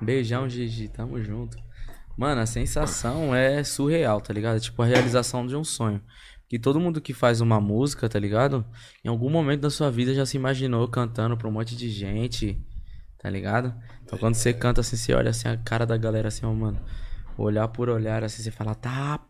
Beijão, 0.00 0.48
Gigi, 0.48 0.88
tamo 0.88 1.22
junto. 1.22 1.58
Mano, 2.16 2.40
a 2.40 2.46
sensação 2.46 3.34
é 3.34 3.62
surreal, 3.62 4.20
tá 4.22 4.32
ligado? 4.32 4.58
Tipo 4.58 4.82
a 4.82 4.86
realização 4.86 5.46
de 5.46 5.54
um 5.54 5.62
sonho. 5.62 6.00
Que 6.48 6.58
todo 6.58 6.80
mundo 6.80 7.00
que 7.00 7.12
faz 7.12 7.42
uma 7.42 7.60
música, 7.60 8.08
tá 8.08 8.18
ligado? 8.18 8.64
Em 9.04 9.08
algum 9.08 9.28
momento 9.28 9.60
da 9.62 9.70
sua 9.70 9.90
vida 9.90 10.14
já 10.14 10.24
se 10.24 10.36
imaginou 10.36 10.88
cantando 10.88 11.36
pra 11.36 11.48
um 11.48 11.52
monte 11.52 11.76
de 11.76 11.90
gente, 11.90 12.64
tá 13.18 13.28
ligado? 13.28 13.74
Então 14.04 14.18
quando 14.18 14.34
você 14.34 14.54
canta 14.54 14.80
assim, 14.80 14.96
você 14.96 15.12
olha 15.12 15.30
assim 15.30 15.48
a 15.48 15.56
cara 15.58 15.84
da 15.84 15.96
galera 15.96 16.28
assim, 16.28 16.46
ó, 16.46 16.52
mano. 16.54 16.80
Olhar 17.36 17.68
por 17.68 17.90
olhar 17.90 18.24
assim, 18.24 18.42
você 18.42 18.50
fala, 18.50 18.74
tá. 18.74 19.25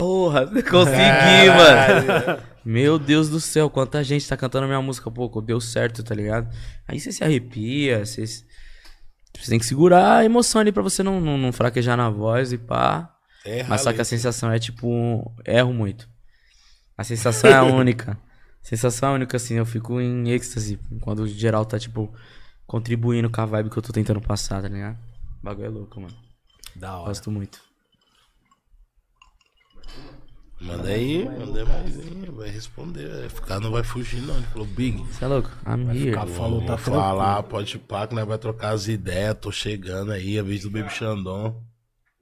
Porra, 0.00 0.46
consegui, 0.64 1.46
mano. 1.48 2.42
Meu 2.64 2.98
Deus 2.98 3.28
do 3.28 3.38
céu, 3.40 3.68
quanta 3.70 4.02
gente 4.02 4.26
tá 4.28 4.36
cantando 4.36 4.66
minha 4.66 4.80
música, 4.80 5.10
pô, 5.10 5.28
deu 5.40 5.60
certo, 5.60 6.02
tá 6.02 6.14
ligado? 6.14 6.48
Aí 6.88 6.98
você 6.98 7.12
se 7.12 7.22
arrepia, 7.22 8.04
você, 8.04 8.26
se- 8.26 8.44
você 9.38 9.50
tem 9.50 9.58
que 9.58 9.66
segurar 9.66 10.16
a 10.18 10.24
emoção 10.24 10.60
ali 10.60 10.72
pra 10.72 10.82
você 10.82 11.02
não, 11.02 11.20
não, 11.20 11.36
não 11.38 11.52
fraquejar 11.52 11.96
na 11.96 12.08
voz 12.10 12.52
e 12.52 12.58
pá. 12.58 13.14
É 13.44 13.62
Mas 13.64 13.82
só 13.82 13.92
que 13.92 14.00
a 14.00 14.04
sensação 14.04 14.50
é 14.50 14.58
tipo, 14.58 15.32
erro 15.46 15.72
muito. 15.72 16.08
A 16.96 17.04
sensação 17.04 17.50
é 17.50 17.54
a 17.54 17.62
única. 17.64 18.12
A 18.62 18.66
sensação 18.66 19.08
é 19.08 19.12
a 19.12 19.14
única, 19.14 19.36
assim, 19.36 19.54
eu 19.54 19.64
fico 19.66 20.00
em 20.00 20.30
êxtase 20.30 20.78
quando 21.00 21.20
o 21.20 21.28
geral 21.28 21.64
tá, 21.64 21.78
tipo, 21.78 22.12
contribuindo 22.66 23.30
com 23.30 23.40
a 23.40 23.46
vibe 23.46 23.70
que 23.70 23.78
eu 23.78 23.82
tô 23.82 23.92
tentando 23.92 24.20
passar, 24.20 24.60
tá 24.62 24.68
ligado? 24.68 24.98
O 25.40 25.44
bagulho 25.44 25.66
é 25.66 25.70
louco, 25.70 26.00
mano. 26.00 26.14
Da 26.76 26.96
hora. 26.98 27.08
Gosto 27.08 27.30
muito. 27.30 27.69
Manda 30.60 30.88
aí, 30.90 31.24
manda 31.24 31.64
mais 31.64 31.98
aí, 31.98 32.30
vai 32.30 32.48
responder. 32.50 33.08
Vai 33.08 33.28
ficar, 33.30 33.60
não 33.60 33.70
vai 33.70 33.82
fugir, 33.82 34.20
não. 34.20 34.36
Ele 34.36 34.46
falou, 34.46 34.66
Big. 34.66 34.98
Você 35.06 35.24
é 35.24 35.28
louco? 35.28 35.50
I'm 35.66 35.88
here. 35.90 36.10
ficar 36.10 36.26
Falou, 36.26 36.64
tá 36.66 36.76
falar, 36.76 37.42
pode 37.44 37.78
pá, 37.78 38.06
que 38.06 38.14
nós 38.14 38.26
vai 38.26 38.36
trocar 38.36 38.70
as 38.74 38.86
ideias. 38.86 39.36
Tô 39.40 39.50
chegando 39.50 40.12
aí, 40.12 40.38
a 40.38 40.42
vez 40.42 40.62
do 40.62 40.70
Baby 40.70 40.90
Xandon. 40.90 41.62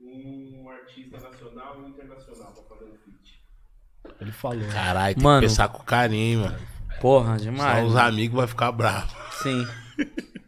Um 0.00 0.68
artista 0.70 1.18
nacional 1.18 1.76
e 1.80 1.82
um 1.84 1.88
internacional 1.88 2.52
pra 2.52 2.76
fazer 2.76 2.90
um 2.90 2.96
feat. 3.04 3.42
Ele 4.20 4.32
falou. 4.32 4.68
Caralho, 4.68 5.14
tem 5.16 5.24
Mano. 5.24 5.40
que 5.40 5.48
pensar 5.48 5.68
com 5.68 5.82
carinho, 5.82 6.40
mano. 6.42 6.58
Porra, 7.00 7.38
Só 7.38 7.44
demais. 7.44 7.88
os 7.88 7.96
amigos 7.96 8.36
vai 8.36 8.46
ficar 8.46 8.70
bravo. 8.72 9.14
Sim. 9.42 9.66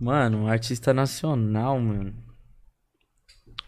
Mano, 0.00 0.44
um 0.44 0.46
artista 0.48 0.94
nacional, 0.94 1.78
mano. 1.80 2.14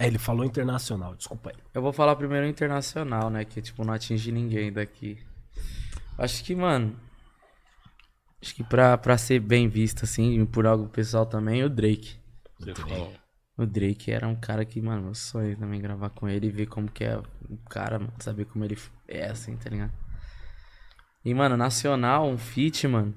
É, 0.00 0.06
ele 0.06 0.16
falou 0.16 0.46
internacional, 0.46 1.14
desculpa 1.14 1.50
aí. 1.50 1.56
Eu 1.74 1.82
vou 1.82 1.92
falar 1.92 2.16
primeiro 2.16 2.46
internacional, 2.46 3.28
né? 3.28 3.44
Que, 3.44 3.60
tipo, 3.60 3.84
não 3.84 3.92
atinge 3.92 4.32
ninguém 4.32 4.72
daqui. 4.72 5.18
Acho 6.16 6.42
que, 6.42 6.54
mano. 6.54 6.98
Acho 8.40 8.54
que 8.54 8.64
pra, 8.64 8.96
pra 8.96 9.18
ser 9.18 9.40
bem 9.40 9.68
visto, 9.68 10.04
assim, 10.04 10.46
por 10.46 10.66
algo 10.66 10.88
pessoal 10.88 11.26
também, 11.26 11.62
o 11.62 11.68
Drake. 11.68 12.16
Você 12.58 12.74
falou. 12.74 13.12
O 13.58 13.66
Drake 13.66 14.10
era 14.10 14.26
um 14.26 14.34
cara 14.34 14.64
que, 14.64 14.80
mano, 14.80 15.02
meu 15.02 15.14
sonho 15.14 15.54
também 15.58 15.78
gravar 15.82 16.08
com 16.08 16.26
ele 16.26 16.46
e 16.46 16.50
ver 16.50 16.64
como 16.64 16.90
que 16.90 17.04
é 17.04 17.18
o 17.18 17.58
cara, 17.68 17.98
mano, 17.98 18.14
saber 18.20 18.46
como 18.46 18.64
ele 18.64 18.78
é, 19.06 19.26
assim, 19.26 19.54
tá 19.58 19.68
ligado? 19.68 19.92
E, 21.22 21.34
mano, 21.34 21.58
nacional, 21.58 22.26
um 22.26 22.38
feat, 22.38 22.88
mano. 22.88 23.14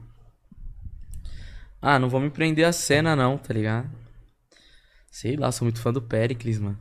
Ah, 1.81 1.97
não 1.97 2.09
vou 2.09 2.19
me 2.19 2.29
prender 2.29 2.65
a 2.65 2.73
cena, 2.73 3.15
não, 3.15 3.37
tá 3.37 3.53
ligado? 3.53 4.02
Sei 5.15 5.35
lá, 5.35 5.51
sou 5.51 5.65
muito 5.67 5.79
fã 5.79 5.93
do 5.93 6.01
Pericles, 6.01 6.57
mano. 6.57 6.79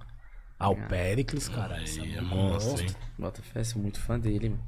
Ah, 0.59 0.70
o 0.70 0.76
Pericles, 0.89 1.49
cara. 1.51 1.74
Aí 1.74 2.14
é 2.14 2.16
é 2.16 2.20
monstro, 2.22 2.83
hein? 2.83 2.91
Bota 3.18 3.43
fé, 3.43 3.62
sou 3.62 3.83
muito 3.83 4.01
fã 4.01 4.18
dele, 4.18 4.49
mano. 4.49 4.64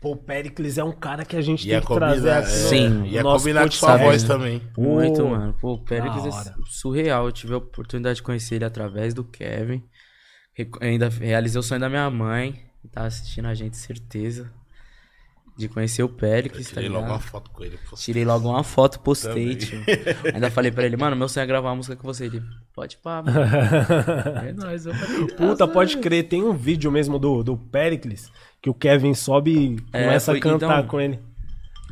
Pô, 0.00 0.12
o 0.12 0.16
Pericles 0.16 0.78
é 0.78 0.84
um 0.84 0.92
cara 0.92 1.24
que 1.24 1.34
a 1.36 1.40
gente 1.40 1.66
Ia 1.66 1.80
tem 1.80 1.88
que 1.88 1.94
trazer 1.96 2.20
combinar, 2.20 2.38
aqui. 2.38 2.50
no- 2.50 2.68
Sim. 2.68 3.04
ia 3.06 3.22
nosso 3.24 3.42
combinar 3.44 3.64
com 3.64 3.70
sua 3.72 3.96
voz 3.96 4.22
né? 4.22 4.28
também. 4.28 4.60
Pô, 4.72 4.82
Muito, 4.82 5.26
mano. 5.26 5.52
Pô, 5.60 5.72
o 5.72 5.84
Pericles 5.84 6.26
é 6.26 6.30
surreal. 6.66 7.26
Eu 7.26 7.32
tive 7.32 7.54
a 7.54 7.56
oportunidade 7.56 8.16
de 8.18 8.22
conhecer 8.22 8.54
ele 8.54 8.64
através 8.64 9.12
do 9.12 9.24
Kevin. 9.24 9.82
Re- 10.54 10.70
Ainda 10.80 11.08
realizei 11.08 11.58
o 11.58 11.62
sonho 11.64 11.80
da 11.80 11.88
minha 11.88 12.08
mãe. 12.08 12.52
que 12.80 12.86
Tá 12.86 13.06
assistindo 13.06 13.46
a 13.48 13.54
gente, 13.54 13.76
certeza. 13.76 14.52
De 15.58 15.68
conhecer 15.68 16.02
o 16.04 16.08
Péricles, 16.08 16.68
tá 16.68 16.74
tirei 16.74 16.88
logo 16.88 17.06
uma 17.06 17.18
foto 17.18 17.50
com 17.50 17.64
ele. 17.64 17.76
pô. 17.90 17.96
Tirei 17.96 18.24
logo 18.24 18.48
uma 18.48 18.62
foto, 18.62 19.00
postei, 19.00 19.56
tio. 19.56 19.80
Ainda 20.32 20.50
falei 20.50 20.70
pra 20.70 20.86
ele, 20.86 20.96
mano, 20.96 21.16
meu 21.16 21.28
sonho 21.28 21.42
é 21.42 21.46
gravar 21.46 21.70
uma 21.70 21.76
música 21.76 21.96
com 21.96 22.04
você. 22.06 22.26
Ele, 22.26 22.40
pode 22.72 22.96
pá, 22.98 23.22
mano. 23.22 23.38
É 24.48 24.52
nóis, 24.52 24.86
eu 24.86 24.94
falei, 24.94 25.26
Puta, 25.34 25.64
"Ah, 25.64 25.68
pode 25.68 25.94
mano." 25.96 26.02
crer, 26.02 26.28
tem 26.28 26.42
um 26.44 26.52
vídeo 26.52 26.90
mesmo 26.92 27.18
do, 27.18 27.42
do 27.42 27.56
Pericles 27.56 28.30
que 28.62 28.70
o 28.70 28.74
Kevin 28.74 29.14
sobe 29.14 29.50
e 29.52 29.76
É, 29.92 30.04
começa 30.04 30.30
foi- 30.32 30.38
a 30.38 30.42
cantar 30.42 30.78
então- 30.78 30.86
com 30.88 31.00
ele. 31.00 31.18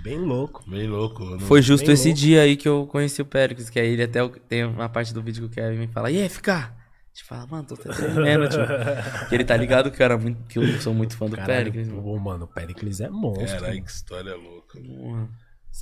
Bem 0.02 0.18
louco. 0.20 0.62
Bem 0.68 0.86
louco. 0.86 1.24
mano. 1.24 1.40
Foi 1.40 1.60
justo 1.60 1.86
Bem 1.86 1.94
esse 1.94 2.08
louco. 2.08 2.20
dia 2.20 2.42
aí 2.42 2.56
que 2.56 2.68
eu 2.68 2.86
conheci 2.86 3.20
o 3.20 3.24
Péricles, 3.24 3.68
que 3.68 3.80
aí 3.80 3.88
ele 3.88 4.04
até 4.04 4.20
tem 4.48 4.64
uma 4.64 4.88
parte 4.88 5.12
do 5.12 5.20
vídeo 5.20 5.48
que 5.48 5.52
o 5.60 5.64
Kevin 5.64 5.78
me 5.78 5.88
fala, 5.88 6.12
e 6.12 6.22
aí, 6.22 6.28
fica? 6.28 6.72
Gente 7.16 7.24
fala, 7.24 7.46
mano, 7.46 7.66
tô 7.66 7.74
até 7.76 7.88
tremendo. 7.94 8.46
Que 9.30 9.34
ele 9.34 9.44
tá 9.46 9.56
ligado, 9.56 9.90
cara, 9.90 10.18
muito, 10.18 10.46
que 10.48 10.58
eu 10.58 10.80
sou 10.82 10.92
muito 10.92 11.16
fã 11.16 11.24
do 11.24 11.34
Péricles, 11.34 11.88
mano. 11.88 12.06
Ô, 12.06 12.18
mano, 12.18 12.44
o 12.44 12.46
Pericles 12.46 13.00
é 13.00 13.08
monstro. 13.08 13.46
Caralho, 13.46 13.82
que 13.82 13.90
história 13.90 14.36
louca. 14.36 14.78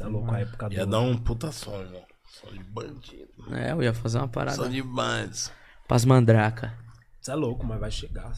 É 0.01 0.05
louco 0.07 0.31
a 0.33 0.39
época 0.39 0.69
do... 0.69 0.75
Ia 0.77 0.87
dar 0.87 1.01
um 1.01 1.19
puta 1.19 1.51
som, 1.51 1.81
irmão. 1.81 2.05
Som 2.25 2.53
de 2.53 2.63
bandido. 2.63 3.33
É, 3.51 3.73
eu 3.73 3.83
ia 3.83 3.93
fazer 3.93 4.19
uma 4.19 4.29
parada 4.29 4.57
Som 4.57 4.71
de 4.71 4.81
bandidos. 4.81 5.51
pras 5.89 6.05
mandraca. 6.05 6.73
Você 7.21 7.33
é 7.33 7.35
louco, 7.35 7.67
mas 7.67 7.81
vai 7.81 7.91
chegar. 7.91 8.33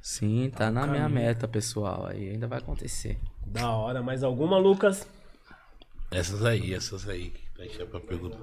Sim, 0.00 0.50
tá, 0.56 0.70
na 0.70 0.86
minha 0.86 1.02
caminho. 1.02 1.20
meta, 1.20 1.46
pessoal. 1.46 2.06
Aí 2.06 2.30
ainda 2.30 2.46
vai 2.46 2.58
acontecer. 2.60 3.18
Da 3.44 3.70
hora. 3.70 4.02
Mais 4.02 4.22
alguma, 4.22 4.56
Lucas? 4.56 5.06
Essas 6.10 6.42
aí, 6.42 6.72
essas 6.72 7.06
aí. 7.06 7.34
Pra 7.52 7.66
encher 7.66 7.86
pra 7.86 8.00
pergunta. 8.00 8.38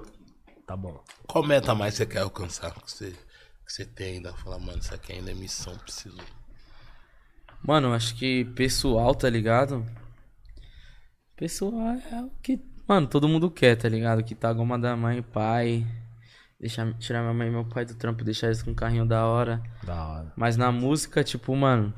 Tá 0.64 0.76
bom. 0.76 1.02
Qual 1.26 1.42
meta 1.42 1.74
mais 1.74 1.94
você 1.94 2.06
quer 2.06 2.20
alcançar? 2.20 2.72
Que 2.74 2.92
você, 2.92 3.12
que 3.68 3.74
você 3.74 3.84
tem 3.84 4.14
ainda? 4.14 4.32
Falar, 4.32 4.58
mano, 4.58 4.78
isso 4.78 4.94
aqui 4.94 5.12
ainda 5.12 5.30
é 5.30 5.34
missão, 5.34 5.76
preciso. 5.76 6.16
Mano, 7.62 7.92
acho 7.92 8.14
que 8.16 8.46
pessoal, 8.56 9.14
tá 9.14 9.28
ligado? 9.28 9.84
Pessoal 11.36 11.98
é 12.10 12.22
o 12.22 12.30
que, 12.42 12.58
mano, 12.88 13.06
todo 13.06 13.28
mundo 13.28 13.50
quer, 13.50 13.76
tá 13.76 13.86
ligado? 13.86 14.24
Que 14.24 14.34
tá 14.34 14.50
goma 14.54 14.78
da 14.78 14.96
mãe 14.96 15.18
e 15.18 15.22
pai. 15.22 15.86
Deixar, 16.58 16.92
tirar 16.94 17.20
minha 17.20 17.34
mãe 17.34 17.48
e 17.48 17.50
meu 17.50 17.64
pai 17.64 17.84
do 17.84 17.94
trampo, 17.94 18.24
deixar 18.24 18.46
eles 18.46 18.62
com 18.62 18.70
um 18.70 18.74
carrinho 18.74 19.06
da 19.06 19.26
hora. 19.26 19.62
Da 19.84 20.08
hora. 20.08 20.32
Mas 20.34 20.56
na 20.56 20.72
música, 20.72 21.22
tipo, 21.22 21.54
mano. 21.54 21.92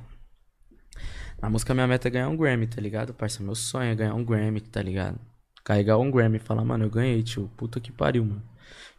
Na 1.40 1.48
música, 1.48 1.72
minha 1.72 1.86
meta 1.86 2.08
é 2.08 2.10
ganhar 2.10 2.28
um 2.28 2.36
Grammy, 2.36 2.66
tá 2.66 2.80
ligado? 2.80 3.14
Parça, 3.14 3.42
meu 3.42 3.54
sonho 3.54 3.92
é 3.92 3.94
ganhar 3.94 4.14
um 4.14 4.24
Grammy, 4.24 4.60
tá 4.60 4.82
ligado? 4.82 5.18
Carregar 5.64 5.98
um 5.98 6.10
Grammy 6.10 6.36
e 6.36 6.40
falar, 6.40 6.64
mano, 6.64 6.84
eu 6.84 6.90
ganhei, 6.90 7.22
tio. 7.22 7.48
Puta 7.56 7.80
que 7.80 7.92
pariu, 7.92 8.24
mano. 8.24 8.49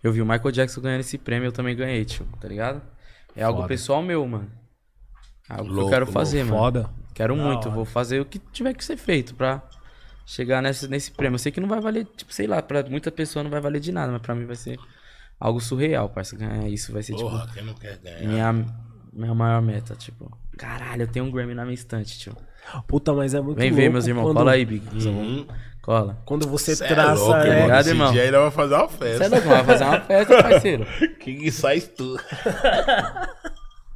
Eu 0.04 0.12
vi 0.12 0.22
o 0.22 0.26
Michael 0.26 0.52
Jackson 0.52 0.82
ganhando 0.82 1.02
esse 1.02 1.18
prêmio, 1.18 1.48
eu 1.48 1.52
também 1.52 1.76
ganhei, 1.76 2.04
tio, 2.06 2.26
tá 2.40 2.48
ligado? 2.48 2.82
É 3.36 3.44
algo 3.44 3.60
Foda. 3.60 3.68
pessoal 3.68 4.02
meu, 4.02 4.26
mano. 4.28 4.52
É 5.50 5.54
algo 5.54 5.66
que 5.66 5.70
eu 5.72 5.76
Louco, 5.76 5.90
quero 5.92 6.06
louco, 6.06 6.14
fazer, 6.20 6.44
mano. 6.44 6.58
Foda. 6.58 6.90
Quero 7.14 7.36
Da 7.36 7.44
muito, 7.44 7.66
hora. 7.68 7.76
vou 7.76 7.86
fazer 7.86 8.20
o 8.20 8.26
que 8.26 8.40
tiver 8.40 8.74
que 8.74 8.84
ser 8.84 8.98
feito 8.98 9.36
pra 9.36 9.62
chegar 10.26 10.62
nesse, 10.62 10.88
nesse 10.88 11.12
prêmio. 11.12 11.36
Eu 11.36 11.40
sei 11.40 11.52
que 11.52 11.60
não 11.60 11.68
vai 11.68 11.80
valer, 11.82 12.06
tipo, 12.16 12.34
sei 12.34 12.48
lá, 12.48 12.62
pra 12.62 12.84
muita 12.84 13.12
pessoa 13.12 13.44
não 13.44 13.50
vai 13.52 13.60
valer 13.62 13.80
de 13.80 13.92
nada, 13.92 14.12
mas 14.12 14.22
pra 14.22 14.34
mim 14.34 14.46
vai 14.46 14.56
ser 14.56 14.80
algo 15.40 15.60
surreal, 15.60 16.10
parça. 16.10 16.36
Ganhar 16.38 16.68
isso 16.70 16.92
vai 16.94 17.04
ser, 17.04 17.14
Porra, 17.14 17.42
tipo, 17.42 17.54
quem 17.54 17.64
não 17.66 17.74
quer 17.74 17.98
ganhar? 18.00 18.28
minha, 18.54 18.66
minha 19.14 19.36
maior 19.36 19.62
meta, 19.62 19.96
tipo. 19.96 20.32
Caralho, 20.58 21.04
eu 21.04 21.08
tenho 21.08 21.26
um 21.26 21.32
Grammy 21.32 21.54
na 21.54 21.64
minha 21.64 21.74
estante, 21.76 22.18
tio. 22.18 22.36
Puta, 22.88 23.14
mas 23.14 23.34
é 23.34 23.42
muito 23.42 23.58
Vem 23.58 23.70
louco. 23.72 23.82
ver, 23.82 23.90
meus 23.90 24.08
irmãos. 24.08 24.24
quando- 24.26 24.38
Cola 24.38 24.52
aí, 24.52 24.64
Big. 24.66 24.86
Hum, 25.08 25.46
Cola. 25.82 26.18
Quando 26.26 26.48
você 26.48 26.76
cê 26.76 26.84
é 26.84 26.88
traça... 26.88 27.22
louco, 27.24 27.38
é, 27.38 27.48
irmão. 27.48 27.62
ligado, 27.64 27.80
Esse 27.82 27.90
irmão? 27.90 28.12
dia 28.12 28.22
ainda 28.24 28.40
vai 28.42 28.52
fazer 28.52 28.76
uma 28.76 28.88
Você 28.88 28.94
é 29.06 29.18
festa. 29.18 29.30
louco, 29.36 29.48
vai 29.50 29.64
fazer 29.64 29.84
uma 29.84 30.02
festa, 30.02 30.44
parceiro. 30.44 30.86
Que 31.20 31.36
que 31.36 31.52
sai 31.52 31.82
tu? 31.82 32.18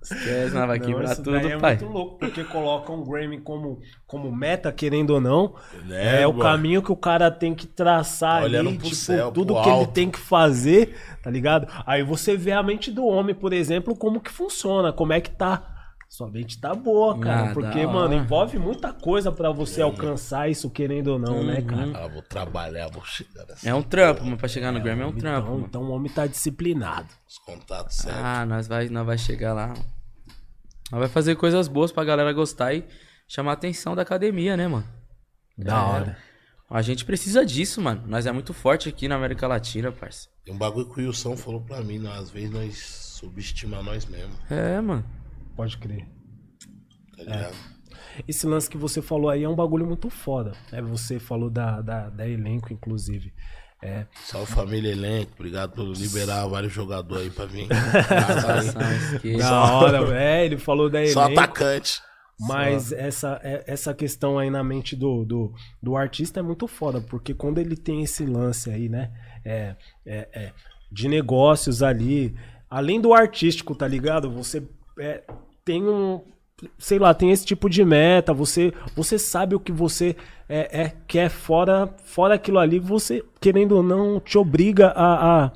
Esquece, 0.02 0.54
nós 0.54 0.68
vai 0.68 0.78
Não, 0.78 0.86
quebrar 0.86 1.16
tudo, 1.16 1.32
daí 1.32 1.52
é 1.54 1.58
pai. 1.58 1.78
muito 1.78 1.92
louco, 1.92 2.20
porque 2.20 2.44
coloca 2.44 2.92
um 2.92 3.04
Grammy 3.04 3.40
como, 3.40 3.80
como 4.06 4.32
meta, 4.32 4.72
querendo 4.72 5.12
ou 5.16 5.20
não. 5.22 5.56
Né, 5.84 6.22
É, 6.22 6.28
o 6.28 6.34
caminho 6.38 6.84
que 6.84 6.92
o 6.92 6.96
cara 6.96 7.32
tem 7.32 7.56
que 7.56 7.66
traçar 7.66 8.44
olhando 8.44 8.70
ali, 8.70 8.78
pro 8.78 8.84
tipo, 8.86 8.96
céu, 8.96 9.32
tudo 9.32 9.56
pro 9.56 9.64
que 9.64 9.70
ele 9.70 9.78
alto. 9.80 9.94
tem 9.94 10.12
que 10.12 10.20
fazer, 10.20 10.96
tá 11.24 11.32
ligado? 11.32 11.68
Aí 11.88 12.04
você 12.04 12.38
vê 12.38 12.52
a 12.52 12.62
mente 12.62 12.92
do 12.92 13.04
homem, 13.04 13.34
por 13.34 13.52
exemplo, 13.52 13.96
como 13.96 14.20
que 14.20 14.30
funciona, 14.32 14.94
como 14.94 15.12
é 15.12 15.20
que 15.20 15.32
tá. 15.32 15.75
Sua 16.16 16.30
mente 16.30 16.58
tá 16.62 16.74
boa, 16.74 17.20
cara. 17.20 17.50
Ah, 17.50 17.54
porque, 17.54 17.86
mano, 17.86 18.00
hora. 18.06 18.16
envolve 18.16 18.58
muita 18.58 18.94
coisa 18.94 19.34
pra 19.34 19.52
você 19.52 19.82
alcançar 19.82 20.50
isso, 20.50 20.70
querendo 20.70 21.08
ou 21.08 21.20
não, 21.20 21.44
né, 21.44 21.62
cara? 21.62 21.92
Ah, 21.94 22.08
vou 22.08 22.22
trabalhar, 22.22 22.88
vou 22.88 23.04
chegar 23.04 23.46
nessa. 23.46 23.68
É 23.68 23.74
um 23.76 23.82
trampo, 23.84 24.24
mas 24.24 24.40
pra 24.40 24.48
chegar 24.48 24.72
no 24.72 24.80
Grammy 24.80 25.02
é 25.02 25.06
um 25.08 25.12
trampo. 25.12 25.42
Então, 25.48 25.54
mano. 25.56 25.66
então 25.68 25.84
o 25.84 25.92
homem 25.92 26.10
tá 26.10 26.26
disciplinado. 26.26 27.10
Os 27.28 27.38
contatos 27.40 27.98
certos. 27.98 28.22
Ah, 28.24 28.46
nós 28.46 28.66
vai, 28.66 28.88
nós 28.88 29.06
vai 29.06 29.18
chegar 29.18 29.54
lá. 29.54 29.74
Nós 30.90 31.00
vai 31.02 31.10
fazer 31.10 31.36
coisas 31.36 31.68
boas 31.68 31.92
pra 31.92 32.06
galera 32.06 32.32
gostar 32.32 32.74
e 32.74 32.86
chamar 33.28 33.52
a 33.52 33.54
atenção 33.56 33.94
da 33.94 34.04
academia, 34.04 34.56
né, 34.56 34.70
mano? 34.70 34.88
Da 35.58 35.74
É. 35.76 35.84
hora. 35.84 36.18
A 36.70 36.82
gente 36.82 37.04
precisa 37.04 37.46
disso, 37.46 37.82
mano. 37.82 38.04
Nós 38.08 38.26
é 38.26 38.32
muito 38.32 38.54
forte 38.54 38.88
aqui 38.88 39.10
na 39.10 39.16
América 39.16 39.48
Latina, 39.48 39.92
parça. 39.92 40.30
Tem 40.46 40.54
um 40.54 40.58
bagulho 40.58 40.86
que 40.90 41.02
o 41.02 41.06
Wilson 41.08 41.36
falou 41.36 41.60
pra 41.60 41.82
mim, 41.82 42.00
né? 42.00 42.10
às 42.18 42.30
vezes 42.30 42.52
nós 42.52 42.78
subestimamos 43.20 43.86
nós 43.86 44.06
mesmos, 44.06 44.38
É, 44.50 44.80
mano. 44.80 45.04
Pode 45.56 45.78
crer. 45.78 46.08
tá 47.18 47.24
ligado? 47.24 47.56
Esse 48.28 48.48
lance 48.48 48.70
que 48.70 48.78
você 48.78 49.02
falou 49.02 49.30
aí 49.30 49.44
é 49.44 49.50
um 49.50 49.56
bagulho 49.56 49.86
muito 49.86 50.10
foda. 50.10 50.54
É, 50.72 50.82
você 50.82 51.20
falou 51.20 51.50
da, 51.50 51.82
da, 51.82 52.10
da 52.10 52.28
elenco, 52.28 52.72
inclusive. 52.72 53.34
É, 53.82 54.08
Salve 54.24 54.52
família 54.52 54.92
elenco, 54.92 55.34
obrigado 55.36 55.74
por 55.74 55.84
liberar 55.86 56.48
vários 56.48 56.74
jogadores 56.74 57.26
aí 57.26 57.30
pra 57.30 57.46
esqueça. 59.14 59.38
da 59.38 59.64
hora, 59.74 60.18
é, 60.20 60.46
ele 60.46 60.58
falou 60.58 60.90
da 60.90 61.06
Só 61.08 61.26
elenco. 61.26 61.40
atacante. 61.42 62.02
Mas 62.40 62.92
essa, 62.92 63.40
é- 63.44 63.64
essa 63.68 63.94
questão 63.94 64.38
aí 64.40 64.50
na 64.50 64.64
mente 64.64 64.96
do, 64.96 65.24
do, 65.24 65.54
do 65.82 65.96
artista 65.96 66.40
é 66.40 66.44
muito 66.44 66.68
foda, 66.68 67.00
porque 67.00 67.34
quando 67.34 67.60
ele 67.60 67.78
tem 67.78 68.02
esse 68.04 68.26
lance 68.26 68.70
aí, 68.70 68.90
né? 68.90 69.12
É, 69.44 69.76
é, 70.06 70.30
é, 70.34 70.54
de 70.92 71.08
negócios 71.08 71.84
ali, 71.84 72.36
além 72.70 73.00
do 73.00 73.14
artístico, 73.14 73.76
tá 73.76 73.88
ligado? 73.88 74.30
Você 74.32 74.68
é, 75.00 75.24
tem 75.64 75.84
um. 75.84 76.22
Sei 76.78 76.98
lá, 76.98 77.14
tem 77.14 77.32
esse 77.32 77.46
tipo 77.46 77.70
de 77.70 77.84
meta, 77.84 78.34
você, 78.34 78.74
você 78.96 79.20
sabe 79.20 79.56
o 79.56 79.60
que 79.60 79.74
você 79.74 80.16
é, 80.48 80.84
é, 80.84 80.94
quer 81.06 81.30
fora, 81.30 81.94
fora 82.06 82.36
aquilo 82.36 82.60
ali, 82.60 82.80
você, 82.80 83.24
querendo 83.42 83.74
ou 83.74 83.84
não, 83.84 84.22
te 84.22 84.38
obriga 84.38 84.88
a, 84.96 85.46
a 85.46 85.52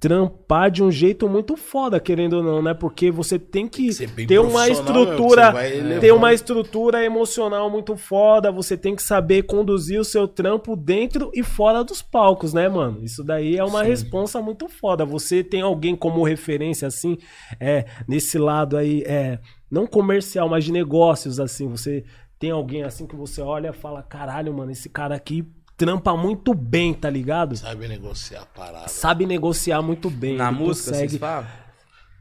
trampar 0.00 0.70
de 0.70 0.82
um 0.82 0.90
jeito 0.90 1.28
muito 1.28 1.56
foda, 1.56 1.98
querendo 1.98 2.34
ou 2.34 2.42
não, 2.42 2.62
né? 2.62 2.72
Porque 2.72 3.10
você 3.10 3.38
tem 3.38 3.66
que 3.66 3.88
ter 4.26 4.38
uma 4.38 4.64
meu, 4.64 4.72
estrutura, 4.72 5.50
você 5.50 5.80
vai 5.82 5.98
ter 5.98 6.12
uma 6.12 6.32
estrutura 6.32 7.04
emocional 7.04 7.68
muito 7.68 7.96
foda, 7.96 8.52
você 8.52 8.76
tem 8.76 8.94
que 8.94 9.02
saber 9.02 9.42
conduzir 9.42 10.00
o 10.00 10.04
seu 10.04 10.28
trampo 10.28 10.76
dentro 10.76 11.30
e 11.34 11.42
fora 11.42 11.82
dos 11.82 12.00
palcos, 12.00 12.52
né, 12.52 12.68
mano? 12.68 13.02
Isso 13.02 13.24
daí 13.24 13.56
é 13.56 13.64
uma 13.64 13.82
responsa 13.82 14.40
muito 14.40 14.68
foda. 14.68 15.04
Você 15.04 15.42
tem 15.42 15.62
alguém 15.62 15.96
como 15.96 16.22
referência, 16.22 16.86
assim, 16.86 17.16
é, 17.58 17.86
nesse 18.06 18.38
lado 18.38 18.76
aí, 18.76 19.02
é, 19.04 19.40
não 19.70 19.86
comercial, 19.86 20.48
mas 20.48 20.64
de 20.64 20.72
negócios, 20.72 21.40
assim, 21.40 21.68
você 21.68 22.04
tem 22.38 22.52
alguém 22.52 22.84
assim 22.84 23.04
que 23.04 23.16
você 23.16 23.42
olha 23.42 23.70
e 23.70 23.72
fala, 23.72 24.00
caralho, 24.00 24.54
mano, 24.54 24.70
esse 24.70 24.88
cara 24.88 25.16
aqui 25.16 25.44
trampa 25.78 26.14
muito 26.16 26.52
bem, 26.52 26.92
tá 26.92 27.08
ligado? 27.08 27.56
Sabe 27.56 27.88
negociar 27.88 28.42
a 28.42 28.46
parada. 28.46 28.88
Sabe 28.88 29.24
negociar 29.24 29.80
muito 29.80 30.10
bem. 30.10 30.36
Na 30.36 30.52
música, 30.52 30.90
consegue... 30.90 31.08
vocês 31.10 31.20
falam? 31.20 31.46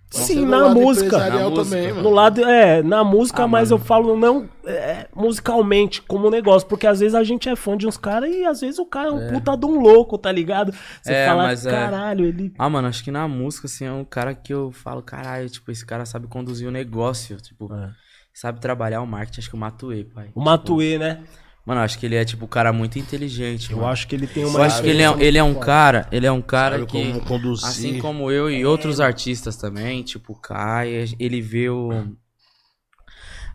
Sim, 0.09 0.45
na 0.45 0.69
música. 0.69 1.17
Na 1.29 1.49
música. 1.49 1.63
também, 1.65 1.89
No 1.89 1.95
mano. 1.95 2.09
lado, 2.11 2.45
é, 2.45 2.81
na 2.81 3.03
música, 3.03 3.43
Ah, 3.43 3.47
mas 3.47 3.71
mano. 3.71 3.81
eu 3.81 3.85
falo 3.85 4.15
não 4.15 4.47
é, 4.65 5.05
musicalmente, 5.13 6.01
como 6.01 6.29
negócio, 6.29 6.65
porque 6.65 6.87
às 6.87 7.01
vezes 7.01 7.13
a 7.13 7.25
gente 7.25 7.49
é 7.49 7.57
fã 7.57 7.75
de 7.75 7.85
uns 7.85 7.97
caras 7.97 8.29
e 8.33 8.45
às 8.45 8.61
vezes 8.61 8.79
o 8.79 8.85
cara 8.85 9.09
é 9.09 9.11
um 9.11 9.29
puta 9.33 9.57
de 9.57 9.65
um 9.65 9.81
louco, 9.81 10.17
tá 10.17 10.31
ligado? 10.31 10.73
Você 11.01 11.11
É, 11.11 11.27
fala, 11.27 11.43
mas 11.43 11.65
é. 11.65 11.71
caralho, 11.71 12.23
ele. 12.25 12.53
Ah, 12.57 12.69
mano, 12.69 12.87
acho 12.87 13.03
que 13.03 13.11
na 13.11 13.27
música, 13.27 13.67
assim, 13.67 13.83
é 13.83 13.91
um 13.91 14.05
cara 14.05 14.33
que 14.33 14.53
eu 14.53 14.71
falo, 14.71 15.01
caralho, 15.01 15.49
tipo, 15.49 15.69
esse 15.71 15.85
cara 15.85 16.05
sabe 16.05 16.25
conduzir 16.27 16.69
o 16.69 16.71
negócio, 16.71 17.35
tipo, 17.41 17.69
É. 17.73 17.89
sabe 18.33 18.61
trabalhar 18.61 19.01
o 19.01 19.05
marketing, 19.07 19.41
acho 19.41 19.49
que 19.49 19.55
o 19.57 19.59
Matuê, 19.59 20.05
pai. 20.05 20.29
O 20.33 20.39
Matuê, 20.41 20.97
né? 20.97 21.21
Mano, 21.67 21.81
acho 21.81 21.99
que 21.99 22.05
ele 22.05 22.15
é, 22.15 22.23
tipo, 22.23 22.45
um 22.45 22.47
cara 22.47 22.71
muito 22.71 22.97
inteligente, 22.97 23.71
Eu 23.71 23.79
mano. 23.79 23.89
acho 23.89 24.07
que 24.07 24.15
ele 24.15 24.25
tem 24.25 24.45
uma. 24.45 24.57
Eu 24.59 24.63
acho 24.63 24.81
que 24.81 24.87
ele 24.87 25.03
é, 25.03 25.13
ele 25.19 25.37
é 25.37 25.43
um 25.43 25.53
cara, 25.53 26.07
ele 26.13 26.25
é 26.25 26.31
um 26.31 26.41
cara 26.41 26.79
Sabe 26.79 26.89
que, 26.89 27.11
como 27.11 27.25
conduzir. 27.25 27.67
assim 27.67 27.99
como 27.99 28.31
eu 28.31 28.49
e 28.49 28.65
outros 28.65 29.01
artistas 29.01 29.57
também, 29.57 30.01
tipo 30.01 30.31
o 30.31 30.39
Kai, 30.39 31.05
ele 31.19 31.41
vê 31.41 31.69
o, 31.69 31.89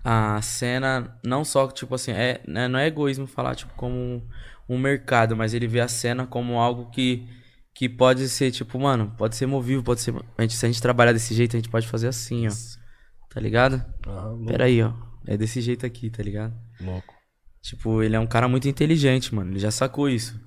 a 0.04 0.42
cena, 0.42 1.18
não 1.24 1.42
só, 1.42 1.66
tipo 1.68 1.94
assim, 1.94 2.10
é, 2.12 2.42
né, 2.46 2.68
não 2.68 2.78
é 2.78 2.86
egoísmo 2.86 3.26
falar, 3.26 3.54
tipo, 3.54 3.72
como 3.76 3.94
um, 3.96 4.22
um 4.68 4.76
mercado, 4.78 5.34
mas 5.34 5.54
ele 5.54 5.66
vê 5.66 5.80
a 5.80 5.88
cena 5.88 6.26
como 6.26 6.58
algo 6.58 6.90
que, 6.90 7.26
que 7.74 7.88
pode 7.88 8.28
ser, 8.28 8.50
tipo, 8.50 8.78
mano, 8.78 9.14
pode 9.16 9.36
ser 9.36 9.46
movível, 9.46 9.82
pode 9.82 10.02
ser, 10.02 10.14
a 10.36 10.42
gente, 10.42 10.54
se 10.54 10.66
a 10.66 10.68
gente 10.68 10.82
trabalhar 10.82 11.12
desse 11.14 11.32
jeito, 11.34 11.56
a 11.56 11.58
gente 11.58 11.70
pode 11.70 11.88
fazer 11.88 12.08
assim, 12.08 12.46
ó, 12.46 12.50
tá 13.32 13.40
ligado? 13.40 13.82
Louco, 14.06 14.44
Pera 14.44 14.64
aí, 14.66 14.82
ó, 14.82 14.92
é 15.26 15.34
desse 15.34 15.62
jeito 15.62 15.86
aqui, 15.86 16.10
tá 16.10 16.22
ligado? 16.22 16.52
louco. 16.78 17.21
Tipo, 17.62 18.02
ele 18.02 18.16
é 18.16 18.20
um 18.20 18.26
cara 18.26 18.48
muito 18.48 18.68
inteligente, 18.68 19.34
mano. 19.34 19.52
Ele 19.52 19.58
já 19.60 19.70
sacou 19.70 20.08
isso. 20.08 20.38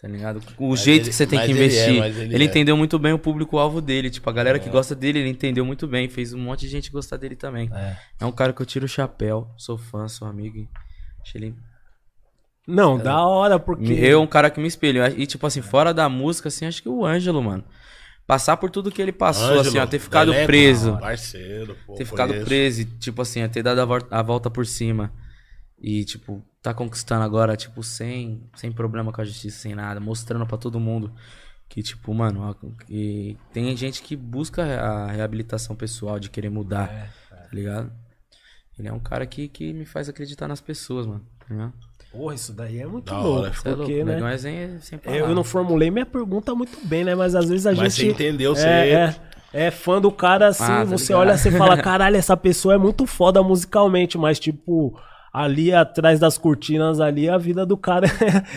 Tá 0.00 0.08
ligado? 0.08 0.42
O 0.58 0.70
Mas 0.70 0.80
jeito 0.80 1.02
ele- 1.04 1.10
que 1.10 1.14
você 1.14 1.26
tem 1.26 1.38
que 1.38 1.44
ele 1.46 1.52
é, 1.52 1.64
investir. 1.64 1.98
mas 2.00 2.16
ele 2.18 2.34
ele 2.34 2.44
é. 2.44 2.46
entendeu 2.46 2.76
muito 2.76 2.98
bem 2.98 3.12
o 3.12 3.18
público-alvo 3.18 3.80
dele. 3.80 4.10
Tipo, 4.10 4.28
a 4.28 4.32
galera 4.32 4.58
que 4.58 4.68
gosta 4.68 4.94
dele, 4.96 5.20
ele 5.20 5.28
entendeu 5.28 5.64
muito 5.64 5.86
bem. 5.86 6.08
Fez 6.08 6.32
um 6.32 6.38
monte 6.40 6.62
de 6.62 6.68
gente 6.68 6.90
gostar 6.90 7.16
dele 7.16 7.36
também. 7.36 7.70
É. 7.72 7.96
É 8.20 8.26
um 8.26 8.32
cara 8.32 8.52
que 8.52 8.60
eu 8.60 8.66
tiro 8.66 8.84
o 8.84 8.88
chapéu. 8.88 9.48
Sou 9.56 9.78
fã, 9.78 10.08
sou 10.08 10.26
amigo. 10.26 10.58
e 10.58 10.68
Acho 11.22 11.38
ele 11.38 11.54
Não, 12.66 12.98
da 12.98 13.24
hora, 13.24 13.58
porque. 13.60 13.92
Eu, 13.92 14.20
um 14.20 14.26
cara 14.26 14.50
que 14.50 14.60
me 14.60 14.66
espelho. 14.66 15.06
E, 15.16 15.24
tipo 15.26 15.46
assim, 15.46 15.62
fora 15.62 15.94
da 15.94 16.08
música, 16.08 16.48
assim, 16.48 16.66
acho 16.66 16.82
que 16.82 16.88
o 16.88 17.06
Ângelo, 17.06 17.40
mano. 17.42 17.64
Passar 18.26 18.56
por 18.56 18.70
tudo 18.70 18.90
que 18.90 19.00
ele 19.00 19.12
passou, 19.12 19.60
assim, 19.60 19.78
ó, 19.78 19.86
ter 19.86 19.98
ficado 20.00 20.32
Elenco, 20.32 20.46
preso. 20.46 20.96
Parceiro, 20.98 21.76
pô. 21.86 21.94
ter 21.94 22.04
ficado 22.04 22.34
preso 22.44 22.82
e, 22.82 22.84
tipo 22.84 23.20
assim, 23.22 23.46
ter 23.48 23.62
dado 23.62 23.80
a 24.10 24.22
volta 24.22 24.50
por 24.50 24.66
cima. 24.66 25.12
E, 25.82 26.04
tipo, 26.04 26.40
tá 26.62 26.72
conquistando 26.72 27.24
agora, 27.24 27.56
tipo, 27.56 27.82
sem, 27.82 28.40
sem 28.54 28.70
problema 28.70 29.12
com 29.12 29.20
a 29.20 29.24
justiça, 29.24 29.58
sem 29.58 29.74
nada. 29.74 29.98
Mostrando 29.98 30.46
pra 30.46 30.56
todo 30.56 30.78
mundo 30.78 31.12
que, 31.68 31.82
tipo, 31.82 32.14
mano, 32.14 32.54
que 32.86 33.36
tem 33.52 33.76
gente 33.76 34.00
que 34.02 34.14
busca 34.14 34.62
a 34.62 35.10
reabilitação 35.10 35.74
pessoal, 35.74 36.20
de 36.20 36.30
querer 36.30 36.50
mudar, 36.50 36.88
tá 37.28 37.48
ligado? 37.52 37.90
Ele 38.78 38.88
é 38.88 38.92
um 38.92 39.00
cara 39.00 39.26
que, 39.26 39.48
que 39.48 39.72
me 39.72 39.84
faz 39.84 40.08
acreditar 40.08 40.46
nas 40.48 40.60
pessoas, 40.60 41.06
mano. 41.06 41.22
Tá 41.40 41.46
ligado? 41.50 41.72
Porra, 42.12 42.34
isso 42.34 42.52
daí 42.52 42.78
é 42.78 42.86
muito 42.86 43.06
Da 43.06 43.18
louco. 43.20 43.40
hora. 43.40 43.52
É 43.64 43.68
louco, 43.70 43.84
Porque, 43.84 44.02
o 44.02 44.06
né? 44.06 44.14
Negão 44.14 44.28
é 44.28 44.38
sem, 44.38 44.80
sem 44.80 45.00
Eu, 45.04 45.14
eu 45.14 45.34
não 45.34 45.42
formulei 45.42 45.90
minha 45.90 46.06
pergunta 46.06 46.54
muito 46.54 46.78
bem, 46.86 47.04
né? 47.04 47.14
Mas 47.14 47.34
às 47.34 47.48
vezes 47.48 47.66
a 47.66 47.70
Mas 47.74 47.94
gente. 47.94 48.06
você 48.06 48.24
entendeu, 48.24 48.54
você- 48.54 48.66
é, 48.68 49.16
é, 49.52 49.66
é 49.66 49.70
fã 49.70 50.00
do 50.00 50.12
cara 50.12 50.48
assim, 50.48 50.62
Ah, 50.64 50.78
tá 50.78 50.84
você 50.84 51.04
ligado. 51.12 51.20
olha, 51.20 51.36
você 51.38 51.50
fala, 51.50 51.76
caralho, 51.82 52.16
essa 52.16 52.36
pessoa 52.36 52.74
é 52.74 52.78
muito 52.78 53.06
foda 53.06 53.42
musicalmente, 53.42 54.16
mas 54.16 54.38
tipo. 54.38 54.98
Ali 55.32 55.72
atrás 55.72 56.20
das 56.20 56.36
cortinas, 56.36 57.00
ali, 57.00 57.28
a 57.28 57.38
vida 57.38 57.64
do 57.64 57.76
cara 57.76 58.06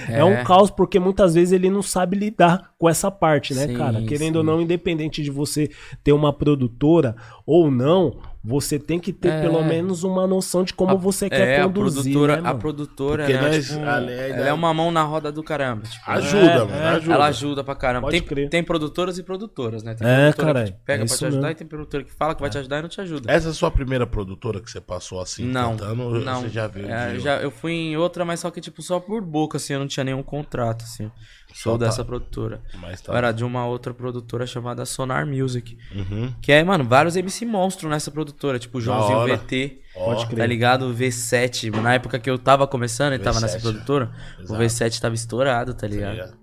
é, 0.10 0.20
É. 0.20 0.24
um 0.24 0.44
caos, 0.44 0.70
porque 0.70 1.00
muitas 1.00 1.34
vezes 1.34 1.54
ele 1.54 1.70
não 1.70 1.82
sabe 1.82 2.18
lidar 2.18 2.72
com 2.78 2.90
essa 2.90 3.10
parte, 3.10 3.54
né, 3.54 3.68
Sim, 3.68 3.74
cara? 3.76 4.02
Querendo 4.02 4.36
ou 4.38 4.42
sim. 4.42 4.48
não, 4.48 4.62
independente 4.62 5.24
de 5.24 5.32
você 5.32 5.70
ter 6.04 6.12
uma 6.12 6.34
produtora 6.34 7.16
ou 7.46 7.72
não, 7.72 8.18
você 8.48 8.78
tem 8.78 9.00
que 9.00 9.12
ter 9.12 9.30
É. 9.30 9.42
pelo 9.42 9.64
menos 9.64 10.04
uma 10.04 10.28
noção 10.28 10.64
de 10.64 10.74
como 10.74 10.98
você 11.00 11.30
quer 11.30 11.60
é, 11.60 11.64
conduzir. 11.64 12.00
a 12.00 12.04
produtora, 12.04 12.42
né, 12.42 12.50
a 12.50 12.54
produtora, 12.54 13.24
Porque 13.26 13.34
né, 13.34 13.42
nós- 13.52 13.66
tipo, 13.68 13.80
ela 13.80 14.48
é 14.48 14.54
uma 14.54 14.74
mão 14.74 14.92
na 14.92 15.02
roda 15.04 15.32
do 15.32 15.42
caramba. 15.44 15.82
Tipo, 15.84 16.12
Ajuda, 16.12 16.38
É, 16.46 16.58
mano. 16.60 16.72
é. 16.76 16.88
Ajuda. 16.90 17.14
Ela 17.16 17.26
ajuda 17.26 17.64
pra 17.64 17.76
caramba. 17.76 18.08
Pode 18.08 18.20
Tem, 18.20 18.28
crer. 18.28 18.50
tem 18.50 18.64
produtoras 18.64 19.18
e 19.18 19.24
produtoras, 19.24 19.82
né? 19.84 19.96
Tem 19.96 20.08
É, 20.08 20.16
produtora 20.32 20.48
caralho, 20.54 20.66
que 20.68 20.74
te 20.80 20.84
pega 20.86 21.04
é 21.04 21.08
pra 21.08 21.18
te 21.18 21.26
ajudar 21.26 21.42
mesmo. 21.42 21.52
e 21.52 21.56
tem 21.56 21.68
produtora 21.68 22.04
que 22.04 22.12
fala 22.14 22.36
que 22.36 22.42
vai 22.42 22.50
te 22.50 22.58
ajudar 22.60 22.80
e 22.80 22.82
não 22.84 22.90
te 22.90 23.02
ajuda. 23.02 23.32
Essa 23.32 23.48
é 23.48 23.52
a 23.52 23.54
sua 23.54 23.72
primeira 23.72 24.06
produtora 24.06 24.62
que 24.62 24.70
você 24.70 24.80
passou 24.80 25.20
assim, 25.20 25.46
não, 25.46 25.72
cantando? 25.76 26.04
ou 26.04 26.20
não. 26.20 26.42
Você 26.42 26.50
já 26.50 26.68
viu? 26.68 26.88
É, 26.88 27.18
já, 27.20 27.38
eu 27.42 27.50
fui 27.50 27.72
em 27.74 27.98
outra, 27.98 28.24
mas 28.24 28.40
só 28.42 28.52
que 28.52 28.62
tipo 28.62 28.82
só 28.82 29.00
por 29.00 29.22
boca, 29.22 29.58
assim, 29.58 29.74
eu 29.74 29.80
não 29.80 29.88
tinha 29.88 30.04
nenhum 30.04 30.22
contrato, 30.22 30.84
assim. 30.84 31.12
Sou 31.56 31.72
Só 31.72 31.78
tá. 31.78 31.86
dessa 31.86 32.04
produtora. 32.04 32.62
Mas 32.82 33.00
tá. 33.00 33.14
Eu 33.14 33.18
era 33.18 33.32
de 33.32 33.46
uma 33.46 33.66
outra 33.66 33.94
produtora 33.94 34.46
chamada 34.46 34.86
Sonar 34.86 35.26
Music. 35.26 35.78
Uhum. 35.96 36.34
Que 36.42 36.52
é, 36.52 36.62
mano, 36.62 36.84
vários 36.84 37.16
MC 37.16 37.46
monstros 37.46 37.90
nessa 37.90 38.12
produtora. 38.12 38.60
Tipo 38.60 38.78
o 38.78 38.82
Joãozinho. 38.82 39.38
VT. 39.38 39.80
Pode 39.94 40.36
Tá 40.36 40.46
ligado? 40.46 40.88
O 40.88 40.94
V7. 40.94 41.70
Na 41.82 41.94
época 41.94 42.20
que 42.20 42.30
eu 42.30 42.38
tava 42.38 42.68
começando, 42.68 43.14
ele 43.14 43.24
tava 43.24 43.40
nessa 43.40 43.58
V7, 43.58 43.62
produtora. 43.62 44.12
O 44.38 44.42
exato. 44.42 44.62
V7 44.62 45.00
tava 45.00 45.16
estourado, 45.16 45.74
tá 45.74 45.80
Tá 45.80 45.88
ligado? 45.88 46.12
ligado? 46.12 46.38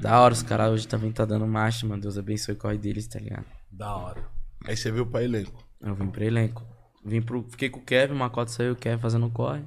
Da 0.00 0.18
hora, 0.18 0.32
os 0.32 0.42
caras 0.42 0.70
hoje 0.72 0.88
também 0.88 1.12
tá 1.12 1.26
dando 1.26 1.46
marcha, 1.46 1.86
mano. 1.86 2.00
Deus 2.00 2.16
abençoe 2.16 2.54
o 2.54 2.58
corre 2.58 2.78
deles, 2.78 3.06
tá 3.06 3.18
ligado? 3.18 3.44
Da 3.70 3.94
hora. 3.94 4.24
Aí 4.66 4.74
você 4.74 4.90
viu 4.90 5.04
pra 5.06 5.22
elenco. 5.22 5.62
Eu 5.82 5.94
vim 5.94 6.06
pro 6.06 6.24
elenco. 6.24 6.66
Vim 7.04 7.20
pro. 7.20 7.42
Fiquei 7.50 7.68
com 7.68 7.80
o 7.80 7.82
Kevin, 7.84 8.14
o 8.14 8.16
Macote 8.16 8.50
saiu, 8.50 8.72
o 8.72 8.76
Kevin 8.76 8.98
fazendo 9.00 9.28
corre. 9.28 9.62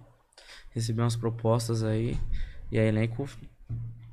Recebi 0.71 1.01
umas 1.01 1.15
propostas 1.15 1.83
aí. 1.83 2.17
E 2.71 2.79
a 2.79 2.83
elenco 2.83 3.29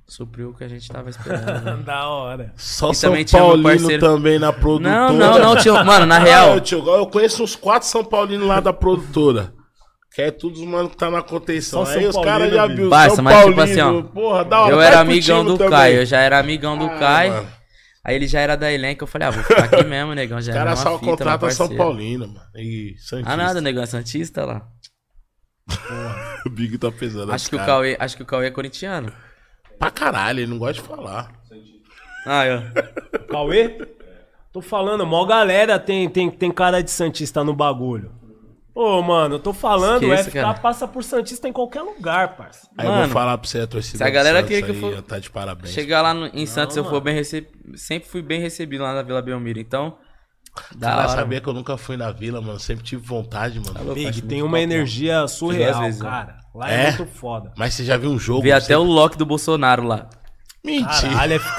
supriu 0.07 0.51
o 0.51 0.55
que 0.55 0.65
a 0.65 0.69
gente 0.69 0.89
tava 0.89 1.11
esperando. 1.11 1.63
né? 1.63 1.83
da 1.85 2.09
hora. 2.09 2.53
Só 2.57 2.91
E 2.91 2.95
São 2.95 3.11
também 3.11 3.25
Paulino 3.27 3.63
parceiro- 3.63 4.01
também 4.07 4.39
na 4.39 4.53
produtora. 4.53 4.95
Não, 4.95 5.13
não, 5.13 5.39
não, 5.39 5.57
tio. 5.57 5.75
Mano, 5.85 6.07
na 6.07 6.17
Ah, 6.17 6.19
real. 6.21 6.55
eu, 6.55 6.61
tio, 6.61 6.87
eu 6.89 7.07
conheço 7.07 7.43
uns 7.43 7.57
quatro 7.57 7.89
São 7.89 8.05
Paulinos 8.05 8.47
lá 8.47 8.61
da 8.61 8.73
produtora. 8.73 9.53
Que 10.15 10.23
é 10.23 10.31
todos 10.31 10.61
os 10.61 10.67
mano 10.67 10.89
que 10.89 10.97
tá 10.97 11.11
na 11.11 11.23
contenção. 11.23 11.85
Só 11.85 11.91
Aí 11.93 12.01
São 12.13 12.21
os 12.21 12.25
caras 12.25 12.53
já 12.53 12.67
viu 12.69 12.89
Parça, 12.89 13.17
São 13.17 13.25
mas 13.25 13.35
tipo 13.45 13.57
Paulino. 13.57 13.63
assim, 13.63 13.81
ó, 13.81 14.03
Porra, 14.03 14.45
da 14.45 14.61
hora. 14.61 14.73
Eu 14.73 14.81
era 14.81 15.01
amigão 15.01 15.45
do 15.45 15.59
também. 15.59 15.71
Caio, 15.73 15.97
eu 15.97 16.07
já 16.07 16.21
era 16.21 16.39
amigão 16.39 16.79
do 16.79 16.85
Ah, 16.87 16.99
Caio. 16.99 17.33
mano. 17.33 17.49
Aí 18.05 18.15
ele 18.17 18.27
já 18.29 18.39
era 18.39 18.55
da 18.57 18.71
elenco, 18.71 19.03
eu 19.03 19.09
falei, 19.09 19.27
ah, 19.27 19.31
vou 19.31 19.43
ficar 19.43 19.65
aqui 19.65 19.83
mesmo, 19.83 20.13
negão. 20.15 20.41
Já 20.41 20.53
caras 20.53 20.79
uma 20.79 20.83
só 20.85 20.99
fita, 20.99 21.11
contratam 21.11 21.51
São. 21.51 21.75
Paulino, 21.75 22.29
mano. 22.29 22.41
E 22.55 22.95
Santista. 22.99 23.33
Ah, 23.33 23.37
nada, 23.37 23.61
negão, 23.61 23.83
é 23.83 23.87
Santista 23.87 24.45
lá. 24.45 24.63
O 26.47 26.51
Big 26.51 26.77
tá 26.79 26.93
pesando. 26.93 27.33
Acho 27.33 27.49
que, 27.49 27.57
o 27.57 27.59
cara. 27.59 27.73
Cauê, 27.73 27.97
acho 27.99 28.17
que 28.19 28.23
o 28.23 28.27
Cauê 28.27 28.47
é 28.49 28.51
corintiano. 28.51 29.11
Pra 29.79 29.91
caralho, 29.91 30.41
ele 30.41 30.51
não 30.51 30.59
gosta 30.59 30.75
de 30.75 30.89
falar. 30.89 31.33
Ah, 32.27 32.47
eu. 32.47 32.63
Cauê? 33.29 33.87
Tô 34.53 34.61
falando, 34.63 35.05
mó 35.07 35.25
galera 35.27 35.79
tem, 35.79 36.09
tem, 36.09 36.31
tem 36.31 36.51
cara 36.51 36.83
de 36.83 36.91
Santista 36.91 37.43
no 37.45 37.55
bagulho. 37.55 38.13
Ô, 38.75 39.01
mano, 39.03 39.37
eu 39.37 39.39
tô 39.39 39.53
falando, 39.53 40.03
o 40.05 40.07
Esqueça, 40.15 40.31
FK 40.31 40.41
cara. 40.41 40.55
passa 40.55 40.89
por 40.89 41.05
Santista 41.05 41.49
em 41.49 41.53
qualquer 41.53 41.83
lugar, 41.83 42.37
parça. 42.37 42.69
Aí 42.77 42.87
eu 42.87 42.91
Mano, 42.91 43.05
vou 43.05 43.13
falar 43.13 43.39
pra 43.39 43.49
você 43.49 43.61
a 43.61 43.67
torcida 43.67 43.99
se 43.99 44.03
a 44.03 44.07
do 44.09 44.13
galera 44.13 44.39
Santos 44.39 44.49
queria 44.49 44.63
que 44.65 44.71
eu 44.85 44.89
aí, 44.89 44.95
for- 44.97 45.03
Tá 45.03 45.19
de 45.19 45.31
parabéns. 45.31 45.73
Chegar 45.73 46.03
lá 46.03 46.13
no- 46.15 46.27
em 46.27 46.47
Santos, 46.47 46.77
eu 46.77 46.85
for 46.85 47.01
bem 47.01 47.15
recebido. 47.15 47.53
Sempre 47.79 48.09
fui 48.09 48.21
bem 48.23 48.41
recebido 48.41 48.83
lá 48.83 48.93
na 48.95 49.03
Vila 49.03 49.23
Belmiro. 49.23 49.61
Então, 49.61 49.97
da 50.77 50.89
Cara, 50.89 51.01
hora. 51.03 51.09
sabia 51.09 51.41
que 51.41 51.49
eu 51.49 51.53
nunca 51.53 51.77
fui 51.77 51.97
na 51.97 52.11
vila, 52.11 52.41
mano. 52.41 52.59
Sempre 52.59 52.85
tive 52.85 53.03
vontade, 53.07 53.61
mano. 53.61 53.75
louco. 53.79 53.95
Big, 53.95 54.23
tem 54.23 54.43
uma 54.43 54.59
energia 54.61 55.27
surreal, 55.29 55.83
vezes, 55.83 56.01
né? 56.01 56.09
cara. 56.09 56.37
Lá 56.55 56.71
é, 56.71 56.85
É? 56.89 56.93
muito 56.93 57.07
foda. 57.07 57.53
Mas 57.57 57.75
você 57.75 57.85
já 57.85 57.97
viu 57.97 58.11
um 58.11 58.19
jogo? 58.19 58.43
Vi 58.43 58.53
até 58.53 58.67
você... 58.67 58.77
o 58.77 58.83
Loki 58.85 59.19
do 59.19 59.27
Bolsonaro 59.27 59.83
lá. 59.83 60.07
Mentira. 60.65 61.13
Caralho, 61.13 61.41
FK. 61.41 61.59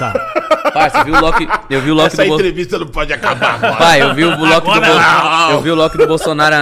Parça, 0.74 0.98
eu 1.00 1.06
vi 1.06 1.12
o 1.12 1.22
Loki. 1.22 1.48
Eu 1.70 1.82
vi 1.82 1.92
o 1.92 1.94
Loki 1.94 2.08
Essa 2.08 2.18
do 2.24 2.28
Bolsonaro. 2.28 2.48
entrevista 2.48 2.80
não 2.80 2.88
pode 2.88 3.14
acabar 3.14 3.54
agora. 3.56 3.76
Pai, 3.76 4.02
eu 4.02 4.14
vi 4.16 4.24
o 4.24 4.30
Loki 4.30 4.40
do 4.42 4.54
Agora 4.54 4.80
Bolsonaro. 4.88 5.30
não. 5.30 5.52
Eu 5.52 5.62
vi 5.62 5.70
o 5.72 5.76
Loki 5.76 5.98
do 5.98 6.08
Bolsonaro 6.08 6.56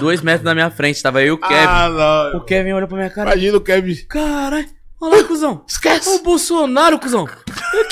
dois 0.00 0.22
metros 0.22 0.44
da 0.44 0.54
minha 0.54 0.70
frente. 0.70 1.02
Tava 1.02 1.20
eu 1.20 1.26
e 1.26 1.30
o 1.32 1.38
Kevin. 1.38 1.66
Ah, 1.68 1.88
não. 2.32 2.38
O 2.40 2.44
Kevin 2.44 2.72
olhou 2.72 2.88
pra 2.88 2.96
minha 2.96 3.10
cara. 3.10 3.30
Imagina 3.32 3.58
o 3.58 3.60
Kevin. 3.60 3.94
Caralho, 4.08 4.66
olha 5.00 5.16
lá, 5.16 5.24
cuzão. 5.24 5.64
Esquece. 5.68 6.08
Olha 6.08 6.18
o 6.20 6.22
Bolsonaro, 6.22 6.98
cuzão. 6.98 7.26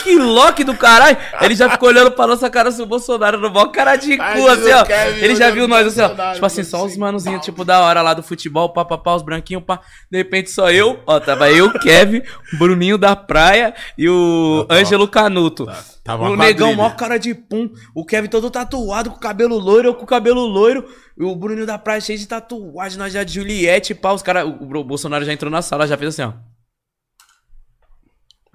Que 0.03 0.17
Loki 0.17 0.65
do 0.65 0.75
caralho. 0.77 1.17
Ele 1.41 1.55
já 1.55 1.69
ficou 1.71 1.89
olhando 1.89 2.11
pra 2.11 2.27
nossa 2.27 2.49
cara 2.49 2.71
se 2.71 2.81
o 2.81 2.87
Bolsonaro 2.87 3.39
no 3.39 3.51
maior 3.51 3.69
cara 3.69 3.97
de 3.97 4.17
cu, 4.17 4.23
Imagina 4.23 4.53
assim, 4.53 4.73
ó. 4.73 4.85
Kevin 4.85 5.25
Ele 5.25 5.37
já 5.37 5.51
viu 5.51 5.69
nós, 5.69 5.87
assim, 5.87 6.01
ó. 6.01 6.33
Tipo 6.35 6.47
assim, 6.47 6.65
só 6.65 6.79
assim, 6.79 6.87
os 6.87 6.97
manozinhos, 6.97 7.45
tipo, 7.45 7.65
da 7.65 7.81
hora 7.81 8.01
lá 8.03 8.15
do 8.15 8.23
futebol, 8.23 8.73
pá, 8.73 8.85
pá, 8.85 8.97
pá, 8.99 9.15
os 9.15 9.23
branquinhos, 9.23 9.63
pá. 9.65 9.81
De 10.11 10.19
repente 10.19 10.51
só 10.51 10.71
eu, 10.71 11.01
ó, 11.07 11.21
tava 11.21 11.51
eu, 11.51 11.67
o 11.67 11.79
Kevin, 11.79 12.23
o 12.55 12.59
Bruninho 12.59 12.97
da 12.99 13.15
Praia 13.15 13.75
e 13.97 14.09
o 14.09 14.65
Tá. 14.69 14.75
Ângelo 14.77 15.07
Canuto. 15.09 15.67
Tava 16.03 16.31
o 16.31 16.37
negão, 16.37 16.75
maior 16.75 16.97
cara 16.97 17.19
de 17.19 17.35
pum. 17.35 17.69
O 17.95 18.05
Kevin 18.05 18.29
todo 18.29 18.51
tatuado, 18.51 19.11
com 19.11 19.17
o 19.17 19.21
cabelo 19.21 19.59
loiro, 19.59 19.89
eu 19.89 19.95
com 19.95 20.05
o 20.05 20.07
cabelo 20.07 20.45
loiro. 20.47 20.85
E 21.19 21.23
o 21.25 21.35
Bruninho 21.35 21.67
da 21.67 21.77
Praia 21.79 22.01
cheio 22.01 22.19
de 22.19 22.27
tatuagem, 22.27 22.99
nós 22.99 23.13
já 23.13 23.23
de 23.25 23.35
Juliette, 23.35 23.95
pá. 23.95 24.13
Os 24.13 24.23
caras, 24.23 24.47
o 24.47 24.85
Bolsonaro 24.85 25.25
já 25.25 25.33
entrou 25.33 25.51
na 25.51 25.61
sala, 25.63 25.87
já 25.87 25.97
fez 25.97 26.15
assim, 26.15 26.23
ó. 26.23 26.33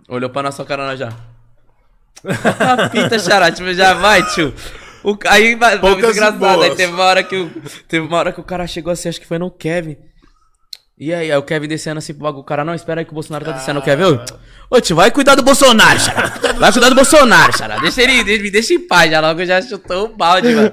Olhou 0.08 0.30
pra 0.30 0.44
nossa 0.44 0.64
cara, 0.66 0.86
nós 0.86 1.00
já. 1.00 1.10
A 2.24 2.90
fita, 2.90 3.20
xará, 3.20 3.52
tipo, 3.52 3.74
já 3.74 3.94
vai, 3.94 4.24
tio. 4.28 4.54
O, 5.04 5.18
aí 5.28 5.56
vai, 5.56 5.78
foi 5.80 5.90
muito 5.92 6.06
engraçado. 6.06 6.46
Aí 6.46 6.56
boas. 6.56 6.76
teve 6.76 6.94
uma 6.94 7.04
hora 7.04 7.24
que 7.24 7.36
o, 7.36 7.52
teve 7.88 8.08
uma 8.08 8.18
hora 8.18 8.32
que 8.32 8.40
o 8.40 8.44
cara 8.44 8.66
chegou 8.66 8.92
assim, 8.92 9.10
acho 9.10 9.20
que 9.20 9.28
foi 9.28 9.38
no 9.38 9.52
Kevin. 9.52 9.98
E 10.98 11.14
aí, 11.14 11.32
aí 11.32 11.38
o 11.38 11.44
Kevin 11.44 11.68
descendo 11.68 11.98
assim 11.98 12.14
pro 12.14 12.24
bagulho. 12.24 12.42
O 12.42 12.46
cara, 12.46 12.64
não, 12.64 12.74
espera 12.74 13.02
aí 13.02 13.06
que 13.06 13.12
o 13.12 13.14
Bolsonaro 13.14 13.44
tá 13.44 13.52
descendo. 13.52 13.80
O 13.80 13.84
Kevin, 13.84 14.04
ô, 14.04 14.20
ô 14.70 14.80
tio, 14.80 14.96
vai 14.96 15.12
cuidar 15.12 15.36
do 15.36 15.44
Bolsonaro, 15.44 16.00
xará. 16.00 16.28
Vai 16.58 16.72
cuidar 16.72 16.90
do 16.90 16.96
Bolsonaro, 16.96 17.58
xará. 17.58 17.80
Deixa 17.80 18.02
ele, 18.04 18.24
deixa, 18.24 18.44
me 18.44 18.52
deixa 18.52 18.74
em 18.74 18.88
paz. 18.88 19.12
Já 19.12 19.20
logo 19.20 19.44
já 19.44 19.62
chutou 19.62 20.06
o 20.06 20.16
balde, 20.16 20.54
mano. 20.54 20.72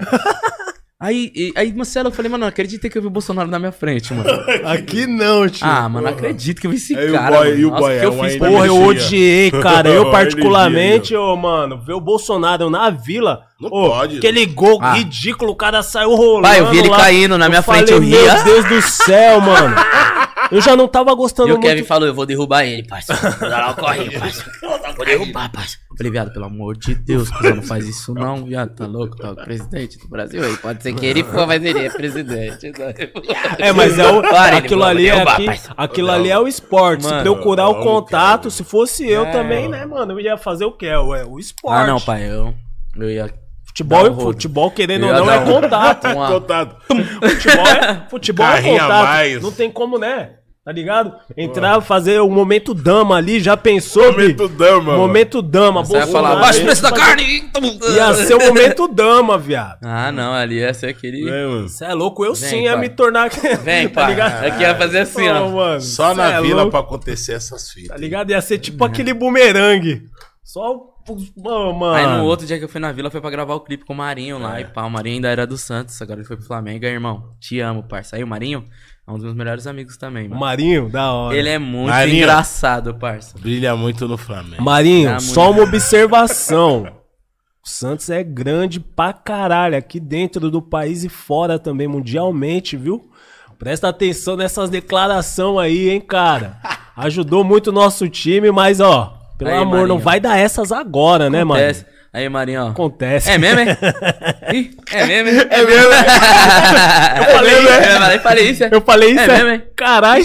Aí, 1.02 1.32
e- 1.34 1.52
aí, 1.56 1.72
Marcelo, 1.72 2.08
eu 2.08 2.12
falei, 2.12 2.30
mano, 2.30 2.42
não 2.42 2.48
acreditei 2.48 2.90
que 2.90 2.98
eu 2.98 3.00
vi 3.00 3.08
o 3.08 3.10
Bolsonaro 3.10 3.48
na 3.48 3.58
minha 3.58 3.72
frente, 3.72 4.12
mano. 4.12 4.28
Aqui 4.68 5.06
não, 5.06 5.48
tio. 5.48 5.66
Ah, 5.66 5.88
mano, 5.88 6.06
não 6.06 6.12
acredito 6.12 6.60
que 6.60 6.66
eu 6.66 6.70
vi 6.70 6.76
esse 6.76 6.94
Aí 6.94 7.08
o 7.08 7.14
cara. 7.14 7.36
boy- 7.38 7.48
mano. 7.48 7.58
e 7.58 7.64
o 7.64 7.70
Nossa, 7.70 7.80
boy 7.80 7.94
o 7.96 7.98
que 7.98 8.04
é 8.04 8.06
eu 8.06 8.12
uma 8.12 8.24
fiz 8.28 8.36
pra 8.36 8.48
Porra, 8.50 8.66
eu 8.66 8.76
energia. 8.76 9.04
odiei, 9.06 9.50
cara. 9.62 9.88
Eu 9.88 9.94
Energia 10.02 10.12
particularmente, 10.12 11.16
ô, 11.16 11.34
mano, 11.36 11.78
ver 11.80 11.94
o 11.94 12.00
Bolsonaro 12.02 12.68
na 12.68 12.90
vila. 12.90 13.44
Não 13.58 13.70
ô, 13.70 13.88
pode. 13.90 14.18
Aquele 14.18 14.44
gol 14.44 14.78
Ah. 14.82 14.92
ridículo, 14.92 15.52
o 15.52 15.56
cara 15.56 15.82
saiu 15.82 16.14
rolando. 16.14 16.42
Pai, 16.42 16.60
eu 16.60 16.70
vi 16.70 16.78
ele 16.80 16.88
lá. 16.90 16.96
caindo 16.98 17.38
na 17.38 17.48
minha 17.48 17.62
frente, 17.62 17.92
falei, 17.92 17.94
eu 17.94 18.00
ria. 18.22 18.34
Meu 18.34 18.44
Deus 18.44 18.64
do 18.66 18.82
céu, 18.82 19.40
mano. 19.40 19.74
Eu 20.50 20.60
já 20.60 20.74
não 20.74 20.88
tava 20.88 21.14
gostando 21.14 21.48
E 21.48 21.52
o 21.52 21.54
muito. 21.56 21.66
Kevin 21.68 21.84
falou, 21.84 22.08
eu 22.08 22.14
vou 22.14 22.26
derrubar 22.26 22.64
ele, 22.64 22.84
parça. 22.86 23.14
Vou 23.14 23.48
dar 23.48 23.58
lá 23.60 23.70
o 23.70 23.76
corre, 23.76 24.10
parça. 24.18 24.44
Vou 24.96 25.04
derrubar, 25.06 25.50
parça. 25.52 25.76
Eu 25.90 25.96
falei, 25.96 26.10
viado, 26.12 26.32
pelo 26.32 26.46
amor 26.46 26.76
de 26.76 26.94
Deus, 26.94 27.30
cuzão, 27.30 27.56
não 27.56 27.62
faz 27.62 27.86
isso 27.86 28.12
não, 28.14 28.44
viado. 28.44 28.74
Tá 28.74 28.86
louco? 28.86 29.16
Tá 29.16 29.30
o 29.32 29.36
presidente 29.36 29.98
do 29.98 30.08
Brasil 30.08 30.42
aí. 30.42 30.56
Pode 30.56 30.82
ser 30.82 30.92
que 30.94 31.06
ele 31.06 31.22
for, 31.22 31.46
mas 31.46 31.62
ele 31.64 31.86
é 31.86 31.90
presidente. 31.90 32.72
É, 33.58 33.72
mas 33.72 33.98
é 33.98 34.06
o, 34.10 34.22
Para, 34.22 34.48
ele 34.48 34.66
aquilo 34.66 34.84
ali 34.84 35.08
é 35.08 35.22
aqui, 35.22 35.46
aquilo 35.76 36.10
ali 36.10 36.30
é 36.30 36.38
o 36.38 36.48
esporte. 36.48 37.04
se 37.04 37.10
Mano, 37.10 37.22
procurar 37.22 37.68
o 37.68 37.74
não, 37.74 37.82
contato, 37.82 38.50
se 38.50 38.64
fosse 38.64 39.06
eu 39.08 39.24
É. 39.26 39.30
também, 39.32 39.68
né, 39.68 39.84
mano, 39.86 40.12
eu 40.14 40.20
ia 40.20 40.36
fazer 40.36 40.64
o 40.64 40.72
quê? 40.72 40.88
Ué, 40.94 41.24
o 41.24 41.38
esporte. 41.38 41.76
Ah, 41.82 41.86
não, 41.86 42.00
pai, 42.00 42.30
eu, 42.30 42.54
eu 42.96 43.10
ia... 43.10 43.32
Futebol, 43.64 44.00
um 44.06 44.12
rodo. 44.12 44.20
futebol 44.32 44.70
querendo 44.72 45.06
ou 45.06 45.12
não, 45.12 45.30
é 45.30 45.44
contato. 45.44 46.06
Uma- 46.10 46.26
Contado. 46.28 46.76
Futebol 46.88 47.66
é, 47.68 48.06
futebol 48.10 48.46
é 48.46 48.50
Carrinho 48.52 48.76
a 48.76 48.80
contato. 48.82 49.04
mais. 49.06 49.42
Não 49.42 49.52
tem 49.52 49.70
como, 49.70 49.96
né? 49.96 50.30
Tá 50.62 50.72
ligado? 50.72 51.14
Entrar, 51.34 51.80
fazer 51.80 52.20
o 52.20 52.28
momento 52.28 52.74
dama 52.74 53.16
ali, 53.16 53.40
já 53.40 53.56
pensou, 53.56 54.12
Bi? 54.12 54.24
Momento 54.36 54.48
dama, 54.48 54.96
Momento 54.96 55.42
dama. 55.42 55.82
Você 55.82 55.92
Bolsonaro, 55.94 56.12
falar, 56.12 56.40
baixa 56.40 56.60
o 56.60 56.64
preço 56.64 56.82
da 56.82 56.92
carne! 56.92 57.50
Ia 57.96 58.14
ser 58.14 58.34
o 58.34 58.38
momento 58.46 58.86
dama, 58.86 59.38
viado. 59.38 59.78
Ah, 59.82 60.12
não, 60.12 60.34
ali 60.34 60.56
ia 60.58 60.74
ser 60.74 60.88
aquele... 60.88 61.26
É, 61.28 61.46
mano. 61.46 61.66
Você 61.68 61.84
é 61.86 61.94
louco, 61.94 62.26
eu 62.26 62.34
Vem, 62.34 62.48
sim 62.50 62.62
ia 62.64 62.72
pai. 62.72 62.80
me 62.82 62.88
tornar. 62.90 63.30
Vem, 63.64 63.88
tá 63.88 64.02
pai. 64.02 64.10
ligado? 64.10 64.44
Aqui 64.44 64.60
ia 64.62 64.74
fazer 64.76 64.98
assim, 64.98 65.26
ó. 65.30 65.46
Ô, 65.46 65.50
mano, 65.52 65.80
Só 65.80 66.14
na 66.14 66.32
é 66.34 66.42
vila 66.42 66.56
louco, 66.56 66.70
pra 66.72 66.80
acontecer 66.80 67.32
essas 67.32 67.70
fitas. 67.70 67.88
Tá 67.88 67.96
ligado? 67.96 68.30
Ia 68.30 68.40
ser 68.42 68.58
tipo 68.58 68.84
aquele 68.84 69.14
bumerangue. 69.14 70.02
Só. 70.44 70.74
o- 70.74 71.72
mano. 71.72 71.94
Aí 71.94 72.06
no 72.18 72.24
outro 72.24 72.46
dia 72.46 72.58
que 72.58 72.64
eu 72.64 72.68
fui 72.68 72.80
na 72.80 72.92
vila 72.92 73.10
foi 73.10 73.20
pra 73.22 73.30
gravar 73.30 73.54
o 73.54 73.60
clipe 73.60 73.84
com 73.86 73.94
o 73.94 73.96
Marinho 73.96 74.38
lá 74.38 74.60
e 74.60 74.64
pá. 74.66 74.84
O 74.84 74.90
Marinho 74.90 75.14
ainda 75.16 75.28
era 75.28 75.46
do 75.46 75.56
Santos, 75.56 76.00
agora 76.02 76.20
ele 76.20 76.26
foi 76.28 76.36
pro 76.36 76.44
Flamengo. 76.46 76.84
Aí, 76.84 76.92
irmão, 76.92 77.30
te 77.40 77.58
amo, 77.60 77.82
parça. 77.82 78.16
Aí 78.16 78.22
o 78.22 78.26
Marinho 78.26 78.62
é 79.06 79.10
um 79.10 79.14
dos 79.14 79.24
meus 79.24 79.34
melhores 79.36 79.66
amigos 79.66 79.96
também, 79.96 80.26
O 80.26 80.30
mano. 80.30 80.40
Marinho, 80.40 80.88
da 80.88 81.12
hora. 81.12 81.36
Ele 81.36 81.48
é 81.48 81.58
muito 81.58 81.88
Marinho. 81.90 82.18
engraçado, 82.18 82.94
parça. 82.94 83.38
Brilha 83.38 83.74
muito 83.76 84.06
no 84.06 84.16
Flamengo. 84.16 84.62
Marinho, 84.62 85.20
só 85.20 85.46
muito- 85.46 85.58
uma 85.60 85.68
observação. 85.68 86.86
O 87.64 87.68
Santos 87.68 88.08
é 88.08 88.22
grande 88.22 88.80
pra 88.80 89.12
caralho, 89.12 89.76
aqui 89.76 90.00
dentro 90.00 90.50
do 90.50 90.62
país 90.62 91.04
e 91.04 91.08
fora 91.08 91.58
também, 91.58 91.86
mundialmente, 91.88 92.76
viu? 92.76 93.10
Presta 93.58 93.88
atenção 93.88 94.36
nessas 94.36 94.70
declarações 94.70 95.58
aí, 95.58 95.90
hein, 95.90 96.00
cara. 96.00 96.58
Ajudou 96.96 97.44
muito 97.44 97.68
o 97.68 97.72
nosso 97.72 98.08
time, 98.08 98.50
mas, 98.50 98.80
ó, 98.80 99.18
pelo 99.38 99.50
Aí, 99.50 99.56
amor, 99.58 99.80
não 99.80 99.96
Marinho. 99.96 99.98
vai 99.98 100.20
dar 100.20 100.38
essas 100.38 100.72
agora, 100.72 101.28
né, 101.28 101.44
mano? 101.44 101.60
Aí, 102.12 102.28
Marinho, 102.28 102.64
ó. 102.64 102.68
Acontece. 102.70 103.30
É 103.30 103.38
mesmo, 103.38 103.60
é? 103.60 103.76
Ih, 104.52 104.70
é 104.92 105.06
mesmo, 105.06 105.28
é? 105.40 105.48
É 105.50 105.64
mesmo? 105.64 105.92
Eu 107.18 107.24
falei, 107.36 107.54
né? 107.62 107.78
Eu 107.94 108.00
falei, 108.00 108.18
falei 108.18 108.50
isso, 108.50 108.64
é? 108.64 108.68
Eu 108.72 108.80
falei 108.80 109.10
isso, 109.12 109.20
É 109.20 109.24
é? 109.24 109.28
mesmo, 109.28 109.48
hein? 109.50 109.62
Caralho. 109.76 110.24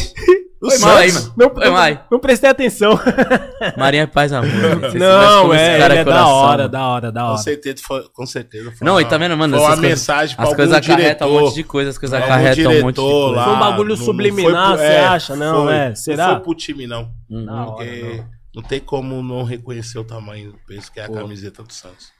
Foi 0.67 0.79
mal 0.79 0.97
aí, 0.97 1.11
mano. 1.11 1.33
Não, 1.37 1.49
Foi 1.51 1.69
mal 1.69 1.81
aí. 1.81 1.99
não, 2.09 2.19
prestei 2.19 2.49
atenção. 2.49 2.99
Marinho 3.77 4.01
é 4.03 4.07
paz 4.07 4.33
amor. 4.33 4.49
Não, 4.95 5.53
é, 5.53 5.77
cara 5.77 5.93
ele 5.93 6.01
é 6.01 6.03
da 6.03 6.11
coração, 6.11 6.33
hora, 6.33 6.57
mano. 6.57 6.69
da 6.69 6.87
hora, 6.87 7.11
da 7.11 7.21
Com 7.21 7.27
hora. 7.27 7.37
certeza 7.37 7.75
foi. 7.85 8.03
Com 8.11 8.25
certeza 8.25 8.71
foi 8.75 8.83
Não, 8.85 8.93
uma- 8.93 9.01
e 9.03 9.05
tá 9.05 9.17
vendo, 9.19 9.37
mano? 9.37 9.53
Foi 9.55 9.61
uma 9.61 9.67
essas 9.73 9.79
coisas- 9.79 9.99
mensagem 9.99 10.35
pra 10.35 10.45
As 10.45 10.55
coisas 10.55 10.73
acarretam 10.75 11.29
um 11.29 11.39
monte 11.39 11.53
de 11.55 11.63
coisa, 11.63 11.89
as 11.91 11.97
coisas 11.99 12.19
acarretam 12.19 12.71
um 12.71 12.81
monte 12.81 12.95
de 12.95 13.01
coisa. 13.01 13.35
lá, 13.35 13.43
Foi 13.43 13.53
um 13.53 13.59
bagulho 13.59 13.89
não- 13.89 13.97
subliminar, 14.05 14.77
você 14.77 14.85
acha? 14.85 15.35
Não, 15.35 15.69
é, 15.69 15.93
será? 15.93 16.27
Não 16.29 16.33
foi 16.35 16.43
pro 16.45 16.55
time, 16.55 16.87
não. 16.87 17.09
Uhum. 17.29 17.45
Da 17.45 17.63
Porque 17.65 18.23
não. 18.55 18.61
não 18.61 18.67
tem 18.69 18.79
como 18.79 19.21
não 19.21 19.43
reconhecer 19.43 19.99
o 19.99 20.03
tamanho 20.03 20.53
do 20.53 20.57
peso 20.67 20.91
que 20.91 20.99
é 20.99 21.05
a 21.05 21.09
camiseta 21.09 21.61
do 21.63 21.71
Santos. 21.73 22.13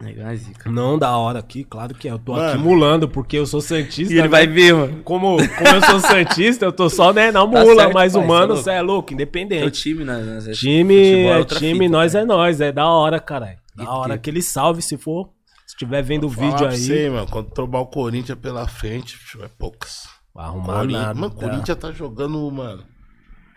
Legal, 0.00 0.32
zica. 0.36 0.70
Não, 0.70 0.96
da 0.96 1.16
hora 1.16 1.40
aqui, 1.40 1.64
claro 1.64 1.92
que 1.92 2.06
é. 2.08 2.12
Eu 2.12 2.20
tô 2.20 2.32
Mano. 2.34 2.48
aqui 2.50 2.58
mulando, 2.58 3.08
porque 3.08 3.36
eu 3.36 3.44
sou 3.44 3.60
Santista. 3.60 4.12
E 4.14 4.16
ele 4.18 4.22
né? 4.22 4.28
vai 4.28 4.46
ver, 4.46 4.72
mano. 4.72 5.02
Como, 5.02 5.36
como 5.36 5.68
eu 5.74 5.82
sou 5.82 5.98
Santista, 5.98 6.64
eu 6.64 6.70
tô 6.72 6.88
só, 6.88 7.12
né, 7.12 7.32
na 7.32 7.40
Tá 7.42 7.46
mula, 7.48 7.82
certo, 7.82 7.94
mas 7.94 8.12
pai, 8.12 8.22
humano, 8.22 8.54
cê 8.54 8.60
é 8.60 8.62
você 8.62 8.70
é 8.70 8.80
louco, 8.80 9.08
Teu 9.08 9.14
independente. 9.16 9.82
time, 9.82 10.04
né? 10.04 10.18
né, 10.22 10.40
cê- 10.40 10.52
Time, 10.52 10.94
é 11.26 11.44
time, 11.44 11.72
fita, 11.86 11.88
nós 11.90 12.12
cara. 12.12 12.24
é 12.24 12.26
nós, 12.28 12.60
é 12.60 12.70
da 12.70 12.86
hora, 12.86 13.18
caralho. 13.18 13.58
Da 13.74 13.82
E 13.82 13.86
hora, 13.88 14.08
que- 14.10 14.14
aquele 14.30 14.40
salve 14.40 14.82
se 14.82 14.96
for. 14.96 15.30
Se 15.66 15.74
estiver 15.74 16.00
vendo 16.02 16.26
o 16.26 16.30
vídeo 16.30 16.64
aí. 16.68 16.78
Você, 16.78 17.10
mano, 17.10 17.26
quando 17.28 17.50
tomar 17.50 17.80
o 17.80 17.86
Corinthians 17.86 18.38
pela 18.38 18.68
frente, 18.68 19.18
é 19.42 19.48
poucas. 19.58 20.04
Vai 20.32 20.44
arrumar 20.46 20.74
Corinthians, 20.76 21.02
nada. 21.02 21.14
mano, 21.20 21.34
o 21.34 21.36
Corinthians 21.36 21.76
tá 21.78 21.90
jogando, 21.90 22.48
mano. 22.52 22.84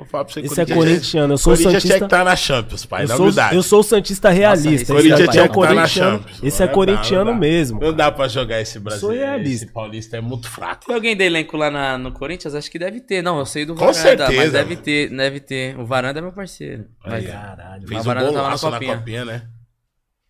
Vou 0.02 0.08
falar 0.08 0.26
pra 0.26 0.34
você 0.34 0.40
Esse 0.40 0.60
é 0.60 0.66
corintiano, 0.66 1.34
eu 1.34 1.38
sou 1.38 1.54
Corinthians 1.54 1.72
tinha 1.84 1.94
Santista- 1.94 2.00
que 2.00 2.06
estar 2.06 2.24
na 2.26 2.36
Champions, 2.36 2.86
pai, 2.88 3.04
Eu 3.04 3.08
sou, 3.10 3.18
humildade. 3.20 3.56
eu 3.56 3.62
sou 3.62 3.80
o 3.82 3.84
Santista 3.84 4.30
realista. 4.32 4.70
esse 4.74 4.82
esse 4.82 4.92
Corinthians 4.92 5.20
é, 5.20 5.28
tinha 5.28 5.44
é 5.44 5.48
que 5.48 5.54
estar 5.60 5.68
na 5.76 5.82
corintiano. 5.82 6.18
Champions. 6.18 6.44
Esse 6.44 6.64
é 6.64 6.68
corintiano 6.68 7.26
não 7.26 7.34
dá. 7.34 7.40
mesmo. 7.40 7.80
Não 7.80 7.94
dá 7.94 8.12
pra 8.12 8.28
jogar 8.28 8.60
esse 8.60 8.80
brasileiro. 8.80 9.24
realista. 9.24 9.66
Esse 9.66 9.74
paulista 9.74 10.18
é 10.18 10.22
muito 10.22 10.50
fraco. 10.50 10.88
Tem 10.88 10.96
alguém 10.96 11.16
do 11.16 11.22
elenco 11.22 11.56
lá 11.56 11.70
na- 11.70 12.00
no 12.00 12.12
Corinthians? 12.12 12.56
Acho 12.56 12.72
que 12.72 12.80
deve 12.80 13.00
ter. 13.00 13.22
Não, 13.22 13.38
eu 13.38 13.46
sei 13.46 13.64
do 13.64 13.76
Com 13.76 13.80
Varanda, 13.94 13.94
certeza, 14.02 14.34
mas 14.42 14.52
deve 14.52 14.70
mano. 14.72 14.82
ter, 14.82 15.10
deve 15.16 15.40
ter. 15.40 15.80
O 15.80 15.86
Varanda 15.86 16.18
é 16.18 16.22
meu 16.24 16.32
parceiro. 16.32 16.86
Vai. 17.06 17.22
Caralho. 17.22 17.88
Fez 17.88 18.02
um 18.02 18.04
Varanda 18.04 18.26
tava 18.26 18.38
na 18.38 18.44
golaço 18.44 18.66
na 18.66 18.72
copinha. 18.80 18.98
copinha, 18.98 19.26
né? 19.26 19.44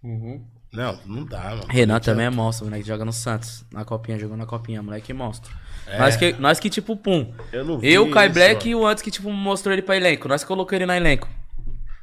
Uhum. 0.04 0.42
Não, 0.74 1.00
não 1.06 1.26
dá, 1.26 1.50
mano. 1.50 1.66
Renan 1.70 2.00
também 2.00 2.26
é 2.26 2.30
monstro, 2.30 2.66
moleque. 2.66 2.86
Joga 2.88 3.06
no 3.06 3.14
Santos. 3.14 3.66
Na 3.72 3.84
copinha, 3.86 4.20
jogou 4.20 4.36
na 4.38 4.46
copinha, 4.46 4.82
moleque 4.84 5.12
é 5.12 5.16
monstro. 5.16 5.52
É. 5.88 5.98
Nós, 6.00 6.16
que, 6.16 6.34
nós 6.40 6.60
que, 6.60 6.70
tipo, 6.70 6.96
pum. 6.96 7.34
Eu 7.52 7.66
não 7.66 7.78
vi 7.80 7.92
Eu, 7.92 8.10
Kai 8.10 8.28
isso, 8.28 8.34
Black 8.34 8.70
mano. 8.70 8.70
e 8.70 8.76
o 8.76 8.88
antes 8.88 9.04
que, 9.04 9.12
tipo, 9.12 9.30
mostrou 9.32 9.74
ele 9.74 9.82
pra 9.82 9.98
elenco. 9.98 10.28
Nós 10.28 10.44
colocamos 10.44 10.74
ele 10.80 10.86
na 10.86 10.96
elenco. 10.98 11.28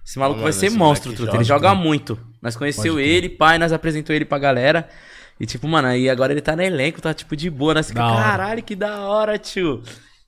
Esse 0.04 0.18
maluco 0.18 0.40
vai 0.40 0.50
mano, 0.50 0.60
ser 0.60 0.70
monstro, 0.70 1.12
truta. 1.12 1.36
Ele 1.36 1.44
joga 1.44 1.74
muito. 1.74 2.18
Nós 2.40 2.56
conheceu 2.56 2.98
ele, 2.98 3.28
pai, 3.28 3.58
nós 3.58 3.72
apresentou 3.72 4.14
ele 4.14 4.24
pra 4.24 4.38
galera. 4.38 4.88
E, 5.38 5.46
tipo, 5.46 5.68
mano, 5.68 5.88
aí 5.88 6.08
agora 6.08 6.32
ele 6.32 6.40
tá 6.40 6.56
no 6.56 6.62
elenco, 6.62 7.00
tá, 7.00 7.12
tipo, 7.14 7.36
de 7.36 7.48
boa. 7.50 7.74
Nós 7.74 7.88
fica, 7.88 8.00
Da 8.00 8.08
hora. 8.12 8.22
caralho, 8.24 8.62
que 8.62 8.74
da 8.74 9.00
hora, 9.02 9.38
tio. 9.38 9.82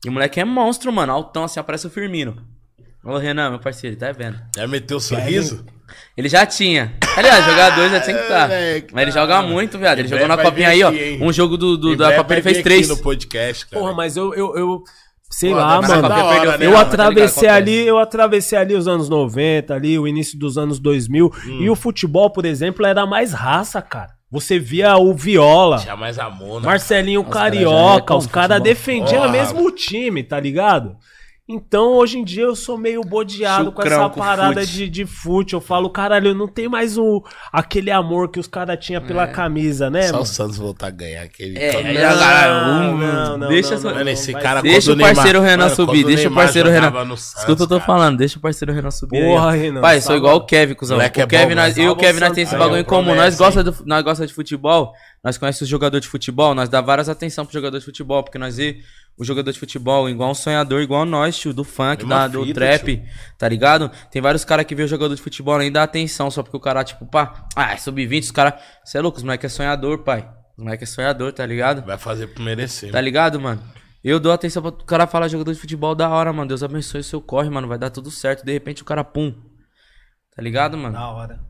E 0.04 0.08
o 0.08 0.12
moleque 0.12 0.38
é 0.40 0.44
monstro, 0.44 0.92
mano. 0.92 1.12
Altão, 1.12 1.44
assim, 1.44 1.58
aparece 1.58 1.86
o 1.86 1.90
Firmino. 1.90 2.36
Ô, 3.04 3.16
Renan, 3.16 3.50
meu 3.50 3.58
parceiro, 3.58 3.96
tá 3.96 4.12
vendo? 4.12 4.38
Já 4.54 4.66
meteu 4.66 4.98
o 4.98 5.00
sorriso? 5.00 5.64
Ele 6.16 6.28
já 6.28 6.44
tinha. 6.46 6.92
Aliás, 7.16 7.44
jogador 7.44 7.88
já 7.88 8.00
tinha 8.00 8.16
que 8.16 8.22
estar. 8.22 8.48
moleque, 8.48 8.94
Mas 8.94 9.02
ele 9.02 9.12
tá. 9.12 9.20
joga 9.20 9.42
muito, 9.42 9.78
viado. 9.78 9.98
Ele 9.98 10.08
jogou 10.08 10.28
na 10.28 10.36
copinha 10.36 10.68
aí, 10.68 10.82
ó. 10.84 10.90
Um 11.24 11.32
jogo 11.32 11.56
do, 11.56 11.76
do- 11.76 11.96
da 11.96 12.14
copinha 12.14 12.36
ele 12.36 12.42
fez 12.42 12.62
três. 12.62 12.88
no 12.88 12.96
podcast, 12.98 13.66
cara. 13.66 13.80
Porra, 13.82 13.94
mas 13.94 14.16
eu, 14.16 14.32
eu, 14.34 14.54
eu 14.56 14.82
sei 15.30 15.50
Pô, 15.50 15.56
lá, 15.56 15.80
mano. 15.80 16.06
hora, 16.06 16.34
perdeu 16.52 16.58
né? 16.58 16.66
Eu 16.66 16.72
tá 16.72 16.80
atravessei 16.82 17.42
ligado? 17.48 17.56
ali, 17.56 17.86
eu 17.86 17.98
atravessei 17.98 18.58
ali 18.58 18.74
os 18.74 18.86
anos 18.86 19.08
90, 19.08 19.74
ali, 19.74 19.98
o 19.98 20.06
início 20.06 20.38
dos 20.38 20.56
anos 20.58 20.78
2000. 20.78 21.32
E 21.60 21.68
o 21.70 21.74
futebol, 21.74 22.30
por 22.30 22.44
exemplo, 22.44 22.86
era 22.86 23.04
mais 23.06 23.32
raça, 23.32 23.80
cara. 23.82 24.12
Você 24.30 24.60
via 24.60 24.96
o 24.96 25.12
Viola, 25.12 25.78
Tinha 25.78 25.96
mais 25.96 26.16
amor, 26.16 26.60
né? 26.60 26.66
Marcelinho 26.66 27.24
já 27.24 27.30
Carioca, 27.30 28.14
é 28.14 28.16
os 28.16 28.26
caras 28.28 28.62
defendiam 28.62 29.26
o 29.26 29.30
mesmo 29.32 29.68
time, 29.72 30.22
tá 30.22 30.38
ligado? 30.38 30.96
Então, 31.52 31.94
hoje 31.94 32.16
em 32.16 32.22
dia, 32.24 32.44
eu 32.44 32.54
sou 32.54 32.78
meio 32.78 33.00
bodeado 33.00 33.72
com 33.72 33.82
essa 33.82 34.08
com 34.08 34.20
parada 34.20 34.60
fute. 34.60 34.72
de, 34.72 34.88
de 34.88 35.04
fute. 35.04 35.54
Eu 35.54 35.60
falo, 35.60 35.90
caralho, 35.90 36.32
não 36.32 36.46
tem 36.46 36.68
mais 36.68 36.96
o, 36.96 37.24
aquele 37.52 37.90
amor 37.90 38.30
que 38.30 38.38
os 38.38 38.46
caras 38.46 38.78
tinham 38.80 39.02
pela 39.02 39.26
camisa, 39.26 39.90
né, 39.90 40.02
Só 40.02 40.12
mano? 40.12 40.22
o 40.22 40.26
Santos 40.26 40.56
voltar 40.58 40.86
a 40.86 40.90
ganhar 40.90 41.22
aquele. 41.22 41.58
É, 41.58 42.06
agora, 42.06 42.68
um, 42.68 42.96
não, 42.98 43.36
não, 43.38 43.48
deixa 43.48 43.76
não, 43.80 43.92
não, 43.92 44.08
esse 44.08 44.32
cara. 44.32 44.62
Deixa 44.62 44.92
o 44.92 44.96
parceiro 44.96 45.40
Neymar- 45.40 45.50
Renan 45.50 45.64
mano, 45.64 45.74
subir, 45.74 46.04
deixa 46.04 46.28
o 46.28 46.32
parceiro 46.34 46.70
Renan. 46.70 46.92
Santos, 47.16 47.34
Escuta 47.36 47.52
o 47.52 47.56
que 47.56 47.62
eu 47.62 47.66
tô 47.66 47.74
cara. 47.80 47.86
falando, 47.86 48.16
deixa 48.16 48.38
o 48.38 48.40
parceiro 48.40 48.72
Renan 48.72 48.90
subir 48.92 49.20
Porra, 49.24 49.50
aí. 49.50 49.60
Renan, 49.62 49.80
Pai, 49.80 50.00
sou 50.00 50.16
igual 50.16 50.36
o 50.36 50.46
Kevin, 50.46 50.74
cuzão. 50.74 50.96
Moleque 50.98 51.20
é 51.20 51.24
o 51.24 51.26
Kevin, 51.26 51.54
nós, 51.56 51.76
eu 51.76 51.84
e 51.84 51.88
o 51.88 51.96
Kevin, 51.96 52.20
nós 52.20 52.32
tem 52.32 52.44
esse 52.44 52.54
o 52.54 52.58
bagulho 52.58 52.76
em 52.76 52.84
Santos. 52.84 52.96
comum. 52.96 53.14
Nós 53.16 53.36
gostamos 53.36 53.82
nós 53.84 54.02
gosta 54.04 54.24
de 54.24 54.32
futebol, 54.32 54.92
nós 55.24 55.36
conhecemos 55.36 55.62
os 55.62 55.68
jogadores 55.68 56.04
de 56.04 56.10
futebol, 56.10 56.54
nós 56.54 56.68
dá 56.68 56.80
várias 56.80 57.08
atenção 57.08 57.44
pro 57.44 57.52
jogador 57.52 57.78
de 57.78 57.84
futebol, 57.84 58.22
porque 58.22 58.38
nós 58.38 58.56
vê 58.56 58.78
o 59.16 59.24
jogador 59.24 59.52
de 59.52 59.58
futebol 59.58 60.08
igual 60.08 60.30
um 60.30 60.34
sonhador, 60.34 60.80
igual 60.80 61.04
nós, 61.04 61.38
tio, 61.38 61.52
do 61.52 61.62
funk, 61.62 62.06
da, 62.06 62.26
do 62.26 62.44
fita, 62.44 62.54
trap, 62.54 63.04
tá 63.36 63.48
ligado? 63.48 63.90
Tem 64.10 64.22
vários 64.22 64.44
caras 64.44 64.64
que 64.64 64.74
vê 64.74 64.82
o 64.82 64.88
jogador 64.88 65.14
de 65.14 65.20
futebol 65.20 65.58
nem 65.58 65.70
dá 65.70 65.82
atenção, 65.82 66.30
só 66.30 66.42
porque 66.42 66.56
o 66.56 66.60
cara, 66.60 66.82
tipo, 66.82 67.04
pá, 67.06 67.46
ah, 67.54 67.72
é 67.72 67.76
sub-20, 67.76 68.22
os 68.22 68.30
caras, 68.30 68.54
cê 68.84 68.98
é 68.98 69.00
louco, 69.00 69.18
os 69.18 69.22
moleque 69.22 69.46
é 69.46 69.48
sonhador, 69.48 69.98
pai. 69.98 70.28
Os 70.56 70.64
moleque 70.64 70.84
é 70.84 70.86
sonhador, 70.86 71.32
tá 71.32 71.44
ligado? 71.44 71.84
Vai 71.84 71.98
fazer 71.98 72.28
por 72.28 72.42
merecer. 72.42 72.90
Tá 72.90 73.00
ligado, 73.00 73.40
mano? 73.40 73.62
Eu 74.02 74.18
dou 74.18 74.32
atenção 74.32 74.62
pra 74.62 74.70
o 74.70 74.84
cara 74.84 75.06
falar 75.06 75.28
jogador 75.28 75.52
de 75.52 75.60
futebol 75.60 75.94
da 75.94 76.08
hora, 76.08 76.32
mano. 76.32 76.48
Deus 76.48 76.62
abençoe 76.62 77.02
o 77.02 77.04
seu 77.04 77.20
corre, 77.20 77.50
mano. 77.50 77.68
Vai 77.68 77.78
dar 77.78 77.90
tudo 77.90 78.10
certo. 78.10 78.44
De 78.44 78.52
repente 78.52 78.80
o 78.82 78.84
cara, 78.84 79.04
pum. 79.04 79.34
Tá 80.34 80.42
ligado, 80.42 80.76
mano? 80.76 80.94
Da 80.94 81.08
hora. 81.08 81.40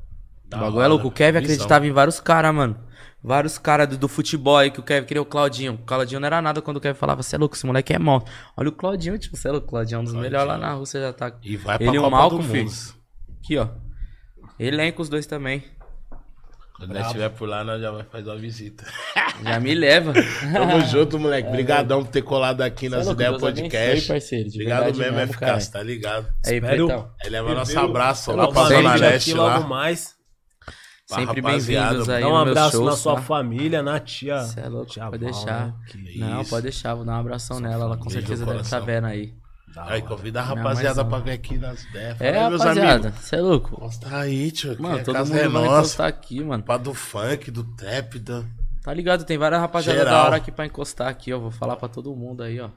o 0.53 0.59
bagulho 0.59 0.83
é 0.83 0.87
louco. 0.89 1.09
O 1.09 1.13
Kevin 1.13 1.39
Visão. 1.39 1.55
acreditava 1.55 1.87
em 1.87 1.93
vários 1.93 2.19
caras, 2.19 2.53
mano. 2.53 2.77
Vários 3.23 3.59
caras 3.59 3.87
do, 3.87 3.99
do 3.99 4.09
futebol 4.09 4.57
aí 4.57 4.71
que 4.71 4.81
o 4.81 4.83
Kevin 4.83 5.07
queria 5.07 5.21
o 5.21 5.27
Claudinho. 5.27 5.75
O 5.75 5.79
Claudinho 5.79 6.21
não 6.21 6.27
era 6.27 6.41
nada 6.41 6.63
quando 6.63 6.79
o 6.79 6.81
Kevin 6.81 6.99
falava, 6.99 7.23
você 7.23 7.37
é 7.37 7.39
louco, 7.39 7.55
esse 7.55 7.67
moleque 7.67 7.93
é 7.93 7.99
mal. 7.99 8.25
Olha 8.57 8.71
o 8.71 8.73
Claudinho, 8.73 9.19
tipo, 9.19 9.37
você 9.37 9.49
é 9.49 9.53
louco. 9.53 9.69
Claudinho 9.69 9.99
é 9.99 10.01
um 10.01 10.05
dos 10.05 10.15
melhores 10.15 10.49
lá 10.49 10.57
na 10.57 10.73
Rússia, 10.73 11.01
já 11.01 11.13
tá. 11.13 11.33
E 11.43 11.57
vai 11.57 11.77
pra 11.77 11.87
Ele 11.87 11.97
e 11.97 11.99
o 11.99 12.11
Malcolm, 12.11 12.43
do 12.43 12.49
filho. 12.51 12.65
Mundo. 12.65 12.95
Aqui, 13.43 13.59
ó. 13.59 13.69
Elenco 14.59 15.03
os 15.03 15.09
dois 15.09 15.27
também. 15.27 15.63
Quando 16.81 16.95
nós 16.95 17.07
estiver 17.09 17.29
por 17.29 17.47
lá, 17.47 17.63
nós 17.63 17.79
já 17.81 17.91
vai 17.91 18.05
fazer 18.05 18.31
uma 18.31 18.39
visita. 18.39 18.87
Já 19.45 19.59
me 19.59 19.75
leva. 19.75 20.13
Tamo 20.53 20.81
junto, 20.85 21.19
moleque. 21.19 21.49
Obrigadão 21.49 22.05
por 22.05 22.11
ter 22.11 22.21
colado 22.21 22.61
aqui 22.61 22.91
nas 22.91 23.09
é 23.09 23.11
ideias 23.11 23.39
podcast. 23.39 24.09
parceiro, 24.09 24.49
Obrigado 24.51 24.97
mesmo, 24.97 25.17
mesmo, 25.17 25.33
FK, 25.33 25.71
tá 25.73 25.83
ligado? 25.83 26.27
Aí, 26.45 26.57
Espero-. 26.57 27.11
Aí 27.23 27.31
leva 27.31 27.55
nosso 27.55 27.79
abraço 27.79 28.33
lá 28.33 28.49
pra 28.49 28.65
Zona 28.65 28.95
Leste 28.97 29.33
lá. 29.33 29.57
logo 29.57 29.69
mais. 29.69 30.15
Sempre 31.15 31.43
bem-vindos 31.43 32.09
aí 32.09 32.21
Dá 32.23 32.29
um 32.29 32.31
no 32.31 32.45
meu 32.45 32.51
abraço 32.53 32.77
show, 32.77 32.85
na 32.87 32.93
sua 32.93 33.15
tá? 33.17 33.23
família, 33.23 33.83
na 33.83 33.99
tia. 33.99 34.43
Você 34.43 34.61
é 34.61 34.69
louco, 34.69 34.91
tia 34.93 35.07
pode 35.11 35.25
Val, 35.25 35.33
deixar. 35.33 35.67
né? 35.67 35.75
Não, 36.17 36.41
isso. 36.41 36.51
pode 36.51 36.63
deixar, 36.63 36.95
vou 36.95 37.05
dar 37.05 37.13
um 37.13 37.21
abração 37.21 37.59
nela. 37.61 37.85
Ela 37.85 37.97
com 37.97 38.09
certeza 38.11 38.45
deve 38.47 38.61
estar 38.61 38.81
coração. 38.81 38.87
vendo 38.87 39.07
aí. 39.07 39.35
da 39.75 39.85
Aí, 39.87 40.03
convida 40.03 40.41
a 40.41 40.47
Não, 40.47 40.55
rapaziada 40.57 41.03
mas 41.03 41.09
pra 41.09 41.19
não. 41.19 41.25
vir 41.25 41.31
aqui 41.33 41.59
nas 41.59 41.83
ideias. 41.85 42.19
Fala 42.19 42.31
É, 42.31 42.39
aí, 42.43 42.49
meus 42.49 42.61
rapaziada, 42.63 43.09
amigos. 43.09 43.25
você 43.25 43.37
é 43.37 43.41
louco. 43.41 43.81
Mostra 43.81 44.19
aí, 44.19 44.51
tio. 44.53 44.77
Mano, 44.83 44.99
a 44.99 45.03
todo 45.03 45.17
mundo 45.19 45.37
é 45.37 45.49
vai 45.49 45.65
encostar 45.65 46.07
aqui, 46.09 46.45
mano. 46.45 46.63
Pá 46.63 46.77
do 46.77 46.95
funk, 46.95 47.51
do 47.51 47.65
trap, 47.65 48.19
da... 48.19 48.43
Tá 48.83 48.95
ligado? 48.95 49.25
Tem 49.25 49.37
várias 49.37 49.61
rapaziada 49.61 49.99
Geral. 49.99 50.15
da 50.15 50.25
hora 50.27 50.37
aqui 50.37 50.51
pra 50.51 50.65
encostar 50.67 51.09
aqui, 51.09 51.33
ó. 51.33 51.39
Vou 51.39 51.51
falar 51.51 51.77
pra 51.77 51.89
todo 51.89 52.15
mundo 52.17 52.43
aí, 52.43 52.59
ó. 52.61 52.69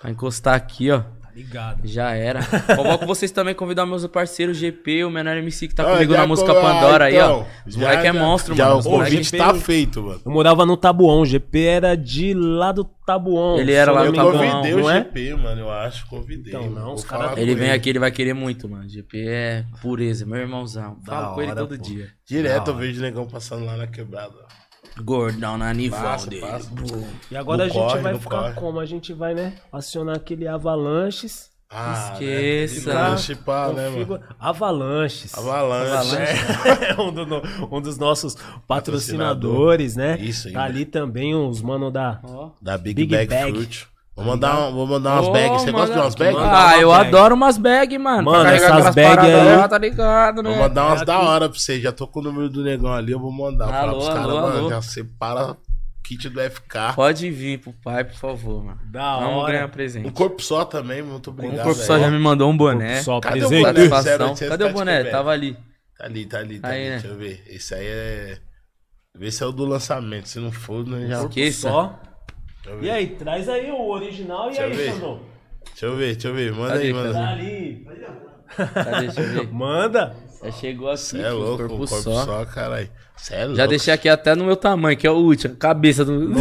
Pra 0.00 0.10
encostar 0.10 0.54
aqui, 0.54 0.90
ó. 0.90 1.02
Ligado. 1.36 1.80
Já 1.84 2.12
era. 2.14 2.40
Convoco 2.74 3.04
vocês 3.04 3.30
também, 3.30 3.54
convidar 3.54 3.84
meus 3.84 4.06
parceiros 4.06 4.56
GP, 4.56 5.04
o 5.04 5.10
Menor 5.10 5.36
MC 5.36 5.68
que 5.68 5.74
tá 5.74 5.82
Ah, 5.86 5.92
comigo 5.92 6.12
já 6.14 6.20
na 6.20 6.26
música 6.26 6.50
ah, 6.50 6.54
Pandora 6.62 7.04
aí, 7.04 7.18
ó. 7.18 7.24
então, 7.24 7.46
Os 7.66 7.74
já- 7.74 7.80
moleque 7.80 8.06
é 8.06 8.12
já- 8.12 8.18
monstro, 8.18 8.54
já 8.56 8.64
mano. 8.64 8.76
O 8.76 8.78
Os 8.80 8.86
moleque- 8.86 9.10
convite 9.10 9.30
GP 9.30 9.36
tá 9.38 9.54
feito, 9.54 10.02
mano. 10.02 10.20
Eu 10.24 10.32
morava 10.32 10.64
no 10.64 10.76
Tabuão, 10.78 11.20
o 11.20 11.26
GP 11.26 11.62
era 11.64 11.94
de 11.94 12.32
lá 12.32 12.72
do 12.72 12.84
Tabuão. 12.84 13.58
Ele 13.58 13.72
era 13.72 13.92
lá 13.92 14.00
no 14.00 14.06
não 14.06 14.12
me 14.12 14.18
Eu 14.18 14.24
Tabuão, 14.32 14.50
convidei 14.50 14.74
o 14.74 14.78
não 14.80 14.90
é? 14.90 14.94
GP, 15.00 15.34
mano, 15.34 15.60
eu 15.60 15.70
acho. 15.70 16.06
Convidei. 16.06 16.54
Então, 16.54 16.70
não, 16.70 16.94
os 16.94 17.04
caras- 17.04 17.34
com 17.34 17.38
Ele 17.40 17.54
vem 17.54 17.70
aqui, 17.70 17.90
ele 17.90 17.98
vai 17.98 18.10
querer 18.10 18.32
muito, 18.32 18.66
mano. 18.66 18.88
GP 18.88 19.28
é 19.28 19.64
pureza, 19.82 20.24
meu 20.24 20.38
irmãozão. 20.40 20.96
Falo 21.04 21.34
com 21.34 21.42
ele 21.42 21.54
todo 21.54 21.76
pô. 21.76 21.82
dia. 21.82 22.08
Direto 22.26 22.70
eu 22.70 22.76
vejo 22.76 22.98
o 22.98 23.02
negão 23.02 23.26
passando 23.26 23.66
lá 23.66 23.76
na 23.76 23.86
quebrada. 23.86 24.34
Gordão 25.02 25.58
na 25.58 25.72
nível 25.74 25.98
Passa, 26.00 26.28
dele. 26.30 26.42
passa. 26.42 26.70
E 27.30 27.36
agora 27.36 27.64
a 27.64 27.68
gente 27.68 27.78
corre, 27.78 28.00
vai 28.00 28.18
ficar 28.18 28.38
corre. 28.42 28.52
como? 28.54 28.80
A 28.80 28.86
gente 28.86 29.12
vai, 29.12 29.34
né? 29.34 29.54
Acionar 29.72 30.16
aquele 30.16 30.48
avalanches. 30.48 31.50
Ah, 31.68 32.10
Esqueça. 32.12 32.94
Né? 33.34 33.38
Pá, 33.44 33.66
né, 33.68 33.74
mano? 33.74 33.92
configura- 33.94 34.22
Avalanches. 34.38 35.36
Avalanche. 35.36 36.16
É 36.16 36.94
um, 37.02 37.12
do 37.12 37.26
no- 37.26 37.42
um 37.76 37.80
dos 37.80 37.98
nossos 37.98 38.36
patrocinadores, 38.68 39.96
né? 39.96 40.16
Isso 40.20 40.48
aí, 40.48 40.54
Tá 40.54 40.60
né? 40.60 40.64
ali 40.66 40.84
também 40.86 41.34
os 41.34 41.60
mano 41.60 41.90
da. 41.90 42.20
Ó. 42.22 42.50
Da 42.62 42.78
Big, 42.78 42.94
Big 43.04 43.14
Bag, 43.16 43.28
Bag. 43.28 43.52
Fruit. 43.52 43.88
Vou 44.16 44.24
mandar, 44.24 44.68
um- 44.68 44.72
vou 44.72 44.86
mandar 44.86 45.12
umas 45.16 45.26
Ô, 45.28 45.32
bags. 45.32 45.62
Você 45.62 45.70
gosta 45.72 45.92
de 45.94 46.00
umas 46.00 46.14
bags? 46.14 46.36
Ah, 46.38 46.40
uma 46.68 46.76
eu 46.78 46.88
bag. 46.88 47.06
adoro 47.08 47.34
umas 47.34 47.58
bags, 47.58 47.98
mano. 47.98 48.22
Mano, 48.24 48.48
essas 48.48 48.70
aquelas 48.70 48.94
bag 48.94 49.08
paradas 49.16 49.34
aí- 49.48 49.56
lá, 49.56 49.68
tá 49.68 49.78
ligado, 49.78 50.42
né? 50.42 50.50
Vou 50.50 50.58
mandar 50.58 50.86
umas 50.86 51.02
É 51.02 51.04
da 51.04 51.16
aqui. 51.18 51.26
hora 51.26 51.48
pra 51.50 51.58
você. 51.58 51.80
Já 51.80 51.92
tô 51.92 52.06
com 52.06 52.20
o 52.20 52.22
número 52.22 52.48
do 52.48 52.62
negão 52.64 52.92
ali, 52.94 53.12
eu 53.12 53.20
vou 53.20 53.30
mandar. 53.30 53.68
Falar 53.68 53.92
pros 53.92 54.08
caras, 54.08 54.26
mano, 54.26 54.46
alô. 54.58 54.68
já 54.70 54.80
separa 54.80 55.56
kit 56.02 56.28
do 56.30 56.40
FK. 56.40 56.94
Pode 56.94 57.30
vir 57.30 57.58
pro 57.58 57.74
pai, 57.84 58.04
por 58.04 58.14
favor, 58.14 58.64
mano. 58.64 58.80
Da 58.90 59.18
Vamos 59.18 59.42
hora. 59.42 59.52
ganhar 59.52 59.66
Um 59.66 59.70
presente. 59.70 60.10
corpo 60.12 60.40
só 60.42 60.64
também, 60.64 61.02
muito 61.02 61.28
Um 61.28 61.32
obrigado. 61.34 61.64
corpo 61.64 61.80
só 61.82 61.92
velho. 61.94 62.04
já 62.06 62.10
me 62.10 62.18
mandou 62.18 62.50
um 62.50 62.56
boné. 62.56 63.02
Só 63.02 63.20
Cadê 63.20 63.44
o 63.44 63.48
presente. 63.48 63.66
boné? 63.66 63.74
Satisfação. 63.88 64.26
0800 64.28 64.48
Cadê 64.48 64.64
o 64.64 64.72
boné? 64.72 65.04
Tava 65.04 65.30
ali. 65.30 65.58
Tá 65.98 66.04
ali, 66.06 66.24
tá 66.26 66.38
ali, 66.38 66.58
tá 66.60 66.68
Aí, 66.68 66.74
ali. 66.80 66.88
né? 66.88 66.92
Deixa 67.00 67.08
eu 67.08 67.16
ver. 67.18 67.44
Esse 67.48 67.74
aí 67.74 67.86
é. 67.86 68.38
Vê 69.18 69.30
se 69.30 69.42
é 69.42 69.46
o 69.46 69.52
do 69.52 69.64
lançamento. 69.66 70.26
Se 70.28 70.38
não 70.38 70.52
for, 70.52 70.86
né, 70.86 71.06
já. 71.06 71.22
Esqueça. 71.24 71.68
Só. 71.68 71.98
E 72.82 72.90
aí, 72.90 73.06
traz 73.08 73.48
aí 73.48 73.70
o 73.70 73.88
original 73.88 74.50
e 74.50 74.56
Deixa 74.56 74.64
aí. 74.64 74.92
Xandão? 74.92 75.20
Deixa 75.66 75.86
eu 75.86 75.96
ver, 75.96 76.12
deixa 76.14 76.28
eu 76.28 76.34
ver. 76.34 76.52
Manda 76.52 76.72
Cadê, 76.74 76.84
aí, 76.86 76.92
manda 76.92 77.12
Tá 77.12 77.28
aí. 77.28 77.32
ali. 77.32 77.86
Cadê? 78.56 79.06
Deixa 79.06 79.20
eu 79.20 79.28
ver. 79.28 79.48
Manda. 79.52 80.16
Já 80.42 80.50
chegou 80.52 80.88
aqui, 80.90 80.98
Cê 81.00 81.20
é 81.22 81.30
louco, 81.30 81.56
corpo, 81.58 81.74
o 81.74 81.78
corpo 81.78 82.02
só. 82.02 82.24
só, 82.24 82.44
caralho. 82.46 82.88
Cê 83.16 83.34
é 83.34 83.40
louco. 83.44 83.56
Já 83.56 83.66
deixei 83.66 83.92
aqui 83.94 84.08
até 84.08 84.34
no 84.34 84.44
meu 84.44 84.56
tamanho, 84.56 84.96
que 84.96 85.06
é 85.06 85.10
o 85.10 85.14
último. 85.16 85.56
Cabeça 85.56 86.04
do. 86.04 86.32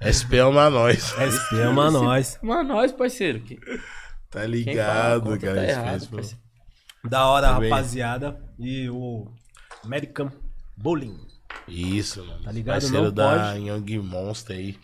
SP 0.00 0.38
ama 0.42 0.70
nós. 0.70 1.14
SP 1.18 1.60
ama 1.62 1.90
nós. 1.90 2.38
Mano, 2.42 2.74
nós, 2.74 2.92
parceiro. 2.92 3.40
Que... 3.40 3.58
Tá 4.30 4.46
ligado, 4.46 5.22
conta 5.30 5.38
cara. 5.46 5.54
tá 5.60 5.64
errado. 5.66 6.08
Da 7.04 7.26
hora, 7.26 7.46
Tá 7.48 7.52
rapaziada. 7.58 8.38
E 8.58 8.88
o 8.90 9.26
American 9.84 10.30
Bowling. 10.76 11.16
Isso, 11.66 12.20
mano. 12.24 12.42
Tá 12.44 12.52
ligado? 12.52 12.74
Parceiro 12.80 13.04
Não 13.06 13.12
da 13.12 13.52
pode. 13.52 13.66
Young 13.66 13.98
Monster 14.00 14.56
aí. 14.56 14.76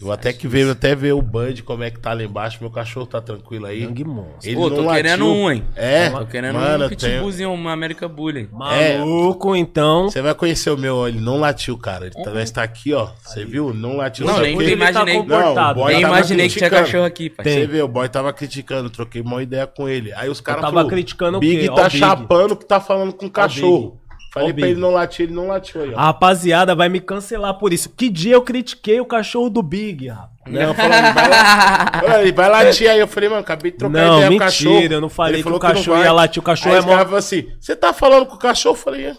Eu 0.00 0.10
até 0.10 0.32
que 0.32 0.48
veio 0.48 0.72
até 0.72 0.92
ver 0.92 1.12
o 1.12 1.22
Bud, 1.22 1.62
como 1.62 1.84
é 1.84 1.90
que 1.90 2.00
tá 2.00 2.12
lá 2.12 2.22
embaixo. 2.24 2.58
Meu 2.60 2.68
cachorro 2.68 3.06
tá 3.06 3.20
tranquilo 3.20 3.64
aí. 3.66 3.84
Young 3.84 4.02
Monster. 4.04 4.50
Ele 4.50 4.56
Pô, 4.56 4.68
não 4.68 4.76
tô 4.76 4.82
latiu. 4.82 5.02
querendo 5.04 5.26
um, 5.32 5.50
hein? 5.50 5.64
É, 5.76 6.10
Tô 6.10 6.26
querendo 6.26 6.54
mano, 6.56 6.84
um 6.84 6.88
eu 6.88 6.96
tenho- 6.96 7.12
pitbullzinho, 7.12 7.52
uma 7.54 7.72
América 7.72 8.08
Bullying. 8.08 8.48
Maluco, 8.52 9.54
então. 9.54 10.10
Você 10.10 10.20
vai 10.20 10.34
conhecer 10.34 10.70
o 10.70 10.76
meu, 10.76 11.06
ele 11.06 11.20
não 11.20 11.38
latiu, 11.38 11.78
cara. 11.78 12.06
Ele 12.06 12.24
tá, 12.24 12.42
está 12.42 12.62
aqui, 12.64 12.92
ó. 12.92 13.08
Você 13.22 13.44
viu? 13.44 13.72
Não 13.72 13.96
latiu. 13.98 14.26
Não, 14.26 14.34
Sabe 14.34 14.48
nem 14.48 14.58
quê? 14.58 14.72
imaginei. 14.72 15.22
Tá. 15.26 15.54
Não, 15.54 15.70
o 15.70 15.74
boy 15.74 15.92
Nem 15.92 16.02
imaginei 16.02 16.48
que 16.48 16.54
tinha 16.56 16.68
criticando. 16.68 16.86
cachorro 16.86 17.04
aqui, 17.04 17.30
pai. 17.30 17.44
Tem. 17.44 17.54
Você 17.60 17.66
vê, 17.68 17.80
o 17.80 17.88
boy 17.88 18.08
tava 18.08 18.32
criticando, 18.32 18.90
troquei 18.90 19.22
uma 19.22 19.40
ideia 19.44 19.66
com 19.66 19.88
ele. 19.88 20.12
Aí 20.14 20.28
os 20.28 20.40
caras 20.40 20.60
tava 20.62 20.84
criticando 20.88 21.36
o 21.36 21.40
Big 21.40 21.62
quê? 21.62 21.70
Ó 21.70 21.74
tá 21.76 21.82
o 21.82 21.84
Big. 21.84 21.98
chapando 21.98 22.56
que 22.56 22.64
tá 22.66 22.80
falando 22.80 23.12
com 23.12 23.26
o 23.26 23.30
cachorro. 23.30 24.00
Falei 24.34 24.50
o 24.50 24.54
pra 24.54 24.66
ele 24.68 24.80
não 24.80 24.90
latir, 24.90 25.26
ele 25.26 25.32
não 25.32 25.46
latiu 25.46 25.80
aí, 25.82 25.92
ó. 25.94 25.96
A 25.98 26.04
rapaziada 26.06 26.74
vai 26.74 26.88
me 26.88 26.98
cancelar 27.00 27.54
por 27.54 27.72
isso. 27.72 27.88
Que 27.88 28.08
dia 28.10 28.34
eu 28.34 28.42
critiquei 28.42 29.00
o 29.00 29.06
cachorro 29.06 29.48
do 29.48 29.62
Big, 29.62 30.08
rapaz? 30.08 30.34
Não, 30.46 30.74
falou, 30.74 30.92
ele 30.98 31.12
vai 31.12 31.28
lá, 31.30 32.02
Olha, 32.04 32.20
ele 32.22 32.32
vai 32.32 32.48
latir 32.50 32.90
aí. 32.90 32.98
Eu 32.98 33.06
falei, 33.08 33.28
mano, 33.28 33.40
acabei 33.42 33.70
de 33.70 33.78
trocar 33.78 33.92
Não, 33.96 34.16
ideia 34.16 34.20
com 34.22 34.26
o 34.26 34.30
mentira, 34.30 34.44
cachorro. 34.44 34.92
eu 34.92 35.00
não 35.00 35.08
falei 35.08 35.34
Ele 35.36 35.42
que 35.42 35.48
o 35.48 35.50
falou 35.50 35.60
cachorro 35.60 35.96
vai. 35.98 36.06
ia 36.06 36.12
latir, 36.12 36.40
o 36.40 36.44
cachorro 36.44 36.72
aí 36.74 36.78
é 36.78 36.82
mó- 36.82 36.88
falaram 36.88 37.16
assim, 37.16 37.48
você 37.60 37.76
tá 37.76 37.92
falando 37.92 38.26
com 38.26 38.34
o 38.34 38.38
cachorro? 38.38 38.74
Eu 38.74 38.80
falei, 38.80 39.06
é. 39.06 39.14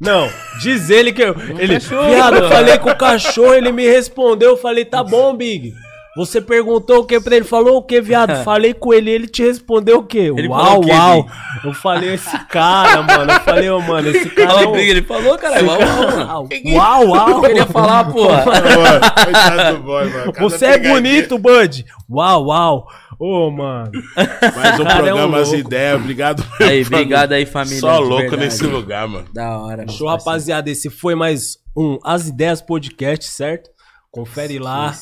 Não, 0.00 0.28
diz 0.60 0.90
ele 0.90 1.12
que 1.12 1.22
eu. 1.22 1.34
Ele, 1.58 1.74
cachorro, 1.74 2.08
viado, 2.10 2.36
eu 2.38 2.48
falei 2.48 2.76
com 2.78 2.90
o 2.90 2.96
cachorro, 2.96 3.54
ele 3.54 3.70
me 3.70 3.86
respondeu. 3.86 4.50
Eu 4.50 4.56
falei, 4.56 4.84
tá 4.84 5.02
bom, 5.04 5.32
Big. 5.36 5.72
Você 6.14 6.42
perguntou 6.42 7.00
o 7.00 7.04
que 7.06 7.18
pra 7.18 7.36
ele? 7.36 7.44
Falou 7.44 7.78
o 7.78 7.82
que, 7.82 8.00
viado? 8.00 8.36
Falei 8.44 8.74
com 8.74 8.92
ele, 8.92 9.10
ele 9.10 9.26
te 9.26 9.42
respondeu 9.42 9.98
o 10.00 10.02
quê? 10.06 10.30
Ele 10.36 10.46
uau, 10.48 10.64
falou 10.64 10.80
o 10.80 10.84
quê, 10.84 10.92
uau. 10.92 11.22
Big? 11.22 11.34
Eu 11.64 11.72
falei, 11.74 12.14
esse 12.14 12.38
cara, 12.46 13.02
mano. 13.02 13.32
Eu 13.32 13.40
falei, 13.40 13.70
ô, 13.70 13.80
mano, 13.80 14.08
esse 14.10 14.28
cara. 14.30 14.54
Olha 14.54 14.64
é 14.64 14.66
o 14.66 14.70
um- 14.70 14.72
Big, 14.72 14.90
ele 14.90 15.02
falou, 15.02 15.38
caralho. 15.38 15.66
Uau, 15.66 15.78
uau, 15.80 16.06
mano. 16.12 16.76
Uau, 16.76 17.06
uau. 17.08 17.28
Eu 17.30 17.40
queria 17.40 17.66
falar, 17.66 18.04
coitado 18.12 19.76
do 19.76 19.82
boy, 19.84 20.10
mano. 20.10 20.32
Você 20.38 20.66
é 20.66 20.78
bonito, 20.78 21.38
Bud. 21.38 21.84
Uau, 22.10 22.46
uau. 22.46 22.86
Ô, 23.18 23.50
mano. 23.50 23.90
Mais 24.16 24.80
um 24.80 24.84
Cara, 24.84 25.08
é 25.08 25.14
um 25.14 25.16
programa 25.16 25.38
As. 25.38 25.52
Ideias. 25.52 26.00
Obrigado. 26.00 26.44
Aí, 26.60 26.82
obrigado 26.82 27.32
aí, 27.32 27.46
família. 27.46 27.78
Só 27.80 27.98
louco 28.00 28.22
verdade. 28.22 28.42
nesse 28.42 28.66
lugar, 28.66 29.06
mano. 29.06 29.26
Da 29.32 29.58
hora, 29.58 29.86
Show, 29.88 30.08
rapaziada. 30.08 30.68
Esse 30.68 30.90
foi 30.90 31.14
mais 31.14 31.56
um 31.76 31.98
As 32.04 32.28
Ideias 32.28 32.60
Podcast, 32.60 33.24
certo? 33.30 33.70
Confere 34.10 34.58
lá. 34.58 34.92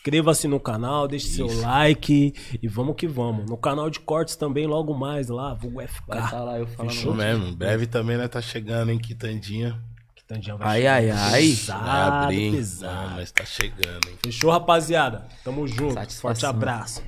Isso. 0.00 0.08
Inscreva-se 0.08 0.48
no 0.48 0.58
canal, 0.58 1.06
deixe 1.06 1.28
seu 1.28 1.46
like 1.60 2.32
e 2.62 2.66
vamos 2.66 2.96
que 2.96 3.06
vamos. 3.06 3.48
No 3.48 3.56
canal 3.56 3.90
de 3.90 4.00
cortes 4.00 4.34
também, 4.34 4.66
logo 4.66 4.94
mais 4.94 5.28
lá, 5.28 5.52
vulgo 5.52 5.80
FK. 5.86 6.04
Vai 6.08 6.24
estar 6.24 6.40
lá 6.42 6.58
eu 6.58 6.66
falando. 6.66 6.92
Isso 6.92 7.14
mesmo. 7.14 7.46
Em 7.48 7.54
breve 7.54 7.86
também, 7.86 8.16
né? 8.16 8.26
Tá 8.26 8.40
chegando, 8.40 8.90
hein? 8.90 8.98
Quitandinha. 8.98 9.78
Que 10.16 10.24
Tandinha 10.24 10.56
Ai, 10.60 10.78
chegar 10.78 10.94
ai, 10.94 11.10
ai. 11.10 11.30
Vai 11.30 11.42
Pesado, 11.42 12.14
abrir. 12.24 12.52
pesado. 12.52 13.08
Não, 13.10 13.16
mas 13.16 13.30
tá 13.30 13.44
chegando, 13.44 14.08
hein? 14.08 14.16
Fechou, 14.24 14.50
rapaziada? 14.50 15.26
Tamo 15.44 15.66
junto. 15.68 15.92
Satisfação. 15.94 16.20
Forte 16.30 16.46
abraço. 16.46 17.02